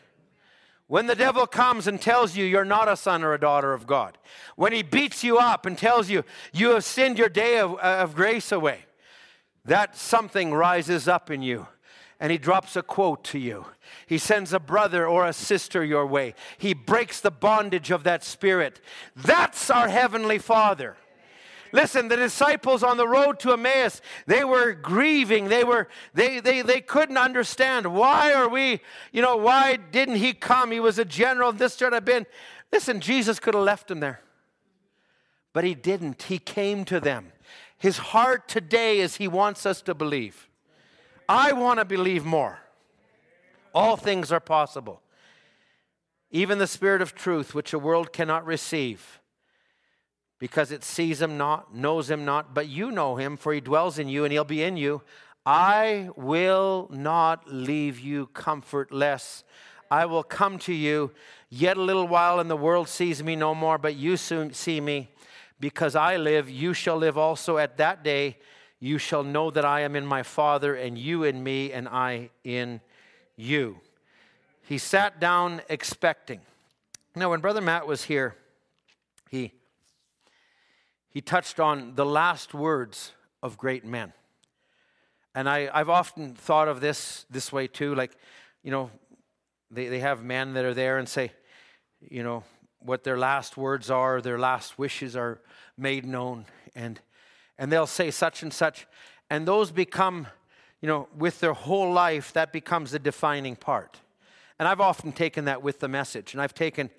When 0.86 1.06
the 1.06 1.14
devil 1.14 1.46
comes 1.46 1.86
and 1.86 2.00
tells 2.00 2.36
you 2.36 2.44
you're 2.44 2.64
not 2.64 2.88
a 2.88 2.96
son 2.96 3.22
or 3.22 3.32
a 3.32 3.40
daughter 3.40 3.72
of 3.72 3.86
God, 3.86 4.18
when 4.56 4.72
he 4.72 4.82
beats 4.82 5.24
you 5.24 5.38
up 5.38 5.64
and 5.64 5.78
tells 5.78 6.10
you 6.10 6.24
you 6.52 6.70
have 6.70 6.84
sinned 6.84 7.18
your 7.18 7.30
day 7.30 7.58
of, 7.58 7.76
of 7.76 8.14
grace 8.14 8.52
away, 8.52 8.80
that 9.64 9.96
something 9.96 10.52
rises 10.52 11.08
up 11.08 11.30
in 11.30 11.40
you 11.40 11.66
and 12.22 12.30
he 12.30 12.38
drops 12.38 12.76
a 12.76 12.82
quote 12.82 13.24
to 13.24 13.38
you. 13.38 13.66
He 14.06 14.16
sends 14.16 14.52
a 14.52 14.60
brother 14.60 15.06
or 15.06 15.26
a 15.26 15.32
sister 15.32 15.84
your 15.84 16.06
way. 16.06 16.34
He 16.56 16.72
breaks 16.72 17.20
the 17.20 17.32
bondage 17.32 17.90
of 17.90 18.04
that 18.04 18.22
spirit. 18.22 18.80
That's 19.16 19.70
our 19.70 19.88
Heavenly 19.88 20.38
Father. 20.38 20.96
Listen, 21.72 22.08
the 22.08 22.16
disciples 22.16 22.82
on 22.82 22.98
the 22.98 23.08
road 23.08 23.40
to 23.40 23.52
Emmaus, 23.52 24.02
they 24.26 24.44
were 24.44 24.74
grieving. 24.74 25.48
They 25.48 25.64
were 25.64 25.88
they 26.12 26.38
they 26.38 26.60
they 26.60 26.82
couldn't 26.82 27.16
understand 27.16 27.86
why 27.86 28.34
are 28.34 28.48
we, 28.48 28.80
you 29.10 29.22
know, 29.22 29.36
why 29.36 29.76
didn't 29.76 30.16
he 30.16 30.34
come? 30.34 30.70
He 30.70 30.80
was 30.80 30.98
a 30.98 31.04
general. 31.04 31.50
This 31.50 31.76
should 31.76 31.94
have 31.94 32.04
been. 32.04 32.26
Listen, 32.70 33.00
Jesus 33.00 33.40
could 33.40 33.54
have 33.54 33.64
left 33.64 33.90
him 33.90 34.00
there. 34.00 34.20
But 35.54 35.64
he 35.64 35.74
didn't. 35.74 36.24
He 36.24 36.38
came 36.38 36.84
to 36.86 37.00
them. 37.00 37.32
His 37.78 37.98
heart 37.98 38.48
today 38.48 39.00
is 39.00 39.16
he 39.16 39.28
wants 39.28 39.64
us 39.64 39.80
to 39.82 39.94
believe. 39.94 40.48
I 41.28 41.52
want 41.52 41.78
to 41.78 41.84
believe 41.84 42.24
more. 42.24 42.58
All 43.74 43.96
things 43.96 44.30
are 44.30 44.40
possible. 44.40 45.00
Even 46.30 46.58
the 46.58 46.66
spirit 46.66 47.00
of 47.00 47.14
truth, 47.14 47.54
which 47.54 47.70
the 47.70 47.78
world 47.78 48.12
cannot 48.12 48.44
receive 48.44 49.21
because 50.42 50.72
it 50.72 50.82
sees 50.82 51.22
him 51.22 51.38
not, 51.38 51.72
knows 51.72 52.10
him 52.10 52.24
not, 52.24 52.52
but 52.52 52.66
you 52.66 52.90
know 52.90 53.14
him, 53.14 53.36
for 53.36 53.54
he 53.54 53.60
dwells 53.60 53.96
in 53.96 54.08
you 54.08 54.24
and 54.24 54.32
he'll 54.32 54.42
be 54.42 54.60
in 54.60 54.76
you. 54.76 55.00
I 55.46 56.10
will 56.16 56.88
not 56.90 57.46
leave 57.46 58.00
you 58.00 58.26
comfortless. 58.26 59.44
I 59.88 60.04
will 60.06 60.24
come 60.24 60.58
to 60.58 60.74
you 60.74 61.12
yet 61.48 61.76
a 61.76 61.80
little 61.80 62.08
while, 62.08 62.40
and 62.40 62.50
the 62.50 62.56
world 62.56 62.88
sees 62.88 63.22
me 63.22 63.36
no 63.36 63.54
more, 63.54 63.78
but 63.78 63.94
you 63.94 64.16
soon 64.16 64.52
see 64.52 64.80
me. 64.80 65.10
Because 65.60 65.94
I 65.94 66.16
live, 66.16 66.50
you 66.50 66.74
shall 66.74 66.96
live 66.96 67.16
also 67.16 67.58
at 67.58 67.76
that 67.76 68.02
day. 68.02 68.36
You 68.80 68.98
shall 68.98 69.22
know 69.22 69.52
that 69.52 69.64
I 69.64 69.82
am 69.82 69.94
in 69.94 70.04
my 70.04 70.24
Father, 70.24 70.74
and 70.74 70.98
you 70.98 71.22
in 71.22 71.40
me, 71.40 71.70
and 71.70 71.86
I 71.86 72.30
in 72.42 72.80
you. 73.36 73.76
He 74.62 74.78
sat 74.78 75.20
down 75.20 75.62
expecting. 75.68 76.40
Now, 77.14 77.30
when 77.30 77.40
Brother 77.40 77.60
Matt 77.60 77.86
was 77.86 78.02
here, 78.02 78.34
he 79.30 79.52
he 81.12 81.20
touched 81.20 81.60
on 81.60 81.94
the 81.94 82.06
last 82.06 82.54
words 82.54 83.12
of 83.42 83.58
great 83.58 83.84
men. 83.84 84.12
And 85.34 85.48
I, 85.48 85.70
I've 85.72 85.88
often 85.88 86.34
thought 86.34 86.68
of 86.68 86.80
this 86.80 87.26
this 87.30 87.52
way 87.52 87.66
too. 87.66 87.94
Like, 87.94 88.16
you 88.62 88.70
know, 88.70 88.90
they, 89.70 89.88
they 89.88 90.00
have 90.00 90.24
men 90.24 90.54
that 90.54 90.64
are 90.64 90.74
there 90.74 90.98
and 90.98 91.08
say, 91.08 91.32
you 92.00 92.22
know, 92.22 92.44
what 92.80 93.04
their 93.04 93.18
last 93.18 93.56
words 93.56 93.90
are, 93.90 94.20
their 94.20 94.38
last 94.38 94.78
wishes 94.78 95.14
are 95.14 95.40
made 95.76 96.04
known. 96.04 96.46
And, 96.74 97.00
and 97.58 97.70
they'll 97.70 97.86
say 97.86 98.10
such 98.10 98.42
and 98.42 98.52
such. 98.52 98.86
And 99.30 99.46
those 99.46 99.70
become, 99.70 100.26
you 100.80 100.88
know, 100.88 101.08
with 101.16 101.40
their 101.40 101.52
whole 101.54 101.92
life, 101.92 102.32
that 102.32 102.52
becomes 102.52 102.90
the 102.90 102.98
defining 102.98 103.56
part. 103.56 104.00
And 104.58 104.68
I've 104.68 104.80
often 104.80 105.12
taken 105.12 105.44
that 105.46 105.62
with 105.62 105.80
the 105.80 105.88
message. 105.88 106.32
And 106.32 106.42
I've 106.42 106.54
taken 106.54 106.90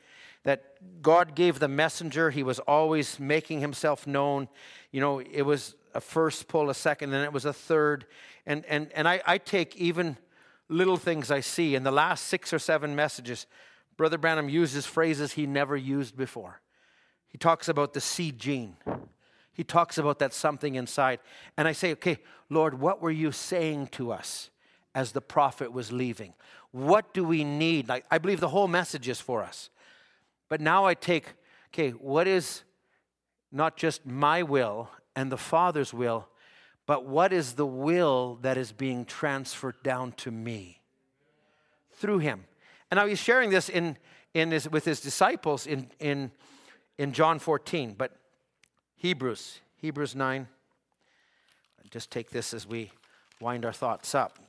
that 0.44 1.02
God 1.02 1.36
gave 1.36 1.60
the 1.60 1.68
messenger. 1.68 2.30
He 2.30 2.44
was 2.44 2.60
always 2.60 3.20
making 3.20 3.62
himself 3.62 4.06
known. 4.06 4.48
You 4.92 5.02
know, 5.02 5.20
it 5.20 5.44
was 5.44 5.76
a 5.94 6.02
first 6.02 6.48
pull, 6.48 6.70
a 6.70 6.74
second, 6.74 7.14
and 7.14 7.24
it 7.24 7.34
was 7.34 7.46
a 7.46 7.54
third. 7.54 8.06
And, 8.46 8.66
and, 8.66 8.92
and 8.94 9.08
I, 9.08 9.22
I 9.26 9.38
take 9.38 9.76
even 9.76 10.18
little 10.70 10.98
things 10.98 11.32
I 11.32 11.40
see 11.40 11.76
in 11.76 11.84
the 11.84 11.92
last 11.92 12.26
six 12.28 12.52
or 12.52 12.60
seven 12.60 12.96
messages. 12.96 13.46
Brother 13.96 14.18
Branham 14.18 14.50
uses 14.50 14.86
phrases 14.86 15.34
he 15.34 15.46
never 15.46 15.78
used 15.78 16.18
before. 16.18 16.62
He 17.28 17.38
talks 17.38 17.68
about 17.68 17.94
the 17.94 18.02
seed 18.02 18.40
gene. 18.40 18.76
He 19.54 19.64
talks 19.64 19.98
about 19.98 20.20
that 20.20 20.34
something 20.34 20.76
inside. 20.76 21.20
And 21.58 21.68
I 21.68 21.74
say, 21.74 21.92
okay, 21.94 22.18
Lord, 22.50 22.80
what 22.80 23.02
were 23.02 23.12
you 23.12 23.32
saying 23.32 23.88
to 23.88 24.12
us 24.12 24.50
as 24.96 25.12
the 25.12 25.22
prophet 25.22 25.72
was 25.72 25.92
leaving? 25.92 26.34
What 26.72 27.14
do 27.14 27.24
we 27.24 27.44
need? 27.44 27.88
Like, 27.88 28.06
I 28.10 28.18
believe 28.18 28.40
the 28.40 28.50
whole 28.50 28.68
message 28.68 29.08
is 29.08 29.20
for 29.20 29.44
us. 29.44 29.70
But 30.50 30.62
now 30.62 30.86
I 30.86 30.94
take, 30.94 31.34
okay, 31.70 31.92
what 31.92 32.28
is 32.28 32.64
not 33.52 33.78
just 33.78 34.06
my 34.06 34.44
will 34.44 34.90
and 35.16 35.32
the 35.32 35.38
Father's 35.38 35.94
will, 35.94 36.28
but 36.86 37.06
what 37.06 37.32
is 37.32 37.54
the 37.54 37.66
will 37.66 38.40
that 38.42 38.58
is 38.58 38.72
being 38.72 39.06
transferred 39.06 39.82
down 39.84 40.12
to 40.14 40.32
me 40.32 40.82
through 41.94 42.20
him? 42.20 42.46
And 42.92 42.98
now 42.98 43.08
he's 43.08 43.20
sharing 43.20 43.50
this 43.50 43.70
in, 43.70 43.98
in 44.34 44.52
his, 44.52 44.70
with 44.70 44.86
his 44.86 45.00
disciples 45.00 45.66
in, 45.66 45.90
in, 46.00 46.32
in 46.98 47.14
John 47.14 47.40
14, 47.40 47.96
but 47.98 48.12
Hebrews, 48.96 49.60
Hebrews 49.78 50.16
9. 50.16 50.48
Just 51.92 52.10
take 52.10 52.32
this 52.32 52.54
as 52.54 52.66
we 52.66 52.92
wind 53.40 53.66
our 53.66 53.74
thoughts 53.74 54.16
up 54.16 54.40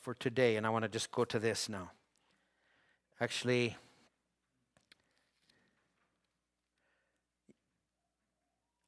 for 0.00 0.14
today, 0.14 0.56
and 0.56 0.64
I 0.64 0.70
want 0.70 0.84
to 0.84 0.88
just 0.88 1.10
go 1.10 1.24
to 1.24 1.38
this 1.40 1.68
now. 1.68 1.90
Actually, 3.20 3.76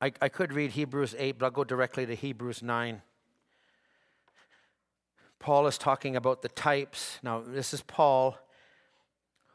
I, 0.00 0.12
I 0.22 0.28
could 0.28 0.52
read 0.52 0.72
Hebrews 0.72 1.14
8, 1.18 1.38
but 1.38 1.46
I'll 1.46 1.50
go 1.50 1.64
directly 1.64 2.06
to 2.06 2.14
Hebrews 2.14 2.62
9. 2.62 3.02
Paul 5.40 5.66
is 5.66 5.78
talking 5.78 6.14
about 6.14 6.42
the 6.42 6.48
types. 6.48 7.18
Now, 7.22 7.42
this 7.44 7.74
is 7.74 7.82
Paul 7.82 8.38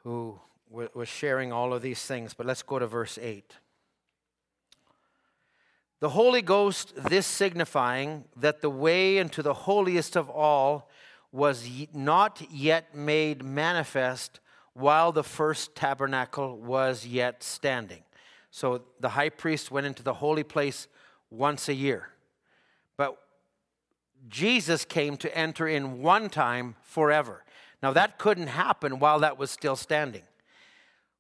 who 0.04 0.40
was 0.70 1.08
sharing 1.08 1.54
all 1.54 1.74
of 1.74 1.82
these 1.82 2.04
things, 2.04 2.34
but 2.34 2.46
let's 2.46 2.64
go 2.64 2.80
to 2.80 2.88
verse 2.88 3.18
8. 3.22 3.56
The 6.02 6.10
Holy 6.10 6.42
Ghost, 6.42 6.94
this 6.98 7.26
signifying 7.26 8.26
that 8.36 8.62
the 8.62 8.70
way 8.70 9.18
into 9.18 9.42
the 9.42 9.54
holiest 9.54 10.18
of 10.18 10.30
all 10.30 10.90
was 11.32 11.70
not 11.94 12.42
yet 12.52 12.94
made 12.94 13.44
manifest 13.44 14.42
while 14.74 15.14
the 15.14 15.24
first 15.24 15.76
tabernacle 15.76 16.58
was 16.58 17.06
yet 17.06 17.44
standing. 17.44 18.04
So 18.56 18.84
the 19.00 19.10
high 19.10 19.30
priest 19.30 19.72
went 19.72 19.88
into 19.88 20.04
the 20.04 20.14
holy 20.14 20.44
place 20.44 20.88
once 21.32 21.68
a 21.68 21.74
year. 21.74 22.10
But 22.98 23.18
Jesus 24.30 24.86
came 24.86 25.18
to 25.18 25.36
enter 25.36 25.68
in 25.68 26.04
one 26.04 26.30
time 26.30 26.76
forever. 26.84 27.44
Now, 27.82 27.94
that 27.94 28.20
couldn't 28.20 28.48
happen 28.48 29.00
while 29.00 29.20
that 29.22 29.40
was 29.40 29.50
still 29.50 29.76
standing, 29.76 30.22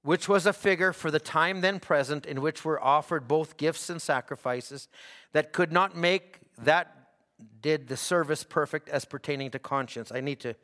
which 0.03 0.29
was 0.29 0.45
a 0.45 0.53
figure 0.53 0.93
for 0.93 1.09
the 1.09 1.19
time 1.19 1.61
then 1.61 1.79
present 1.79 2.27
in 2.27 2.39
which 2.39 2.63
were 2.63 2.81
offered 2.81 3.27
both 3.27 3.57
gifts 3.57 3.89
and 3.89 3.99
sacrifices 3.99 4.87
that 5.31 5.53
could 5.53 5.71
not 5.71 5.97
make 5.97 6.37
that 6.59 6.95
did 7.61 7.87
the 7.87 7.97
service 7.97 8.43
perfect 8.43 8.89
as 8.89 9.05
pertaining 9.05 9.49
to 9.49 9.57
conscience. 9.57 10.11
I 10.11 10.21
need 10.21 10.39
to 10.41 10.55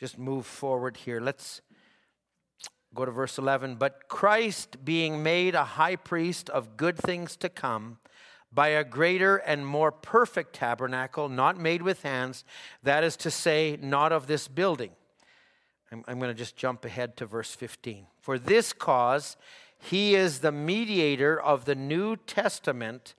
just 0.00 0.18
move 0.18 0.46
forward 0.46 0.96
here. 0.96 1.20
Let's 1.20 1.60
go 2.94 3.04
to 3.04 3.10
verse 3.10 3.38
11. 3.38 3.76
But 3.76 4.08
Christ, 4.08 4.84
being 4.84 5.22
made 5.22 5.54
a 5.54 5.64
high 5.64 5.96
priest 5.96 6.48
of 6.50 6.76
good 6.76 6.96
things 6.96 7.36
to 7.36 7.48
come, 7.48 7.98
by 8.52 8.68
a 8.68 8.84
greater 8.84 9.36
and 9.36 9.66
more 9.66 9.92
perfect 9.92 10.54
tabernacle, 10.54 11.28
not 11.28 11.58
made 11.58 11.82
with 11.82 12.02
hands, 12.02 12.44
that 12.82 13.04
is 13.04 13.16
to 13.16 13.30
say, 13.30 13.78
not 13.80 14.10
of 14.10 14.26
this 14.26 14.48
building. 14.48 14.90
I'm, 15.92 16.04
I'm 16.08 16.18
going 16.18 16.30
to 16.30 16.38
just 16.38 16.56
jump 16.56 16.84
ahead 16.84 17.16
to 17.18 17.26
verse 17.26 17.54
15. 17.54 18.06
For 18.20 18.38
this 18.38 18.72
cause, 18.72 19.36
he 19.78 20.14
is 20.14 20.40
the 20.40 20.52
mediator 20.52 21.40
of 21.40 21.66
the 21.66 21.74
New 21.74 22.16
Testament. 22.16 23.14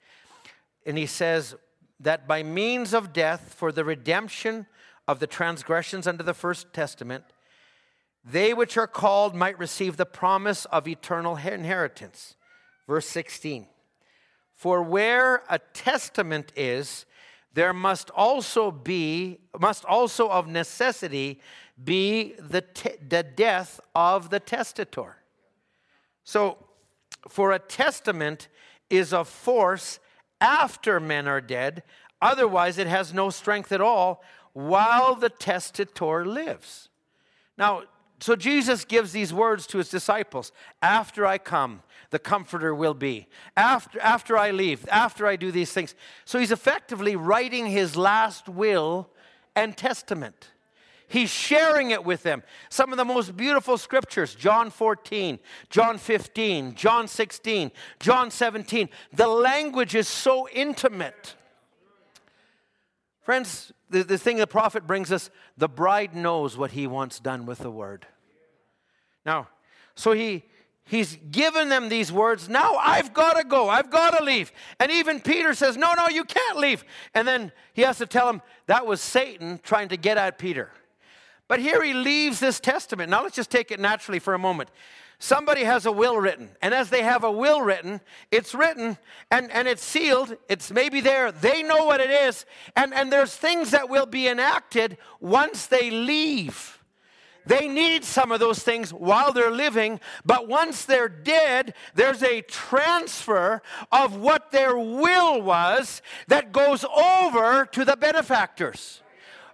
And 0.86 0.98
he 0.98 1.06
says 1.06 1.56
that 2.00 2.28
by 2.28 2.44
means 2.44 2.94
of 2.94 3.14
death, 3.14 3.54
for 3.56 3.72
the 3.72 3.84
redemption 3.84 4.66
of 5.08 5.20
the 5.20 5.28
transgressions 5.28 6.08
under 6.08 6.24
the 6.24 6.34
First 6.34 6.74
Testament, 6.74 7.24
they 8.24 8.54
which 8.54 8.78
are 8.78 8.88
called 8.88 9.36
might 9.36 9.58
receive 9.58 9.98
the 9.98 10.06
promise 10.06 10.66
of 10.66 10.88
eternal 10.88 11.38
inheritance. 11.38 12.36
Verse 12.88 13.08
16. 13.08 13.68
For 14.56 14.84
where 14.84 15.44
a 15.50 15.60
testament 15.74 16.52
is, 16.56 17.06
there 17.54 17.74
must 17.74 18.10
also 18.12 18.72
be, 18.72 19.40
must 19.60 19.86
also 19.86 20.30
of 20.30 20.48
necessity 20.48 21.40
be 21.82 22.34
the, 22.40 22.62
te- 22.62 22.98
the 23.08 23.24
death 23.24 23.80
of 23.96 24.30
the 24.30 24.40
testator. 24.40 25.18
So, 26.24 26.58
for 27.28 27.52
a 27.52 27.60
testament 27.60 28.50
is 28.90 29.14
of 29.14 29.28
force 29.28 30.00
after 30.41 31.00
men 31.00 31.28
are 31.28 31.41
dead, 31.41 31.84
otherwise, 32.22 32.78
it 32.78 32.88
has 32.88 33.14
no 33.14 33.30
strength 33.30 33.72
at 33.72 33.82
all 33.82 34.24
while 34.54 35.16
the 35.16 35.30
testator 35.30 36.26
lives. 36.26 36.90
Now, 37.58 37.84
so 38.20 38.36
Jesus 38.36 38.84
gives 38.84 39.14
these 39.14 39.34
words 39.34 39.66
to 39.68 39.78
his 39.78 39.90
disciples 39.90 40.52
After 40.82 41.26
I 41.26 41.38
come, 41.38 41.84
the 42.10 42.20
comforter 42.20 42.76
will 42.76 42.94
be. 42.94 43.28
After, 43.56 44.00
after 44.00 44.38
I 44.38 44.52
leave, 44.52 44.88
after 44.90 45.26
I 45.26 45.36
do 45.36 45.52
these 45.52 45.72
things. 45.72 45.96
So 46.26 46.40
he's 46.40 46.52
effectively 46.52 47.16
writing 47.16 47.68
his 47.68 47.96
last 47.96 48.50
will 48.50 49.10
and 49.56 49.76
testament. 49.76 50.52
He's 51.08 51.32
sharing 51.32 51.90
it 51.90 52.06
with 52.06 52.22
them. 52.22 52.44
Some 52.70 52.91
of 52.91 52.98
the 52.98 53.06
most 53.06 53.36
beautiful 53.36 53.78
scriptures 53.78 54.36
John 54.36 54.70
14, 54.70 55.40
John 55.70 55.98
15, 55.98 56.76
John 56.76 57.08
16, 57.08 57.72
John 58.00 58.30
17. 58.30 58.90
The 59.14 59.28
language 59.28 59.96
is 59.96 60.08
so 60.08 60.48
intimate. 60.50 61.36
Friends, 63.30 63.72
the, 63.91 64.01
the 64.01 64.18
thing 64.18 64.38
the 64.38 64.47
prophet 64.47 64.88
brings 64.88 65.11
us 65.11 65.30
the 65.56 65.69
bride 65.69 66.15
knows 66.15 66.57
what 66.57 66.72
he 66.72 66.88
wants 66.88 67.19
done 67.19 67.45
with 67.45 67.60
the 67.60 67.69
word. 67.69 68.07
Now, 69.23 69.49
so 69.93 70.14
he 70.14 70.45
He's 70.84 71.15
given 71.30 71.69
them 71.69 71.89
these 71.89 72.11
words. 72.11 72.49
Now 72.49 72.77
I've 72.77 73.14
got 73.14 73.34
to 73.34 73.43
go. 73.43 73.69
I've 73.69 73.91
got 73.91 74.18
to 74.18 74.23
leave. 74.23 74.51
And 74.80 74.91
even 74.91 75.19
Peter 75.19 75.53
says, 75.53 75.77
No, 75.77 75.93
no, 75.93 76.07
you 76.07 76.23
can't 76.23 76.57
leave. 76.57 76.84
And 77.14 77.27
then 77.27 77.51
he 77.73 77.84
has 77.84 77.99
to 77.99 78.07
tell 78.07 78.27
him 78.27 78.41
that 78.65 78.88
was 78.88 78.99
Satan 78.99 79.60
trying 79.61 79.89
to 79.89 79.97
get 79.97 80.18
at 80.18 80.39
Peter. 80.39 80.72
But 81.47 81.60
here 81.60 81.84
he 81.84 81.93
leaves 81.93 82.39
this 82.39 82.60
testament. 82.60 83.11
Now 83.11 83.22
let's 83.22 83.35
just 83.35 83.51
take 83.51 83.69
it 83.69 83.80
naturally 83.80 84.18
for 84.18 84.34
a 84.34 84.39
moment. 84.39 84.72
Somebody 85.22 85.66
has 85.66 85.86
a 85.86 85.91
will 85.91 86.18
written, 86.18 86.50
and 86.62 86.74
as 86.74 86.90
they 86.90 87.04
have 87.04 87.26
a 87.26 87.32
will 87.32 87.62
written, 87.62 88.00
it's 88.32 88.56
written 88.56 88.98
and, 89.30 89.52
and 89.52 89.68
it's 89.68 89.84
sealed. 89.84 90.38
It's 90.48 90.72
maybe 90.72 91.02
there. 91.02 91.34
They 91.34 91.62
know 91.62 91.84
what 91.84 92.00
it 92.00 92.10
is. 92.10 92.46
And, 92.78 92.94
and 92.94 93.12
there's 93.12 93.36
things 93.36 93.72
that 93.72 93.90
will 93.90 94.06
be 94.06 94.30
enacted 94.30 94.98
once 95.20 95.66
they 95.66 95.91
leave. 95.91 96.80
They 97.46 97.68
need 97.68 98.06
some 98.06 98.32
of 98.32 98.40
those 98.40 98.64
things 98.64 98.94
while 98.94 99.34
they're 99.34 99.52
living, 99.52 100.00
but 100.24 100.48
once 100.48 100.86
they're 100.86 101.10
dead, 101.10 101.74
there's 101.96 102.24
a 102.24 102.41
transfer 102.41 103.62
of 103.91 104.16
what 104.16 104.52
their 104.52 104.78
will 104.78 105.41
was 105.41 106.02
that 106.28 106.54
goes 106.54 106.86
over 106.86 107.66
to 107.66 107.84
the 107.84 107.98
benefactors. 107.98 109.02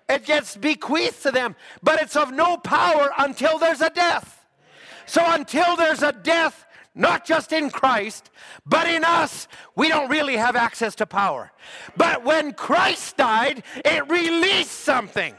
It 0.08 0.26
gets 0.26 0.56
bequeathed 0.56 1.24
to 1.24 1.32
them, 1.32 1.56
but 1.82 2.02
it's 2.02 2.16
of 2.16 2.32
no 2.32 2.58
power 2.58 3.10
until 3.18 3.58
there's 3.58 3.82
a 3.82 3.90
death. 3.90 4.35
So 5.06 5.22
until 5.26 5.76
there's 5.76 6.04
a 6.04 6.12
death, 6.12 6.66
not 6.94 7.26
just 7.26 7.52
in 7.52 7.70
Christ, 7.70 8.30
but 8.66 8.88
in 8.88 9.04
us, 9.04 9.48
we 9.76 9.90
don't 9.90 10.10
really 10.10 10.38
have 10.38 10.56
access 10.56 10.96
to 10.96 11.06
power. 11.06 11.52
But 11.98 12.24
when 12.24 12.54
Christ 12.54 13.18
died, 13.18 13.64
it 13.84 14.10
released 14.10 14.72
something. 14.72 15.36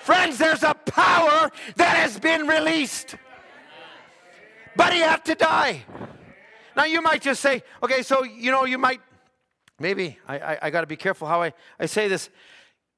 Friends, 0.00 0.38
there's 0.38 0.62
a 0.62 0.74
power 0.74 1.50
that 1.76 1.96
has 1.96 2.18
been 2.18 2.46
released. 2.46 3.16
But 4.76 4.92
he 4.92 5.00
had 5.00 5.24
to 5.24 5.34
die. 5.34 5.84
Now, 6.76 6.84
you 6.84 7.02
might 7.02 7.22
just 7.22 7.40
say, 7.40 7.62
okay, 7.82 8.02
so, 8.02 8.22
you 8.24 8.50
know, 8.50 8.64
you 8.64 8.78
might, 8.78 9.00
maybe, 9.78 10.18
I, 10.28 10.38
I, 10.38 10.58
I 10.62 10.70
got 10.70 10.82
to 10.82 10.86
be 10.86 10.96
careful 10.96 11.26
how 11.26 11.42
I, 11.42 11.52
I 11.78 11.86
say 11.86 12.08
this. 12.08 12.30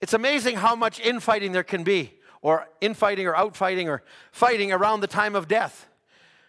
It's 0.01 0.13
amazing 0.13 0.57
how 0.57 0.75
much 0.77 1.01
infighting 1.01 1.53
there 1.53 1.65
can 1.65 1.85
be, 1.85 2.15
or 2.43 2.69
infighting, 2.81 3.27
or 3.27 3.35
outfighting, 3.35 3.87
or 3.87 4.03
fighting 4.33 4.73
around 4.73 5.01
the 5.01 5.07
time 5.07 5.35
of 5.35 5.49
death. 5.49 5.89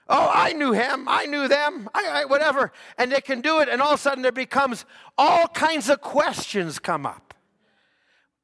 Oh, 0.09 0.29
I 0.33 0.53
knew 0.53 0.73
him, 0.73 1.07
I 1.07 1.25
knew 1.25 1.47
them, 1.47 1.89
I, 1.93 2.21
I, 2.21 2.25
whatever. 2.25 2.73
And 2.97 3.11
they 3.11 3.21
can 3.21 3.41
do 3.41 3.59
it, 3.59 3.69
and 3.69 3.81
all 3.81 3.93
of 3.93 3.99
a 3.99 4.01
sudden 4.01 4.21
there 4.21 4.33
becomes 4.33 4.85
all 5.17 5.47
kinds 5.47 5.89
of 5.89 6.01
questions 6.01 6.77
come 6.77 7.05
up. 7.05 7.33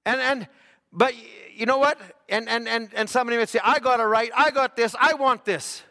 And, 0.06 0.22
and 0.22 0.48
but 0.94 1.14
you 1.54 1.66
know 1.66 1.78
what? 1.78 2.00
And, 2.30 2.48
and, 2.48 2.68
and, 2.68 2.90
and 2.96 3.10
somebody 3.10 3.38
would 3.38 3.50
say, 3.50 3.60
I 3.64 3.80
got 3.80 4.00
a 4.00 4.08
right, 4.08 4.32
I 4.36 4.52
got 4.52 4.78
this, 4.78 4.96
I 5.00 5.16
want 5.16 5.44
this. 5.44 5.84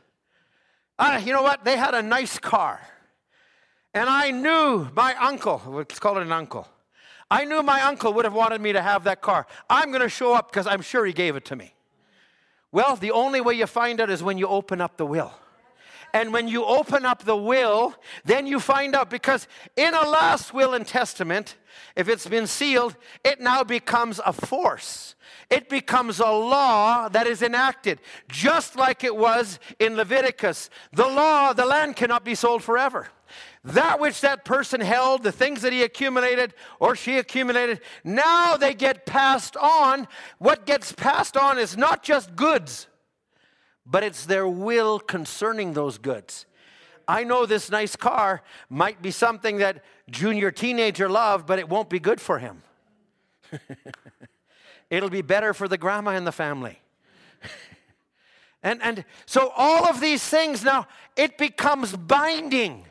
Uh, 0.99 1.21
you 1.23 1.33
know 1.33 1.43
what? 1.43 1.65
They 1.65 1.77
had 1.77 1.95
a 1.95 2.03
nice 2.03 2.39
car. 2.39 2.81
And 3.95 4.09
I 4.09 4.31
knew 4.31 4.89
my 4.95 5.15
uncle, 5.17 5.63
let's 5.67 5.99
call 5.99 6.19
it 6.19 6.23
an 6.23 6.33
uncle. 6.33 6.67
I 7.31 7.45
knew 7.45 7.63
my 7.63 7.83
uncle 7.83 8.15
would 8.15 8.25
have 8.25 8.35
wanted 8.35 8.61
me 8.61 8.73
to 8.73 8.81
have 8.81 9.05
that 9.05 9.21
car. 9.21 9.47
I'm 9.69 9.91
going 9.91 10.01
to 10.01 10.09
show 10.09 10.33
up 10.33 10.51
because 10.51 10.67
I'm 10.67 10.81
sure 10.81 11.05
he 11.05 11.13
gave 11.13 11.37
it 11.37 11.45
to 11.47 11.57
me. 11.57 11.75
Well, 12.73 12.97
the 12.97 13.11
only 13.11 13.41
way 13.41 13.55
you 13.55 13.67
find 13.67 14.01
out 14.01 14.09
is 14.09 14.23
when 14.23 14.39
you 14.39 14.47
open 14.47 14.81
up 14.81 14.97
the 14.97 15.07
will. 15.07 15.35
And 16.15 16.33
when 16.33 16.49
you 16.49 16.65
open 16.65 17.05
up 17.05 17.25
the 17.25 17.37
will, 17.37 17.95
then 18.25 18.47
you 18.47 18.61
find 18.61 18.95
out 18.95 19.11
because 19.11 19.47
in 19.77 19.95
a 19.95 20.09
last 20.09 20.55
will 20.55 20.75
and 20.75 20.87
testament, 20.87 21.57
if 21.97 22.09
it's 22.09 22.27
been 22.27 22.47
sealed, 22.47 22.97
it 23.25 23.41
now 23.41 23.63
becomes 23.65 24.21
a 24.25 24.33
force. 24.33 25.15
It 25.51 25.69
becomes 25.69 26.21
a 26.21 26.31
law 26.31 27.09
that 27.09 27.27
is 27.27 27.43
enacted, 27.43 28.01
just 28.29 28.77
like 28.77 29.05
it 29.05 29.17
was 29.17 29.59
in 29.79 29.97
Leviticus. 29.97 30.71
The 30.93 31.07
law, 31.07 31.53
the 31.53 31.67
land 31.67 31.97
cannot 31.97 32.25
be 32.25 32.35
sold 32.35 32.63
forever. 32.63 33.09
That 33.65 34.01
which 34.01 34.21
that 34.23 34.45
person 34.45 34.81
held, 34.81 35.23
the 35.23 35.33
things 35.33 35.63
that 35.63 35.73
he 35.73 35.83
accumulated 35.83 36.55
or 36.81 36.97
she 36.97 37.19
accumulated, 37.19 37.81
now 38.05 38.57
they 38.57 38.75
get 38.75 39.05
passed 39.05 39.57
on. 39.57 40.09
What 40.39 40.65
gets 40.65 40.93
passed 40.93 41.37
on 41.37 41.59
is 41.59 41.77
not 41.77 42.03
just 42.03 42.35
goods, 42.37 42.87
but 43.91 44.05
it's 44.05 44.27
their 44.27 44.47
will 44.47 44.99
concerning 44.99 45.73
those 45.73 45.99
goods. 45.99 46.47
I 47.07 47.25
know 47.25 47.47
this 47.47 47.71
nice 47.71 47.97
car 47.97 48.43
might 48.69 49.01
be 49.01 49.11
something 49.11 49.59
that 49.59 49.83
junior 50.11 50.51
teenager 50.51 51.09
loved, 51.09 51.47
but 51.47 51.59
it 51.59 51.69
won't 51.69 51.89
be 51.89 51.99
good 51.99 52.21
for 52.21 52.39
him. 52.39 52.63
It'll 54.91 55.09
be 55.09 55.23
better 55.23 55.55
for 55.55 55.69
the 55.69 55.79
grandma 55.79 56.13
in 56.13 56.25
the 56.25 56.33
family. 56.33 56.81
and, 58.63 58.83
and 58.83 59.05
so 59.25 59.53
all 59.57 59.87
of 59.87 60.01
these 60.01 60.23
things 60.23 60.63
now, 60.63 60.87
it 61.17 61.39
becomes 61.39 61.97
binding. 61.97 62.85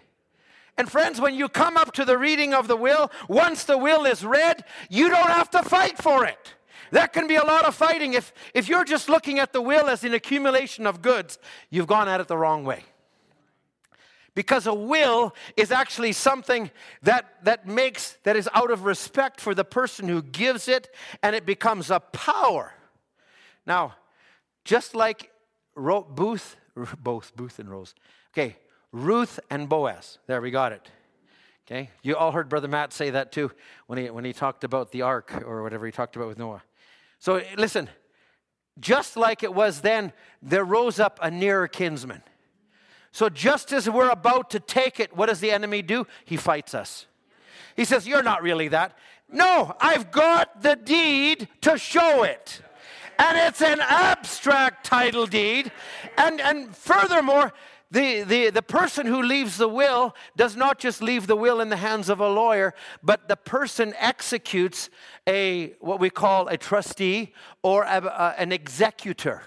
And 0.78 0.91
friends, 0.91 1.22
when 1.22 1.36
you 1.36 1.48
come 1.48 1.78
up 1.78 1.91
to 1.94 2.06
the 2.06 2.18
reading 2.18 2.56
of 2.56 2.68
the 2.68 2.76
will, 2.76 3.11
once 3.28 3.64
the 3.65 3.78
will 3.78 4.06
is 4.06 4.26
read, 4.26 4.64
you 4.90 5.10
don't 5.10 5.30
have 5.30 5.49
to 5.52 5.61
fight 5.61 5.98
for 5.98 6.26
it. 6.26 6.56
That 6.91 7.14
can 7.14 7.27
be 7.27 7.35
a 7.35 7.43
lot 7.43 7.65
of 7.65 7.76
fighting. 7.76 8.14
If, 8.14 8.34
if 8.53 8.69
you're 8.69 8.85
just 8.85 9.09
looking 9.09 9.39
at 9.39 9.53
the 9.53 9.61
will 9.61 9.88
as 9.88 10.03
an 10.03 10.14
accumulation 10.14 10.88
of 10.88 11.01
goods, 11.01 11.39
you've 11.69 11.88
gone 11.88 12.07
at 12.07 12.22
it 12.22 12.27
the 12.27 12.38
wrong 12.38 12.64
way. 12.64 12.84
Because 14.35 14.68
a 14.68 14.73
will 14.73 15.34
is 15.55 15.72
actually 15.72 16.14
something 16.14 16.69
that, 17.01 17.43
that 17.43 17.68
makes, 17.68 18.18
that 18.23 18.35
is 18.35 18.47
out 18.53 18.69
of 18.69 18.85
respect 18.85 19.41
for 19.41 19.55
the 19.55 19.65
person 19.65 20.07
who 20.07 20.22
gives 20.22 20.68
it, 20.68 20.93
and 21.23 21.35
it 21.35 21.45
becomes 21.45 21.89
a 21.89 21.99
power. 21.99 22.72
Now, 23.65 23.95
just 24.64 24.93
like 24.93 25.31
Ro- 25.76 26.07
Booth, 26.07 26.55
both 26.99 27.35
Booth 27.35 27.57
and 27.59 27.69
Rose. 27.69 27.95
Okay, 28.31 28.57
Ruth 28.91 29.39
and 29.49 29.68
Boaz. 29.68 30.19
There, 30.27 30.39
we 30.39 30.51
got 30.51 30.72
it. 30.72 30.88
Okay? 31.65 31.89
You 32.01 32.15
all 32.15 32.31
heard 32.31 32.47
Brother 32.47 32.68
Matt 32.68 32.93
say 32.93 33.09
that 33.09 33.31
too 33.31 33.51
when 33.88 33.99
he, 33.99 34.09
when 34.09 34.23
he 34.23 34.31
talked 34.31 34.64
about 34.64 34.91
the 34.91 35.01
ark 35.01 35.43
or 35.45 35.64
whatever 35.64 35.85
he 35.85 35.91
talked 35.91 36.15
about 36.15 36.30
with 36.30 36.38
Noah. 36.38 36.64
So 37.19 37.41
listen, 37.57 37.89
just 38.80 39.18
like 39.18 39.44
it 39.44 39.53
was 39.53 39.81
then, 39.81 40.14
there 40.41 40.64
rose 40.64 40.99
up 40.99 41.19
a 41.22 41.31
nearer 41.31 41.68
kinsman. 41.68 42.22
So 43.11 43.30
just 43.30 43.73
as 43.73 43.89
we're 43.89 44.10
about 44.10 44.52
to 44.52 44.60
take 44.60 44.99
it, 44.99 45.15
what 45.15 45.27
does 45.27 45.39
the 45.39 45.52
enemy 45.52 45.81
do? 45.81 46.06
He 46.26 46.38
fights 46.38 46.76
us. 46.76 47.07
He 47.76 47.85
says, 47.85 48.07
You're 48.07 48.23
not 48.23 48.44
really 48.44 48.68
that. 48.69 48.98
No, 49.31 49.76
I've 49.80 50.11
got 50.11 50.61
the 50.61 50.76
deed 50.76 51.48
to 51.61 51.77
show 51.77 52.23
it. 52.23 52.61
And 53.19 53.38
it's 53.38 53.61
an 53.61 53.80
abstract 53.81 54.85
title 54.85 55.26
deed. 55.26 55.72
And, 56.18 56.39
and 56.39 56.76
furthermore, 56.76 57.53
the, 57.89 58.23
the, 58.23 58.49
the 58.49 58.61
person 58.61 59.05
who 59.05 59.22
leaves 59.22 59.57
the 59.57 59.68
will 59.68 60.14
does 60.35 60.55
not 60.55 60.77
just 60.77 61.01
leave 61.01 61.26
the 61.26 61.35
will 61.35 61.61
in 61.61 61.69
the 61.69 61.77
hands 61.77 62.09
of 62.09 62.19
a 62.19 62.27
lawyer, 62.27 62.73
but 63.01 63.30
the 63.30 63.38
person 63.38 63.93
executes 63.97 64.89
a 65.27 65.73
what 65.80 65.99
we 65.99 66.09
call 66.09 66.47
a 66.49 66.57
trustee 66.57 67.34
or 67.64 67.84
a, 67.84 68.03
a, 68.03 68.35
an 68.38 68.51
executor. 68.51 69.43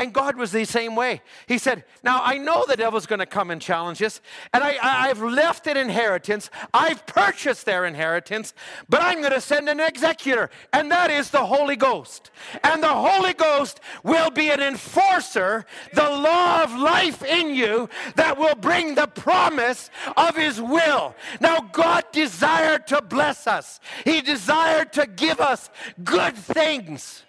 And 0.00 0.12
God 0.12 0.36
was 0.36 0.52
the 0.52 0.64
same 0.64 0.94
way. 0.94 1.22
He 1.48 1.58
said, 1.58 1.84
Now 2.04 2.20
I 2.22 2.38
know 2.38 2.64
the 2.64 2.76
devil's 2.76 3.06
going 3.06 3.18
to 3.18 3.26
come 3.26 3.50
and 3.50 3.60
challenge 3.60 4.00
us, 4.00 4.20
and 4.54 4.62
I, 4.62 5.08
have 5.08 5.20
left 5.20 5.66
an 5.66 5.76
inheritance. 5.76 6.50
I've 6.72 7.04
purchased 7.04 7.66
their 7.66 7.84
inheritance, 7.84 8.54
but 8.88 9.02
I'm 9.02 9.20
going 9.20 9.32
to 9.32 9.40
send 9.40 9.68
an 9.68 9.80
executor, 9.80 10.50
and 10.72 10.88
that 10.92 11.10
is 11.10 11.30
the 11.30 11.44
Holy 11.44 11.74
Ghost. 11.74 12.30
And 12.62 12.80
the 12.80 12.86
Holy 12.86 13.32
Ghost 13.32 13.80
will 14.04 14.30
be 14.30 14.50
an 14.50 14.60
enforcer, 14.60 15.66
the 15.92 16.08
law 16.08 16.62
of 16.62 16.78
life 16.78 17.24
in 17.24 17.52
you 17.52 17.88
that 18.14 18.38
will 18.38 18.54
bring 18.54 18.94
the 18.94 19.08
promise 19.08 19.90
of 20.16 20.36
His 20.36 20.60
will. 20.60 21.16
Now, 21.40 21.58
God 21.72 22.04
desired 22.12 22.86
to 22.88 23.02
bless 23.02 23.48
us, 23.48 23.80
He 24.04 24.20
desired 24.20 24.92
to 24.92 25.06
give 25.06 25.40
us 25.40 25.70
good 26.04 26.36
things. 26.36 27.24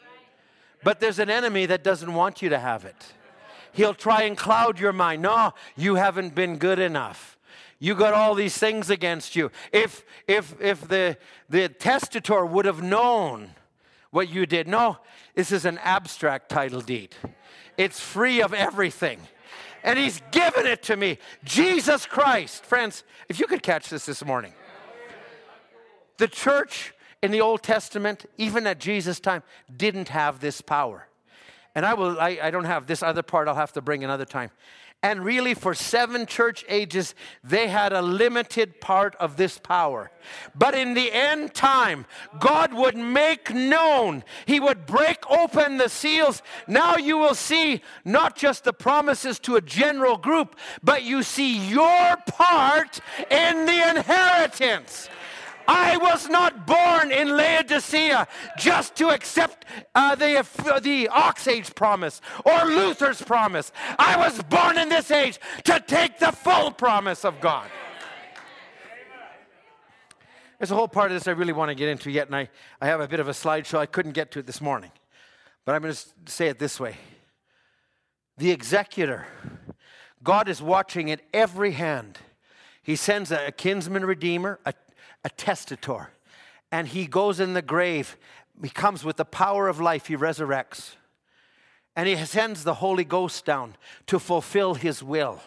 But 0.83 0.99
there's 0.99 1.19
an 1.19 1.29
enemy 1.29 1.65
that 1.67 1.83
doesn't 1.83 2.13
want 2.13 2.41
you 2.41 2.49
to 2.49 2.59
have 2.59 2.85
it. 2.85 3.13
He'll 3.73 3.93
try 3.93 4.23
and 4.23 4.37
cloud 4.37 4.79
your 4.79 4.93
mind. 4.93 5.21
No, 5.21 5.53
you 5.75 5.95
haven't 5.95 6.35
been 6.35 6.57
good 6.57 6.79
enough. 6.79 7.37
You 7.79 7.95
got 7.95 8.13
all 8.13 8.35
these 8.35 8.57
things 8.57 8.89
against 8.89 9.35
you. 9.35 9.51
If 9.71 10.03
if 10.27 10.59
if 10.59 10.87
the 10.87 11.17
the 11.49 11.69
testator 11.69 12.45
would 12.45 12.65
have 12.65 12.81
known 12.81 13.51
what 14.11 14.29
you 14.29 14.45
did. 14.45 14.67
No, 14.67 14.97
this 15.35 15.51
is 15.51 15.65
an 15.65 15.77
abstract 15.79 16.49
title 16.49 16.81
deed. 16.81 17.15
It's 17.77 17.99
free 17.99 18.41
of 18.41 18.53
everything. 18.53 19.19
And 19.83 19.97
he's 19.97 20.21
given 20.31 20.65
it 20.65 20.83
to 20.83 20.97
me. 20.97 21.19
Jesus 21.45 22.05
Christ. 22.05 22.65
Friends, 22.65 23.03
if 23.29 23.39
you 23.39 23.47
could 23.47 23.63
catch 23.63 23.89
this 23.89 24.05
this 24.05 24.25
morning. 24.25 24.53
The 26.17 26.27
church 26.27 26.93
in 27.21 27.31
the 27.31 27.41
Old 27.41 27.63
Testament, 27.63 28.25
even 28.37 28.65
at 28.65 28.79
Jesus' 28.79 29.19
time, 29.19 29.43
didn't 29.75 30.09
have 30.09 30.39
this 30.39 30.61
power. 30.61 31.07
And 31.75 31.85
I 31.85 31.93
will 31.93 32.19
I, 32.19 32.39
I 32.41 32.51
don't 32.51 32.65
have 32.65 32.87
this 32.87 33.03
other 33.03 33.23
part 33.23 33.47
I'll 33.47 33.55
have 33.55 33.73
to 33.73 33.81
bring 33.81 34.03
another 34.03 34.25
time. 34.25 34.51
And 35.01 35.23
really, 35.23 35.53
for 35.53 35.73
seven 35.73 36.25
church 36.25 36.65
ages, 36.67 37.15
they 37.41 37.69
had 37.69 37.93
a 37.93 38.01
limited 38.01 38.81
part 38.81 39.15
of 39.15 39.37
this 39.37 39.57
power. 39.57 40.11
But 40.53 40.75
in 40.75 40.93
the 40.93 41.09
end 41.13 41.53
time, 41.53 42.05
God 42.37 42.73
would 42.73 42.97
make 42.97 43.53
known, 43.53 44.25
He 44.45 44.59
would 44.59 44.85
break 44.85 45.19
open 45.31 45.77
the 45.77 45.87
seals. 45.87 46.41
Now 46.67 46.97
you 46.97 47.17
will 47.17 47.35
see 47.35 47.81
not 48.03 48.35
just 48.35 48.65
the 48.65 48.73
promises 48.73 49.39
to 49.39 49.55
a 49.55 49.61
general 49.61 50.17
group, 50.17 50.57
but 50.83 51.03
you 51.03 51.23
see 51.23 51.57
your 51.69 52.17
part 52.27 52.99
in 53.31 53.65
the 53.65 53.89
inheritance. 53.89 55.07
I 55.71 55.97
was 55.97 56.27
not 56.27 56.65
born 56.65 57.11
in 57.11 57.37
Laodicea 57.37 58.27
just 58.57 58.95
to 58.95 59.09
accept 59.09 59.65
uh, 59.93 60.15
the, 60.15 60.39
uh, 60.39 60.79
the 60.79 61.07
Ox 61.09 61.47
Age 61.47 61.75
promise 61.75 62.21
or 62.43 62.65
Luther's 62.65 63.21
promise. 63.21 63.71
I 63.99 64.17
was 64.17 64.41
born 64.41 64.79
in 64.79 64.89
this 64.89 65.11
age 65.11 65.39
to 65.65 65.79
take 65.79 66.17
the 66.17 66.31
full 66.31 66.71
promise 66.71 67.23
of 67.23 67.39
God. 67.39 67.69
There's 70.57 70.71
a 70.71 70.75
whole 70.75 70.87
part 70.87 71.11
of 71.11 71.15
this 71.15 71.27
I 71.27 71.31
really 71.31 71.53
want 71.53 71.69
to 71.69 71.75
get 71.75 71.87
into 71.87 72.09
yet, 72.09 72.25
and 72.25 72.35
I, 72.35 72.49
I 72.81 72.87
have 72.87 72.99
a 72.99 73.07
bit 73.07 73.19
of 73.19 73.27
a 73.27 73.33
slideshow. 73.33 73.77
I 73.77 73.85
couldn't 73.85 74.13
get 74.13 74.31
to 74.31 74.39
it 74.39 74.47
this 74.47 74.61
morning. 74.61 74.91
But 75.65 75.75
I'm 75.75 75.83
going 75.83 75.93
to 75.93 76.05
say 76.25 76.47
it 76.47 76.57
this 76.57 76.79
way 76.79 76.97
The 78.39 78.49
executor, 78.49 79.27
God 80.23 80.49
is 80.49 80.63
watching 80.63 81.11
at 81.11 81.21
every 81.31 81.73
hand. 81.73 82.17
He 82.81 82.95
sends 82.95 83.31
a, 83.31 83.47
a 83.47 83.51
kinsman 83.51 84.03
redeemer, 84.03 84.59
a, 84.65 84.73
a 85.23 85.29
testator. 85.29 86.09
And 86.71 86.87
he 86.87 87.07
goes 87.07 87.39
in 87.39 87.53
the 87.53 87.61
grave. 87.61 88.17
He 88.61 88.69
comes 88.69 89.03
with 89.03 89.17
the 89.17 89.25
power 89.25 89.67
of 89.67 89.79
life. 89.79 90.07
He 90.07 90.15
resurrects. 90.15 90.95
And 91.95 92.07
he 92.07 92.15
sends 92.25 92.63
the 92.63 92.75
Holy 92.75 93.03
Ghost 93.03 93.45
down 93.45 93.75
to 94.07 94.19
fulfill 94.19 94.75
his 94.75 95.03
will. 95.03 95.41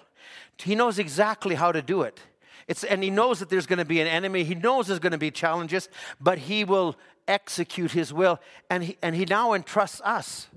He 0.59 0.75
knows 0.75 0.99
exactly 0.99 1.55
how 1.55 1.73
to 1.73 1.83
do 1.83 2.03
it. 2.03 2.21
It's, 2.69 2.85
and 2.85 3.03
he 3.03 3.11
knows 3.11 3.41
that 3.41 3.49
there's 3.49 3.67
going 3.67 3.79
to 3.79 3.85
be 3.85 4.01
an 4.01 4.07
enemy. 4.07 4.45
He 4.45 4.55
knows 4.55 4.87
there's 4.87 4.99
going 4.99 5.13
to 5.13 5.19
be 5.19 5.31
challenges, 5.31 5.89
but 6.21 6.39
he 6.39 6.65
will 6.65 6.97
execute 7.27 7.93
his 7.93 8.13
will. 8.13 8.41
And 8.71 8.85
he, 8.85 8.97
and 9.03 9.17
he 9.17 9.25
now 9.25 9.53
entrusts 9.53 10.01
us. 10.03 10.49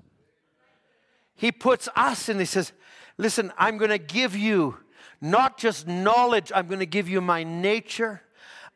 He 1.36 1.52
puts 1.52 1.90
us 1.96 2.30
and 2.30 2.40
he 2.40 2.46
says, 2.46 2.72
Listen, 3.18 3.52
I'm 3.58 3.78
going 3.78 3.92
to 3.92 3.98
give 3.98 4.36
you 4.36 4.78
not 5.22 5.58
just 5.58 5.88
knowledge, 5.88 6.52
I'm 6.54 6.68
going 6.68 6.80
to 6.80 6.86
give 6.86 7.08
you 7.08 7.22
my 7.22 7.44
nature. 7.44 8.22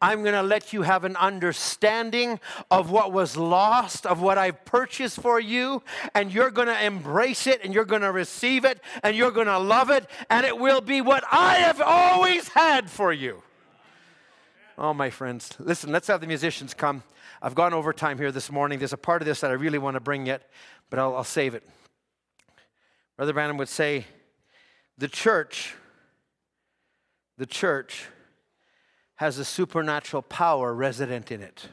I'm 0.02 0.24
going 0.24 0.34
to 0.34 0.44
let 0.44 0.72
you 0.72 0.84
have 0.84 1.04
an 1.04 1.18
understanding 1.18 2.40
of 2.72 2.90
what 2.90 3.12
was 3.12 3.36
lost, 3.36 4.06
of 4.06 4.22
what 4.22 4.38
I've 4.38 4.64
purchased 4.64 5.20
for 5.20 5.40
you, 5.40 5.84
and 6.16 6.34
you're 6.34 6.52
going 6.52 6.70
to 6.70 6.84
embrace 6.84 7.48
it 7.48 7.62
and 7.64 7.74
you're 7.74 7.84
going 7.84 8.04
to 8.04 8.12
receive 8.12 8.64
it 8.64 8.80
and 9.04 9.16
you're 9.16 9.32
going 9.32 9.48
to 9.48 9.60
love 9.60 9.90
it, 9.90 10.06
and 10.30 10.46
it 10.46 10.58
will 10.58 10.80
be 10.80 11.02
what 11.02 11.26
I 11.30 11.56
have 11.56 11.82
always 11.82 12.48
had 12.50 12.90
for 12.90 13.12
you. 13.12 13.44
Oh, 14.78 14.94
my 14.94 15.10
friends, 15.10 15.50
listen, 15.60 15.92
let's 15.92 16.08
have 16.08 16.22
the 16.22 16.28
musicians 16.28 16.74
come. 16.74 17.04
I've 17.42 17.56
gone 17.56 17.74
over 17.74 17.92
time 17.92 18.18
here 18.18 18.32
this 18.32 18.50
morning. 18.50 18.80
There's 18.80 18.94
a 18.94 18.98
part 18.98 19.22
of 19.22 19.26
this 19.26 19.42
that 19.42 19.52
I 19.52 19.56
really 19.56 19.78
want 19.78 19.96
to 19.96 20.00
bring 20.00 20.26
yet, 20.26 20.50
but 20.90 21.00
I'll, 21.00 21.18
I'll 21.18 21.24
save 21.26 21.54
it. 21.54 21.64
Brother 23.18 23.34
Branham 23.34 23.58
would 23.58 23.68
say, 23.68 24.06
the 24.98 25.10
church, 25.10 25.76
the 27.38 27.46
church 27.46 28.06
has 29.20 29.38
a 29.38 29.44
supernatural 29.44 30.22
power 30.22 30.74
resident 30.74 31.30
in 31.30 31.42
it. 31.42 31.68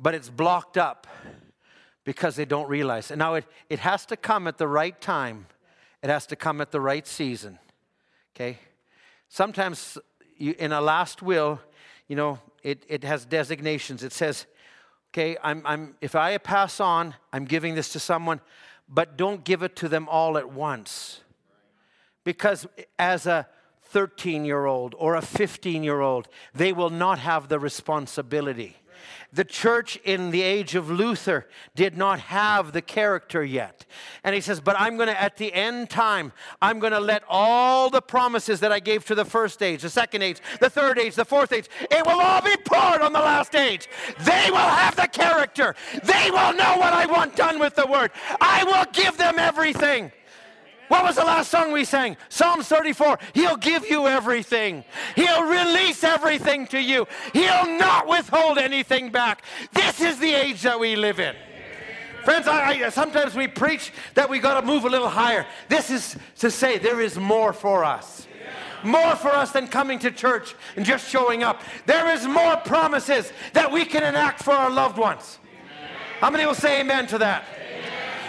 But 0.00 0.16
it's 0.16 0.28
blocked 0.28 0.76
up 0.76 1.06
because 2.02 2.34
they 2.34 2.44
don't 2.44 2.68
realize 2.68 3.12
it. 3.12 3.18
Now, 3.18 3.34
it, 3.34 3.44
it 3.70 3.78
has 3.78 4.04
to 4.06 4.16
come 4.16 4.48
at 4.48 4.58
the 4.58 4.66
right 4.66 5.00
time, 5.00 5.46
it 6.02 6.10
has 6.10 6.26
to 6.26 6.34
come 6.34 6.60
at 6.60 6.72
the 6.72 6.80
right 6.80 7.06
season. 7.06 7.60
Okay? 8.34 8.58
Sometimes 9.28 9.96
you, 10.36 10.56
in 10.58 10.72
a 10.72 10.80
last 10.80 11.22
will, 11.22 11.60
you 12.08 12.16
know, 12.16 12.40
it, 12.64 12.84
it 12.88 13.04
has 13.04 13.24
designations. 13.24 14.02
It 14.02 14.12
says, 14.12 14.46
okay, 15.12 15.36
I'm, 15.40 15.62
I'm, 15.64 15.94
if 16.00 16.16
I 16.16 16.36
pass 16.38 16.80
on, 16.80 17.14
I'm 17.32 17.44
giving 17.44 17.76
this 17.76 17.90
to 17.90 18.00
someone, 18.00 18.40
but 18.88 19.16
don't 19.16 19.44
give 19.44 19.62
it 19.62 19.76
to 19.76 19.88
them 19.88 20.08
all 20.08 20.36
at 20.36 20.50
once. 20.50 21.20
Because 22.24 22.66
as 22.98 23.26
a 23.26 23.46
13 23.90 24.44
year 24.44 24.66
old 24.66 24.94
or 24.98 25.14
a 25.14 25.22
15 25.22 25.82
year 25.82 26.00
old. 26.00 26.28
They 26.54 26.72
will 26.72 26.90
not 26.90 27.18
have 27.18 27.48
the 27.48 27.58
responsibility. 27.58 28.76
The 29.32 29.44
church 29.44 29.96
in 30.04 30.30
the 30.30 30.40
age 30.40 30.74
of 30.74 30.90
Luther 30.90 31.46
did 31.74 31.98
not 31.98 32.18
have 32.18 32.72
the 32.72 32.80
character 32.80 33.44
yet. 33.44 33.84
And 34.24 34.34
he 34.34 34.40
says, 34.40 34.58
But 34.58 34.76
I'm 34.78 34.96
going 34.96 35.08
to, 35.08 35.20
at 35.20 35.36
the 35.36 35.52
end 35.52 35.90
time, 35.90 36.32
I'm 36.62 36.78
going 36.78 36.94
to 36.94 37.00
let 37.00 37.24
all 37.28 37.90
the 37.90 38.00
promises 38.00 38.60
that 38.60 38.72
I 38.72 38.80
gave 38.80 39.04
to 39.06 39.14
the 39.14 39.26
first 39.26 39.62
age, 39.62 39.82
the 39.82 39.90
second 39.90 40.22
age, 40.22 40.40
the 40.60 40.70
third 40.70 40.98
age, 40.98 41.14
the 41.14 41.26
fourth 41.26 41.52
age, 41.52 41.68
it 41.90 42.06
will 42.06 42.18
all 42.18 42.40
be 42.40 42.56
poured 42.64 43.02
on 43.02 43.12
the 43.12 43.20
last 43.20 43.54
age. 43.54 43.86
They 44.20 44.46
will 44.50 44.56
have 44.56 44.96
the 44.96 45.08
character. 45.08 45.74
They 46.04 46.30
will 46.30 46.54
know 46.54 46.78
what 46.78 46.94
I 46.94 47.04
want 47.04 47.36
done 47.36 47.58
with 47.58 47.74
the 47.74 47.86
word. 47.86 48.12
I 48.40 48.64
will 48.64 48.86
give 48.92 49.18
them 49.18 49.38
everything. 49.38 50.10
What 50.88 51.04
was 51.04 51.16
the 51.16 51.24
last 51.24 51.50
song 51.50 51.72
we 51.72 51.84
sang? 51.84 52.16
Psalms 52.28 52.66
34. 52.66 53.18
He'll 53.34 53.56
give 53.56 53.88
you 53.88 54.06
everything. 54.06 54.84
He'll 55.14 55.44
release 55.44 56.02
everything 56.02 56.66
to 56.68 56.80
you. 56.80 57.06
He'll 57.32 57.78
not 57.78 58.08
withhold 58.08 58.58
anything 58.58 59.10
back. 59.10 59.42
This 59.72 60.00
is 60.00 60.18
the 60.18 60.32
age 60.32 60.62
that 60.62 60.80
we 60.80 60.96
live 60.96 61.20
in. 61.20 61.36
Friends, 62.24 62.48
I, 62.48 62.84
I, 62.84 62.88
sometimes 62.88 63.34
we 63.34 63.48
preach 63.48 63.92
that 64.14 64.28
we 64.28 64.38
got 64.38 64.60
to 64.60 64.66
move 64.66 64.84
a 64.84 64.88
little 64.88 65.08
higher. 65.08 65.46
This 65.68 65.90
is 65.90 66.16
to 66.38 66.50
say 66.50 66.78
there 66.78 67.00
is 67.00 67.16
more 67.16 67.52
for 67.52 67.84
us. 67.84 68.26
More 68.82 69.16
for 69.16 69.30
us 69.30 69.50
than 69.52 69.66
coming 69.66 69.98
to 70.00 70.10
church 70.10 70.54
and 70.76 70.84
just 70.84 71.08
showing 71.08 71.42
up. 71.42 71.62
There 71.86 72.12
is 72.12 72.26
more 72.26 72.56
promises 72.56 73.32
that 73.52 73.70
we 73.70 73.84
can 73.84 74.04
enact 74.04 74.42
for 74.42 74.52
our 74.52 74.70
loved 74.70 74.98
ones. 74.98 75.38
How 76.20 76.30
many 76.30 76.46
will 76.46 76.54
say 76.54 76.80
amen 76.80 77.06
to 77.08 77.18
that? 77.18 77.44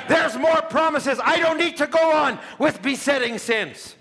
There's 0.10 0.36
more 0.36 0.62
promises. 0.64 1.20
I 1.24 1.40
don't 1.40 1.60
need 1.60 1.78
to 1.78 1.86
go 1.86 2.12
on 2.12 2.40
with 2.58 2.82
besetting 2.82 3.38
sins. 3.38 3.96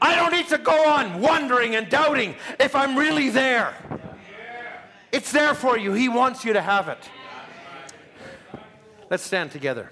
I 0.00 0.16
don't 0.16 0.32
need 0.32 0.48
to 0.48 0.56
go 0.56 0.88
on 0.88 1.20
wondering 1.20 1.74
and 1.74 1.90
doubting 1.90 2.34
if 2.58 2.74
I'm 2.74 2.96
really 2.96 3.28
there. 3.28 3.74
It's 5.12 5.30
there 5.30 5.52
for 5.52 5.76
you. 5.76 5.92
He 5.92 6.08
wants 6.08 6.42
you 6.42 6.54
to 6.54 6.62
have 6.62 6.88
it. 6.88 7.10
Let's 9.10 9.22
stand 9.22 9.50
together. 9.50 9.90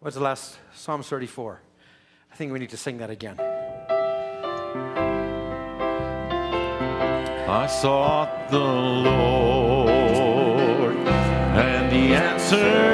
What's 0.00 0.16
the 0.16 0.22
last? 0.22 0.58
Psalm 0.74 1.04
34. 1.04 1.60
I 2.32 2.34
think 2.34 2.50
we 2.52 2.58
need 2.58 2.70
to 2.70 2.76
sing 2.76 2.98
that 2.98 3.10
again. 3.10 3.57
I 7.48 7.66
sought 7.66 8.50
the 8.50 8.58
Lord, 8.58 9.88
and 11.56 11.90
He 11.90 12.14
answered. 12.14 12.87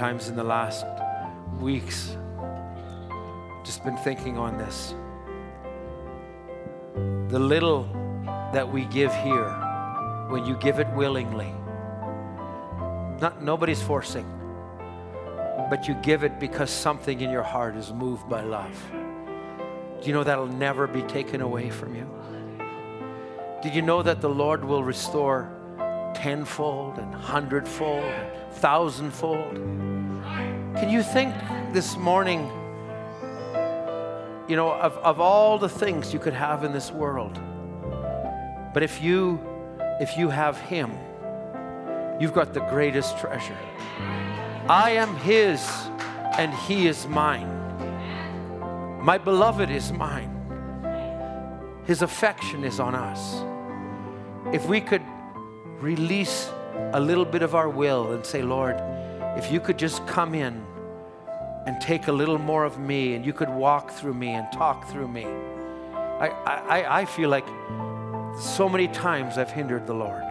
Sometimes 0.00 0.30
in 0.30 0.36
the 0.36 0.44
last 0.44 0.86
weeks, 1.60 2.16
just 3.62 3.84
been 3.84 3.98
thinking 3.98 4.38
on 4.38 4.56
this. 4.56 4.94
The 7.30 7.38
little 7.38 7.82
that 8.54 8.66
we 8.66 8.86
give 8.86 9.12
here, 9.16 9.50
when 10.30 10.46
you 10.46 10.56
give 10.56 10.78
it 10.78 10.88
willingly, 10.94 11.52
not 13.20 13.42
nobody's 13.42 13.82
forcing, 13.82 14.24
but 15.68 15.86
you 15.86 15.92
give 15.96 16.24
it 16.24 16.40
because 16.40 16.70
something 16.70 17.20
in 17.20 17.28
your 17.28 17.42
heart 17.42 17.76
is 17.76 17.92
moved 17.92 18.26
by 18.26 18.40
love. 18.40 18.82
Do 20.00 20.06
you 20.06 20.14
know 20.14 20.24
that'll 20.24 20.46
never 20.46 20.86
be 20.86 21.02
taken 21.02 21.42
away 21.42 21.68
from 21.68 21.94
you? 21.94 22.08
Did 23.62 23.74
you 23.74 23.82
know 23.82 24.02
that 24.02 24.22
the 24.22 24.30
Lord 24.30 24.64
will 24.64 24.82
restore 24.82 25.52
tenfold 26.14 26.98
and 26.98 27.14
hundredfold 27.14 28.02
and 28.02 28.52
thousandfold? 28.54 29.89
Can 30.80 30.88
you 30.88 31.02
think 31.02 31.34
this 31.74 31.98
morning, 31.98 32.50
you 34.48 34.56
know, 34.56 34.72
of, 34.72 34.96
of 34.96 35.20
all 35.20 35.58
the 35.58 35.68
things 35.68 36.10
you 36.10 36.18
could 36.18 36.32
have 36.32 36.64
in 36.64 36.72
this 36.72 36.90
world? 36.90 37.38
But 38.72 38.82
if 38.82 39.02
you 39.02 39.38
if 40.00 40.16
you 40.16 40.30
have 40.30 40.58
him, 40.58 40.90
you've 42.18 42.32
got 42.32 42.54
the 42.54 42.60
greatest 42.60 43.18
treasure. 43.18 43.58
I 44.70 44.92
am 44.92 45.14
his 45.16 45.68
and 46.38 46.54
he 46.54 46.86
is 46.86 47.06
mine. 47.06 47.50
My 49.04 49.18
beloved 49.18 49.68
is 49.68 49.92
mine. 49.92 50.34
His 51.84 52.00
affection 52.00 52.64
is 52.64 52.80
on 52.80 52.94
us. 52.94 53.44
If 54.54 54.64
we 54.64 54.80
could 54.80 55.02
release 55.78 56.50
a 56.94 57.00
little 57.00 57.26
bit 57.26 57.42
of 57.42 57.54
our 57.54 57.68
will 57.68 58.12
and 58.12 58.24
say, 58.24 58.40
Lord, 58.40 58.80
if 59.36 59.52
you 59.52 59.60
could 59.60 59.78
just 59.78 60.06
come 60.06 60.34
in 60.34 60.69
and 61.66 61.80
take 61.80 62.08
a 62.08 62.12
little 62.12 62.38
more 62.38 62.64
of 62.64 62.78
me 62.78 63.14
and 63.14 63.24
you 63.24 63.32
could 63.32 63.50
walk 63.50 63.90
through 63.90 64.14
me 64.14 64.28
and 64.28 64.50
talk 64.52 64.88
through 64.88 65.08
me. 65.08 65.24
I, 65.24 66.28
I, 66.28 67.00
I 67.00 67.04
feel 67.04 67.28
like 67.28 67.46
so 68.38 68.68
many 68.68 68.88
times 68.88 69.38
I've 69.38 69.50
hindered 69.50 69.86
the 69.86 69.94
Lord, 69.94 70.22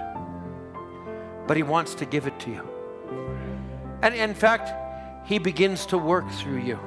but 1.47 1.57
He 1.57 1.63
wants 1.63 1.95
to 1.95 2.05
give 2.05 2.27
it 2.27 2.39
to 2.41 2.51
you. 2.51 2.67
And 4.01 4.15
in 4.15 4.33
fact, 4.33 5.27
He 5.27 5.39
begins 5.39 5.85
to 5.87 5.97
work 5.97 6.29
through 6.31 6.59
you. 6.59 6.79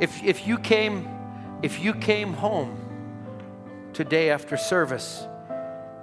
If, 0.00 0.22
if 0.24 0.46
you 0.46 0.58
came, 0.58 1.08
if 1.62 1.80
you 1.80 1.92
came 1.92 2.32
home 2.32 2.76
today 3.92 4.30
after 4.30 4.56
service 4.56 5.26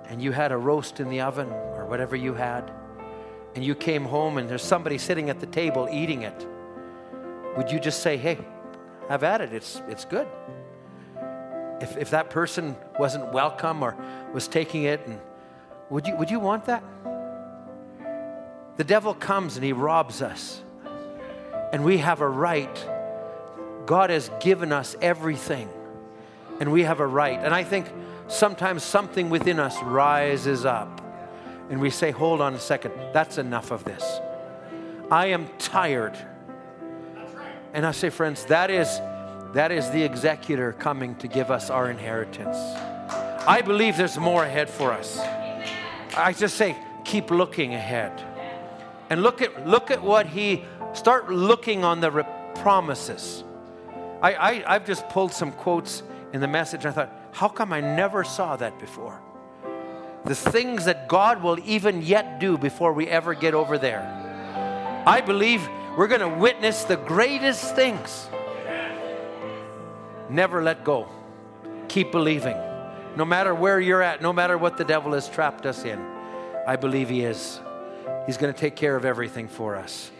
and 0.05 0.21
you 0.21 0.31
had 0.31 0.51
a 0.51 0.57
roast 0.57 0.99
in 0.99 1.09
the 1.09 1.21
oven 1.21 1.49
or 1.49 1.85
whatever 1.85 2.15
you 2.15 2.33
had, 2.33 2.71
and 3.55 3.65
you 3.65 3.73
came 3.73 4.05
home 4.05 4.37
and 4.37 4.47
there's 4.47 4.63
somebody 4.63 4.97
sitting 4.97 5.29
at 5.29 5.39
the 5.39 5.47
table 5.47 5.89
eating 5.91 6.21
it, 6.21 6.47
would 7.57 7.71
you 7.71 7.79
just 7.79 8.03
say, 8.03 8.17
hey, 8.17 8.37
I've 9.09 9.23
at 9.23 9.41
it, 9.41 9.51
it's, 9.51 9.81
it's 9.87 10.05
good? 10.05 10.27
If, 11.81 11.97
if 11.97 12.11
that 12.11 12.29
person 12.29 12.75
wasn't 12.99 13.33
welcome 13.33 13.81
or 13.81 13.95
was 14.31 14.47
taking 14.47 14.83
it, 14.83 15.01
and 15.07 15.19
would 15.89 16.05
you, 16.05 16.15
would 16.15 16.29
you 16.29 16.39
want 16.39 16.65
that? 16.65 16.83
The 18.77 18.83
devil 18.83 19.15
comes 19.15 19.55
and 19.55 19.65
he 19.65 19.73
robs 19.73 20.21
us, 20.21 20.61
and 21.73 21.83
we 21.83 21.97
have 21.97 22.21
a 22.21 22.29
right. 22.29 22.85
God 23.87 24.11
has 24.11 24.29
given 24.39 24.71
us 24.71 24.95
everything, 25.01 25.67
and 26.59 26.71
we 26.71 26.83
have 26.83 26.99
a 26.99 27.07
right. 27.07 27.39
And 27.41 27.55
I 27.55 27.63
think 27.63 27.87
sometimes 28.27 28.83
something 28.83 29.31
within 29.31 29.59
us 29.59 29.81
rises 29.81 30.63
up, 30.63 31.01
and 31.71 31.81
we 31.81 31.89
say, 31.89 32.11
Hold 32.11 32.39
on 32.39 32.53
a 32.53 32.59
second, 32.59 32.93
that's 33.13 33.39
enough 33.39 33.71
of 33.71 33.83
this. 33.83 34.19
I 35.09 35.27
am 35.27 35.47
tired. 35.57 36.15
And 37.73 37.85
I 37.85 37.91
say, 37.91 38.09
friends, 38.09 38.45
that 38.45 38.69
is, 38.69 38.87
that 39.53 39.71
is 39.71 39.89
the 39.91 40.03
executor 40.03 40.73
coming 40.73 41.15
to 41.15 41.27
give 41.27 41.51
us 41.51 41.69
our 41.69 41.89
inheritance. 41.89 42.57
I 43.47 43.61
believe 43.61 43.97
there's 43.97 44.17
more 44.17 44.43
ahead 44.43 44.69
for 44.69 44.91
us. 44.91 45.19
I 46.15 46.33
just 46.33 46.57
say, 46.57 46.75
keep 47.05 47.31
looking 47.31 47.73
ahead. 47.73 48.23
And 49.09 49.23
look 49.23 49.41
at, 49.41 49.67
look 49.67 49.91
at 49.91 50.01
what 50.01 50.27
he, 50.27 50.65
start 50.93 51.31
looking 51.31 51.83
on 51.83 52.01
the 52.01 52.25
promises. 52.55 53.43
I, 54.21 54.33
I, 54.33 54.75
I've 54.75 54.85
just 54.85 55.07
pulled 55.09 55.31
some 55.31 55.51
quotes 55.51 56.03
in 56.33 56.41
the 56.41 56.47
message. 56.47 56.85
I 56.85 56.91
thought, 56.91 57.11
how 57.31 57.47
come 57.47 57.71
I 57.71 57.79
never 57.79 58.23
saw 58.23 58.55
that 58.57 58.79
before? 58.79 59.21
The 60.25 60.35
things 60.35 60.85
that 60.85 61.07
God 61.07 61.41
will 61.41 61.57
even 61.63 62.01
yet 62.01 62.39
do 62.39 62.57
before 62.57 62.91
we 62.91 63.07
ever 63.07 63.33
get 63.33 63.53
over 63.53 63.77
there. 63.77 64.01
I 65.05 65.21
believe 65.21 65.61
we're 65.97 66.07
going 66.07 66.21
to 66.21 66.29
witness 66.29 66.83
the 66.83 66.95
greatest 66.95 67.75
things. 67.75 68.29
Never 70.29 70.61
let 70.61 70.83
go. 70.83 71.09
Keep 71.87 72.11
believing. 72.11 72.55
No 73.15 73.25
matter 73.25 73.55
where 73.55 73.79
you're 73.79 74.03
at, 74.03 74.21
no 74.21 74.31
matter 74.31 74.59
what 74.59 74.77
the 74.77 74.85
devil 74.85 75.13
has 75.13 75.27
trapped 75.27 75.65
us 75.65 75.85
in, 75.85 75.99
I 76.67 76.75
believe 76.75 77.09
he 77.09 77.23
is. 77.23 77.59
He's 78.27 78.37
going 78.37 78.53
to 78.53 78.59
take 78.59 78.75
care 78.75 78.95
of 78.95 79.05
everything 79.05 79.47
for 79.47 79.75
us. 79.75 80.11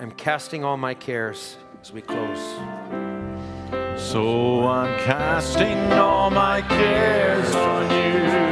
I'm 0.00 0.12
casting 0.12 0.64
all 0.64 0.78
my 0.78 0.94
cares 0.94 1.58
as 1.82 1.92
we 1.92 2.00
close. 2.00 2.38
So 4.00 4.66
I'm 4.66 4.98
casting 5.00 5.92
all 5.92 6.30
my 6.30 6.62
cares 6.62 7.54
on 7.54 7.90
you. 7.90 8.47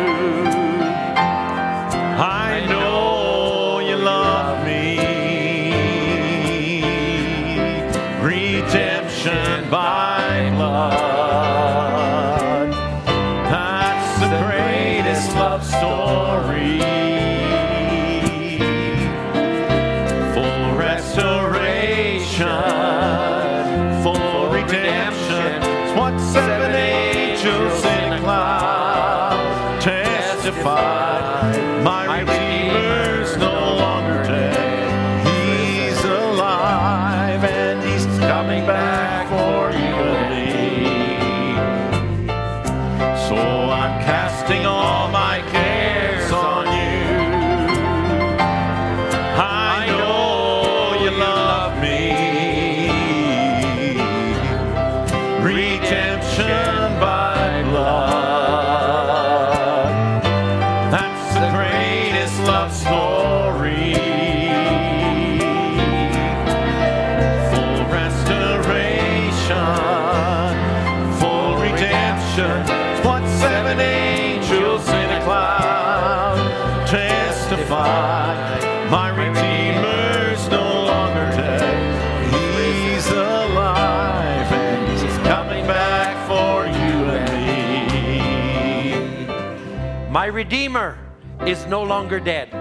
Redeemer 90.37 90.99
is 91.47 91.65
no 91.65 91.83
longer 91.83 92.21
dead. 92.21 92.53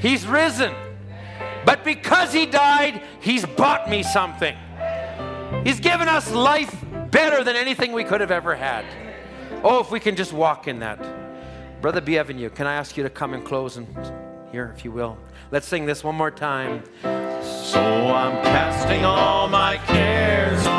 He's 0.00 0.26
risen. 0.26 0.74
But 1.66 1.84
because 1.84 2.32
He 2.32 2.46
died, 2.46 3.02
He's 3.20 3.44
bought 3.44 3.90
me 3.90 4.02
something. 4.02 4.56
He's 5.62 5.78
given 5.78 6.08
us 6.08 6.32
life 6.32 6.74
better 7.10 7.44
than 7.44 7.54
anything 7.54 7.92
we 7.92 8.02
could 8.02 8.22
have 8.22 8.30
ever 8.30 8.54
had. 8.54 8.86
Oh, 9.62 9.80
if 9.80 9.90
we 9.90 10.00
can 10.00 10.16
just 10.16 10.32
walk 10.32 10.66
in 10.68 10.78
that. 10.78 10.98
Brother 11.82 12.00
Bienvenu, 12.00 12.54
can 12.54 12.66
I 12.66 12.74
ask 12.76 12.96
you 12.96 13.02
to 13.02 13.10
come 13.10 13.34
and 13.34 13.44
close 13.44 13.76
and 13.76 13.86
here, 14.50 14.72
if 14.74 14.86
you 14.86 14.90
will? 14.90 15.18
Let's 15.50 15.68
sing 15.68 15.84
this 15.84 16.02
one 16.02 16.14
more 16.14 16.30
time. 16.30 16.82
So 17.42 17.80
I'm 17.80 18.42
casting 18.42 19.04
all 19.04 19.48
my 19.48 19.76
cares 19.86 20.66
on 20.66 20.77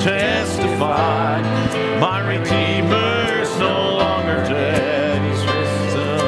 testified, 0.00 1.44
my 2.00 2.20
Redeemer's 2.28 3.50
no 3.58 3.96
longer 3.98 4.44
dead. 4.44 5.22
He's 5.22 5.44
risen, 5.54 6.20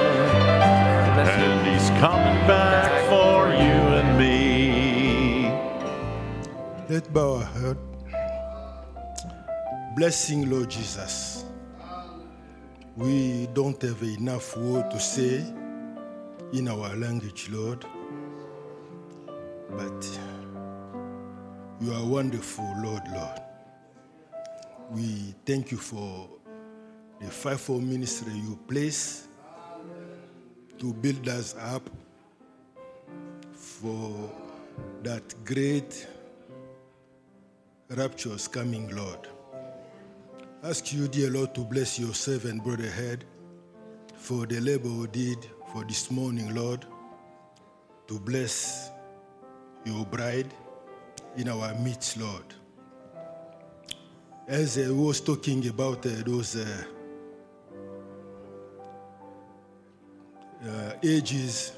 and 1.18 1.66
He's 1.66 1.88
coming 2.00 2.40
back 2.46 2.90
for 3.08 3.48
you 3.48 3.78
and 4.00 4.10
me. 4.18 5.50
Let 6.88 7.12
bow 7.12 7.42
our. 7.54 7.76
Blessing, 9.96 10.48
Lord 10.50 10.70
Jesus. 10.70 11.44
We 12.96 13.46
don't 13.54 13.80
have 13.82 14.02
enough 14.02 14.56
words 14.56 14.94
to 14.94 15.00
say 15.00 15.44
in 16.52 16.68
our 16.68 16.94
language, 16.96 17.48
Lord, 17.50 17.84
but 19.70 20.20
you 21.80 21.94
are 21.94 22.04
wonderful, 22.04 22.74
Lord, 22.78 23.02
Lord. 23.14 23.40
We 24.90 25.34
thank 25.46 25.70
you 25.70 25.78
for 25.78 26.28
the 27.20 27.26
fivefold 27.26 27.82
ministry 27.82 28.34
you 28.34 28.58
place 28.68 29.28
to 30.78 30.92
build 30.92 31.28
us 31.28 31.54
up 31.58 31.88
for 33.54 34.30
that 35.02 35.22
great 35.44 36.06
raptures 37.90 38.46
coming, 38.46 38.94
Lord. 38.94 39.28
Ask 40.62 40.92
you, 40.92 41.08
dear 41.08 41.30
Lord, 41.30 41.54
to 41.54 41.62
bless 41.62 41.98
your 41.98 42.12
servant, 42.12 42.62
Brother 42.62 42.90
Head, 42.90 43.24
for 44.16 44.44
the 44.44 44.60
labor 44.60 44.88
he 44.88 45.06
did 45.06 45.46
for 45.72 45.84
this 45.84 46.10
morning, 46.10 46.54
Lord, 46.54 46.84
to 48.08 48.20
bless 48.20 48.90
your 49.86 50.04
bride 50.04 50.52
in 51.36 51.48
our 51.48 51.74
midst, 51.74 52.16
Lord. 52.16 52.44
As 54.46 54.78
I 54.78 54.90
was 54.90 55.20
talking 55.20 55.66
about 55.68 56.04
uh, 56.04 56.10
those 56.26 56.56
uh, 56.56 56.84
uh, 60.66 60.92
ages, 61.02 61.72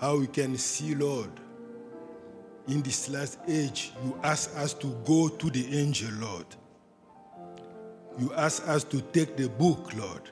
how 0.00 0.18
we 0.18 0.26
can 0.26 0.56
see, 0.58 0.94
Lord, 0.94 1.30
in 2.68 2.82
this 2.82 3.08
last 3.08 3.38
age, 3.48 3.92
you 4.04 4.18
ask 4.22 4.54
us 4.56 4.74
to 4.74 4.88
go 5.06 5.28
to 5.28 5.50
the 5.50 5.78
angel, 5.78 6.10
Lord. 6.18 6.46
You 8.18 8.32
ask 8.34 8.66
us 8.68 8.84
to 8.84 9.00
take 9.00 9.36
the 9.36 9.48
book, 9.48 9.92
Lord. 9.94 10.30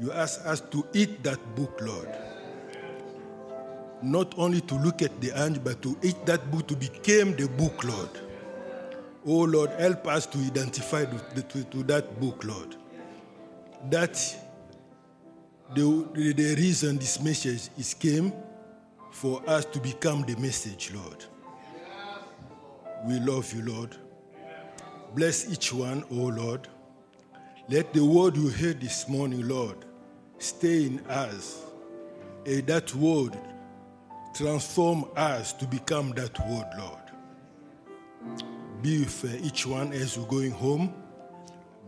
You 0.00 0.12
ask 0.12 0.44
us 0.46 0.60
to 0.60 0.86
eat 0.94 1.22
that 1.24 1.40
book, 1.56 1.78
Lord. 1.82 2.08
Not 4.02 4.34
only 4.38 4.60
to 4.62 4.74
look 4.76 5.02
at 5.02 5.20
the 5.20 5.32
angel, 5.44 5.62
but 5.64 5.82
to 5.82 5.96
eat 6.02 6.24
that 6.26 6.50
book 6.50 6.68
to 6.68 6.76
become 6.76 7.34
the 7.34 7.48
book, 7.48 7.82
Lord. 7.84 8.10
Oh 9.26 9.40
Lord, 9.44 9.70
help 9.70 10.06
us 10.06 10.26
to 10.26 10.38
identify 10.38 11.04
to, 11.04 11.42
to, 11.42 11.64
to 11.64 11.82
that 11.84 12.20
book, 12.20 12.44
Lord. 12.44 12.76
That 13.90 14.14
the, 15.74 16.08
the, 16.14 16.32
the 16.32 16.54
reason 16.54 16.98
this 16.98 17.20
message 17.20 17.68
is 17.76 17.94
came 17.94 18.32
for 19.10 19.42
us 19.46 19.64
to 19.66 19.80
become 19.80 20.22
the 20.22 20.36
message, 20.36 20.92
Lord. 20.94 21.24
We 23.04 23.18
love 23.20 23.52
you, 23.52 23.62
Lord. 23.62 23.96
Bless 25.14 25.50
each 25.50 25.72
one, 25.72 26.04
oh 26.10 26.14
Lord. 26.14 26.68
Let 27.68 27.92
the 27.92 28.04
word 28.04 28.36
you 28.36 28.48
heard 28.48 28.80
this 28.80 29.08
morning, 29.08 29.46
Lord, 29.46 29.84
stay 30.38 30.86
in 30.86 31.00
us. 31.06 31.62
And 32.46 32.66
that 32.66 32.94
word 32.94 33.36
transform 34.34 35.04
us 35.16 35.52
to 35.54 35.66
become 35.66 36.10
that 36.12 36.38
word, 36.48 36.68
Lord. 36.78 36.98
Be 38.82 39.00
with 39.00 39.44
each 39.44 39.66
one 39.66 39.92
as 39.92 40.18
we're 40.18 40.26
going 40.26 40.52
home. 40.52 40.94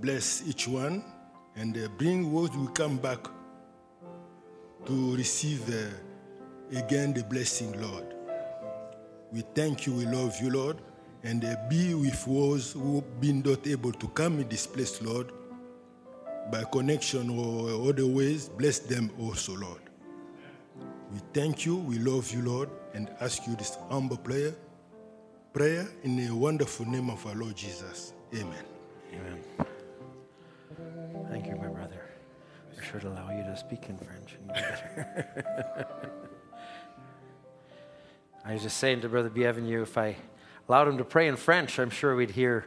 Bless 0.01 0.43
each 0.49 0.67
one 0.67 1.05
and 1.57 1.77
uh, 1.77 1.89
bring 1.99 2.33
words 2.33 2.57
we 2.57 2.67
come 2.69 2.97
back 2.97 3.19
to 4.87 5.17
receive 5.17 5.69
uh, 5.69 6.79
again 6.79 7.12
the 7.12 7.23
blessing, 7.25 7.81
Lord. 7.81 8.15
We 9.33 9.43
thank 9.55 9.87
you, 9.87 9.95
we 9.95 10.07
love 10.07 10.41
you, 10.41 10.51
Lord, 10.51 10.79
and 11.23 11.45
uh, 11.45 11.57
be 11.69 11.95
with 11.95 12.25
those 12.25 12.73
who 12.73 12.97
have 12.97 13.21
been 13.21 13.43
not 13.43 13.67
able 13.67 13.93
to 13.93 14.09
come 14.09 14.41
in 14.41 14.49
this 14.49 14.67
place, 14.67 15.01
Lord, 15.03 15.33
by 16.51 16.65
connection 16.65 17.31
or 17.31 17.89
other 17.91 18.07
ways. 18.07 18.49
Bless 18.49 18.79
them 18.79 19.11
also, 19.21 19.55
Lord. 19.55 19.90
We 21.12 21.19
thank 21.32 21.66
you, 21.66 21.77
we 21.77 21.99
love 21.99 22.31
you, 22.32 22.43
Lord, 22.43 22.70
and 22.95 23.11
ask 23.20 23.45
you 23.47 23.57
this 23.57 23.77
humble 23.89 24.16
prayer, 24.16 24.55
prayer 25.53 25.89
in 26.05 26.16
the 26.16 26.31
wonderful 26.32 26.87
name 26.87 27.11
of 27.11 27.27
our 27.27 27.35
Lord 27.35 27.57
Jesus. 27.57 28.12
Amen. 28.32 28.65
Amen. 29.12 29.43
Thank 31.28 31.47
you, 31.47 31.57
my 31.57 31.66
brother. 31.66 32.01
I 32.78 32.85
should 32.85 33.03
allow 33.03 33.28
you 33.31 33.43
to 33.43 33.57
speak 33.57 33.89
in 33.89 33.99
French. 33.99 34.37
and. 34.39 35.27
I 38.45 38.53
was 38.55 38.62
just 38.62 38.77
saying 38.78 39.01
to 39.01 39.09
Brother 39.09 39.31
Bienvenu, 39.31 39.82
if 39.82 39.99
I 39.99 40.16
allowed 40.69 40.89
him 40.89 40.99
to 40.99 41.05
pray 41.05 41.27
in 41.27 41.37
French, 41.37 41.78
I'm 41.81 41.91
sure 41.91 42.15
we'd 42.15 42.31
hear 42.31 42.66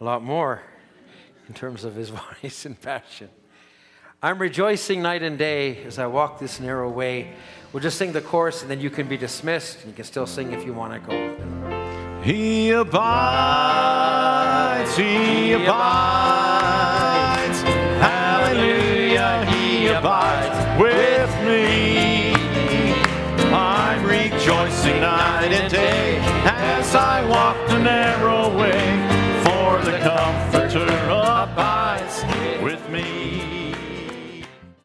a 0.00 0.04
lot 0.04 0.22
more 0.22 0.62
in 1.46 1.54
terms 1.54 1.84
of 1.84 1.94
his 1.94 2.08
voice 2.42 2.66
and 2.66 2.80
passion. 2.80 3.30
I'm 4.20 4.38
rejoicing 4.38 5.00
night 5.00 5.22
and 5.22 5.38
day 5.38 5.84
as 5.84 5.98
I 5.98 6.06
walk 6.06 6.40
this 6.40 6.58
narrow 6.58 6.90
way. 6.90 7.34
We'll 7.74 7.82
just 7.82 7.98
sing 7.98 8.12
the 8.12 8.20
chorus 8.20 8.62
and 8.62 8.70
then 8.70 8.78
you 8.80 8.88
can 8.88 9.08
be 9.08 9.16
dismissed. 9.16 9.84
You 9.84 9.92
can 9.92 10.04
still 10.04 10.28
sing 10.28 10.52
if 10.52 10.64
you 10.64 10.72
want 10.72 10.92
to 10.92 11.00
go. 11.10 12.22
He 12.22 12.70
abides, 12.70 12.96
he 14.96 15.54
abides. 15.54 15.74
Hallelujah, 17.98 19.44
he 19.46 19.88
abides 19.88 20.80
with 20.80 21.28
me. 21.44 22.32
I'm 23.52 24.06
rejoicing 24.06 25.00
night 25.00 25.50
and 25.50 25.68
day 25.68 26.18
as 26.44 26.94
I 26.94 27.24
walk 27.28 27.56
the 27.66 27.80
narrow 27.80 28.56
way. 28.56 28.83